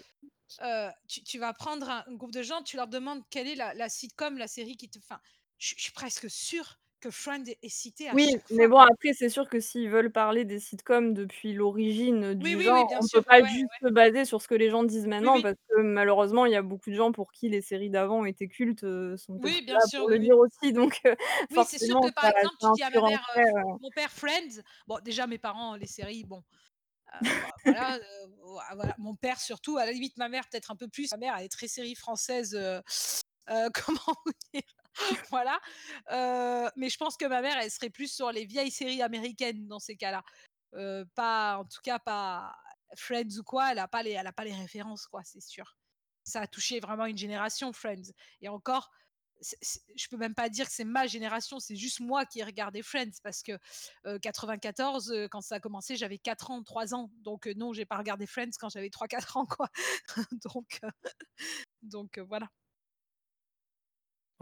heu, 0.62 0.90
tu 1.08 1.24
tu 1.24 1.38
vas 1.38 1.54
prendre 1.54 1.88
un 1.90 2.04
groupe 2.14 2.32
de 2.32 2.42
gens, 2.42 2.62
tu 2.64 2.76
leur 2.76 2.88
demandes 2.88 3.22
quelle 3.30 3.48
est 3.48 3.56
la 3.56 3.74
la 3.74 3.88
sitcom, 3.90 4.38
la 4.38 4.48
série 4.48 4.76
qui 4.78 4.90
te 4.90 4.98
enfin, 5.00 5.20
je 5.58 5.68
suis 5.68 5.76
je 5.78 5.84
suis 5.84 5.92
presque 5.92 6.30
sûre 6.30 6.81
que 7.02 7.10
Friends 7.10 7.44
est 7.62 7.68
cité 7.68 8.08
à 8.08 8.14
Oui, 8.14 8.36
mais 8.50 8.68
bon, 8.68 8.76
après, 8.78 9.14
c'est 9.14 9.30
sûr 9.30 9.48
que 9.48 9.58
s'ils 9.58 9.88
veulent 9.88 10.12
parler 10.12 10.44
des 10.44 10.58
sitcoms 10.60 11.14
depuis 11.14 11.54
l'origine 11.54 12.34
Oui, 12.40 12.54
du 12.54 12.58
oui, 12.58 12.68
oui, 12.68 12.84
genre, 12.84 12.94
on 12.98 13.08
peut 13.08 13.22
sûr. 13.22 13.24
Ouais, 13.30 13.36
pas 13.36 13.42
ouais, 13.42 13.46
juste 13.46 13.70
ouais. 13.70 13.82
se 13.82 13.88
baser 13.88 14.26
sur 14.26 14.42
ce 14.42 14.48
que 14.48 14.54
les 14.54 14.68
gens 14.68 14.84
disent 14.84 15.06
maintenant 15.06 15.40
parce 15.40 15.54
que 15.70 15.80
malheureusement, 15.80 16.44
il 16.44 16.52
y 16.52 16.54
a 16.56 16.60
beaucoup 16.60 16.90
de 16.90 16.94
gens 16.94 17.10
pour 17.12 17.32
qui 17.32 17.48
les 17.48 17.62
séries 17.62 17.88
d'avant 17.88 18.26
étaient 18.26 18.48
cultes, 18.48 18.84
heu, 18.84 19.16
sont 19.16 19.38
Oui, 19.38 19.62
bien 19.62 19.78
là 19.78 19.80
sûr, 19.80 20.02
pour 20.02 20.08
le 20.10 20.18
dire 20.18 20.36
aussi 20.36 20.74
donc 20.74 21.00
heu, 21.06 21.16
Oui, 21.50 21.64
c'est 21.64 21.78
sûr 21.78 21.98
que, 22.00 22.08
par 22.10 22.26
exemple, 22.28 22.56
tu 22.58 22.70
dis 22.72 22.82
à 22.82 22.90
ma 22.90 23.02
mère, 23.02 23.20
mon 23.80 23.90
père 23.90 24.10
Friends, 24.12 24.62
bon, 24.86 24.98
déjà 25.02 25.26
mes 25.26 25.38
parents, 25.38 25.76
les 25.76 25.86
séries, 25.86 26.24
bon, 26.24 26.42
voilà, 27.64 27.98
heu, 27.98 28.02
voi 28.42 28.64
voilà. 28.74 28.94
Mon 28.98 29.16
père 29.16 29.40
surtout, 29.40 29.78
à 29.78 29.86
la 29.86 29.92
limite 29.92 30.16
ma 30.18 30.28
mère 30.28 30.48
peut-être 30.50 30.70
un 30.70 30.76
peu 30.76 30.88
plus. 30.88 31.10
Ma 31.12 31.18
mère, 31.18 31.36
elle 31.38 31.44
est 31.46 31.48
très 31.52 31.68
série 31.68 31.94
française, 31.94 32.58
comment 33.74 34.14
vous 34.26 34.32
dire? 34.54 34.62
Voilà, 35.30 35.58
mais 36.76 36.88
je 36.90 36.96
pense 36.96 37.16
que 37.16 37.24
ma 37.26 37.40
mère, 37.40 37.56
elle 37.58 37.70
serait 37.70 37.90
plus 37.90 38.12
sur 38.12 38.30
les 38.32 38.44
vieilles 38.44 38.70
séries 38.70 39.02
américaines 39.02 39.66
dans 39.68 39.78
ces 39.78 39.96
cas-là. 39.96 40.22
Pas 41.14 41.58
en 41.58 41.64
tout 41.64 41.80
cas 41.82 41.98
pas 41.98 42.54
Friends 42.96 43.38
ou 43.38 43.42
quoi, 43.42 43.72
elle 43.72 43.78
a 43.78 43.88
pas 43.88 44.02
les 44.02 44.12
elle 44.12 44.26
a 44.26 44.32
pas 44.32 44.44
les 44.44 44.54
références, 44.54 45.06
quoi, 45.06 45.22
c'est 45.24 45.40
sûr. 45.40 45.76
Ça 46.24 46.42
a 46.42 46.46
touché 46.46 46.80
vraiment 46.80 47.06
une 47.06 47.16
génération 47.18 47.72
Friends 47.72 48.12
et 48.40 48.48
encore, 48.48 48.90
je 49.96 50.08
peux 50.08 50.16
même 50.18 50.34
pas 50.34 50.48
dire 50.48 50.66
que 50.66 50.72
c'est 50.72 50.84
ma 50.84 51.06
génération, 51.08 51.58
c'est 51.58 51.74
juste 51.76 52.00
moi 52.00 52.24
qui 52.26 52.40
ai 52.40 52.44
regardé 52.44 52.82
Friends 52.82 53.10
parce 53.24 53.42
que, 53.42 53.52
heu, 54.06 54.18
94, 54.20 55.10
heu, 55.12 55.28
quand 55.28 55.40
ça 55.40 55.56
a 55.56 55.60
commencé, 55.60 55.96
j'avais 55.96 56.18
4 56.18 56.50
ans, 56.50 56.62
3 56.62 56.94
ans, 56.94 57.10
donc 57.22 57.46
non, 57.56 57.72
j'ai 57.72 57.86
pas 57.86 57.96
regardé 57.98 58.26
Friends 58.26 58.50
quand 58.60 58.68
j'avais 58.70 58.90
3-4 58.90 59.36
ans, 59.36 59.46
quoi. 59.46 59.68
Donc 60.44 60.80
donc 61.82 62.18
voilà. 62.18 62.48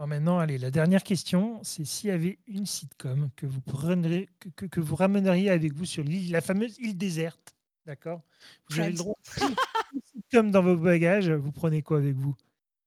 Bon 0.01 0.07
maintenant, 0.07 0.39
allez, 0.39 0.57
la 0.57 0.71
dernière 0.71 1.03
question, 1.03 1.59
c'est 1.61 1.85
s'il 1.85 2.09
y 2.09 2.11
avait 2.11 2.39
une 2.47 2.65
sitcom 2.65 3.29
que 3.35 3.45
vous 3.45 3.61
prendrez 3.61 4.29
que 4.39 4.49
que 4.49 4.65
que 4.65 4.79
vous 4.79 4.95
ramèneriez 4.95 5.51
avec 5.51 5.73
vous 5.73 5.85
sur 5.85 6.03
l'île, 6.03 6.31
la 6.31 6.41
fameuse 6.41 6.79
île 6.79 6.97
déserte, 6.97 7.53
d'accord? 7.85 8.23
Vous 8.67 8.79
avez 8.79 8.89
le 8.93 8.95
Friends. 8.95 9.03
droit 9.03 9.15
une 9.41 9.55
une 9.93 10.01
sitcom 10.01 10.49
dans 10.49 10.63
vos 10.63 10.75
bagages, 10.75 11.29
vous 11.29 11.51
prenez 11.51 11.83
quoi 11.83 11.99
avec 11.99 12.15
vous? 12.15 12.35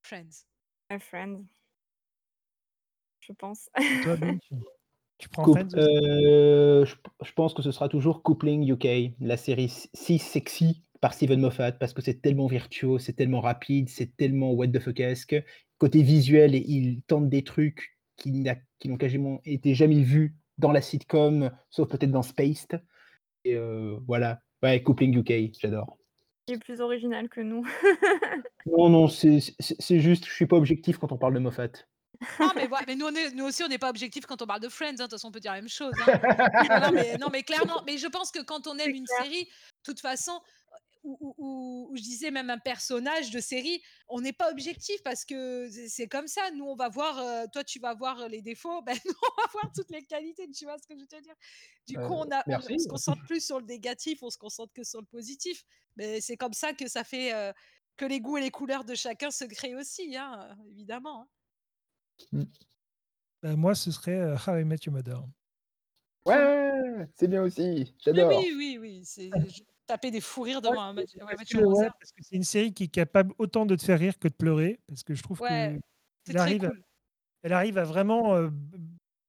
Friends. 0.03 0.45
Ouais, 0.91 0.99
Friends. 0.99 1.45
Je 3.21 3.33
pense. 3.33 3.71
Et 3.79 4.01
toi? 4.01 4.17
Tu 5.19 5.29
prends 5.29 5.45
Coup 5.45 5.53
Friends 5.53 5.69
aussi? 5.69 5.87
heu, 5.87 6.85
je 6.85 7.33
pense 7.35 7.55
que 7.55 7.63
ce 7.63 7.71
sera 7.71 7.89
toujours 7.89 8.25
Coupling 8.25 8.69
UK, 8.73 9.15
la 9.21 9.37
série 9.37 9.69
si 9.69 10.19
sexy 10.19 10.83
par 11.01 11.15
Steven 11.15 11.39
Moffat 11.39 11.73
parce 11.73 11.93
que 11.93 12.03
c'est 12.03 12.23
tellement 12.23 12.49
virtuose, 12.49 13.03
c'est 13.03 13.13
tellement 13.13 13.41
rapide, 13.41 13.89
c'est 13.89 14.17
tellement 14.17 14.51
what 14.53 14.67
the 14.67 14.81
fuckesque. 14.81 15.37
Côté 15.85 16.03
visuel, 16.03 16.55
il 16.55 17.03
tente 17.03 17.29
des 17.29 17.45
trucs 17.45 17.99
qui 18.17 18.33
n'a 18.33 18.57
qui 18.79 18.89
n'ont 18.89 18.97
quasiment 18.97 19.43
été 19.45 19.75
jamais 19.75 20.01
vus 20.01 20.35
dans 20.57 20.73
la 20.73 20.81
sitcom, 20.81 21.51
sauf 21.69 21.91
peut-être 21.91 22.11
dans 22.11 22.23
Spaced 22.23 22.83
et 23.45 23.57
heu, 23.57 23.99
voilà. 24.07 24.41
Ouais, 24.63 24.83
Coupling 24.83 25.15
UK, 25.19 25.55
j'adore. 25.61 25.99
Il 26.49 26.55
est 26.55 26.59
plus 26.59 26.81
original 26.81 27.29
que 27.29 27.43
nous. 27.43 27.67
Non, 28.65 28.89
non, 28.89 29.09
c'est 29.09 29.41
c'est 29.59 29.77
c'est 29.79 30.01
juste, 30.01 30.25
je 30.25 30.33
suis 30.33 30.47
pas 30.47 30.57
objectif 30.57 30.97
quand 30.97 31.13
on 31.13 31.19
parle 31.19 31.35
de 31.35 31.41
Moffat. 31.41 31.69
Non, 32.41 32.49
mais 32.57 32.67
voi 32.67 32.79
mais 32.87 32.97
nous 32.97 33.05
on 33.05 33.15
est 33.15 33.35
nous 33.35 33.45
aussi 33.45 33.63
on 33.63 33.69
n'est 33.69 33.77
pas 33.77 33.91
objectifs 33.91 34.25
quand 34.25 34.41
on 34.41 34.47
parle 34.47 34.61
de 34.61 34.71
Friends, 34.71 34.93
hein, 34.93 34.95
de 34.95 35.03
toute 35.03 35.11
façon 35.11 35.29
on 35.29 35.33
peut 35.33 35.41
dire 35.41 35.53
la 35.53 35.61
même 35.61 35.69
chose, 35.69 35.93
hein. 36.07 36.81
Non, 36.81 36.93
mais 36.95 37.19
non, 37.19 37.27
mais 37.31 37.43
clairement, 37.43 37.83
mais 37.87 37.99
je 37.99 38.07
pense 38.07 38.31
que 38.31 38.43
quand 38.43 38.67
on 38.67 38.79
aime 38.79 38.85
C'est 38.87 38.97
une 38.97 39.05
clair. 39.05 39.23
série, 39.25 39.49
toute 39.85 40.01
façon, 40.01 40.41
ou 41.05 41.93
je 41.97 42.03
disais 42.03 42.31
même 42.31 42.51
un 42.51 42.59
personnage 42.59 43.31
de 43.31 43.41
série, 43.41 43.83
on 44.09 44.21
n'est 44.21 44.33
pas 44.33 44.51
objectif 44.51 45.03
parce 45.05 45.25
que 45.25 45.69
c'est 45.89 46.09
comme 46.09 46.27
ça. 46.29 46.51
Nous, 46.53 46.65
on 46.65 46.77
va 46.77 46.89
voir, 46.89 47.19
heu, 47.21 47.47
toi 47.53 47.65
tu 47.65 47.79
vas 47.81 47.95
voir 47.95 48.29
les 48.29 48.43
défauts, 48.43 48.83
ben 48.83 48.95
nous 49.07 49.13
on 49.23 49.43
va 49.43 49.49
voir 49.53 49.71
toutes 49.75 49.91
les 49.91 50.05
qualités, 50.05 50.49
tu 50.51 50.65
vois 50.65 50.79
ce 50.79 50.87
que 50.87 50.95
je 50.97 51.01
veux 51.03 51.07
te 51.07 51.21
dire? 51.21 51.35
Du 51.87 51.99
coup, 52.01 52.13
Heu, 52.13 52.15
on 52.15 52.31
a 52.33 52.45
on 52.51 52.67
on 52.75 52.79
merci. 52.79 52.79
se 52.79 52.89
concentre 52.89 53.23
plus 53.27 53.45
sur 53.45 53.61
le 53.61 53.67
négatif, 53.67 54.23
on 54.23 54.31
se 54.31 54.39
concentre 54.39 54.73
que 54.73 54.85
sur 54.85 55.01
le 55.01 55.07
positif. 55.07 55.63
Mais 55.97 56.21
c'est 56.21 56.37
comme 56.37 56.55
ça 56.55 56.73
que 56.75 56.89
ça 56.89 57.05
fait, 57.05 57.35
heu, 57.35 57.53
que 57.97 58.05
les 58.07 58.21
goûts 58.21 58.39
et 58.39 58.41
les 58.43 58.51
couleurs 58.51 58.85
de 58.85 58.95
chacun 58.95 59.31
se 59.31 59.45
créent 59.45 59.75
aussi, 59.77 60.17
hein, 60.17 60.57
évidemment, 60.71 61.23
hein. 61.23 61.29
Mmh. 62.33 62.45
Bah, 63.43 63.57
moi, 63.57 63.75
ce 63.75 63.91
serait, 63.93 64.35
How 64.47 64.59
I 64.59 64.65
Met 64.65 64.87
Your 64.87 64.95
Mother. 64.95 65.23
Ouais! 66.27 67.09
C'est 67.17 67.29
bien 67.29 67.43
aussi, 67.43 67.95
Oui, 68.11 68.23
j'adore. 68.23 68.51
oui, 68.53 68.53
oui, 68.57 68.79
oui, 68.79 69.05
c'est 69.05 69.33
tapais 69.87 70.11
des 70.11 70.21
fous 70.21 70.43
rires 70.43 70.63
Ouais, 70.67 70.77
devant 70.77 70.93
Met 70.95 71.05
How 71.21 71.31
I 71.31 71.37
parce 71.37 71.39
Met 71.39 71.45
que 71.45 71.59
ouais, 71.59 71.89
parce 71.99 72.13
que 72.13 72.23
c'est 72.23 72.37
une 72.37 72.45
série 72.45 72.73
qui 72.73 72.85
est 72.85 72.89
capable 72.89 73.35
autant 73.39 73.67
de 73.67 73.77
te 73.77 73.83
faire 73.85 73.99
rire 73.99 74.19
que 74.19 74.29
de 74.29 74.33
pleurer, 74.35 74.81
parce 74.89 75.03
que 75.03 75.15
je 75.15 75.23
trouve 75.23 75.41
Ouais, 75.41 75.79
très 76.25 76.39
arrive 76.39 76.65
à 76.65 76.71
cool. 76.71 76.85
elle 77.45 77.53
arrive 77.55 77.79
à 77.79 77.85
vraiment, 77.85 78.43
b 78.49 78.53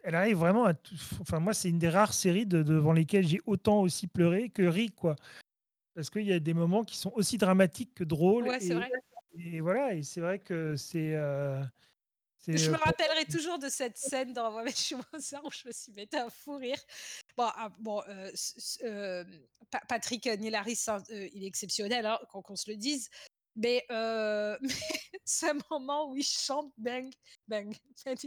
elle 0.04 0.16
arrive 0.16 0.38
vraiment 0.38 0.66
à 0.66 0.74
tout 0.76 0.96
enfin 1.22 1.40
moi, 1.40 1.54
c'est 1.54 1.70
une 1.70 1.80
des 1.80 1.90
rares 1.90 2.14
séries 2.14 2.46
de 2.48 2.64
devant 2.64 2.94
lesquelles 2.94 3.28
j'ai 3.28 3.42
autant 3.48 3.82
aussi 3.82 4.08
pleuré 4.08 4.50
que 4.50 4.64
ri, 4.64 4.92
quoi. 4.92 5.16
Parce 5.96 6.10
qu'il 6.12 6.24
y 6.24 6.34
a 6.34 6.40
des 6.40 6.54
moments 6.56 6.84
qui 6.86 6.98
sont 6.98 7.12
aussi 7.16 7.38
dramatiques 7.38 7.96
que 7.96 8.04
drôles 8.06 8.48
Ouais, 8.48 8.60
et 9.38 9.62
voilà 9.62 9.94
et 9.96 10.04
c'est 10.04 10.22
vrai 10.22 10.40
que 10.40 10.76
c'est, 10.78 11.14
c'est, 11.14 11.62
Je 12.48 12.70
me 12.72 12.78
rappellerai 12.78 13.26
toujours 13.26 13.60
de 13.60 13.70
cette 13.70 13.98
scène 13.98 14.34
dans 14.34 14.52
Met 14.64 14.72
Your 14.92 15.02
Mother 15.12 15.44
où 15.44 15.52
je 15.52 15.68
me 15.68 15.74
suis 15.74 15.92
mettais 15.94 16.18
à 16.18 16.30
fou 16.30 16.58
rire. 16.58 16.80
Bon, 17.38 17.50
ah, 17.56 17.70
bon, 17.80 18.02
c 18.34 18.86
hem, 18.86 19.28
Pa 19.72 19.82
Patrick, 19.88 20.28
hein, 20.28 20.38
heu, 20.38 21.30
il 21.34 21.44
est 21.44 21.48
exceptionnel, 21.48 22.06
hein, 22.06 22.20
qu'on 22.32 22.42
qu'on 22.42 22.56
se 22.56 22.70
le 22.70 22.78
dise. 22.78 23.10
Mais, 23.56 23.86
mais 23.90 24.58
ce 25.26 25.46
moment 25.72 26.10
où 26.10 26.16
il 26.16 26.24
chante 26.24 26.72
Bang 26.78 27.10
Bang, 27.48 27.74
Bang 28.06 28.18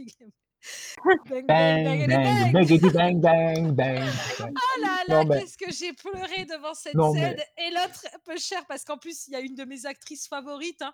bang 1.47 1.47
Bang, 1.47 1.83
bang, 1.85 2.07
bang. 2.07 2.51
bang, 2.93 3.21
bang, 3.21 3.71
bang. 3.71 4.03
Ouais. 4.39 4.51
Oh 4.51 4.81
là 4.81 5.03
là, 5.07 5.25
qu'est-ce 5.25 5.57
que 5.57 5.71
j'ai 5.71 5.93
pleuré 5.93 6.45
devant 6.45 6.73
cette 6.73 6.95
non, 6.95 7.13
scène 7.13 7.37
mais 7.37 7.65
et 7.65 7.71
l'autre 7.71 8.05
peu 8.25 8.37
cher 8.37 8.65
parce 8.67 8.83
qu'en 8.83 8.97
plus, 8.97 9.27
il 9.27 9.33
y 9.33 9.35
a 9.35 9.39
une 9.39 9.55
de 9.55 9.63
mes 9.63 9.85
actrices 9.85 10.27
favorites, 10.27 10.81
hein, 10.81 10.93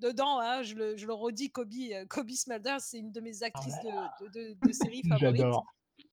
dedans, 0.00 0.40
hein, 0.40 0.62
je 0.62 0.74
le 0.74 0.96
je 0.96 1.06
le 1.06 1.14
redis, 1.14 1.50
Kobe, 1.52 1.72
heu, 1.74 2.06
Kobe 2.06 2.30
Smulders, 2.30 2.80
c'est 2.80 2.98
une 2.98 3.12
de 3.12 3.20
mes 3.20 3.42
là 3.54 3.60
actrices 3.60 3.80
de 3.80 4.10
de 4.20 4.28
de 4.28 4.54
de 4.54 4.72
séries 4.72 5.04
favorites 5.04 5.48
j'adore. 5.52 5.66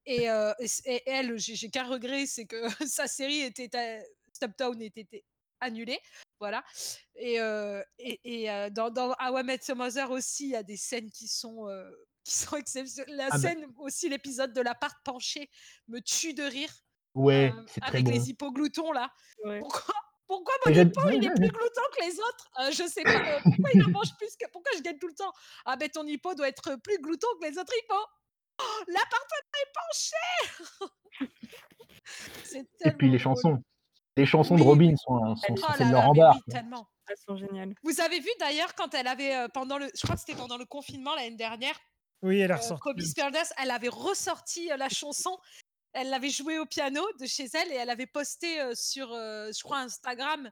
et 0.05 0.29
heu, 0.29 0.53
et 0.85 1.03
elle, 1.07 1.37
j'ai 1.37 1.55
j'ai 1.55 1.69
qu'un 1.69 1.85
regret, 1.87 2.25
c'est 2.27 2.45
que 2.47 2.67
sa 2.87 3.07
série 3.07 3.41
était 3.41 3.75
a 3.77 4.01
Steptoe 4.33 4.79
ait 4.81 4.87
été 4.87 5.25
annulée, 5.59 5.99
voilà 6.39 6.63
et 7.15 7.39
heu, 7.41 7.83
et 7.99 8.19
et 8.45 8.49
heu, 8.51 8.69
dans 8.71 8.89
dans 8.91 9.11
How 9.19 9.39
I 9.39 9.43
Met 9.43 9.59
Your 9.67 9.77
Mother 9.77 10.11
aussi, 10.11 10.45
il 10.45 10.49
y 10.51 10.55
a 10.55 10.63
des 10.63 10.77
scènes 10.77 11.09
qui 11.11 11.27
sont, 11.27 11.67
qui 12.23 12.35
sont 12.35 12.57
exceptio 12.57 13.03
la 13.07 13.31
Ah 13.31 13.37
scène 13.39 13.65
aussi, 13.77 14.09
l'épisode 14.09 14.53
de 14.53 14.61
l'appart 14.61 14.97
penché 15.03 15.49
me 15.87 15.99
tue 16.01 16.33
de 16.33 16.43
rire, 16.43 16.73
ouais, 17.15 17.57
hem, 17.57 17.67
c'est 17.67 17.81
très 17.81 17.99
avec 17.99 18.01
bon. 18.01 18.27
les 18.27 18.29
hippogloutons 18.29 18.91
là. 18.91 19.11
Ouais. 19.43 19.67
Pourquoi 19.67 19.93
pourquoi 20.27 20.53
mon 20.65 20.71
hippo, 20.73 21.01
il 21.15 21.25
est 21.25 21.31
plus 21.31 21.51
glouton 21.51 21.81
que 21.97 22.05
les 22.05 22.19
autres? 22.19 22.49
Heu, 22.61 22.71
je 22.71 22.87
sais 22.87 23.05
pas, 23.05 23.37
heu, 23.37 23.41
pourquoi 23.49 23.69
il 23.75 23.81
en 23.83 23.99
mange 23.99 24.15
plus 24.17 24.35
que 24.37 24.49
pourquoi 24.51 24.71
je 24.77 24.81
gagne 24.83 24.99
tout 24.99 25.07
le 25.07 25.15
temps? 25.15 25.31
Ah 25.65 25.75
beh, 25.77 25.89
ton 25.89 26.05
hippo 26.07 26.33
doit 26.35 26.47
être 26.49 26.75
plus 26.83 26.99
glouton 26.99 27.27
que 27.41 27.47
les 27.47 27.57
autres 27.57 27.73
hippos. 27.77 28.05
Oh, 28.61 28.83
l'appartement 28.87 29.63
est 29.63 29.73
penché! 29.75 30.81
Et 32.83 32.91
puis 32.91 33.09
les 33.09 33.17
drôle. 33.19 33.19
chansons. 33.19 33.57
Les 34.17 34.25
chansons 34.25 34.57
de 34.57 34.63
Robin 34.63 34.93
sont 34.97 35.35
sont 35.35 35.41
Elles 35.43 35.57
sont 35.57 35.73
Oh 35.73 35.75
celles 35.75 35.77
là 35.77 35.89
de 35.89 35.93
là, 35.93 35.93
Laurent 35.93 36.11
mais 36.11 36.15
Barre, 36.15 36.23
oui, 36.23 36.41
quoi. 36.45 36.51
tellement. 36.51 36.87
elles 37.07 37.17
sont 37.17 37.37
géniales. 37.37 37.75
Vous 37.83 38.01
avez 38.01 38.19
vu 38.19 38.29
d'ailleurs 38.39 38.75
quand 38.75 38.93
elle 38.93 39.07
avait, 39.07 39.35
heu, 39.45 39.47
pendant 39.53 39.77
le 39.77 39.87
je 39.95 40.01
crois 40.03 40.15
que 40.15 40.21
c'était 40.21 40.35
pendant 40.35 40.57
le 40.57 40.65
confinement 40.65 41.15
l'année 41.15 41.35
dernière, 41.37 41.77
Oui, 42.21 42.39
elle 42.39 42.51
a 42.51 42.57
ressorti 42.57 42.79
Kobe 42.79 42.99
elle 43.57 43.71
avait 43.71 43.89
ressorti, 43.89 44.67
la 44.77 44.89
chanson. 44.89 45.37
Elle 45.99 46.11
l'avait 46.11 46.29
jouée 46.29 46.59
au 46.59 46.65
piano 46.67 47.01
de 47.19 47.25
chez 47.25 47.45
elle 47.55 47.71
et 47.71 47.75
elle 47.75 47.89
avait 47.89 48.05
posté, 48.05 48.61
heu, 48.61 48.75
sur, 48.75 49.11
heu, 49.13 49.49
je 49.51 49.63
crois 49.63 49.79
Instagram, 49.79 50.47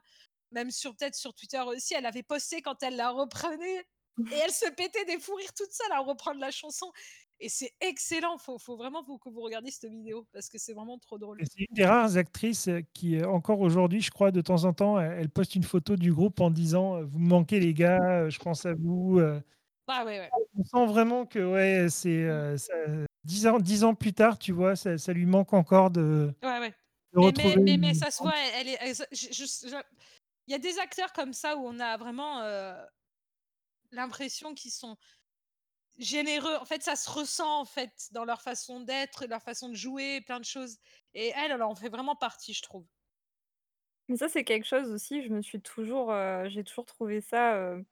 même 0.50 0.72
sur 0.72 0.96
peut-être 0.96 1.14
sur 1.14 1.32
Twitter 1.34 1.60
aussi, 1.60 1.94
elle 1.94 2.04
avait 2.06 2.24
posté 2.24 2.62
quand 2.62 2.82
elle 2.82 2.96
la 2.96 3.10
reprenait 3.10 3.86
et 4.32 4.34
elle 4.44 4.50
se 4.50 4.68
pétait 4.70 5.04
des 5.04 5.20
fous 5.20 5.34
rires 5.36 5.54
toute 5.54 5.70
seule 5.70 5.92
à 5.92 6.00
reprendre 6.00 6.40
la 6.40 6.50
chanson 6.50 6.90
et 7.38 7.48
c'est 7.48 7.70
excellent. 7.80 8.38
Faut 8.38 8.58
faut 8.58 8.76
vraiment 8.76 9.04
vous 9.04 9.18
que 9.18 9.28
vous 9.28 9.40
regardiez 9.40 9.70
cette 9.70 9.90
vidéo 9.90 10.26
parce 10.32 10.48
que 10.48 10.58
c'est 10.58 10.72
vraiment 10.72 10.98
trop 10.98 11.18
drôle. 11.18 11.38
C'est 11.44 11.60
une 11.60 11.74
des 11.74 11.84
rares 11.84 12.16
actrices, 12.16 12.66
heu, 12.66 12.82
qui, 12.92 13.22
encore 13.22 13.60
aujourd'hui, 13.60 14.00
je 14.00 14.10
crois, 14.10 14.32
de 14.32 14.40
temps 14.40 14.64
en 14.64 14.72
temps, 14.72 14.98
elle 14.98 15.28
poste 15.30 15.54
une 15.54 15.62
photo 15.62 15.94
du 15.94 16.12
groupe 16.12 16.40
en 16.40 16.50
disant, 16.50 17.02
«Vous 17.04 17.18
me 17.20 17.28
manquez 17.28 17.60
les 17.60 17.72
gars, 17.72 18.28
je 18.28 18.38
pense 18.38 18.66
à 18.66 18.74
vous». 18.74 19.20
Ah 19.86 20.04
ouais, 20.04 20.18
ouais. 20.18 20.30
On 20.58 20.64
sent 20.64 20.92
vraiment 20.92 21.26
que 21.26 21.38
ouais, 21.38 21.86
c'est, 21.88 22.58
ça 22.58 22.74
10 23.26 23.46
ans 23.46 23.58
10 23.60 23.84
ans 23.84 23.94
plus 23.94 24.12
tard, 24.14 24.38
tu 24.38 24.52
vois, 24.52 24.76
ça 24.76 24.98
ça 24.98 25.12
lui 25.12 25.26
manque 25.26 25.52
encore 25.54 25.90
de 25.90 26.34
Ouais, 26.42 26.58
ouais. 26.60 26.74
de 27.14 27.18
Mais 27.18 27.32
retrouver 27.32 27.60
mais 27.64 27.78
mais 27.78 27.94
une 27.94 27.94
ça 27.94 28.10
se 28.10 28.20
voit, 28.22 28.36
elle 28.36 28.54
elle 28.54 28.68
est 28.68 28.78
elle 28.80 28.96
se 28.96 29.02
je 29.12 29.28
je 29.32 29.44
je 29.68 29.76
il 30.48 30.52
y 30.52 30.54
a 30.54 30.58
des 30.58 30.78
acteurs 30.78 31.12
comme 31.12 31.32
ça 31.32 31.56
où 31.56 31.66
on 31.66 31.80
a 31.80 31.96
vraiment, 31.96 32.42
heu, 32.42 32.74
l'impression 33.90 34.54
qu'ils 34.54 34.70
sont 34.72 34.96
généreux. 35.98 36.56
En 36.56 36.64
fait, 36.64 36.82
ça 36.82 36.96
se 36.96 37.10
ressent, 37.10 37.60
en 37.60 37.64
fait, 37.66 38.08
dans 38.12 38.24
leur 38.24 38.40
façon 38.42 38.80
d'être, 38.80 39.26
leur 39.26 39.42
façon 39.42 39.68
de 39.68 39.74
jouer, 39.74 40.20
plein 40.22 40.40
de 40.40 40.44
choses 40.44 40.78
et 41.14 41.28
elle, 41.36 41.52
elle 41.52 41.62
en 41.62 41.74
fait 41.74 41.88
vraiment 41.90 42.16
partie, 42.16 42.52
je 42.54 42.62
trouve. 42.62 42.86
Mais 44.08 44.16
ça, 44.16 44.28
c'est 44.28 44.44
quelque 44.44 44.66
chose 44.66 44.90
aussi, 44.92 45.22
je 45.24 45.30
me 45.30 45.42
suis 45.42 45.60
toujours, 45.60 46.12
heu, 46.12 46.48
j'ai 46.48 46.62
toujours 46.64 46.86
trouvé 46.86 47.20
ça, 47.20 47.56
heu, 47.58 47.84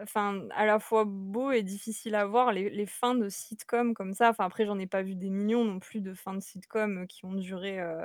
enfin, 0.00 0.46
à 0.54 0.66
la 0.66 0.78
fois 0.80 1.04
beau 1.06 1.50
et 1.52 1.62
difficile 1.62 2.14
à 2.14 2.26
voir, 2.26 2.52
les 2.52 2.70
les 2.70 2.86
fins 2.86 3.14
de 3.14 3.28
sitcom 3.28 3.94
comme 3.94 4.14
ça. 4.14 4.30
Enfin, 4.30 4.44
après, 4.44 4.66
j'en 4.66 4.78
ai 4.78 4.86
pas 4.86 5.02
vu 5.02 5.14
des 5.14 5.30
millions 5.30 5.64
non 5.64 5.78
plus 5.80 6.00
de 6.00 6.14
fins 6.14 6.34
de 6.34 6.40
sitcom, 6.40 6.98
heu, 7.02 7.06
qui 7.06 7.24
ont 7.24 7.34
duré, 7.34 7.80
heu, 7.80 7.98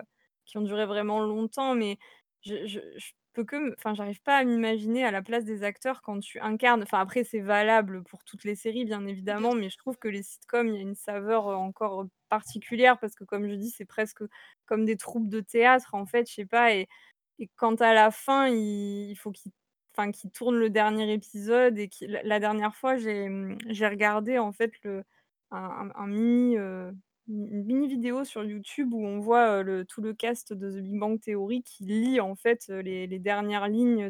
qui 0.45 0.57
ont 0.57 0.61
duré 0.61 0.85
vraiment 0.85 1.19
longtemps, 1.21 1.75
mais 1.75 1.97
je 2.41 2.65
je 2.67 2.79
je 2.97 3.11
peux 3.33 3.43
que 3.45 3.73
enfin, 3.79 3.95
j'arrive 3.95 4.21
pas 4.21 4.37
à 4.37 4.43
m'imaginer 4.43 5.03
à 5.05 5.09
la 5.11 5.23
place 5.23 5.43
des 5.43 5.63
acteurs 5.63 6.01
quand 6.03 6.19
tu 6.19 6.39
incarnes 6.39 6.83
enfin, 6.83 6.99
après, 6.99 7.23
c'est 7.23 7.39
valable 7.39 8.03
pour 8.03 8.23
toutes 8.23 8.43
les 8.43 8.55
séries, 8.55 8.85
bien 8.85 8.99
Bien 9.01 9.07
évidemment, 9.07 9.53
mais 9.55 9.69
je 9.69 9.77
trouve 9.77 9.97
que 9.97 10.07
les 10.07 10.21
sitcoms, 10.23 10.67
il 10.67 10.75
y 10.75 10.77
a 10.77 10.81
une 10.81 10.95
saveur, 10.95 11.49
heu, 11.49 11.55
encore 11.55 12.05
particulière 12.29 12.99
parce 12.99 13.15
que, 13.15 13.23
comme 13.23 13.47
je 13.49 13.55
dis, 13.55 13.71
c'est 13.71 13.85
presque 13.85 14.23
comme 14.65 14.85
des 14.85 14.97
troupes 14.97 15.29
de 15.29 15.39
théâtre, 15.41 15.93
en 15.95 16.05
fait, 16.05 16.27
je 16.29 16.33
sais 16.35 16.45
pas 16.45 16.73
et 16.75 16.87
et 17.39 17.49
quand 17.55 17.81
à 17.81 17.93
la 17.93 18.11
fin, 18.11 18.47
il 18.49 19.09
il 19.11 19.15
faut 19.17 19.31
qu'ils 19.31 19.51
enfin, 19.95 20.11
qu'ils 20.11 20.31
tournent 20.31 20.57
le 20.57 20.69
dernier 20.69 21.11
épisode 21.13 21.77
et 21.79 21.87
qui 21.89 22.07
la 22.07 22.39
dernière 22.39 22.75
fois, 22.75 22.97
j'ai, 22.97 23.29
mmh, 23.29 23.57
j'ai 23.69 23.87
regardé, 23.87 24.39
en 24.39 24.51
fait, 24.53 24.71
le 24.83 25.03
un 25.51 26.07
mini, 26.07 26.57
heu, 26.57 26.91
une 27.29 27.63
mini 27.65 27.87
vidéo 27.87 28.23
sur 28.25 28.43
YouTube 28.43 28.93
où 28.93 29.05
on 29.05 29.19
voit, 29.19 29.59
heu, 29.59 29.63
le 29.63 29.85
tout 29.85 30.01
le 30.01 30.13
cast 30.13 30.53
de 30.53 30.71
The 30.71 30.83
Big 30.83 30.99
Bang 30.99 31.19
Theory 31.21 31.63
qui 31.63 31.85
lit, 31.85 32.19
en 32.21 32.35
fait, 32.35 32.67
heu, 32.69 32.79
les 32.79 33.07
les 33.07 33.19
dernières 33.19 33.67
lignes 33.69 34.09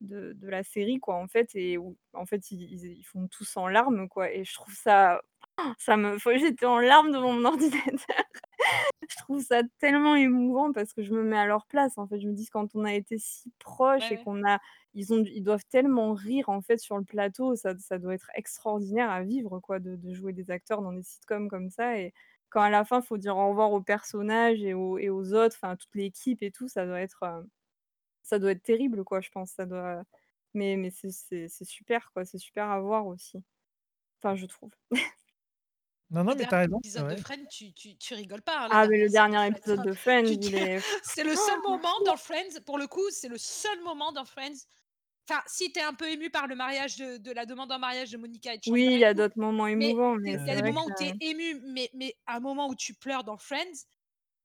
de 0.00 0.34
de 0.34 0.48
la 0.48 0.62
série, 0.64 1.00
quoi, 1.00 1.16
en 1.16 1.28
fait 1.28 1.50
et 1.56 1.78
où, 1.78 1.96
en 2.14 2.26
fait, 2.26 2.50
ils 2.52 2.62
ils 2.98 3.04
font 3.04 3.28
tous 3.28 3.56
en 3.58 3.68
larmes, 3.68 4.08
quoi 4.08 4.32
et 4.32 4.44
je 4.44 4.54
trouve 4.54 4.74
ça 4.74 5.22
ça 5.78 5.96
me 5.98 6.18
j'étais 6.38 6.66
en 6.66 6.78
larmes 6.80 7.12
devant 7.12 7.32
mon 7.34 7.44
ordinateur. 7.46 8.24
Je 9.08 9.16
trouve 9.16 9.42
ça 9.42 9.62
tellement 9.78 10.14
émouvant 10.14 10.72
parce 10.72 10.92
que 10.92 11.02
je 11.02 11.12
me 11.12 11.22
mets 11.22 11.36
à 11.38 11.46
leur 11.46 11.66
place, 11.66 11.98
en 11.98 12.06
fait. 12.06 12.20
Je 12.20 12.28
me 12.28 12.32
dis 12.34 12.46
quand 12.48 12.74
on 12.74 12.84
a 12.84 12.94
été 12.94 13.18
si 13.18 13.50
proches 13.58 14.10
Ouais, 14.10 14.12
et 14.12 14.18
ouais. 14.18 14.18
qu'on 14.18 14.44
a 14.46 14.58
ils 14.94 15.12
ont 15.12 15.24
ils 15.24 15.42
doivent 15.42 15.64
tellement 15.68 16.12
rire, 16.14 16.48
en 16.48 16.60
fait, 16.62 16.78
sur 16.78 16.98
le 16.98 17.04
plateau, 17.04 17.56
ça 17.56 17.76
ça 17.78 17.98
doit 17.98 18.14
être 18.14 18.30
extraordinaire 18.34 19.10
à 19.10 19.22
vivre, 19.22 19.58
quoi, 19.60 19.78
de 19.80 19.96
de 19.96 20.12
jouer 20.14 20.32
des 20.32 20.50
acteurs 20.50 20.82
dans 20.82 20.92
des 20.92 21.02
sitcoms 21.02 21.48
comme 21.48 21.70
ça 21.70 21.98
et 21.98 22.12
quand 22.50 22.60
à 22.62 22.70
la 22.70 22.84
fin, 22.84 23.00
faut 23.02 23.16
dire 23.18 23.36
au 23.36 23.48
revoir 23.50 23.72
aux 23.72 23.80
personnages 23.82 24.62
et 24.62 24.74
aux 24.74 24.98
et 24.98 25.08
aux 25.10 25.34
autres, 25.34 25.56
enfin, 25.60 25.76
toute 25.76 25.94
l'équipe 25.94 26.42
et 26.42 26.50
tout, 26.50 26.68
ça 26.68 26.84
doit 26.86 27.00
être, 27.00 27.22
heu, 27.24 27.48
ça 28.22 28.38
doit 28.40 28.52
être 28.52 28.62
terrible, 28.62 29.04
quoi, 29.04 29.20
je 29.20 29.30
pense. 29.30 29.52
Ça 29.52 29.66
doit 29.66 30.04
mais 30.54 30.76
mais 30.76 30.90
c'est 30.90 31.48
super, 31.64 32.12
quoi, 32.12 32.24
c'est 32.26 32.38
super 32.38 32.70
à 32.70 32.80
voir 32.80 33.06
aussi. 33.06 33.44
Enfin, 34.22 34.36
je 34.36 34.46
trouve. 34.46 34.72
Non, 36.10 36.24
non, 36.24 36.34
Le 36.34 36.36
mais 36.36 36.46
tu 36.46 36.54
as 36.54 36.58
dernier 36.58 36.60
raison, 36.60 36.82
épisode 36.82 37.06
de. 37.08 37.16
Friends, 37.16 37.46
tu 37.50 37.72
tu 37.74 37.96
tu 37.96 38.14
rigoles 38.14 38.42
pas, 38.42 38.66
hein, 38.68 38.70
Ah 38.70 38.86
mais 38.88 38.98
le 38.98 39.08
dernier 39.10 39.46
épisode 39.48 39.82
de 39.82 39.92
Friends, 39.92 40.24
Tu 40.24 40.38
il 40.40 40.54
te 40.54 40.56
est 40.56 40.82
c'est 41.02 41.24
le 41.24 41.36
seul 41.36 41.60
moment 41.62 42.00
dans 42.04 42.16
Friends, 42.16 42.60
pour 42.66 42.78
le 42.78 42.86
coup, 42.86 43.08
c'est 43.10 43.28
le 43.28 43.38
seul 43.38 43.80
moment 43.82 44.12
dans 44.12 44.24
Friends 44.24 44.66
enfin, 45.28 45.42
si 45.46 45.72
tu 45.72 45.80
es 45.80 45.82
un 45.82 45.94
peu 45.94 46.10
ému 46.10 46.30
par 46.30 46.46
le 46.48 46.56
mariage 46.56 46.96
de 46.98 47.18
de 47.18 47.32
la 47.32 47.46
demande 47.46 47.72
en 47.72 47.78
mariage 47.78 48.10
de 48.12 48.18
Monica 48.18 48.54
et 48.54 48.60
Oui, 48.66 48.84
Chandler 48.84 48.94
il 48.94 48.98
y 49.00 49.04
a 49.04 49.12
d'autres 49.14 49.38
moments 49.38 49.66
mais 49.78 49.96
émouvants, 49.96 50.18
il 50.24 50.32
mais 50.32 50.36
y 50.36 50.38
c'est 50.44 50.52
a 50.52 50.56
des 50.56 50.62
vrai 50.62 50.72
moments 50.72 50.86
où 50.86 50.92
tu 50.92 51.04
que 51.04 51.10
es 51.10 51.16
ému, 51.20 51.60
mais 51.64 51.90
mais 51.94 52.16
un 52.26 52.40
moment 52.40 52.68
où 52.68 52.74
tu 52.74 52.94
pleures 52.94 53.24
dans 53.24 53.38
Friends, 53.38 53.86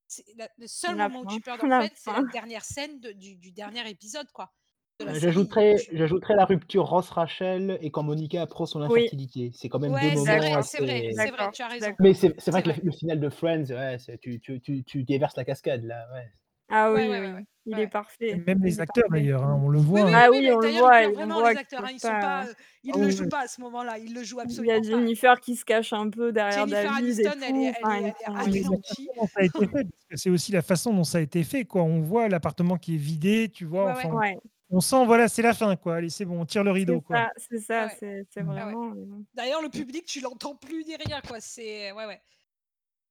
c'est 0.08 0.24
la 0.36 0.48
le 0.58 0.66
seul 0.68 0.96
La 0.96 1.08
moment 1.08 1.20
où 1.22 1.26
fin, 1.26 1.38
tu 1.38 1.40
pleures 1.42 1.58
dans 1.58 1.66
la 1.66 1.84
Friends, 1.84 1.94
c'est 1.96 2.12
la 2.12 2.22
fin. 2.22 2.30
dernière 2.32 2.64
scène 2.64 3.00
de 3.00 3.12
du 3.12 3.36
du 3.36 3.52
dernier 3.52 3.88
épisode, 3.90 4.30
quoi, 4.32 4.52
de 5.00 5.04
la 5.04 5.14
Heu, 5.14 5.18
série. 5.18 5.50
j'ajouterais 5.50 5.86
j'ajouterais 5.92 6.34
la 6.34 6.44
rupture 6.44 6.84
Ross-Rachel 6.86 7.78
et 7.80 7.90
quand 7.90 8.02
Monica 8.02 8.42
apprend 8.42 8.66
son 8.66 8.80
Oui. 8.88 9.10
infertilité. 9.10 9.50
C'est 9.54 9.68
quand 9.68 9.78
même 9.78 9.98
2 9.98 10.10
Ouais, 10.10 10.16
c'est 10.16 10.36
moments 10.36 10.40
vrai, 10.40 10.52
D'accord, 10.52 10.66
c'est 10.66 10.80
vrai, 10.80 11.04
assez 11.04 11.14
c'est 11.16 11.30
vrai, 11.30 11.48
d'accord, 11.48 11.52
tu 11.52 11.62
as 11.62 11.68
je 11.68 11.74
suis 11.74 11.80
raison. 11.80 11.90
d'accord. 11.90 12.00
mais 12.00 12.14
c'est 12.14 12.50
vrai 12.50 12.62
que 12.62 12.70
vrai. 12.70 12.72
le 12.72 12.76
le 12.82 12.92
final 12.92 13.20
de 13.20 13.28
Friends, 13.28 13.64
ouais, 13.70 13.98
c'est 13.98 14.18
tu 14.18 14.40
tu 14.40 14.60
tu 14.60 14.84
tu 14.84 15.04
déverses 15.04 15.36
la 15.36 15.44
cascade 15.44 15.84
là, 15.84 16.08
ouais. 16.14 16.26
Ah 16.68 16.92
Ouais, 16.92 17.02
oui, 17.06 17.08
ouais, 17.08 17.20
oui, 17.20 17.20
ouais, 17.20 17.32
ouais, 17.32 17.44
il 17.66 17.78
est 17.80 17.88
ouais. 17.88 17.90
Parfait, 17.90 18.42
même 18.46 18.60
il 18.64 18.64
les 18.64 18.80
est 18.80 18.82
acteurs 18.82 19.10
parfait. 19.10 19.10
d'ailleurs, 19.10 19.44
hein, 19.44 19.60
on 19.62 19.68
le 19.70 19.80
voit, 19.80 20.06
oui, 20.06 20.10
hein. 20.10 20.22
Ah 20.22 20.30
oui, 20.30 20.40
oui, 20.40 20.42
mais 20.42 20.52
on 20.52 20.60
le 20.60 20.68
d'ailleurs, 20.68 20.84
ils 20.84 20.92
voit, 20.92 20.92
pleurent 20.92 21.12
on 21.14 21.14
vraiment 21.14 21.40
voit 21.40 21.52
les 21.52 21.56
qu'ils 21.56 21.58
acteurs, 21.58 21.84
hein, 21.84 21.90
peuvent 21.90 21.92
ils 21.92 22.00
sont 22.00 22.16
pas 22.18 22.18
pas, 22.18 22.48
heu, 22.50 22.54
ils 22.82 22.92
Ah 22.92 22.98
le 22.98 23.08
oui, 23.08 23.12
jouent 23.12 23.26
oui. 23.26 23.28
pas 23.28 23.42
à 23.42 23.48
ce 23.48 23.60
moment-là, 23.62 23.98
ils 23.98 24.14
le 24.14 24.24
jouent 24.24 24.40
Il 24.44 24.64
y 24.64 24.70
a 24.70 24.80
pas. 24.90 25.06
Jennifer 25.06 25.40
qui 25.40 25.56
se 25.56 25.64
cache 25.64 25.92
un 25.92 26.10
peu 26.10 26.32
derrière 26.32 26.66
Jennifer 26.66 26.92
David 26.96 27.20
et 27.20 27.32
Aniston, 27.32 27.40
elle 27.42 27.56
est 27.56 27.64
tout, 27.64 27.74
elle 27.80 27.90
enfin 27.90 27.96
est 27.96 28.02
ils 28.02 28.06
elle 28.06 28.16
est 28.18 28.24
sont 28.24 28.32
Ah, 28.34 28.46
mais 28.46 28.60
la 28.70 28.76
façon 28.86 29.02
anéantie. 29.02 29.08
dont 29.16 29.26
ça 29.26 29.40
a 29.40 29.44
été 29.44 29.66
fait, 29.66 29.84
parce 29.84 30.04
que 30.10 30.16
c'est 30.16 30.30
aussi 30.30 30.52
la 30.52 30.62
façon 30.62 30.94
dont 30.94 31.04
ça 31.04 31.18
a 31.18 31.20
été 31.20 31.42
fait, 31.42 31.64
quoi. 31.64 31.82
On 31.82 32.00
voit 32.02 32.28
l'appartement 32.28 32.76
qui 32.78 32.94
est 32.94 32.98
vidé, 32.98 33.48
tu 33.52 33.64
vois? 33.64 33.86
Ouais, 33.86 33.90
Enfin, 33.90 34.08
ouais. 34.10 34.12
on 34.12 34.22
Ouais. 34.34 34.36
On 34.70 34.80
sent, 34.80 35.04
voilà, 35.06 35.28
c'est 35.28 35.42
la 35.42 35.54
fin, 35.54 35.76
quoi. 35.76 35.96
Allez, 35.96 36.10
c'est 36.10 36.24
bon, 36.24 36.40
on 36.40 36.46
tire 36.46 36.64
le 36.64 36.70
rideau, 36.72 36.96
C'est 37.00 37.06
quoi. 37.06 37.16
ça, 37.16 37.32
c'est 37.36 37.60
ça, 37.60 37.86
ouais. 37.86 37.96
c'est. 37.98 38.42
Ouais, 38.42 38.48
ouais. 38.48 38.60
vraiment, 38.62 38.94
heu 38.94 39.24
D'ailleurs, 39.34 39.62
le 39.62 39.68
public, 39.68 40.04
tu 40.06 40.20
l'entends 40.20 40.56
plus 40.56 40.84
ni 40.84 40.96
rien, 40.96 41.20
quoi, 41.20 41.40
c'est 41.40 41.92
ouais, 41.92 42.06
ouais. 42.06 42.20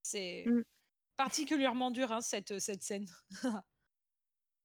C'est 0.01 0.43
Mmh. 0.45 0.62
particulièrement 1.18 1.91
dur, 1.91 2.12
hein, 2.12 2.22
cette, 2.22 2.60
cette 2.60 2.84
scène. 2.84 3.06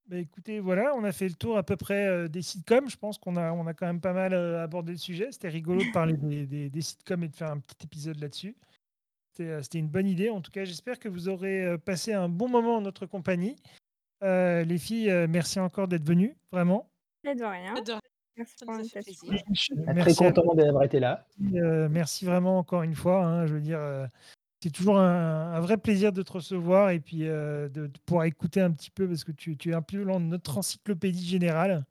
Bah, 0.06 0.18
écoutez, 0.18 0.58
voilà, 0.58 0.92
on 0.96 1.04
a 1.04 1.12
fait 1.12 1.28
le 1.28 1.34
tour 1.34 1.56
à 1.56 1.62
peu 1.62 1.76
près, 1.76 2.08
heu, 2.08 2.28
des 2.28 2.42
sitcoms. 2.42 2.90
Je 2.90 2.96
pense 2.96 3.16
qu'on 3.16 3.36
a 3.36 3.52
on 3.52 3.64
a 3.68 3.74
quand 3.74 3.86
même 3.86 4.00
pas 4.00 4.12
mal, 4.12 4.34
abordé 4.34 4.90
le 4.90 4.98
sujet. 4.98 5.30
C'était 5.30 5.48
rigolo 5.48 5.84
de 5.84 5.92
parler 5.92 6.14
des 6.16 6.46
des 6.46 6.68
des 6.68 6.80
sitcoms 6.80 7.22
et 7.22 7.28
de 7.28 7.36
faire 7.36 7.52
un 7.52 7.60
petit 7.60 7.86
épisode 7.86 8.18
là-dessus. 8.18 8.56
C'était, 9.32 9.78
une 9.78 9.88
bonne 9.88 10.08
idée. 10.08 10.28
En 10.28 10.40
tout 10.40 10.50
cas, 10.50 10.64
j'espère 10.64 10.98
que 10.98 11.08
vous 11.08 11.28
aurez, 11.28 11.78
passé 11.78 12.12
un 12.12 12.28
bon 12.28 12.48
moment 12.48 12.78
en 12.78 12.80
notre 12.80 13.06
compagnie. 13.06 13.54
Heu, 14.22 14.62
les 14.64 14.78
filles, 14.78 15.10
heu, 15.10 15.26
merci 15.28 15.60
encore 15.60 15.88
d'être 15.88 16.04
venues, 16.06 16.36
vraiment. 16.52 16.90
Et 17.24 17.34
de 17.34 17.44
rien. 17.44 17.74
De 17.82 17.92
rien, 17.92 18.00
Merci 18.36 18.54
pour 18.64 18.72
l'invitation. 18.74 19.26
très 19.98 20.14
content 20.14 20.54
d'avoir 20.54 20.84
été 20.84 21.00
là. 21.00 21.26
Heu, 21.54 21.88
merci 21.88 22.24
vraiment 22.24 22.58
encore 22.58 22.82
une 22.82 22.94
fois, 22.94 23.24
hein. 23.24 23.46
Je 23.46 23.54
veux 23.54 23.60
dire, 23.60 23.80
c'est 24.62 24.70
toujours 24.72 24.98
un 24.98 25.52
un 25.54 25.60
vrai 25.60 25.78
plaisir 25.78 26.12
de 26.12 26.22
te 26.22 26.32
recevoir 26.32 26.90
et 26.90 27.00
puis, 27.00 27.20
de 27.20 27.70
de 27.72 27.90
pouvoir 28.06 28.24
écouter 28.26 28.60
un 28.62 28.72
petit 28.72 28.90
peu 28.90 29.08
parce 29.08 29.24
que 29.24 29.32
tu 29.32 29.56
tu 29.56 29.70
es 29.72 29.74
un 29.74 29.82
peu 29.82 30.04
dans 30.04 30.20
notre 30.20 30.58
encyclopédie 30.58 31.26
générale. 31.26 31.86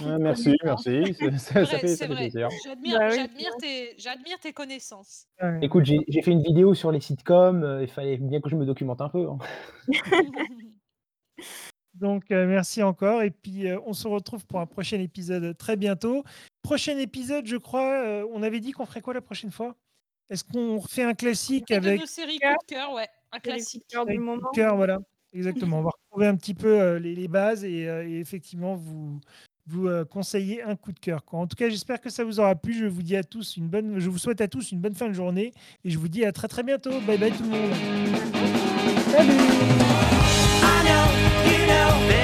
Ah 0.00 0.18
de 0.18 0.18
merci, 0.18 0.56
merci, 0.64 1.14
ça 1.14 1.30
ça 1.38 1.64
C'est 1.64 1.66
ça 1.66 1.78
vrai, 1.78 1.96
fait 1.96 1.98
vrai. 2.06 2.30
plaisir. 2.30 2.50
J'admire 2.64 3.00
Bah 3.00 3.10
oui, 3.12 3.28
tes 4.40 4.52
connaissances. 4.52 5.26
Ouais, 5.40 5.48
Écoute, 5.60 5.84
ouais. 5.84 5.92
j'ai 6.08 6.22
fait 6.22 6.30
une 6.32 6.42
vidéo 6.42 6.74
sur 6.74 6.90
les 6.92 7.00
sitcoms, 7.00 7.78
il 7.80 7.88
fallait 7.88 8.16
bien 8.18 8.40
que 8.40 8.48
je 8.50 8.56
me 8.56 8.66
documente 8.66 9.00
un 9.00 9.08
peu, 9.08 9.28
hein. 9.28 9.38
Donc, 11.94 12.30
heu, 12.30 12.46
merci 12.46 12.82
encore 12.82 13.22
et 13.22 13.30
puis, 13.30 13.68
heu, 13.68 13.78
on 13.84 13.92
se 13.92 14.08
retrouve 14.08 14.46
pour 14.46 14.60
un 14.60 14.66
prochain 14.66 14.98
épisode 14.98 15.56
très 15.58 15.76
bientôt. 15.76 16.24
Prochain 16.62 16.96
épisode, 16.96 17.46
je 17.46 17.56
crois, 17.56 18.04
heu, 18.04 18.26
on 18.32 18.42
avait 18.42 18.60
dit 18.60 18.72
qu'on 18.72 18.86
ferait 18.86 19.02
quoi 19.02 19.14
la 19.14 19.20
prochaine 19.20 19.50
fois? 19.50 19.76
Est-ce 20.30 20.44
qu'on 20.44 20.78
refait 20.78 21.02
un 21.02 21.14
classique 21.14 21.70
avec 21.70 22.06
séries 22.06 22.38
Cœur. 22.38 22.56
coup 22.56 22.66
de 22.66 22.74
cœur, 22.74 22.92
ouais, 22.94 23.08
un 23.32 23.38
classique. 23.38 23.84
du 23.90 23.96
coup 23.98 24.06
de 24.06 24.18
moment. 24.18 24.50
cœur, 24.54 24.76
voilà, 24.76 25.00
exactement. 25.34 25.80
On 25.80 25.82
va 25.82 25.90
retrouver 25.90 26.26
un 26.26 26.36
petit 26.36 26.54
peu, 26.54 26.96
les 26.96 27.14
les 27.14 27.28
bases 27.28 27.64
et 27.64 27.84
effectivement 28.18 28.74
vous 28.74 29.20
vous, 29.66 29.88
conseiller 30.06 30.62
un 30.62 30.76
coup 30.76 30.92
de 30.92 30.98
cœur, 30.98 31.24
quoi. 31.24 31.40
En 31.40 31.46
tout 31.46 31.56
cas, 31.56 31.68
j'espère 31.68 32.00
que 32.00 32.10
ça 32.10 32.24
vous 32.24 32.40
aura 32.40 32.54
plu. 32.54 32.72
Je 32.72 32.86
vous 32.86 33.02
dis 33.02 33.16
à 33.16 33.22
tous 33.22 33.56
une 33.56 33.68
bonne 33.68 33.98
je 33.98 34.08
vous 34.08 34.18
souhaite 34.18 34.40
à 34.40 34.48
tous 34.48 34.72
une 34.72 34.80
bonne 34.80 34.94
fin 34.94 35.08
de 35.08 35.12
journée 35.12 35.52
et 35.84 35.90
je 35.90 35.98
vous 35.98 36.08
dis 36.08 36.24
à 36.24 36.32
très, 36.32 36.48
très 36.48 36.62
bientôt. 36.62 36.98
Bye 37.06 37.18
bye 37.18 37.30
tout 37.30 37.42
le 37.42 37.50
monde. 37.50 37.72
À 39.18 40.28
know, 40.92 41.06
you 41.50 41.66
know. 41.66 42.21